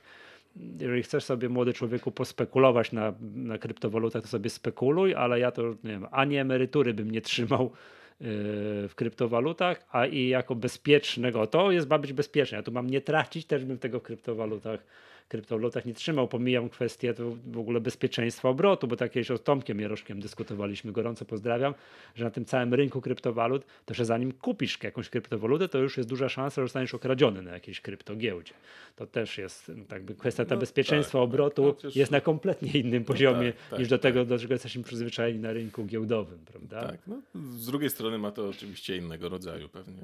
jeżeli 0.80 1.02
chcesz 1.02 1.24
sobie 1.24 1.48
młody 1.48 1.72
człowieku 1.72 2.10
pospekulować 2.10 2.92
na, 2.92 3.12
na 3.34 3.58
kryptowalutach, 3.58 4.22
to 4.22 4.28
sobie 4.28 4.50
spekuluj, 4.50 5.14
ale 5.14 5.40
ja 5.40 5.50
to 5.50 5.62
nie 5.62 5.90
wiem, 5.90 6.06
ani 6.10 6.36
emerytury 6.36 6.94
bym 6.94 7.10
nie 7.10 7.20
trzymał 7.20 7.72
w 8.20 8.92
kryptowalutach, 8.96 9.86
a 9.92 10.06
i 10.06 10.28
jako 10.28 10.54
bezpiecznego, 10.54 11.46
to 11.46 11.70
jest 11.70 11.90
ma 11.90 11.98
być 11.98 12.12
bezpieczne. 12.12 12.56
Ja 12.56 12.62
tu 12.62 12.72
mam 12.72 12.90
nie 12.90 13.00
tracić, 13.00 13.46
też 13.46 13.64
bym 13.64 13.78
tego 13.78 14.00
w 14.00 14.02
kryptowalutach, 14.02 14.84
kryptowalutach 15.30 15.84
nie 15.84 15.94
trzymał. 15.94 16.28
Pomijam 16.28 16.68
kwestię 16.68 17.14
to 17.14 17.36
w 17.46 17.58
ogóle 17.58 17.80
bezpieczeństwa 17.80 18.48
obrotu, 18.48 18.88
bo 18.88 18.96
tak 18.96 19.12
kiedyś 19.12 19.28
z 19.28 19.42
Tomkiem 19.42 19.80
Jaroszkiem 19.80 20.20
dyskutowaliśmy, 20.20 20.92
gorąco 20.92 21.24
pozdrawiam, 21.24 21.74
że 22.14 22.24
na 22.24 22.30
tym 22.30 22.44
całym 22.44 22.74
rynku 22.74 23.00
kryptowalut, 23.00 23.66
to 23.86 23.94
że 23.94 24.04
zanim 24.04 24.32
kupisz 24.32 24.82
jakąś 24.82 25.08
kryptowalutę, 25.08 25.68
to 25.68 25.78
już 25.78 25.96
jest 25.96 26.08
duża 26.08 26.28
szansa, 26.28 26.62
że 26.62 26.66
zostaniesz 26.66 26.94
okradziony 26.94 27.42
na 27.42 27.50
jakiejś 27.50 27.80
kryptogiełdzie. 27.80 28.52
To 28.96 29.06
też 29.06 29.38
jest 29.38 29.72
tak 29.88 30.02
by 30.02 30.14
kwestia 30.14 30.44
ta 30.44 30.54
No 30.54 30.60
bezpieczeństwa 30.60 31.18
tak, 31.18 31.24
obrotu 31.24 31.72
tak. 31.72 31.96
Jest 31.96 32.12
na 32.12 32.20
kompletnie 32.20 32.80
innym 32.80 33.04
poziomie 33.04 33.52
tak, 33.52 33.70
tak, 33.70 33.78
niż 33.78 33.88
do 33.88 33.98
tak. 33.98 34.02
tego, 34.02 34.24
do 34.24 34.38
czego 34.38 34.54
jesteśmy 34.54 34.82
przyzwyczajeni 34.82 35.38
na 35.38 35.52
rynku 35.52 35.84
giełdowym, 35.84 36.38
prawda? 36.38 36.88
Tak, 36.88 37.00
no, 37.06 37.16
z 37.56 37.66
drugiej 37.66 37.90
strony 37.90 38.18
ma 38.18 38.30
to 38.30 38.48
oczywiście 38.48 38.96
innego 38.96 39.28
rodzaju 39.28 39.68
pewnie 39.68 40.02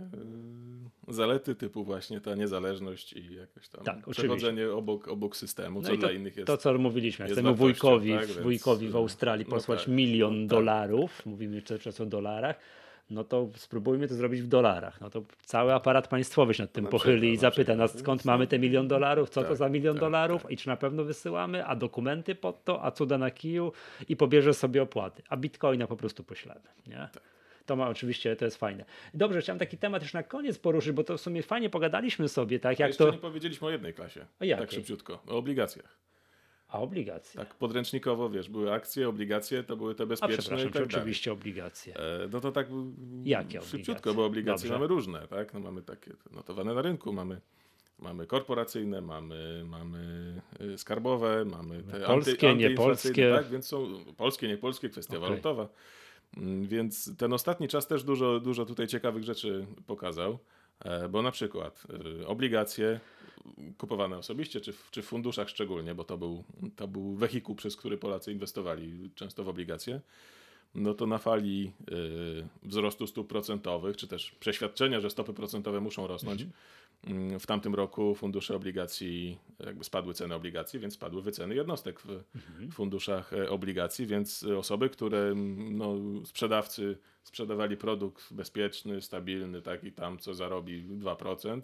yy, 1.09 1.15
zalety 1.15 1.55
typu 1.55 1.85
właśnie 1.85 2.21
ta 2.21 2.35
niezależność 2.35 3.13
i 3.13 3.35
jakoś 3.35 3.69
tam 3.69 3.85
Tak, 3.85 3.97
oczywiście. 3.97 4.23
przechodzenie 4.23 4.71
obok, 4.71 5.09
obok 5.17 5.37
systemu, 5.37 5.81
No 5.81 5.89
co 5.89 5.95
i 5.95 5.99
dla 5.99 6.09
to, 6.09 6.15
innych 6.15 6.37
jest. 6.37 6.47
to, 6.47 6.57
co 6.57 6.79
mówiliśmy, 6.79 7.25
jest 7.25 7.35
chcemy 7.35 7.49
wartością, 7.49 7.89
wujkowi, 7.89 8.13
tak, 8.13 8.27
więc, 8.27 8.39
wujkowi 8.41 8.89
w 8.89 8.95
y, 8.95 8.99
Australii 8.99 9.47
no 9.49 9.55
posłać 9.55 9.81
tak, 9.81 9.89
milion 9.89 10.35
no 10.35 10.41
tak. 10.43 10.49
dolarów, 10.49 11.27
mówimy 11.27 11.63
cały 11.63 11.81
czas 11.81 12.01
o 12.01 12.07
dolarach, 12.07 12.57
no 13.11 13.25
to 13.25 13.49
spróbujmy 13.57 14.09
to 14.09 14.15
zrobić 14.15 14.43
w 14.43 14.47
dolarach. 14.49 15.01
No 15.01 15.11
to 15.11 15.23
cały 15.45 15.75
aparat 15.75 16.09
państwowy 16.09 16.55
się 16.55 16.63
nad 16.63 16.73
tym 16.73 16.85
na 16.85 16.91
pochyli 16.91 17.17
przykład, 17.21 17.35
i 17.35 17.37
zapyta 17.37 17.75
nas, 17.77 17.99
skąd 17.99 18.25
mamy 18.25 18.47
te 18.47 18.59
milion 18.59 18.89
dolarów, 18.89 19.31
co 19.31 19.43
to 19.43 19.49
Tak, 19.49 19.57
za 19.57 19.69
milion 19.69 19.95
tak, 19.95 20.01
dolarów? 20.01 20.51
i 20.51 20.57
czy 20.57 20.69
na 20.69 20.77
pewno 20.77 21.05
wysyłamy, 21.05 21.67
a 21.67 21.77
dokumenty 21.77 22.35
pod 22.35 22.65
to, 22.65 22.85
a 22.85 22.91
cuda 22.91 23.19
na 23.19 23.31
kiju? 23.31 23.73
I 24.09 24.17
pobierze 24.17 24.55
sobie 24.55 24.83
opłaty, 24.83 25.23
a 25.29 25.37
bitcoina 25.37 25.87
po 25.87 25.97
prostu 25.97 26.25
poślemy. 26.25 26.61
Nie? 26.87 27.09
To 27.67 27.77
ma 27.77 27.89
oczywiście, 27.89 28.37
to 28.37 28.45
jest 28.45 28.57
fajne. 28.57 28.85
Dobrze, 29.15 29.41
chciałem 29.41 29.59
taki 29.59 29.79
temat 29.79 30.03
już 30.03 30.13
na 30.13 30.23
koniec 30.23 30.59
poruszyć, 30.59 30.93
bo 30.93 31.05
to 31.05 31.17
w 31.17 31.21
sumie 31.21 31.43
fajnie 31.43 31.71
pogadaliśmy 31.71 32.29
sobie, 32.29 32.59
tak 32.61 32.81
A 32.81 32.83
jak 32.83 32.89
jeszcze 32.91 33.05
to... 33.07 33.13
nie 33.13 33.19
powiedzieliśmy 33.19 33.67
o 33.67 33.71
jednej 33.71 33.95
klasie, 33.95 34.27
O 34.41 34.45
jakiej? 34.45 34.67
tak 34.67 34.75
szybciutko, 34.75 35.23
o 35.27 35.37
obligacjach. 35.39 35.99
A 36.69 36.79
obligacje? 36.79 37.41
Tak, 37.41 37.55
podręcznikowo, 37.55 38.31
wiesz, 38.31 38.49
były 38.49 38.73
akcje, 38.73 39.09
obligacje, 39.09 39.63
to 39.65 39.77
były 39.77 39.95
te 39.95 40.07
bezpieczne 40.07 40.35
A 40.35 40.39
przepraszam, 40.39 40.71
tak 40.73 40.83
oczywiście 40.83 41.33
obligacje. 41.33 41.97
E, 41.97 42.29
no 42.33 42.41
to 42.41 42.53
tak 42.53 42.67
Jakie 43.25 43.63
szybciutko, 43.63 43.93
obligacje? 43.93 44.15
bo 44.15 44.25
obligacje 44.25 44.69
Dobrze. 44.69 44.75
mamy 44.79 44.87
różne, 44.87 45.29
tak? 45.29 45.55
No 45.55 45.61
mamy 45.61 45.83
takie 45.83 46.11
notowane 46.31 46.75
na 46.75 46.83
rynku, 46.83 47.13
mamy, 47.13 47.41
mamy 47.99 48.27
korporacyjne, 48.27 49.01
mamy, 49.01 49.65
mamy 49.67 50.35
y, 50.61 50.79
skarbowe, 50.79 51.45
mamy 51.45 51.83
te 51.83 52.01
Polskie, 52.01 52.07
anty, 52.07 52.31
antyinflacyjne, 52.31 52.69
niepolskie. 52.69 53.33
Tak, 53.37 53.49
więc 53.49 53.67
są 53.67 54.05
polskie, 54.17 54.49
niepolskie, 54.49 54.89
kwestia 54.89 55.17
Okej. 55.17 55.29
walutowa. 55.29 55.69
Mm, 56.37 56.67
Więc 56.67 57.17
ten 57.17 57.33
ostatni 57.33 57.69
czas 57.69 57.87
też 57.87 58.05
dużo, 58.05 58.41
dużo 58.41 58.67
tutaj 58.67 58.87
ciekawych 58.87 59.25
rzeczy 59.25 59.67
pokazał, 59.87 60.39
e, 60.85 61.09
bo 61.09 61.23
na 61.23 61.31
przykład 61.31 61.87
y, 62.21 62.27
obligacje 62.27 63.01
kupowane 63.79 64.19
osobiście, 64.19 64.61
czy 64.61 64.73
w, 64.73 64.91
czy 64.91 65.03
w 65.03 65.07
funduszach 65.07 65.49
szczególnie, 65.49 65.95
bo 65.95 66.05
to 66.05 66.19
był, 66.19 66.45
to 66.77 66.89
był 66.89 67.15
wehikuł, 67.15 67.55
przez 67.55 67.77
który 67.77 67.99
Polacy 67.99 68.33
inwestowali 68.33 69.11
często 69.15 69.45
w 69.45 69.49
obligacje, 69.49 70.01
no 70.77 70.95
to 70.95 71.07
na 71.07 71.19
fali 71.19 71.73
y, 71.91 72.69
wzrostu 72.69 73.07
stóp 73.07 73.29
procentowych, 73.29 73.97
czy 73.97 74.09
też 74.09 74.31
przeświadczenia, 74.41 75.01
że 75.01 75.11
stopy 75.11 75.35
procentowe 75.35 75.81
muszą 75.81 76.07
rosnąć, 76.07 76.47
mm, 77.07 77.41
w 77.41 77.47
tamtym 77.47 77.75
roku 77.75 78.15
fundusze 78.15 78.57
obligacji, 78.57 79.39
jakby 79.67 79.85
spadły 79.85 80.15
ceny 80.15 80.35
obligacji, 80.35 80.81
więc 80.81 80.95
spadły 80.95 81.23
wyceny 81.23 81.55
jednostek 81.55 82.01
w 82.01 82.23
funduszach 82.73 83.33
e, 83.33 83.51
obligacji, 83.51 84.07
więc 84.07 84.43
e, 84.43 84.59
osoby, 84.59 84.91
które 84.91 85.35
no, 85.71 85.95
sprzedawcy 86.25 86.99
sprzedawali 87.23 87.77
produkt 87.77 88.33
bezpieczny, 88.33 89.03
stabilny, 89.03 89.63
taki 89.63 89.93
tam, 89.93 90.19
co 90.19 90.35
zarobi 90.35 90.85
2%, 90.85 91.61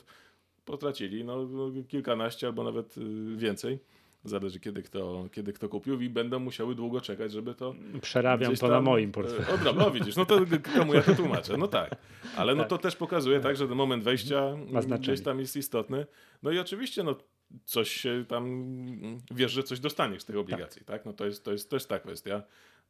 potracili 0.65 1.25
no, 1.25 1.49
kilkanaście 1.89 2.47
albo 2.47 2.65
nawet 2.65 2.99
y, 2.99 3.37
więcej. 3.37 3.79
Zależy 4.25 4.61
kiedy 4.61 4.83
kto, 4.83 5.29
kiedy 5.33 5.53
kto 5.53 5.69
kupił 5.69 6.01
i 6.01 6.09
będą 6.09 6.39
musiały 6.39 6.75
długo 6.75 7.01
czekać, 7.01 7.33
żeby 7.33 7.55
to 7.55 7.75
Przerabiam 8.03 8.57
to 8.57 8.69
na 8.69 8.81
moim 8.81 9.11
e, 9.11 9.13
portfelu. 9.13 9.55
Odrob, 9.55 9.77
no 9.77 9.91
widzisz, 9.91 10.17
no 10.17 10.27
to 10.27 10.41
komu 10.77 10.95
ja 10.95 11.03
to 11.03 11.15
tłumaczę? 11.15 11.57
No 11.57 11.69
tak. 11.69 11.97
Ale 12.37 12.55
no 12.55 12.63
Tak. 12.63 12.71
to 12.71 12.79
też 12.79 12.97
pokazuje 12.97 13.41
tak, 13.41 13.57
że 13.57 13.69
ten 13.69 13.77
moment 13.77 14.05
wejścia 14.05 14.57
gdzieś 14.99 15.23
tam 15.23 15.41
jest 15.41 15.57
istotny. 15.57 16.07
No 16.43 16.51
i 16.51 16.59
oczywiście 16.59 17.03
no 17.03 17.17
coś 17.65 17.91
się 17.91 18.25
tam, 18.29 18.45
mm, 18.45 19.19
wiesz, 19.31 19.53
że 19.53 19.63
coś 19.63 19.81
dostaniesz 19.81 20.23
z 20.23 20.25
tych 20.25 20.37
obligacji, 20.37 20.85
tak? 20.85 21.05
No 21.05 21.13
to 21.13 21.27
jest, 21.27 21.45
to 21.45 21.53
jest 21.53 21.71
też 21.71 21.87
ta 21.87 21.99
kwestia. 21.99 22.43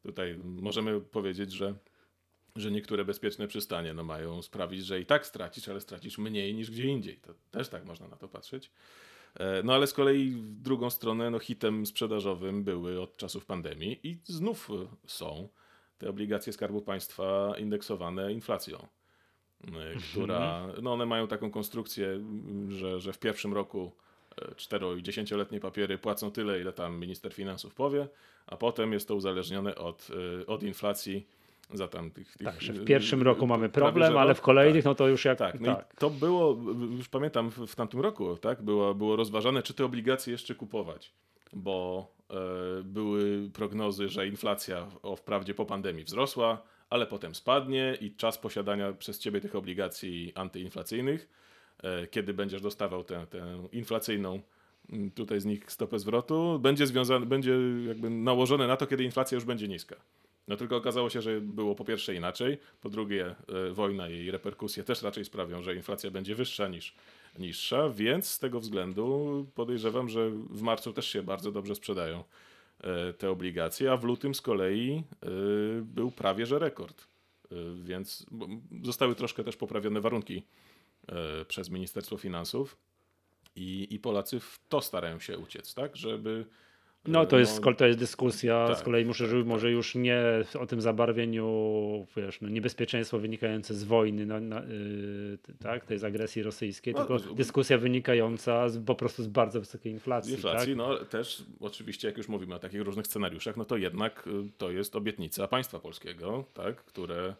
Tutaj 0.03 0.39
możemy 0.43 1.01
powiedzieć, 1.01 1.51
że 1.51 1.75
że 2.55 2.71
niektóre 2.71 3.05
bezpieczne 3.05 3.47
przystanie 3.47 3.93
no, 3.93 4.03
mają 4.03 4.41
sprawić, 4.41 4.85
że 4.85 4.99
i 4.99 5.05
tak 5.05 5.25
stracisz, 5.25 5.69
ale 5.69 5.81
stracisz 5.81 6.17
mniej 6.17 6.55
niż 6.55 6.71
gdzie 6.71 6.83
indziej. 6.83 7.17
To 7.17 7.33
też 7.51 7.69
tak 7.69 7.85
można 7.85 8.07
na 8.07 8.15
to 8.15 8.27
patrzeć. 8.27 8.71
E, 9.39 9.63
No 9.63 9.73
ale 9.73 9.87
z 9.87 9.93
kolei 9.93 10.29
w 10.29 10.61
drugą 10.61 10.89
stronę 10.89 11.29
no, 11.29 11.39
hitem 11.39 11.85
sprzedażowym 11.85 12.63
były 12.63 13.01
od 13.01 13.17
czasów 13.17 13.45
pandemii 13.45 13.99
i 14.03 14.17
znów 14.23 14.69
e, 14.69 14.87
są 15.07 15.49
te 15.97 16.09
obligacje 16.09 16.53
Skarbu 16.53 16.81
Państwa 16.81 17.53
indeksowane 17.57 18.33
inflacją, 18.33 18.87
e, 19.67 19.69
która, 20.11 20.67
no 20.81 20.93
one 20.93 21.05
mają 21.05 21.27
taką 21.27 21.51
konstrukcję, 21.51 22.23
że, 22.69 22.99
że 22.99 23.13
w 23.13 23.19
pierwszym 23.19 23.53
roku 23.53 23.91
4 24.55 24.85
i 24.99 25.03
10-letnie 25.03 25.59
papiery 25.59 25.97
płacą 25.97 26.31
tyle, 26.31 26.61
ile 26.61 26.73
tam 26.73 26.99
minister 26.99 27.33
finansów 27.33 27.73
powie, 27.73 28.07
a 28.47 28.57
potem 28.57 28.93
jest 28.93 29.07
to 29.07 29.15
uzależnione 29.15 29.75
od, 29.75 30.07
e, 30.41 30.45
od 30.45 30.63
inflacji 30.63 31.27
za 31.73 31.87
tam 31.87 32.11
tych, 32.11 32.37
tych 32.37 32.47
Tak, 32.47 32.61
że 32.61 32.73
w 32.73 32.81
e, 32.81 32.85
pierwszym 32.85 33.21
roku 33.21 33.47
mamy 33.47 33.69
problem, 33.69 34.13
że 34.13 34.19
ale 34.19 34.35
w 34.35 34.41
kolejnych 34.41 34.83
Tak. 34.83 34.91
no 34.91 34.95
to 34.95 35.07
już 35.07 35.25
jak 35.25 35.37
Tak, 35.37 35.59
no 35.59 35.75
tak. 35.75 35.95
to 35.95 36.09
było, 36.09 36.57
już 36.97 37.09
pamiętam 37.09 37.49
w, 37.51 37.57
w 37.57 37.75
tamtym 37.75 37.99
roku, 37.99 38.37
tak, 38.37 38.61
było, 38.61 38.95
było 38.95 39.15
rozważane, 39.15 39.63
czy 39.63 39.73
te 39.73 39.85
obligacje 39.85 40.31
jeszcze 40.31 40.55
kupować, 40.55 41.13
bo 41.53 42.07
e, 42.29 42.33
były 42.83 43.49
prognozy, 43.53 44.09
że 44.09 44.27
inflacja 44.27 44.87
o, 45.01 45.15
wprawdzie 45.15 45.53
po 45.53 45.65
pandemii 45.65 46.03
wzrosła, 46.03 46.61
ale 46.89 47.07
potem 47.07 47.35
spadnie 47.35 47.97
i 48.01 48.15
czas 48.15 48.37
posiadania 48.37 48.93
przez 48.93 49.19
ciebie 49.19 49.41
tych 49.41 49.55
obligacji 49.55 50.31
antyinflacyjnych, 50.35 51.29
e, 51.83 52.07
kiedy 52.07 52.33
będziesz 52.33 52.61
dostawał 52.61 53.03
tę, 53.03 53.27
tę 53.29 53.67
inflacyjną 53.71 54.41
tutaj 55.15 55.39
z 55.39 55.45
nich 55.45 55.71
stopę 55.71 55.99
zwrotu, 55.99 56.59
będzie 56.59 56.87
związane, 56.87 57.25
będzie 57.25 57.57
jakby 57.87 58.09
nałożone 58.09 58.67
na 58.67 58.77
to, 58.77 58.87
kiedy 58.87 59.03
inflacja 59.03 59.35
już 59.35 59.45
będzie 59.45 59.67
niska. 59.67 59.95
No 60.47 60.57
tylko 60.57 60.75
okazało 60.75 61.09
się, 61.09 61.21
że 61.21 61.41
było 61.41 61.75
po 61.75 61.85
pierwsze 61.85 62.15
inaczej, 62.15 62.57
po 62.81 62.89
drugie 62.89 63.35
e, 63.69 63.73
wojna 63.73 64.09
i 64.09 64.11
jej 64.11 64.31
reperkusje 64.31 64.83
też 64.83 65.01
raczej 65.01 65.25
sprawią, 65.25 65.63
że 65.63 65.75
inflacja 65.75 66.11
będzie 66.11 66.35
wyższa 66.35 66.67
niż 66.67 66.95
niższa, 67.39 67.89
więc 67.89 68.29
z 68.29 68.39
tego 68.39 68.59
względu 68.59 69.47
podejrzewam, 69.55 70.09
że 70.09 70.29
w 70.29 70.61
marcu 70.61 70.93
też 70.93 71.07
się 71.07 71.23
bardzo 71.23 71.51
dobrze 71.51 71.75
sprzedają 71.75 72.23
e, 72.79 73.13
te 73.13 73.29
obligacje, 73.29 73.91
a 73.91 73.97
w 73.97 74.03
lutym 74.03 74.35
z 74.35 74.41
kolei 74.41 75.03
e, 75.21 75.27
był 75.81 76.11
prawie 76.11 76.45
że 76.45 76.59
rekord. 76.59 77.07
Więc 77.75 78.25
zostały 78.83 79.15
troszkę 79.15 79.43
też 79.43 79.57
poprawione 79.57 80.01
warunki 80.01 80.43
przez 81.47 81.69
Ministerstwo 81.69 82.17
Finansów 82.17 82.77
i, 83.55 83.87
i 83.89 83.99
Polacy 83.99 84.39
w 84.39 84.59
to 84.69 84.81
starają 84.81 85.19
się 85.19 85.37
uciec, 85.37 85.73
tak, 85.73 85.95
żeby 85.95 86.45
No 87.07 87.25
to 87.25 87.39
jest, 87.39 87.61
to 87.77 87.85
jest 87.85 87.99
dyskusja, 87.99 88.67
tak, 88.67 88.77
z 88.77 88.81
kolei 88.81 89.05
muszę, 89.05 89.27
tak, 89.27 89.45
może 89.45 89.71
już 89.71 89.95
nie 89.95 90.21
o 90.59 90.65
tym 90.65 90.81
zabarwieniu, 90.81 91.47
wiesz, 92.17 92.41
no 92.41 92.49
niebezpieczeństwo 92.49 93.19
wynikające 93.19 93.73
z 93.73 93.83
wojny, 93.83 94.25
na, 94.25 94.39
na, 94.39 94.63
y, 94.63 95.37
tak, 95.63 95.85
tej 95.85 95.99
z 95.99 96.03
agresji 96.03 96.43
rosyjskiej, 96.43 96.93
No, 96.93 97.05
tylko 97.05 97.33
dyskusja 97.35 97.77
wynikająca 97.77 98.69
z, 98.69 98.85
po 98.85 98.95
prostu 98.95 99.23
z 99.23 99.27
bardzo 99.27 99.59
wysokiej 99.59 99.91
inflacji. 99.91 100.33
inflacji, 100.33 100.67
tak? 100.67 100.77
no 100.77 100.97
też 100.97 101.43
oczywiście 101.59 102.07
jak 102.07 102.17
już 102.17 102.27
mówimy 102.27 102.55
o 102.55 102.59
takich 102.59 102.81
różnych 102.81 103.07
scenariuszach, 103.07 103.57
no 103.57 103.65
to 103.65 103.77
jednak 103.77 104.27
y, 104.27 104.31
to 104.57 104.71
jest 104.71 104.95
obietnica 104.95 105.47
państwa 105.47 105.79
polskiego, 105.79 106.45
tak, 106.53 106.75
które 106.75 107.33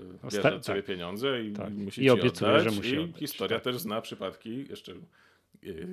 y, 0.00 0.02
No, 0.22 0.30
bierze 0.30 0.54
od 0.56 0.62
ciebie 0.64 0.82
tak. 0.82 0.86
pieniądze 0.86 1.42
i 1.44 1.52
Tak. 1.52 1.70
musi 1.74 2.04
I 2.04 2.10
obiecuje, 2.10 2.50
oddać. 2.50 2.64
że 2.64 2.70
musi 2.76 2.94
I 2.94 2.98
oddać, 2.98 3.20
historia 3.20 3.56
tak. 3.56 3.64
też 3.64 3.78
zna 3.78 4.00
przypadki, 4.00 4.66
jeszcze 4.70 4.94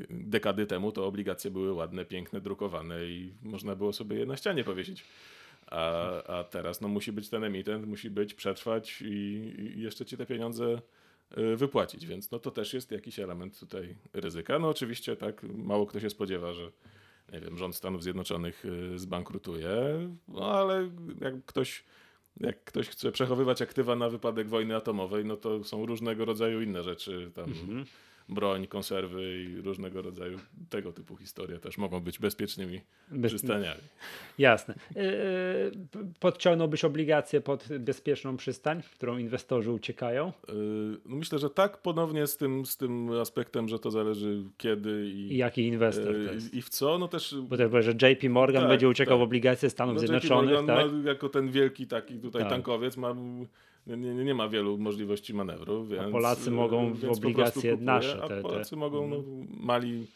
dekady 0.09 0.65
temu 0.65 0.91
to 0.91 1.05
obligacje 1.05 1.51
były 1.51 1.73
ładne, 1.73 2.05
piękne, 2.05 2.41
drukowane 2.41 3.05
i 3.05 3.33
można 3.43 3.75
było 3.75 3.93
sobie 3.93 4.17
je 4.17 4.25
na 4.25 4.37
ścianie 4.37 4.63
powiesić. 4.63 5.03
A, 5.67 6.23
a 6.23 6.43
teraz 6.43 6.81
no, 6.81 6.87
musi 6.87 7.11
być 7.11 7.29
ten 7.29 7.43
emitent, 7.43 7.87
musi 7.87 8.09
być, 8.09 8.33
przetrwać 8.33 9.01
i, 9.01 9.05
i 9.75 9.81
jeszcze 9.81 10.05
ci 10.05 10.17
te 10.17 10.25
pieniądze 10.25 10.81
y, 11.37 11.55
wypłacić, 11.55 12.05
więc 12.05 12.31
no 12.31 12.39
to 12.39 12.51
też 12.51 12.73
jest 12.73 12.91
jakiś 12.91 13.19
element 13.19 13.59
tutaj 13.59 13.95
ryzyka. 14.13 14.59
No 14.59 14.69
oczywiście 14.69 15.15
tak, 15.15 15.43
mało 15.43 15.85
kto 15.85 15.99
się 15.99 16.09
spodziewa, 16.09 16.53
że 16.53 16.71
nie 17.33 17.39
wiem, 17.39 17.57
rząd 17.57 17.75
Stanów 17.75 18.03
Zjednoczonych 18.03 18.65
y, 18.65 18.99
zbankrutuje, 18.99 19.73
no 20.27 20.51
ale 20.51 20.89
jak 21.21 21.45
ktoś, 21.45 21.83
jak 22.39 22.63
ktoś 22.63 22.89
chce 22.89 23.11
przechowywać 23.11 23.61
aktywa 23.61 23.95
na 23.95 24.09
wypadek 24.09 24.49
wojny 24.49 24.75
atomowej, 24.75 25.25
no 25.25 25.37
to 25.37 25.63
są 25.63 25.85
różnego 25.85 26.25
rodzaju 26.25 26.61
inne 26.61 26.83
rzeczy, 26.83 27.31
tam 27.35 27.45
Mhm. 27.45 27.85
Broń, 28.29 28.67
konserwy 28.67 29.43
i 29.43 29.61
różnego 29.61 30.01
rodzaju 30.01 30.39
tego 30.69 30.91
typu 30.93 31.15
historie 31.17 31.59
też 31.59 31.77
mogą 31.77 31.99
być 31.99 32.19
bezpiecznymi 32.19 32.81
Bez- 33.11 33.31
przystaniami. 33.31 33.81
Jasne. 34.37 34.75
Yy, 34.95 35.01
p- 35.91 36.11
podciągnąłbyś 36.19 36.85
obligacje 36.85 37.41
pod 37.41 37.67
bezpieczną 37.79 38.37
przystań, 38.37 38.81
w 38.81 38.89
którą 38.91 39.17
inwestorzy 39.17 39.71
uciekają? 39.71 40.27
Y, 40.49 40.53
No 41.05 41.15
myślę, 41.15 41.39
że 41.39 41.49
tak 41.49 41.77
ponownie 41.81 42.27
z 42.27 42.37
tym, 42.37 42.65
z 42.65 42.77
tym 42.77 43.11
aspektem, 43.11 43.67
że 43.69 43.79
to 43.79 43.91
zależy 43.91 44.43
kiedy 44.57 45.05
i, 45.09 45.33
I 45.33 45.37
jaki 45.37 45.67
inwestor 45.67 46.13
to 46.13 46.33
jest? 46.33 46.53
i 46.53 46.61
w 46.61 46.69
co, 46.69 46.97
no 46.97 47.07
też 47.07 47.35
Bo 47.41 47.57
to 47.57 47.81
że 47.81 47.91
JP 47.91 48.29
Morgan 48.29 48.61
Tak, 48.61 48.69
będzie 48.69 48.89
uciekał 48.89 49.17
tak. 49.17 49.19
w 49.19 49.23
obligacje 49.23 49.69
Stanów 49.69 49.95
no, 49.95 50.01
JP 50.01 50.07
Zjednoczonych, 50.07 50.55
Morgan 50.55 50.77
tak? 50.77 50.91
ma, 50.91 51.09
jako 51.09 51.29
ten 51.29 51.51
wielki 51.51 51.87
taki 51.87 52.19
tutaj 52.19 52.41
Tak. 52.41 52.51
tankowiec 52.51 52.97
ma, 52.97 53.15
nie, 53.87 53.97
nie, 53.97 54.25
nie 54.25 54.33
ma 54.33 54.49
wielu 54.49 54.77
możliwości 54.77 55.33
manewru, 55.33 55.85
więc, 55.85 56.11
Polacy 56.11 56.47
y, 56.49 56.51
mogą 56.51 56.93
w 56.93 57.09
obligacje 57.09 57.71
kupuje, 57.71 57.85
nasze, 57.85 58.23
A 58.23 58.27
te- 58.27 58.35
te- 58.35 58.41
Polacy 58.41 58.75
mogą, 58.75 59.07
no, 59.07 59.23
mali 59.59 60.07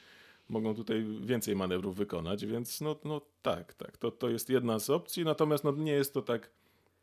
mogą 0.49 0.75
tutaj 0.75 1.05
więcej 1.21 1.55
manewrów 1.55 1.95
wykonać, 1.95 2.45
więc 2.45 2.81
no, 2.81 2.95
no 3.05 3.21
tak, 3.41 3.73
tak, 3.73 3.97
to, 3.97 4.11
to 4.11 4.29
jest 4.29 4.49
jedna 4.49 4.79
z 4.79 4.89
opcji, 4.89 5.23
natomiast 5.23 5.63
no, 5.63 5.71
nie 5.71 5.91
jest 5.91 6.13
to 6.13 6.21
tak 6.21 6.49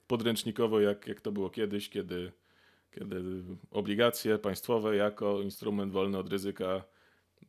podręcznikowo, 0.06 0.80
jak, 0.80 1.06
jak 1.06 1.20
to 1.20 1.32
było 1.32 1.50
kiedyś, 1.50 1.88
kiedy, 1.88 2.32
kiedy 2.94 3.22
obligacje 3.70 4.38
państwowe 4.38 4.96
jako 4.96 5.42
instrument 5.42 5.92
wolny 5.92 6.18
od 6.18 6.28
ryzyka, 6.28 6.84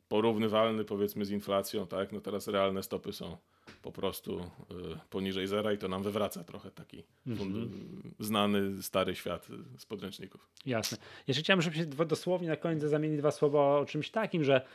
porównywalny 0.08 0.84
powiedzmy 0.84 1.24
z 1.24 1.30
inflacją, 1.30 1.86
tak, 1.86 2.12
no 2.12 2.20
teraz 2.20 2.48
realne 2.48 2.82
stopy 2.82 3.12
są 3.12 3.36
po 3.82 3.92
prostu 3.92 4.40
y, 4.40 4.44
poniżej 5.10 5.46
zera 5.46 5.72
i 5.72 5.78
to 5.78 5.88
nam 5.88 6.02
wywraca 6.02 6.44
trochę 6.44 6.70
taki 6.70 7.04
fund- 7.26 7.68
znany, 8.20 8.82
stary 8.82 9.14
świat 9.14 9.48
z 9.78 9.86
podręczników. 9.86 10.48
Jasne. 10.66 10.98
Jeszcze 11.26 11.42
chciałem, 11.42 11.62
żebyś 11.62 11.86
dwa- 11.86 12.04
dosłownie 12.04 12.48
na 12.48 12.56
koniec 12.56 12.82
zamienić 12.82 13.18
dwa 13.18 13.30
słowa 13.30 13.78
o 13.78 13.84
czymś 13.86 14.10
takim, 14.10 14.44
że 14.44 14.66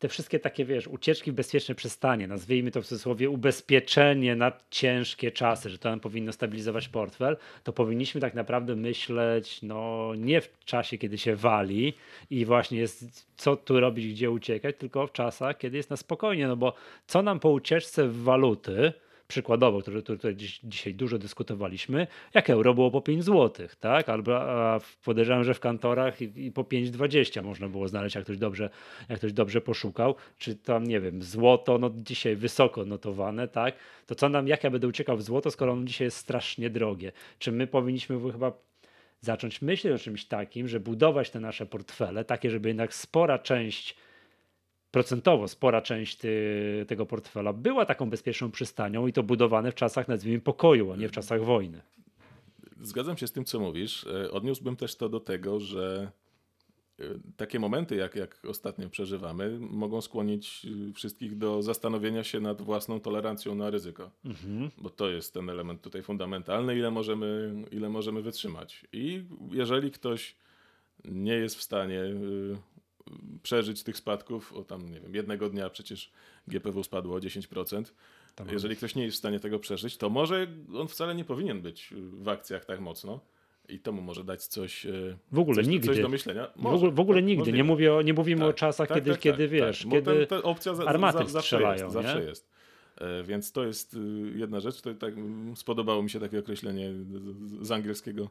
te 0.00 0.08
wszystkie 0.08 0.38
takie, 0.38 0.64
wiesz, 0.64 0.88
ucieczki 0.88 1.32
w 1.32 1.34
bezpieczne 1.34 1.74
przystanie, 1.74 2.28
nazwijmy 2.28 2.70
to 2.70 2.82
w 2.82 2.86
cudzysłowie 2.86 3.30
ubezpieczenie 3.30 4.36
na 4.36 4.52
ciężkie 4.70 5.30
czasy, 5.30 5.70
że 5.70 5.78
to 5.78 5.90
nam 5.90 6.00
powinno 6.00 6.32
stabilizować 6.32 6.88
portfel, 6.88 7.36
to 7.64 7.72
powinniśmy 7.72 8.20
tak 8.20 8.34
naprawdę 8.34 8.76
myśleć, 8.76 9.62
no 9.62 10.12
nie 10.16 10.40
w 10.40 10.64
czasie, 10.64 10.98
kiedy 10.98 11.18
się 11.18 11.36
wali 11.36 11.94
i 12.30 12.44
właśnie 12.44 12.78
jest 12.78 13.26
co 13.36 13.56
tu 13.56 13.80
robić, 13.80 14.12
gdzie 14.12 14.30
uciekać, 14.30 14.76
tylko 14.78 15.06
w 15.06 15.12
czasach, 15.12 15.58
kiedy 15.58 15.76
jest 15.76 15.90
na 15.90 15.96
spokojnie, 15.96 16.48
no 16.48 16.56
bo 16.56 16.74
co 17.06 17.22
nam 17.22 17.40
po 17.40 17.50
ucieczce 17.50 18.08
w 18.08 18.22
waluty, 18.22 18.92
przykładowo, 19.30 19.82
tutaj 19.82 20.36
dziś, 20.36 20.60
dzisiaj 20.64 20.94
dużo 20.94 21.18
dyskutowaliśmy, 21.18 22.06
jak 22.34 22.50
euro 22.50 22.74
było 22.74 22.90
po 22.90 23.00
5 23.00 23.24
zł, 23.24 23.68
tak? 23.80 24.08
Albo 24.08 24.40
a 24.40 24.80
podejrzewam, 25.04 25.44
że 25.44 25.54
w 25.54 25.60
kantorach 25.60 26.22
i, 26.22 26.46
i 26.46 26.52
po 26.52 26.62
5,20 26.62 27.42
można 27.42 27.68
było 27.68 27.88
znaleźć, 27.88 28.16
jak 28.16 28.24
ktoś, 28.24 28.38
dobrze, 28.38 28.70
jak 29.08 29.18
ktoś 29.18 29.32
dobrze 29.32 29.60
poszukał, 29.60 30.14
czy 30.38 30.54
tam, 30.54 30.84
nie 30.84 31.00
wiem, 31.00 31.22
złoto, 31.22 31.78
no 31.78 31.90
dzisiaj 31.94 32.36
wysoko 32.36 32.84
notowane, 32.84 33.48
tak? 33.48 33.74
To 34.06 34.14
co 34.14 34.28
nam, 34.28 34.48
jak 34.48 34.64
ja 34.64 34.70
będę 34.70 34.88
uciekał 34.88 35.16
w 35.16 35.22
złoto, 35.22 35.50
skoro 35.50 35.72
ono 35.72 35.84
dzisiaj 35.84 36.06
jest 36.06 36.16
strasznie 36.16 36.70
drogie? 36.70 37.12
Czy 37.38 37.52
my 37.52 37.66
powinniśmy 37.66 38.32
chyba 38.32 38.52
zacząć 39.20 39.62
myśleć 39.62 39.94
o 39.94 40.04
czymś 40.04 40.24
takim, 40.24 40.68
że 40.68 40.80
budować 40.80 41.30
te 41.30 41.40
nasze 41.40 41.66
portfele, 41.66 42.24
takie, 42.24 42.50
żeby 42.50 42.68
jednak 42.68 42.94
spora 42.94 43.38
część 43.38 43.96
procentowo 44.90 45.48
spora 45.48 45.82
część 45.82 46.16
ty, 46.16 46.84
tego 46.88 47.06
portfela 47.06 47.52
była 47.52 47.86
taką 47.86 48.10
bezpieczną 48.10 48.50
przystanią 48.50 49.06
i 49.06 49.12
to 49.12 49.22
budowane 49.22 49.72
w 49.72 49.74
czasach, 49.74 50.08
nazwijmy, 50.08 50.40
pokoju, 50.40 50.92
a 50.92 50.96
nie 50.96 51.08
w 51.08 51.12
czasach 51.12 51.44
wojny. 51.44 51.80
Zgadzam 52.82 53.16
się 53.16 53.26
z 53.26 53.32
tym, 53.32 53.44
co 53.44 53.60
mówisz. 53.60 54.06
E, 54.06 54.30
odniósłbym 54.30 54.76
też 54.76 54.96
to 54.96 55.08
do 55.08 55.20
tego, 55.20 55.60
że 55.60 56.10
e, 56.98 57.04
takie 57.36 57.58
momenty, 57.58 57.96
jak, 57.96 58.16
jak 58.16 58.44
ostatnio 58.44 58.90
przeżywamy, 58.90 59.58
mogą 59.60 60.00
skłonić 60.00 60.66
e, 60.90 60.92
wszystkich 60.92 61.38
do 61.38 61.62
zastanowienia 61.62 62.24
się 62.24 62.40
nad 62.40 62.62
własną 62.62 63.00
tolerancją 63.00 63.54
na 63.54 63.70
ryzyko. 63.70 64.10
Mhm. 64.24 64.70
Bo 64.78 64.90
to 64.90 65.10
jest 65.10 65.34
ten 65.34 65.50
element 65.50 65.82
tutaj 65.82 66.02
fundamentalny, 66.02 66.76
ile 66.76 66.90
możemy, 66.90 67.54
ile 67.72 67.88
możemy 67.88 68.22
wytrzymać. 68.22 68.86
I 68.92 69.24
jeżeli 69.52 69.90
ktoś 69.90 70.36
nie 71.04 71.34
jest 71.34 71.56
w 71.56 71.62
stanie 71.62 72.00
przeżyć 73.42 73.82
tych 73.82 73.96
spadków, 73.96 74.52
o 74.52 74.64
tam, 74.64 74.90
nie 74.90 75.00
wiem, 75.00 75.14
jednego 75.14 75.48
dnia 75.48 75.70
przecież 75.70 76.12
GPW 76.48 76.84
spadło 76.84 77.16
o 77.16 77.18
10%. 77.18 77.84
Tam 78.34 78.48
Jeżeli 78.48 78.76
ktoś 78.76 78.94
nie 78.94 79.04
jest 79.04 79.16
w 79.16 79.18
stanie 79.18 79.40
tego 79.40 79.58
przeżyć, 79.58 79.96
to 79.96 80.10
może 80.10 80.46
on 80.74 80.88
wcale 80.88 81.14
nie 81.14 81.24
powinien 81.24 81.62
być 81.62 81.94
w 82.12 82.28
akcjach 82.28 82.64
tak 82.64 82.80
mocno. 82.80 83.20
I 83.68 83.78
to 83.78 83.92
mu 83.92 84.02
może 84.02 84.24
dać 84.24 84.46
coś, 84.46 84.86
e, 84.86 85.16
w 85.32 85.38
ogóle 85.38 85.56
coś, 85.56 85.66
nigdy. 85.66 85.86
coś 85.86 86.00
do 86.00 86.08
myślenia. 86.08 86.50
Może, 86.56 86.72
w 86.72 86.76
ogóle, 86.76 86.92
w 86.92 87.00
ogóle 87.00 87.22
nigdy. 87.22 87.52
Nie, 87.52 87.64
mówię 87.64 87.94
o, 87.94 88.02
nie 88.02 88.14
mówimy 88.14 88.40
tak, 88.40 88.50
o 88.50 88.52
czasach, 88.52 88.88
tak, 88.88 88.98
kiedy, 88.98 89.10
tak, 89.10 89.20
kiedy 89.20 89.44
tak, 89.44 89.50
wiesz, 89.50 89.82
tak. 89.82 89.90
kiedy 89.90 90.26
ten, 90.26 90.40
opcja 90.42 90.74
za, 90.74 90.84
armaty 90.84 91.18
za, 91.18 91.24
zawsze 91.24 91.42
strzelają. 91.42 91.82
Jest, 91.84 91.92
zawsze 91.92 92.24
jest. 92.24 92.48
E, 92.96 93.22
więc 93.22 93.52
to 93.52 93.64
jest 93.64 93.94
y, 93.94 93.98
jedna 94.36 94.60
rzecz. 94.60 94.80
To 94.80 94.94
tak, 94.94 95.14
spodobało 95.54 96.02
mi 96.02 96.10
się 96.10 96.20
takie 96.20 96.38
określenie 96.38 96.92
z 97.60 97.70
angielskiego 97.70 98.30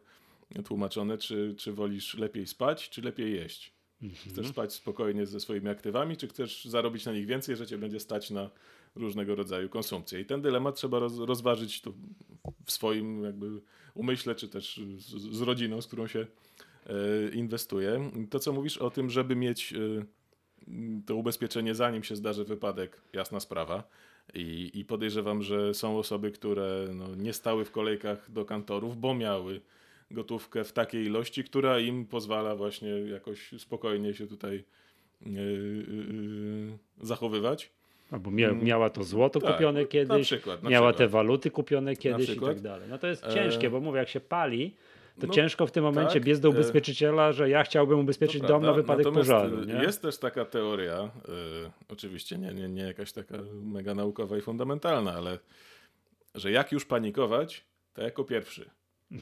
tłumaczone, 0.66 1.18
czy, 1.18 1.56
czy 1.58 1.74
wolisz 1.74 2.18
lepiej 2.18 2.48
spać, 2.48 2.90
czy 2.90 3.02
lepiej 3.02 3.34
jeść. 3.36 3.74
Mhm. 4.02 4.34
Chcesz 4.34 4.48
spać 4.48 4.74
spokojnie 4.74 5.26
ze 5.26 5.40
swoimi 5.40 5.70
aktywami, 5.70 6.18
czy 6.18 6.28
chcesz 6.28 6.66
zarobić 6.66 7.06
na 7.06 7.14
nich 7.14 7.26
więcej, 7.26 7.56
że 7.56 7.68
cię 7.68 7.78
będzie 7.78 8.00
stać 8.00 8.30
na 8.30 8.50
różnego 8.96 9.36
rodzaju 9.36 9.70
konsumpcję. 9.70 10.20
I 10.20 10.26
ten 10.26 10.42
dylemat 10.42 10.76
trzeba 10.76 11.00
roz, 11.00 11.20
rozważyć 11.20 11.82
w 12.66 12.72
swoim 12.72 13.24
jakby 13.24 13.62
umyśle, 13.94 14.36
czy 14.36 14.50
też 14.50 14.82
z, 14.98 15.36
z 15.36 15.42
rodziną, 15.42 15.82
z 15.82 15.88
którą 15.88 16.08
się 16.08 16.20
e, 16.86 16.96
inwestuje. 17.34 18.12
To, 18.30 18.40
co 18.40 18.54
mówisz 18.54 18.78
o 18.78 18.90
tym, 18.90 19.10
żeby 19.10 19.36
mieć 19.36 19.74
e, 19.74 20.06
to 21.06 21.16
ubezpieczenie, 21.16 21.76
zanim 21.76 22.04
się 22.04 22.16
zdarzy 22.16 22.46
wypadek, 22.46 23.02
jasna 23.14 23.40
sprawa. 23.40 23.84
I, 24.34 24.72
i 24.74 24.86
podejrzewam, 24.86 25.44
że 25.44 25.74
są 25.74 25.98
osoby, 25.98 26.32
które 26.32 26.88
no, 26.94 27.16
nie 27.16 27.34
stały 27.34 27.66
w 27.66 27.72
kolejkach 27.72 28.32
do 28.32 28.46
kantorów, 28.46 28.98
bo 28.98 29.16
miały 29.16 29.62
gotówkę 30.12 30.64
w 30.64 30.74
takiej 30.74 31.06
ilości, 31.06 31.44
która 31.44 31.80
im 31.80 32.06
pozwala 32.06 32.56
właśnie 32.56 32.90
jakoś 32.90 33.52
spokojnie 33.58 34.14
się 34.14 34.28
tutaj 34.28 34.64
yy, 35.26 35.32
yy, 35.32 36.78
zachowywać. 37.02 37.72
Albo 38.12 38.32
mia 38.32 38.50
mm. 38.50 38.64
miała 38.64 38.90
to 38.90 39.04
złoto 39.04 39.40
tak, 39.40 39.54
kupione 39.54 39.86
kiedyś, 39.86 40.32
na 40.32 40.38
przykład, 40.38 40.64
na 40.64 40.70
miała 40.70 40.92
przykład. 40.92 41.10
te 41.10 41.12
waluty 41.12 41.52
kupione 41.52 41.96
kiedyś 41.96 42.30
i 42.30 42.40
tak 42.40 42.62
dalej. 42.62 42.90
No 42.90 42.98
to 42.98 43.08
jest 43.08 43.28
ciężkie, 43.28 43.68
e... 43.68 43.70
bo 43.70 43.80
mówię, 43.80 44.00
jak 44.00 44.10
się 44.10 44.20
pali, 44.20 44.76
to 45.20 45.28
no, 45.28 45.34
ciężko 45.34 45.68
w 45.68 45.72
tym 45.72 45.84
momencie 45.84 46.14
tak, 46.14 46.24
biec 46.24 46.40
do 46.40 46.48
e, 46.48 46.52
ubezpieczyciela, 46.52 47.32
że 47.32 47.50
ja 47.50 47.64
chciałbym 47.64 48.00
ubezpieczyć 48.00 48.42
dom 48.42 48.64
na 48.64 48.74
wypadek 48.74 49.06
Natomiast 49.06 49.30
pożaru. 49.30 49.64
Nie? 49.66 49.74
Jest 49.74 50.02
też 50.02 50.18
taka 50.18 50.46
teoria, 50.46 51.12
oczywiście 51.90 52.38
nie, 52.38 52.54
nie, 52.54 52.70
nie 52.70 52.82
jakaś 52.82 53.12
taka 53.12 53.38
mega 53.64 53.96
naukowa 53.96 54.38
i 54.38 54.42
fundamentalna, 54.42 55.14
ale 55.14 55.40
że 56.36 56.52
jak 56.52 56.72
już 56.72 56.86
panikować, 56.86 57.66
to 57.94 58.02
jako 58.02 58.24
pierwszy. 58.24 58.70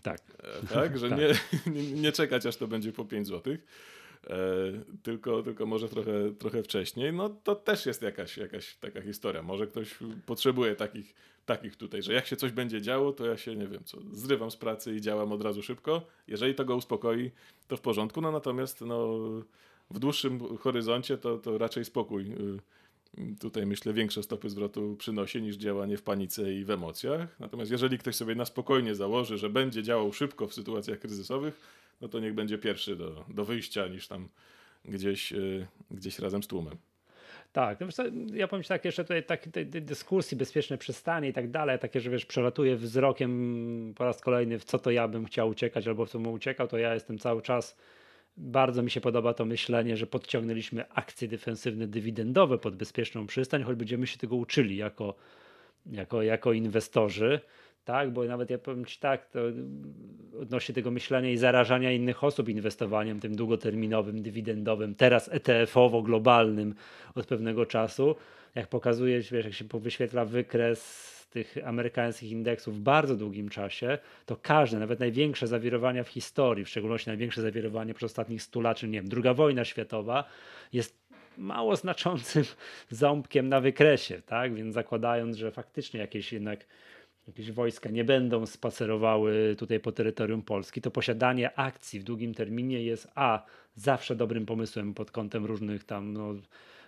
Tak. 0.04 0.22
E, 0.64 0.68
tak, 0.68 0.98
że 0.98 1.10
tak. 1.10 1.20
Nie, 1.20 1.92
nie 1.92 2.12
czekać 2.12 2.46
aż 2.46 2.58
to 2.58 2.68
będzie 2.68 2.92
po 2.92 3.06
5 3.06 3.28
zł, 3.28 3.54
e, 3.54 4.38
tylko, 5.04 5.44
tylko 5.44 5.66
może 5.66 5.90
trochę, 5.90 6.12
trochę 6.40 6.64
wcześniej. 6.64 7.14
No 7.14 7.30
to 7.30 7.56
też 7.56 7.86
jest 7.86 8.02
jakaś, 8.02 8.38
jakaś 8.38 8.76
taka 8.76 9.02
historia. 9.02 9.44
Może 9.44 9.68
ktoś 9.68 9.96
potrzebuje 10.26 10.76
takich, 10.76 11.16
takich 11.46 11.76
tutaj, 11.76 12.04
że 12.04 12.14
jak 12.14 12.28
się 12.28 12.36
coś 12.36 12.52
będzie 12.52 12.82
działo, 12.82 13.12
to 13.12 13.26
ja 13.26 13.38
się 13.38 13.56
nie 13.56 13.68
wiem 13.68 13.84
co, 13.84 13.98
zrywam 14.12 14.52
z 14.52 14.58
pracy 14.58 14.96
i 14.96 15.02
działam 15.02 15.32
od 15.32 15.42
razu 15.42 15.64
szybko. 15.64 16.02
Jeżeli 16.28 16.56
to 16.56 16.66
go 16.66 16.76
uspokoi, 16.76 17.32
to 17.68 17.78
w 17.78 17.82
porządku. 17.82 18.22
No 18.22 18.32
natomiast 18.32 18.82
no, 18.82 19.08
w 19.92 20.00
dłuższym 20.00 20.58
horyzoncie 20.58 21.18
to, 21.18 21.38
to 21.38 21.58
raczej 21.58 21.86
spokój 21.86 22.32
y, 22.32 22.60
tutaj 23.40 23.66
myślę 23.66 23.94
większe 23.94 24.24
stopy 24.24 24.50
zwrotu 24.50 24.96
przynosi 25.00 25.42
niż 25.42 25.56
działanie 25.56 25.98
w 25.98 26.04
panice 26.04 26.54
i 26.54 26.66
w 26.66 26.70
emocjach. 26.70 27.40
Natomiast 27.40 27.72
jeżeli 27.72 27.98
ktoś 27.98 28.16
sobie 28.16 28.36
na 28.36 28.46
spokojnie 28.46 28.96
założy, 28.96 29.38
że 29.38 29.50
będzie 29.50 29.84
działał 29.84 30.14
szybko 30.14 30.48
w 30.48 30.54
sytuacjach 30.54 31.00
kryzysowych, 31.00 31.62
no 32.02 32.08
to 32.08 32.20
niech 32.20 32.34
będzie 32.34 32.58
pierwszy 32.58 32.96
do, 32.96 33.26
do 33.30 33.46
wyjścia 33.46 33.88
niż 33.88 34.08
tam 34.08 34.30
gdzieś, 34.86 35.32
yy, 35.32 35.68
gdzieś 35.92 36.20
razem 36.20 36.44
z 36.44 36.48
tłumem. 36.48 36.78
Tak, 37.54 37.80
no 37.80 37.88
ja 38.34 38.48
powiem 38.48 38.64
tak, 38.64 38.86
jeszcze 38.86 39.04
tutaj 39.04 39.24
tak, 39.24 39.48
tej 39.48 39.66
dyskusji, 39.66 40.38
bezpieczne 40.38 40.78
przystanie 40.78 41.30
i 41.30 41.34
tak 41.34 41.52
dalej, 41.52 41.80
takie, 41.80 42.02
że 42.02 42.10
wiesz, 42.10 42.26
przelatuję 42.26 42.76
wzrokiem 42.76 43.94
po 43.98 44.06
raz 44.06 44.22
kolejny 44.22 44.60
w 44.60 44.64
co 44.64 44.80
to 44.80 44.92
ja 44.92 45.08
bym 45.08 45.26
chciał 45.26 45.50
uciekać 45.50 45.88
albo 45.88 46.06
w 46.06 46.10
co 46.10 46.20
bym 46.20 46.34
uciekał, 46.34 46.68
to 46.68 46.78
ja 46.78 46.94
jestem 46.94 47.20
cały 47.20 47.42
czas 47.42 47.78
bardzo 48.38 48.84
mi 48.84 48.92
się 48.92 49.02
podoba 49.02 49.34
to 49.34 49.46
myślenie, 49.46 49.98
że 49.98 50.08
podciągnęliśmy 50.08 50.90
akcje 50.90 51.28
defensywne 51.28 51.88
dywidendowe 51.88 52.58
pod 52.58 52.76
bezpieczną 52.76 53.28
przystań, 53.28 53.64
choć 53.64 53.78
będziemy 53.78 54.08
się 54.08 54.18
tego 54.18 54.36
uczyli 54.36 54.78
jako, 54.78 55.16
jako, 55.86 56.24
jako 56.24 56.54
inwestorzy. 56.54 57.40
Tak, 57.86 58.14
bo 58.14 58.24
nawet 58.24 58.50
ja 58.50 58.58
powiem 58.58 58.86
Ci 58.86 59.00
tak, 59.00 59.26
to 59.26 59.40
odnośnie 60.42 60.76
tego 60.76 60.92
myślenia 60.92 61.32
i 61.32 61.38
zarażania 61.38 61.92
innych 61.92 62.24
osób 62.24 62.50
inwestowaniem 62.50 63.20
tym 63.20 63.36
długoterminowym, 63.36 64.22
dywidendowym, 64.22 64.96
teraz 64.96 65.30
ETF-owo-globalnym 65.30 66.74
od 67.16 67.26
pewnego 67.26 67.66
czasu, 67.66 68.16
jak 68.56 68.68
pokazuje, 68.68 69.22
wiesz, 69.22 69.46
jak 69.46 69.54
się 69.54 69.66
wyświetla 69.74 70.26
wykres 70.26 71.17
tych 71.30 71.58
amerykańskich 71.66 72.32
indeksów 72.32 72.76
w 72.76 72.80
bardzo 72.80 73.16
długim 73.16 73.50
czasie, 73.50 73.98
to 74.26 74.36
każde, 74.36 74.80
nawet 74.80 75.00
największe 75.00 75.48
zawirowania 75.48 76.04
w 76.04 76.10
historii, 76.10 76.66
w 76.66 76.70
szczególności 76.70 77.10
największe 77.10 77.42
zawirowanie 77.42 77.94
przez 77.94 78.12
ostatnich 78.12 78.44
100 78.44 78.62
lat, 78.62 78.78
czy 78.78 78.88
nie 78.88 79.02
wiem, 79.02 79.10
druga 79.10 79.34
wojna 79.34 79.66
światowa, 79.66 80.24
jest 80.74 81.08
mało 81.38 81.76
znaczącym 81.76 82.44
ząbkiem 82.90 83.50
na 83.50 83.62
wykresie, 83.62 84.22
tak? 84.22 84.56
Więc 84.56 84.74
zakładając, 84.74 85.38
że 85.38 85.52
faktycznie 85.52 86.00
jakieś 86.00 86.34
jednak 86.34 86.66
jakieś 87.28 87.52
wojska 87.52 87.90
nie 87.90 88.04
będą 88.04 88.46
spacerowały 88.46 89.56
tutaj 89.60 89.80
po 89.80 89.92
terytorium 89.92 90.42
Polski, 90.42 90.82
to 90.82 90.92
posiadanie 90.92 91.60
akcji 91.60 92.00
w 92.00 92.04
długim 92.04 92.34
terminie 92.34 92.84
jest 92.84 93.08
a 93.16 93.46
zawsze 93.76 94.16
dobrym 94.16 94.46
pomysłem 94.46 94.94
pod 94.94 95.12
kątem 95.12 95.46
różnych 95.46 95.84
tam 95.84 96.14
no, 96.14 96.36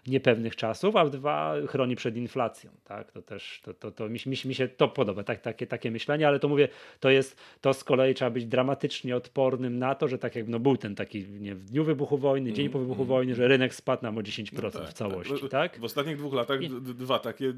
niepewnych 0.08 0.56
czasów, 0.56 0.96
a 0.96 1.10
dwa 1.10 1.56
chroni 1.68 1.96
przed 1.96 2.18
inflacją. 2.18 2.72
Tak? 2.84 3.12
To 3.12 3.22
też 3.22 3.62
to, 3.64 3.74
to, 3.74 3.92
to 3.92 4.10
mi, 4.10 4.20
mi, 4.26 4.38
mi 4.46 4.56
się 4.56 4.68
to 4.68 4.88
podoba, 4.88 5.24
tak, 5.24 5.42
takie, 5.42 5.68
takie 5.68 5.92
myślenie, 5.92 6.28
ale 6.28 6.40
to 6.40 6.48
mówię, 6.48 6.68
to 7.00 7.10
jest 7.10 7.38
to 7.62 7.74
z 7.74 7.84
kolei 7.84 8.14
trzeba 8.14 8.32
być 8.32 8.46
dramatycznie 8.46 9.16
odpornym 9.16 9.80
na 9.80 9.96
to, 9.96 10.08
że 10.08 10.18
tak 10.18 10.36
jak 10.36 10.48
no, 10.48 10.60
był 10.60 10.78
ten 10.78 10.96
taki 10.96 11.26
nie, 11.30 11.56
w 11.56 11.66
dniu 11.66 11.84
wybuchu 11.84 12.18
wojny, 12.18 12.54
dzień 12.54 12.70
po 12.70 12.80
wybuchu 12.80 13.02
mm, 13.02 13.08
wojny, 13.08 13.36
że 13.36 13.48
rynek 13.48 13.76
spadł 13.76 14.04
nam 14.04 14.18
o 14.18 14.22
10% 14.22 14.64
no 14.64 14.72
tak, 14.72 14.90
w 14.90 14.94
całości. 14.94 15.50
Tak. 15.50 15.72
tak. 15.72 15.80
W 15.80 15.84
ostatnich 15.84 16.18
dwóch 16.18 16.34
latach 16.34 16.62
I... 16.62 16.70
dwa 16.82 17.20
takie 17.20 17.54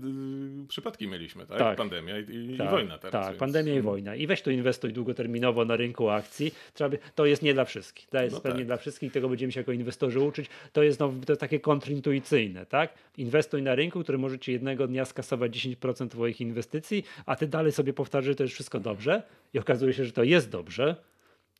przypadki 0.68 1.08
mieliśmy, 1.08 1.46
tak? 1.46 1.58
tak. 1.58 1.78
Pandemia 1.78 2.20
i, 2.20 2.22
i, 2.22 2.58
tak, 2.58 2.68
i 2.68 2.70
wojna 2.70 2.98
teraz. 2.98 3.12
Tak, 3.12 3.28
więc... 3.28 3.40
pandemia 3.40 3.74
i 3.74 3.78
mm. 3.78 3.86
wojna. 3.86 4.16
I 4.16 4.28
weź 4.28 4.42
tu 4.42 4.52
inwestuj 4.52 4.94
długoterminowo 4.94 5.66
na 5.66 5.76
rynku 5.76 6.10
akcji. 6.10 6.54
Trzeba 6.74 6.98
to 7.16 7.26
jest 7.26 7.42
nie 7.42 7.54
dla 7.54 7.66
wszystkich. 7.66 8.10
To 8.10 8.24
jest 8.24 8.36
no 8.36 8.42
pewnie 8.42 8.60
tak. 8.60 8.68
dla 8.68 8.78
wszystkich, 8.78 9.12
tego 9.12 9.30
będziemy 9.30 9.52
się 9.52 9.60
jako 9.60 9.72
inwestorzy 9.72 10.20
uczyć. 10.20 10.50
To 10.74 10.84
jest, 10.84 11.00
no, 11.00 11.14
to 11.26 11.32
jest 11.32 11.40
takie 11.42 11.60
kontrintuicyjne 11.60 12.31
tak? 12.70 12.94
Inwestuj 13.18 13.62
na 13.62 13.76
rynku, 13.76 14.04
który 14.04 14.18
może 14.18 14.40
ci 14.40 14.52
jednego 14.52 14.88
dnia 14.88 15.06
skasować 15.06 15.52
10% 15.66 16.08
twoich 16.10 16.42
inwestycji, 16.42 17.04
a 17.26 17.36
ty 17.36 17.48
dalej 17.48 17.72
sobie 17.72 17.94
powtarzasz, 17.94 18.26
że 18.28 18.36
to 18.36 18.44
jest 18.44 18.54
wszystko 18.54 18.80
dobrze 18.80 19.24
i 19.54 19.60
okazuje 19.60 19.94
się, 19.94 20.06
że 20.06 20.12
to 20.12 20.24
jest 20.24 20.50
dobrze, 20.50 20.96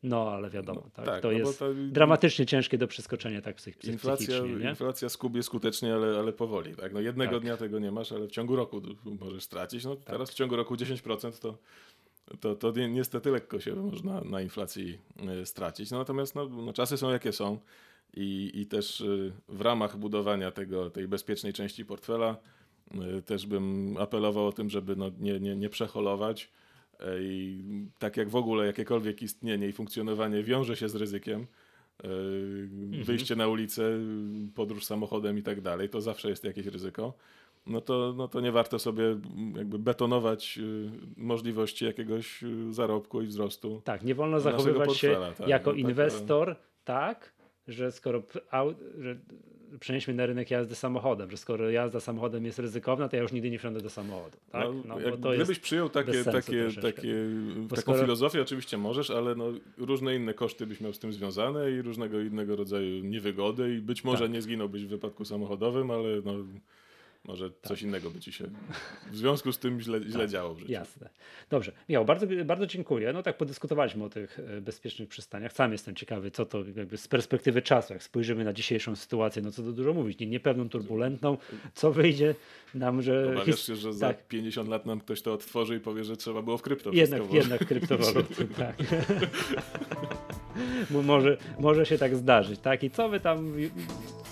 No, 0.04 0.32
ale 0.32 0.50
wiadomo, 0.50 0.90
tak, 0.94 1.06
tak, 1.06 1.22
to 1.22 1.28
no 1.28 1.38
jest 1.38 1.60
to- 1.60 1.74
dramatycznie 1.74 2.46
ciężkie 2.46 2.78
do 2.78 2.88
przeskoczenia 2.88 3.42
tak 3.42 3.56
psych- 3.58 3.78
psy- 3.78 3.92
Inflacja, 3.92 4.40
nie? 4.40 4.70
inflacja 4.70 5.10
skubie 5.10 5.44
skutecznie, 5.44 5.94
ale, 5.94 6.20
ale 6.20 6.34
powoli. 6.34 6.76
Tak? 6.76 6.94
No 6.94 7.00
jednego 7.00 7.32
Tak. 7.32 7.42
dnia 7.42 7.58
tego 7.58 7.80
nie 7.80 7.92
masz, 7.92 8.12
ale 8.12 8.28
w 8.28 8.32
ciągu 8.32 8.56
roku 8.56 8.82
możesz 9.22 9.44
stracić. 9.44 9.84
No 9.86 9.96
teraz 9.96 10.32
w 10.32 10.34
ciągu 10.34 10.56
roku 10.56 10.76
10% 10.76 11.40
to, 11.40 11.58
to, 12.40 12.56
to 12.56 12.72
ni- 12.72 12.90
niestety 12.92 13.32
lekko 13.32 13.60
się 13.60 13.76
można 13.76 14.22
na 14.22 14.42
inflacji 14.42 14.98
y, 15.42 15.46
stracić. 15.46 15.92
No, 15.92 15.98
natomiast 15.98 16.36
no, 16.36 16.50
no, 16.50 16.74
czasy 16.74 16.98
są 16.98 17.12
jakie 17.12 17.32
są 17.32 17.58
i, 18.14 18.52
i 18.54 18.66
też 18.66 19.02
y, 19.02 19.32
w 19.50 19.62
ramach 19.62 19.98
budowania 19.98 20.52
tego, 20.52 20.90
tej 20.90 21.08
bezpiecznej 21.08 21.54
części 21.54 21.86
portfela 21.86 22.38
y, 23.18 23.22
też 23.22 23.48
bym 23.48 23.96
apelował 24.00 24.48
o 24.48 24.52
tym, 24.52 24.70
żeby 24.70 24.96
no, 24.96 25.12
nie, 25.20 25.40
nie, 25.40 25.56
nie 25.56 25.70
przeholować. 25.70 26.52
Y, 27.02 27.06
I 27.22 27.64
tak 28.00 28.18
jak 28.18 28.30
w 28.30 28.36
ogóle 28.36 28.66
jakiekolwiek 28.66 29.22
istnienie 29.22 29.68
i 29.68 29.72
funkcjonowanie 29.72 30.44
wiąże 30.44 30.76
się 30.76 30.90
z 30.90 30.96
ryzykiem, 30.96 31.48
yy, 32.04 33.04
wyjście 33.04 33.36
na 33.36 33.48
ulicę, 33.48 33.84
podróż 34.56 34.86
samochodem 34.86 35.38
i 35.38 35.44
tak 35.44 35.62
dalej, 35.62 35.90
to 35.90 36.02
zawsze 36.02 36.30
jest 36.30 36.44
jakieś 36.44 36.66
ryzyko. 36.66 37.14
No 37.68 37.82
to, 37.82 38.14
no 38.18 38.28
to 38.28 38.42
nie 38.42 38.52
warto 38.52 38.80
sobie 38.80 39.04
mm, 39.04 39.56
jakby 39.56 39.80
betonować 39.80 40.58
yy, 40.58 40.92
możliwości 41.18 41.86
jakiegoś 41.86 42.44
zarobku 42.70 43.22
i 43.22 43.28
wzrostu. 43.28 43.82
Tak, 43.84 44.04
nie 44.04 44.16
wolno 44.16 44.40
zachowywać 44.40 44.98
się 44.98 45.18
tak. 45.38 45.48
jako 45.48 45.70
No 45.70 45.78
tak, 45.78 45.90
inwestor 45.90 46.56
tak, 46.84 47.34
że 47.68 47.92
skoro 47.92 48.24
że 49.00 49.16
przenieśmy 49.80 50.14
na 50.14 50.26
rynek 50.26 50.52
jazdy 50.52 50.76
samochodem, 50.76 51.32
że 51.32 51.38
skoro 51.38 51.70
jazda 51.70 52.00
samochodem 52.00 52.46
jest 52.46 52.60
ryzykowna, 52.60 53.10
to 53.10 53.16
ja 53.16 53.22
już 53.22 53.32
nigdy 53.32 53.52
nie 53.52 53.60
wsiądę 53.60 53.82
do 53.82 53.90
samochodu. 53.90 54.38
Tak? 54.52 54.68
No, 54.86 54.98
No, 55.20 55.32
gdybyś 55.36 55.60
przyjął 55.60 55.90
takie, 55.90 56.24
takie, 56.24 56.68
takie, 56.82 57.16
taką 57.70 57.82
skoro- 57.82 58.00
filozofię, 58.02 58.42
oczywiście 58.42 58.78
możesz, 58.78 59.10
ale 59.12 59.36
no, 59.36 59.46
różne 59.78 60.16
inne 60.16 60.34
koszty 60.34 60.68
byś 60.68 60.82
miał 60.82 60.94
z 60.94 61.00
tym 61.00 61.14
związane 61.14 61.72
i 61.72 61.82
różnego 61.82 62.20
innego 62.22 62.56
rodzaju 62.56 63.04
niewygody 63.06 63.76
i 63.76 63.82
być 63.82 64.04
może 64.04 64.24
Tak. 64.24 64.32
nie 64.32 64.42
zginąłbyś 64.42 64.86
w 64.86 64.90
wypadku 64.90 65.26
samochodowym, 65.26 65.92
ale 65.92 66.08
no, 66.26 66.34
może 67.24 67.50
Tak. 67.52 67.68
coś 67.70 67.82
innego 67.82 68.10
by 68.10 68.20
ci 68.20 68.32
się 68.32 68.46
w 69.12 69.18
związku 69.18 69.52
z 69.52 69.60
tym 69.60 69.82
źle, 69.82 70.00
źle 70.04 70.28
działo 70.28 70.54
w 70.56 70.60
życiu. 70.60 70.72
Jasne. 70.72 71.10
Dobrze. 71.50 71.72
Michał, 71.90 72.06
bardzo, 72.06 72.28
bardzo 72.46 72.68
dziękuję. 72.68 73.14
No 73.14 73.24
tak 73.24 73.38
podyskutowaliśmy 73.38 74.04
o 74.04 74.10
tych 74.10 74.40
e, 74.40 74.62
bezpiecznych 74.62 75.10
przystaniach. 75.10 75.54
Sam 75.54 75.72
jestem 75.72 75.96
ciekawy, 75.96 76.32
co 76.32 76.46
to 76.46 76.64
jakby 76.76 76.98
z 76.98 77.08
perspektywy 77.08 77.62
czasu, 77.62 77.94
jak 77.94 78.04
spojrzymy 78.04 78.44
na 78.44 78.54
dzisiejszą 78.54 78.96
sytuację, 78.96 79.42
no 79.42 79.52
co 79.52 79.64
tu 79.64 79.74
dużo 79.74 79.94
mówić, 79.94 80.20
nie, 80.20 80.28
niepewną, 80.28 80.70
turbulentną, 80.70 81.38
co 81.74 81.92
wyjdzie 81.92 82.36
nam, 82.76 83.02
że... 83.02 83.26
Obawiasz 83.30 83.46
his- 83.46 83.66
się, 83.68 83.76
że 83.76 83.94
za 83.94 84.08
tak. 84.08 84.28
50 84.28 84.70
lat 84.70 84.86
nam 84.86 85.00
ktoś 85.00 85.22
to 85.22 85.34
odtworzy 85.34 85.76
i 85.76 85.80
powie, 85.80 86.04
że 86.04 86.18
trzeba 86.18 86.42
było 86.42 86.58
w 86.58 86.62
krypto 86.62 86.92
Jednak, 86.94 87.34
jednak 87.34 87.66
kryptowaluty, 87.66 88.48
tak. 88.58 88.76
Bo 90.90 91.02
może, 91.02 91.38
może 91.60 91.86
się 91.86 91.98
tak 91.98 92.16
zdarzyć, 92.16 92.60
tak? 92.60 92.84
I 92.84 92.90
co 92.92 93.10
wy 93.10 93.20
tam 93.20 93.54
wi- 93.54 93.72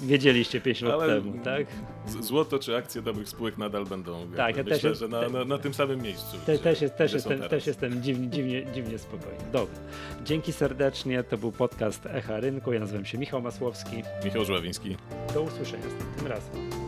wiedzieliście 0.02 0.62
5 0.62 0.82
lat 0.82 1.02
Ale- 1.02 1.16
temu, 1.22 1.34
tak? 1.44 1.68
Złoto 2.20 2.60
czy 2.60 2.78
akcje 2.78 3.02
dobrych 3.02 3.30
spółek 3.30 3.58
nadal 3.58 3.86
będą. 3.86 4.28
Tak, 4.38 4.58
ja 4.58 4.64
też 4.64 4.74
myślę, 4.74 4.90
jest- 4.90 5.02
że 5.02 5.08
na, 5.08 5.30
na, 5.30 5.46
na 5.46 5.58
tym 5.58 5.74
samym 5.74 6.02
miejscu. 6.02 6.38
Te, 6.46 6.54
gdzie- 6.54 6.64
też, 6.64 6.82
jest, 6.82 6.96
też, 6.98 7.14
jestem, 7.14 7.40
też 7.42 7.68
jestem 7.68 8.02
dziwnie, 8.04 8.28
dziwnie, 8.30 8.66
dziwnie 8.74 8.98
spokojny. 9.00 9.38
Dobra. 9.52 9.76
Dzięki 10.26 10.54
serdecznie. 10.54 11.24
To 11.24 11.38
był 11.38 11.52
podcast 11.52 12.06
Echa 12.06 12.40
Rynku. 12.40 12.74
Ja 12.74 12.80
nazywam 12.80 13.06
się 13.06 13.18
Michał 13.18 13.42
Masłowski. 13.42 14.04
Michał 14.26 14.46
Żławiński. 14.46 14.98
Do 15.34 15.42
usłyszenia 15.42 15.84
następnym 15.86 16.28
razem. 16.28 16.79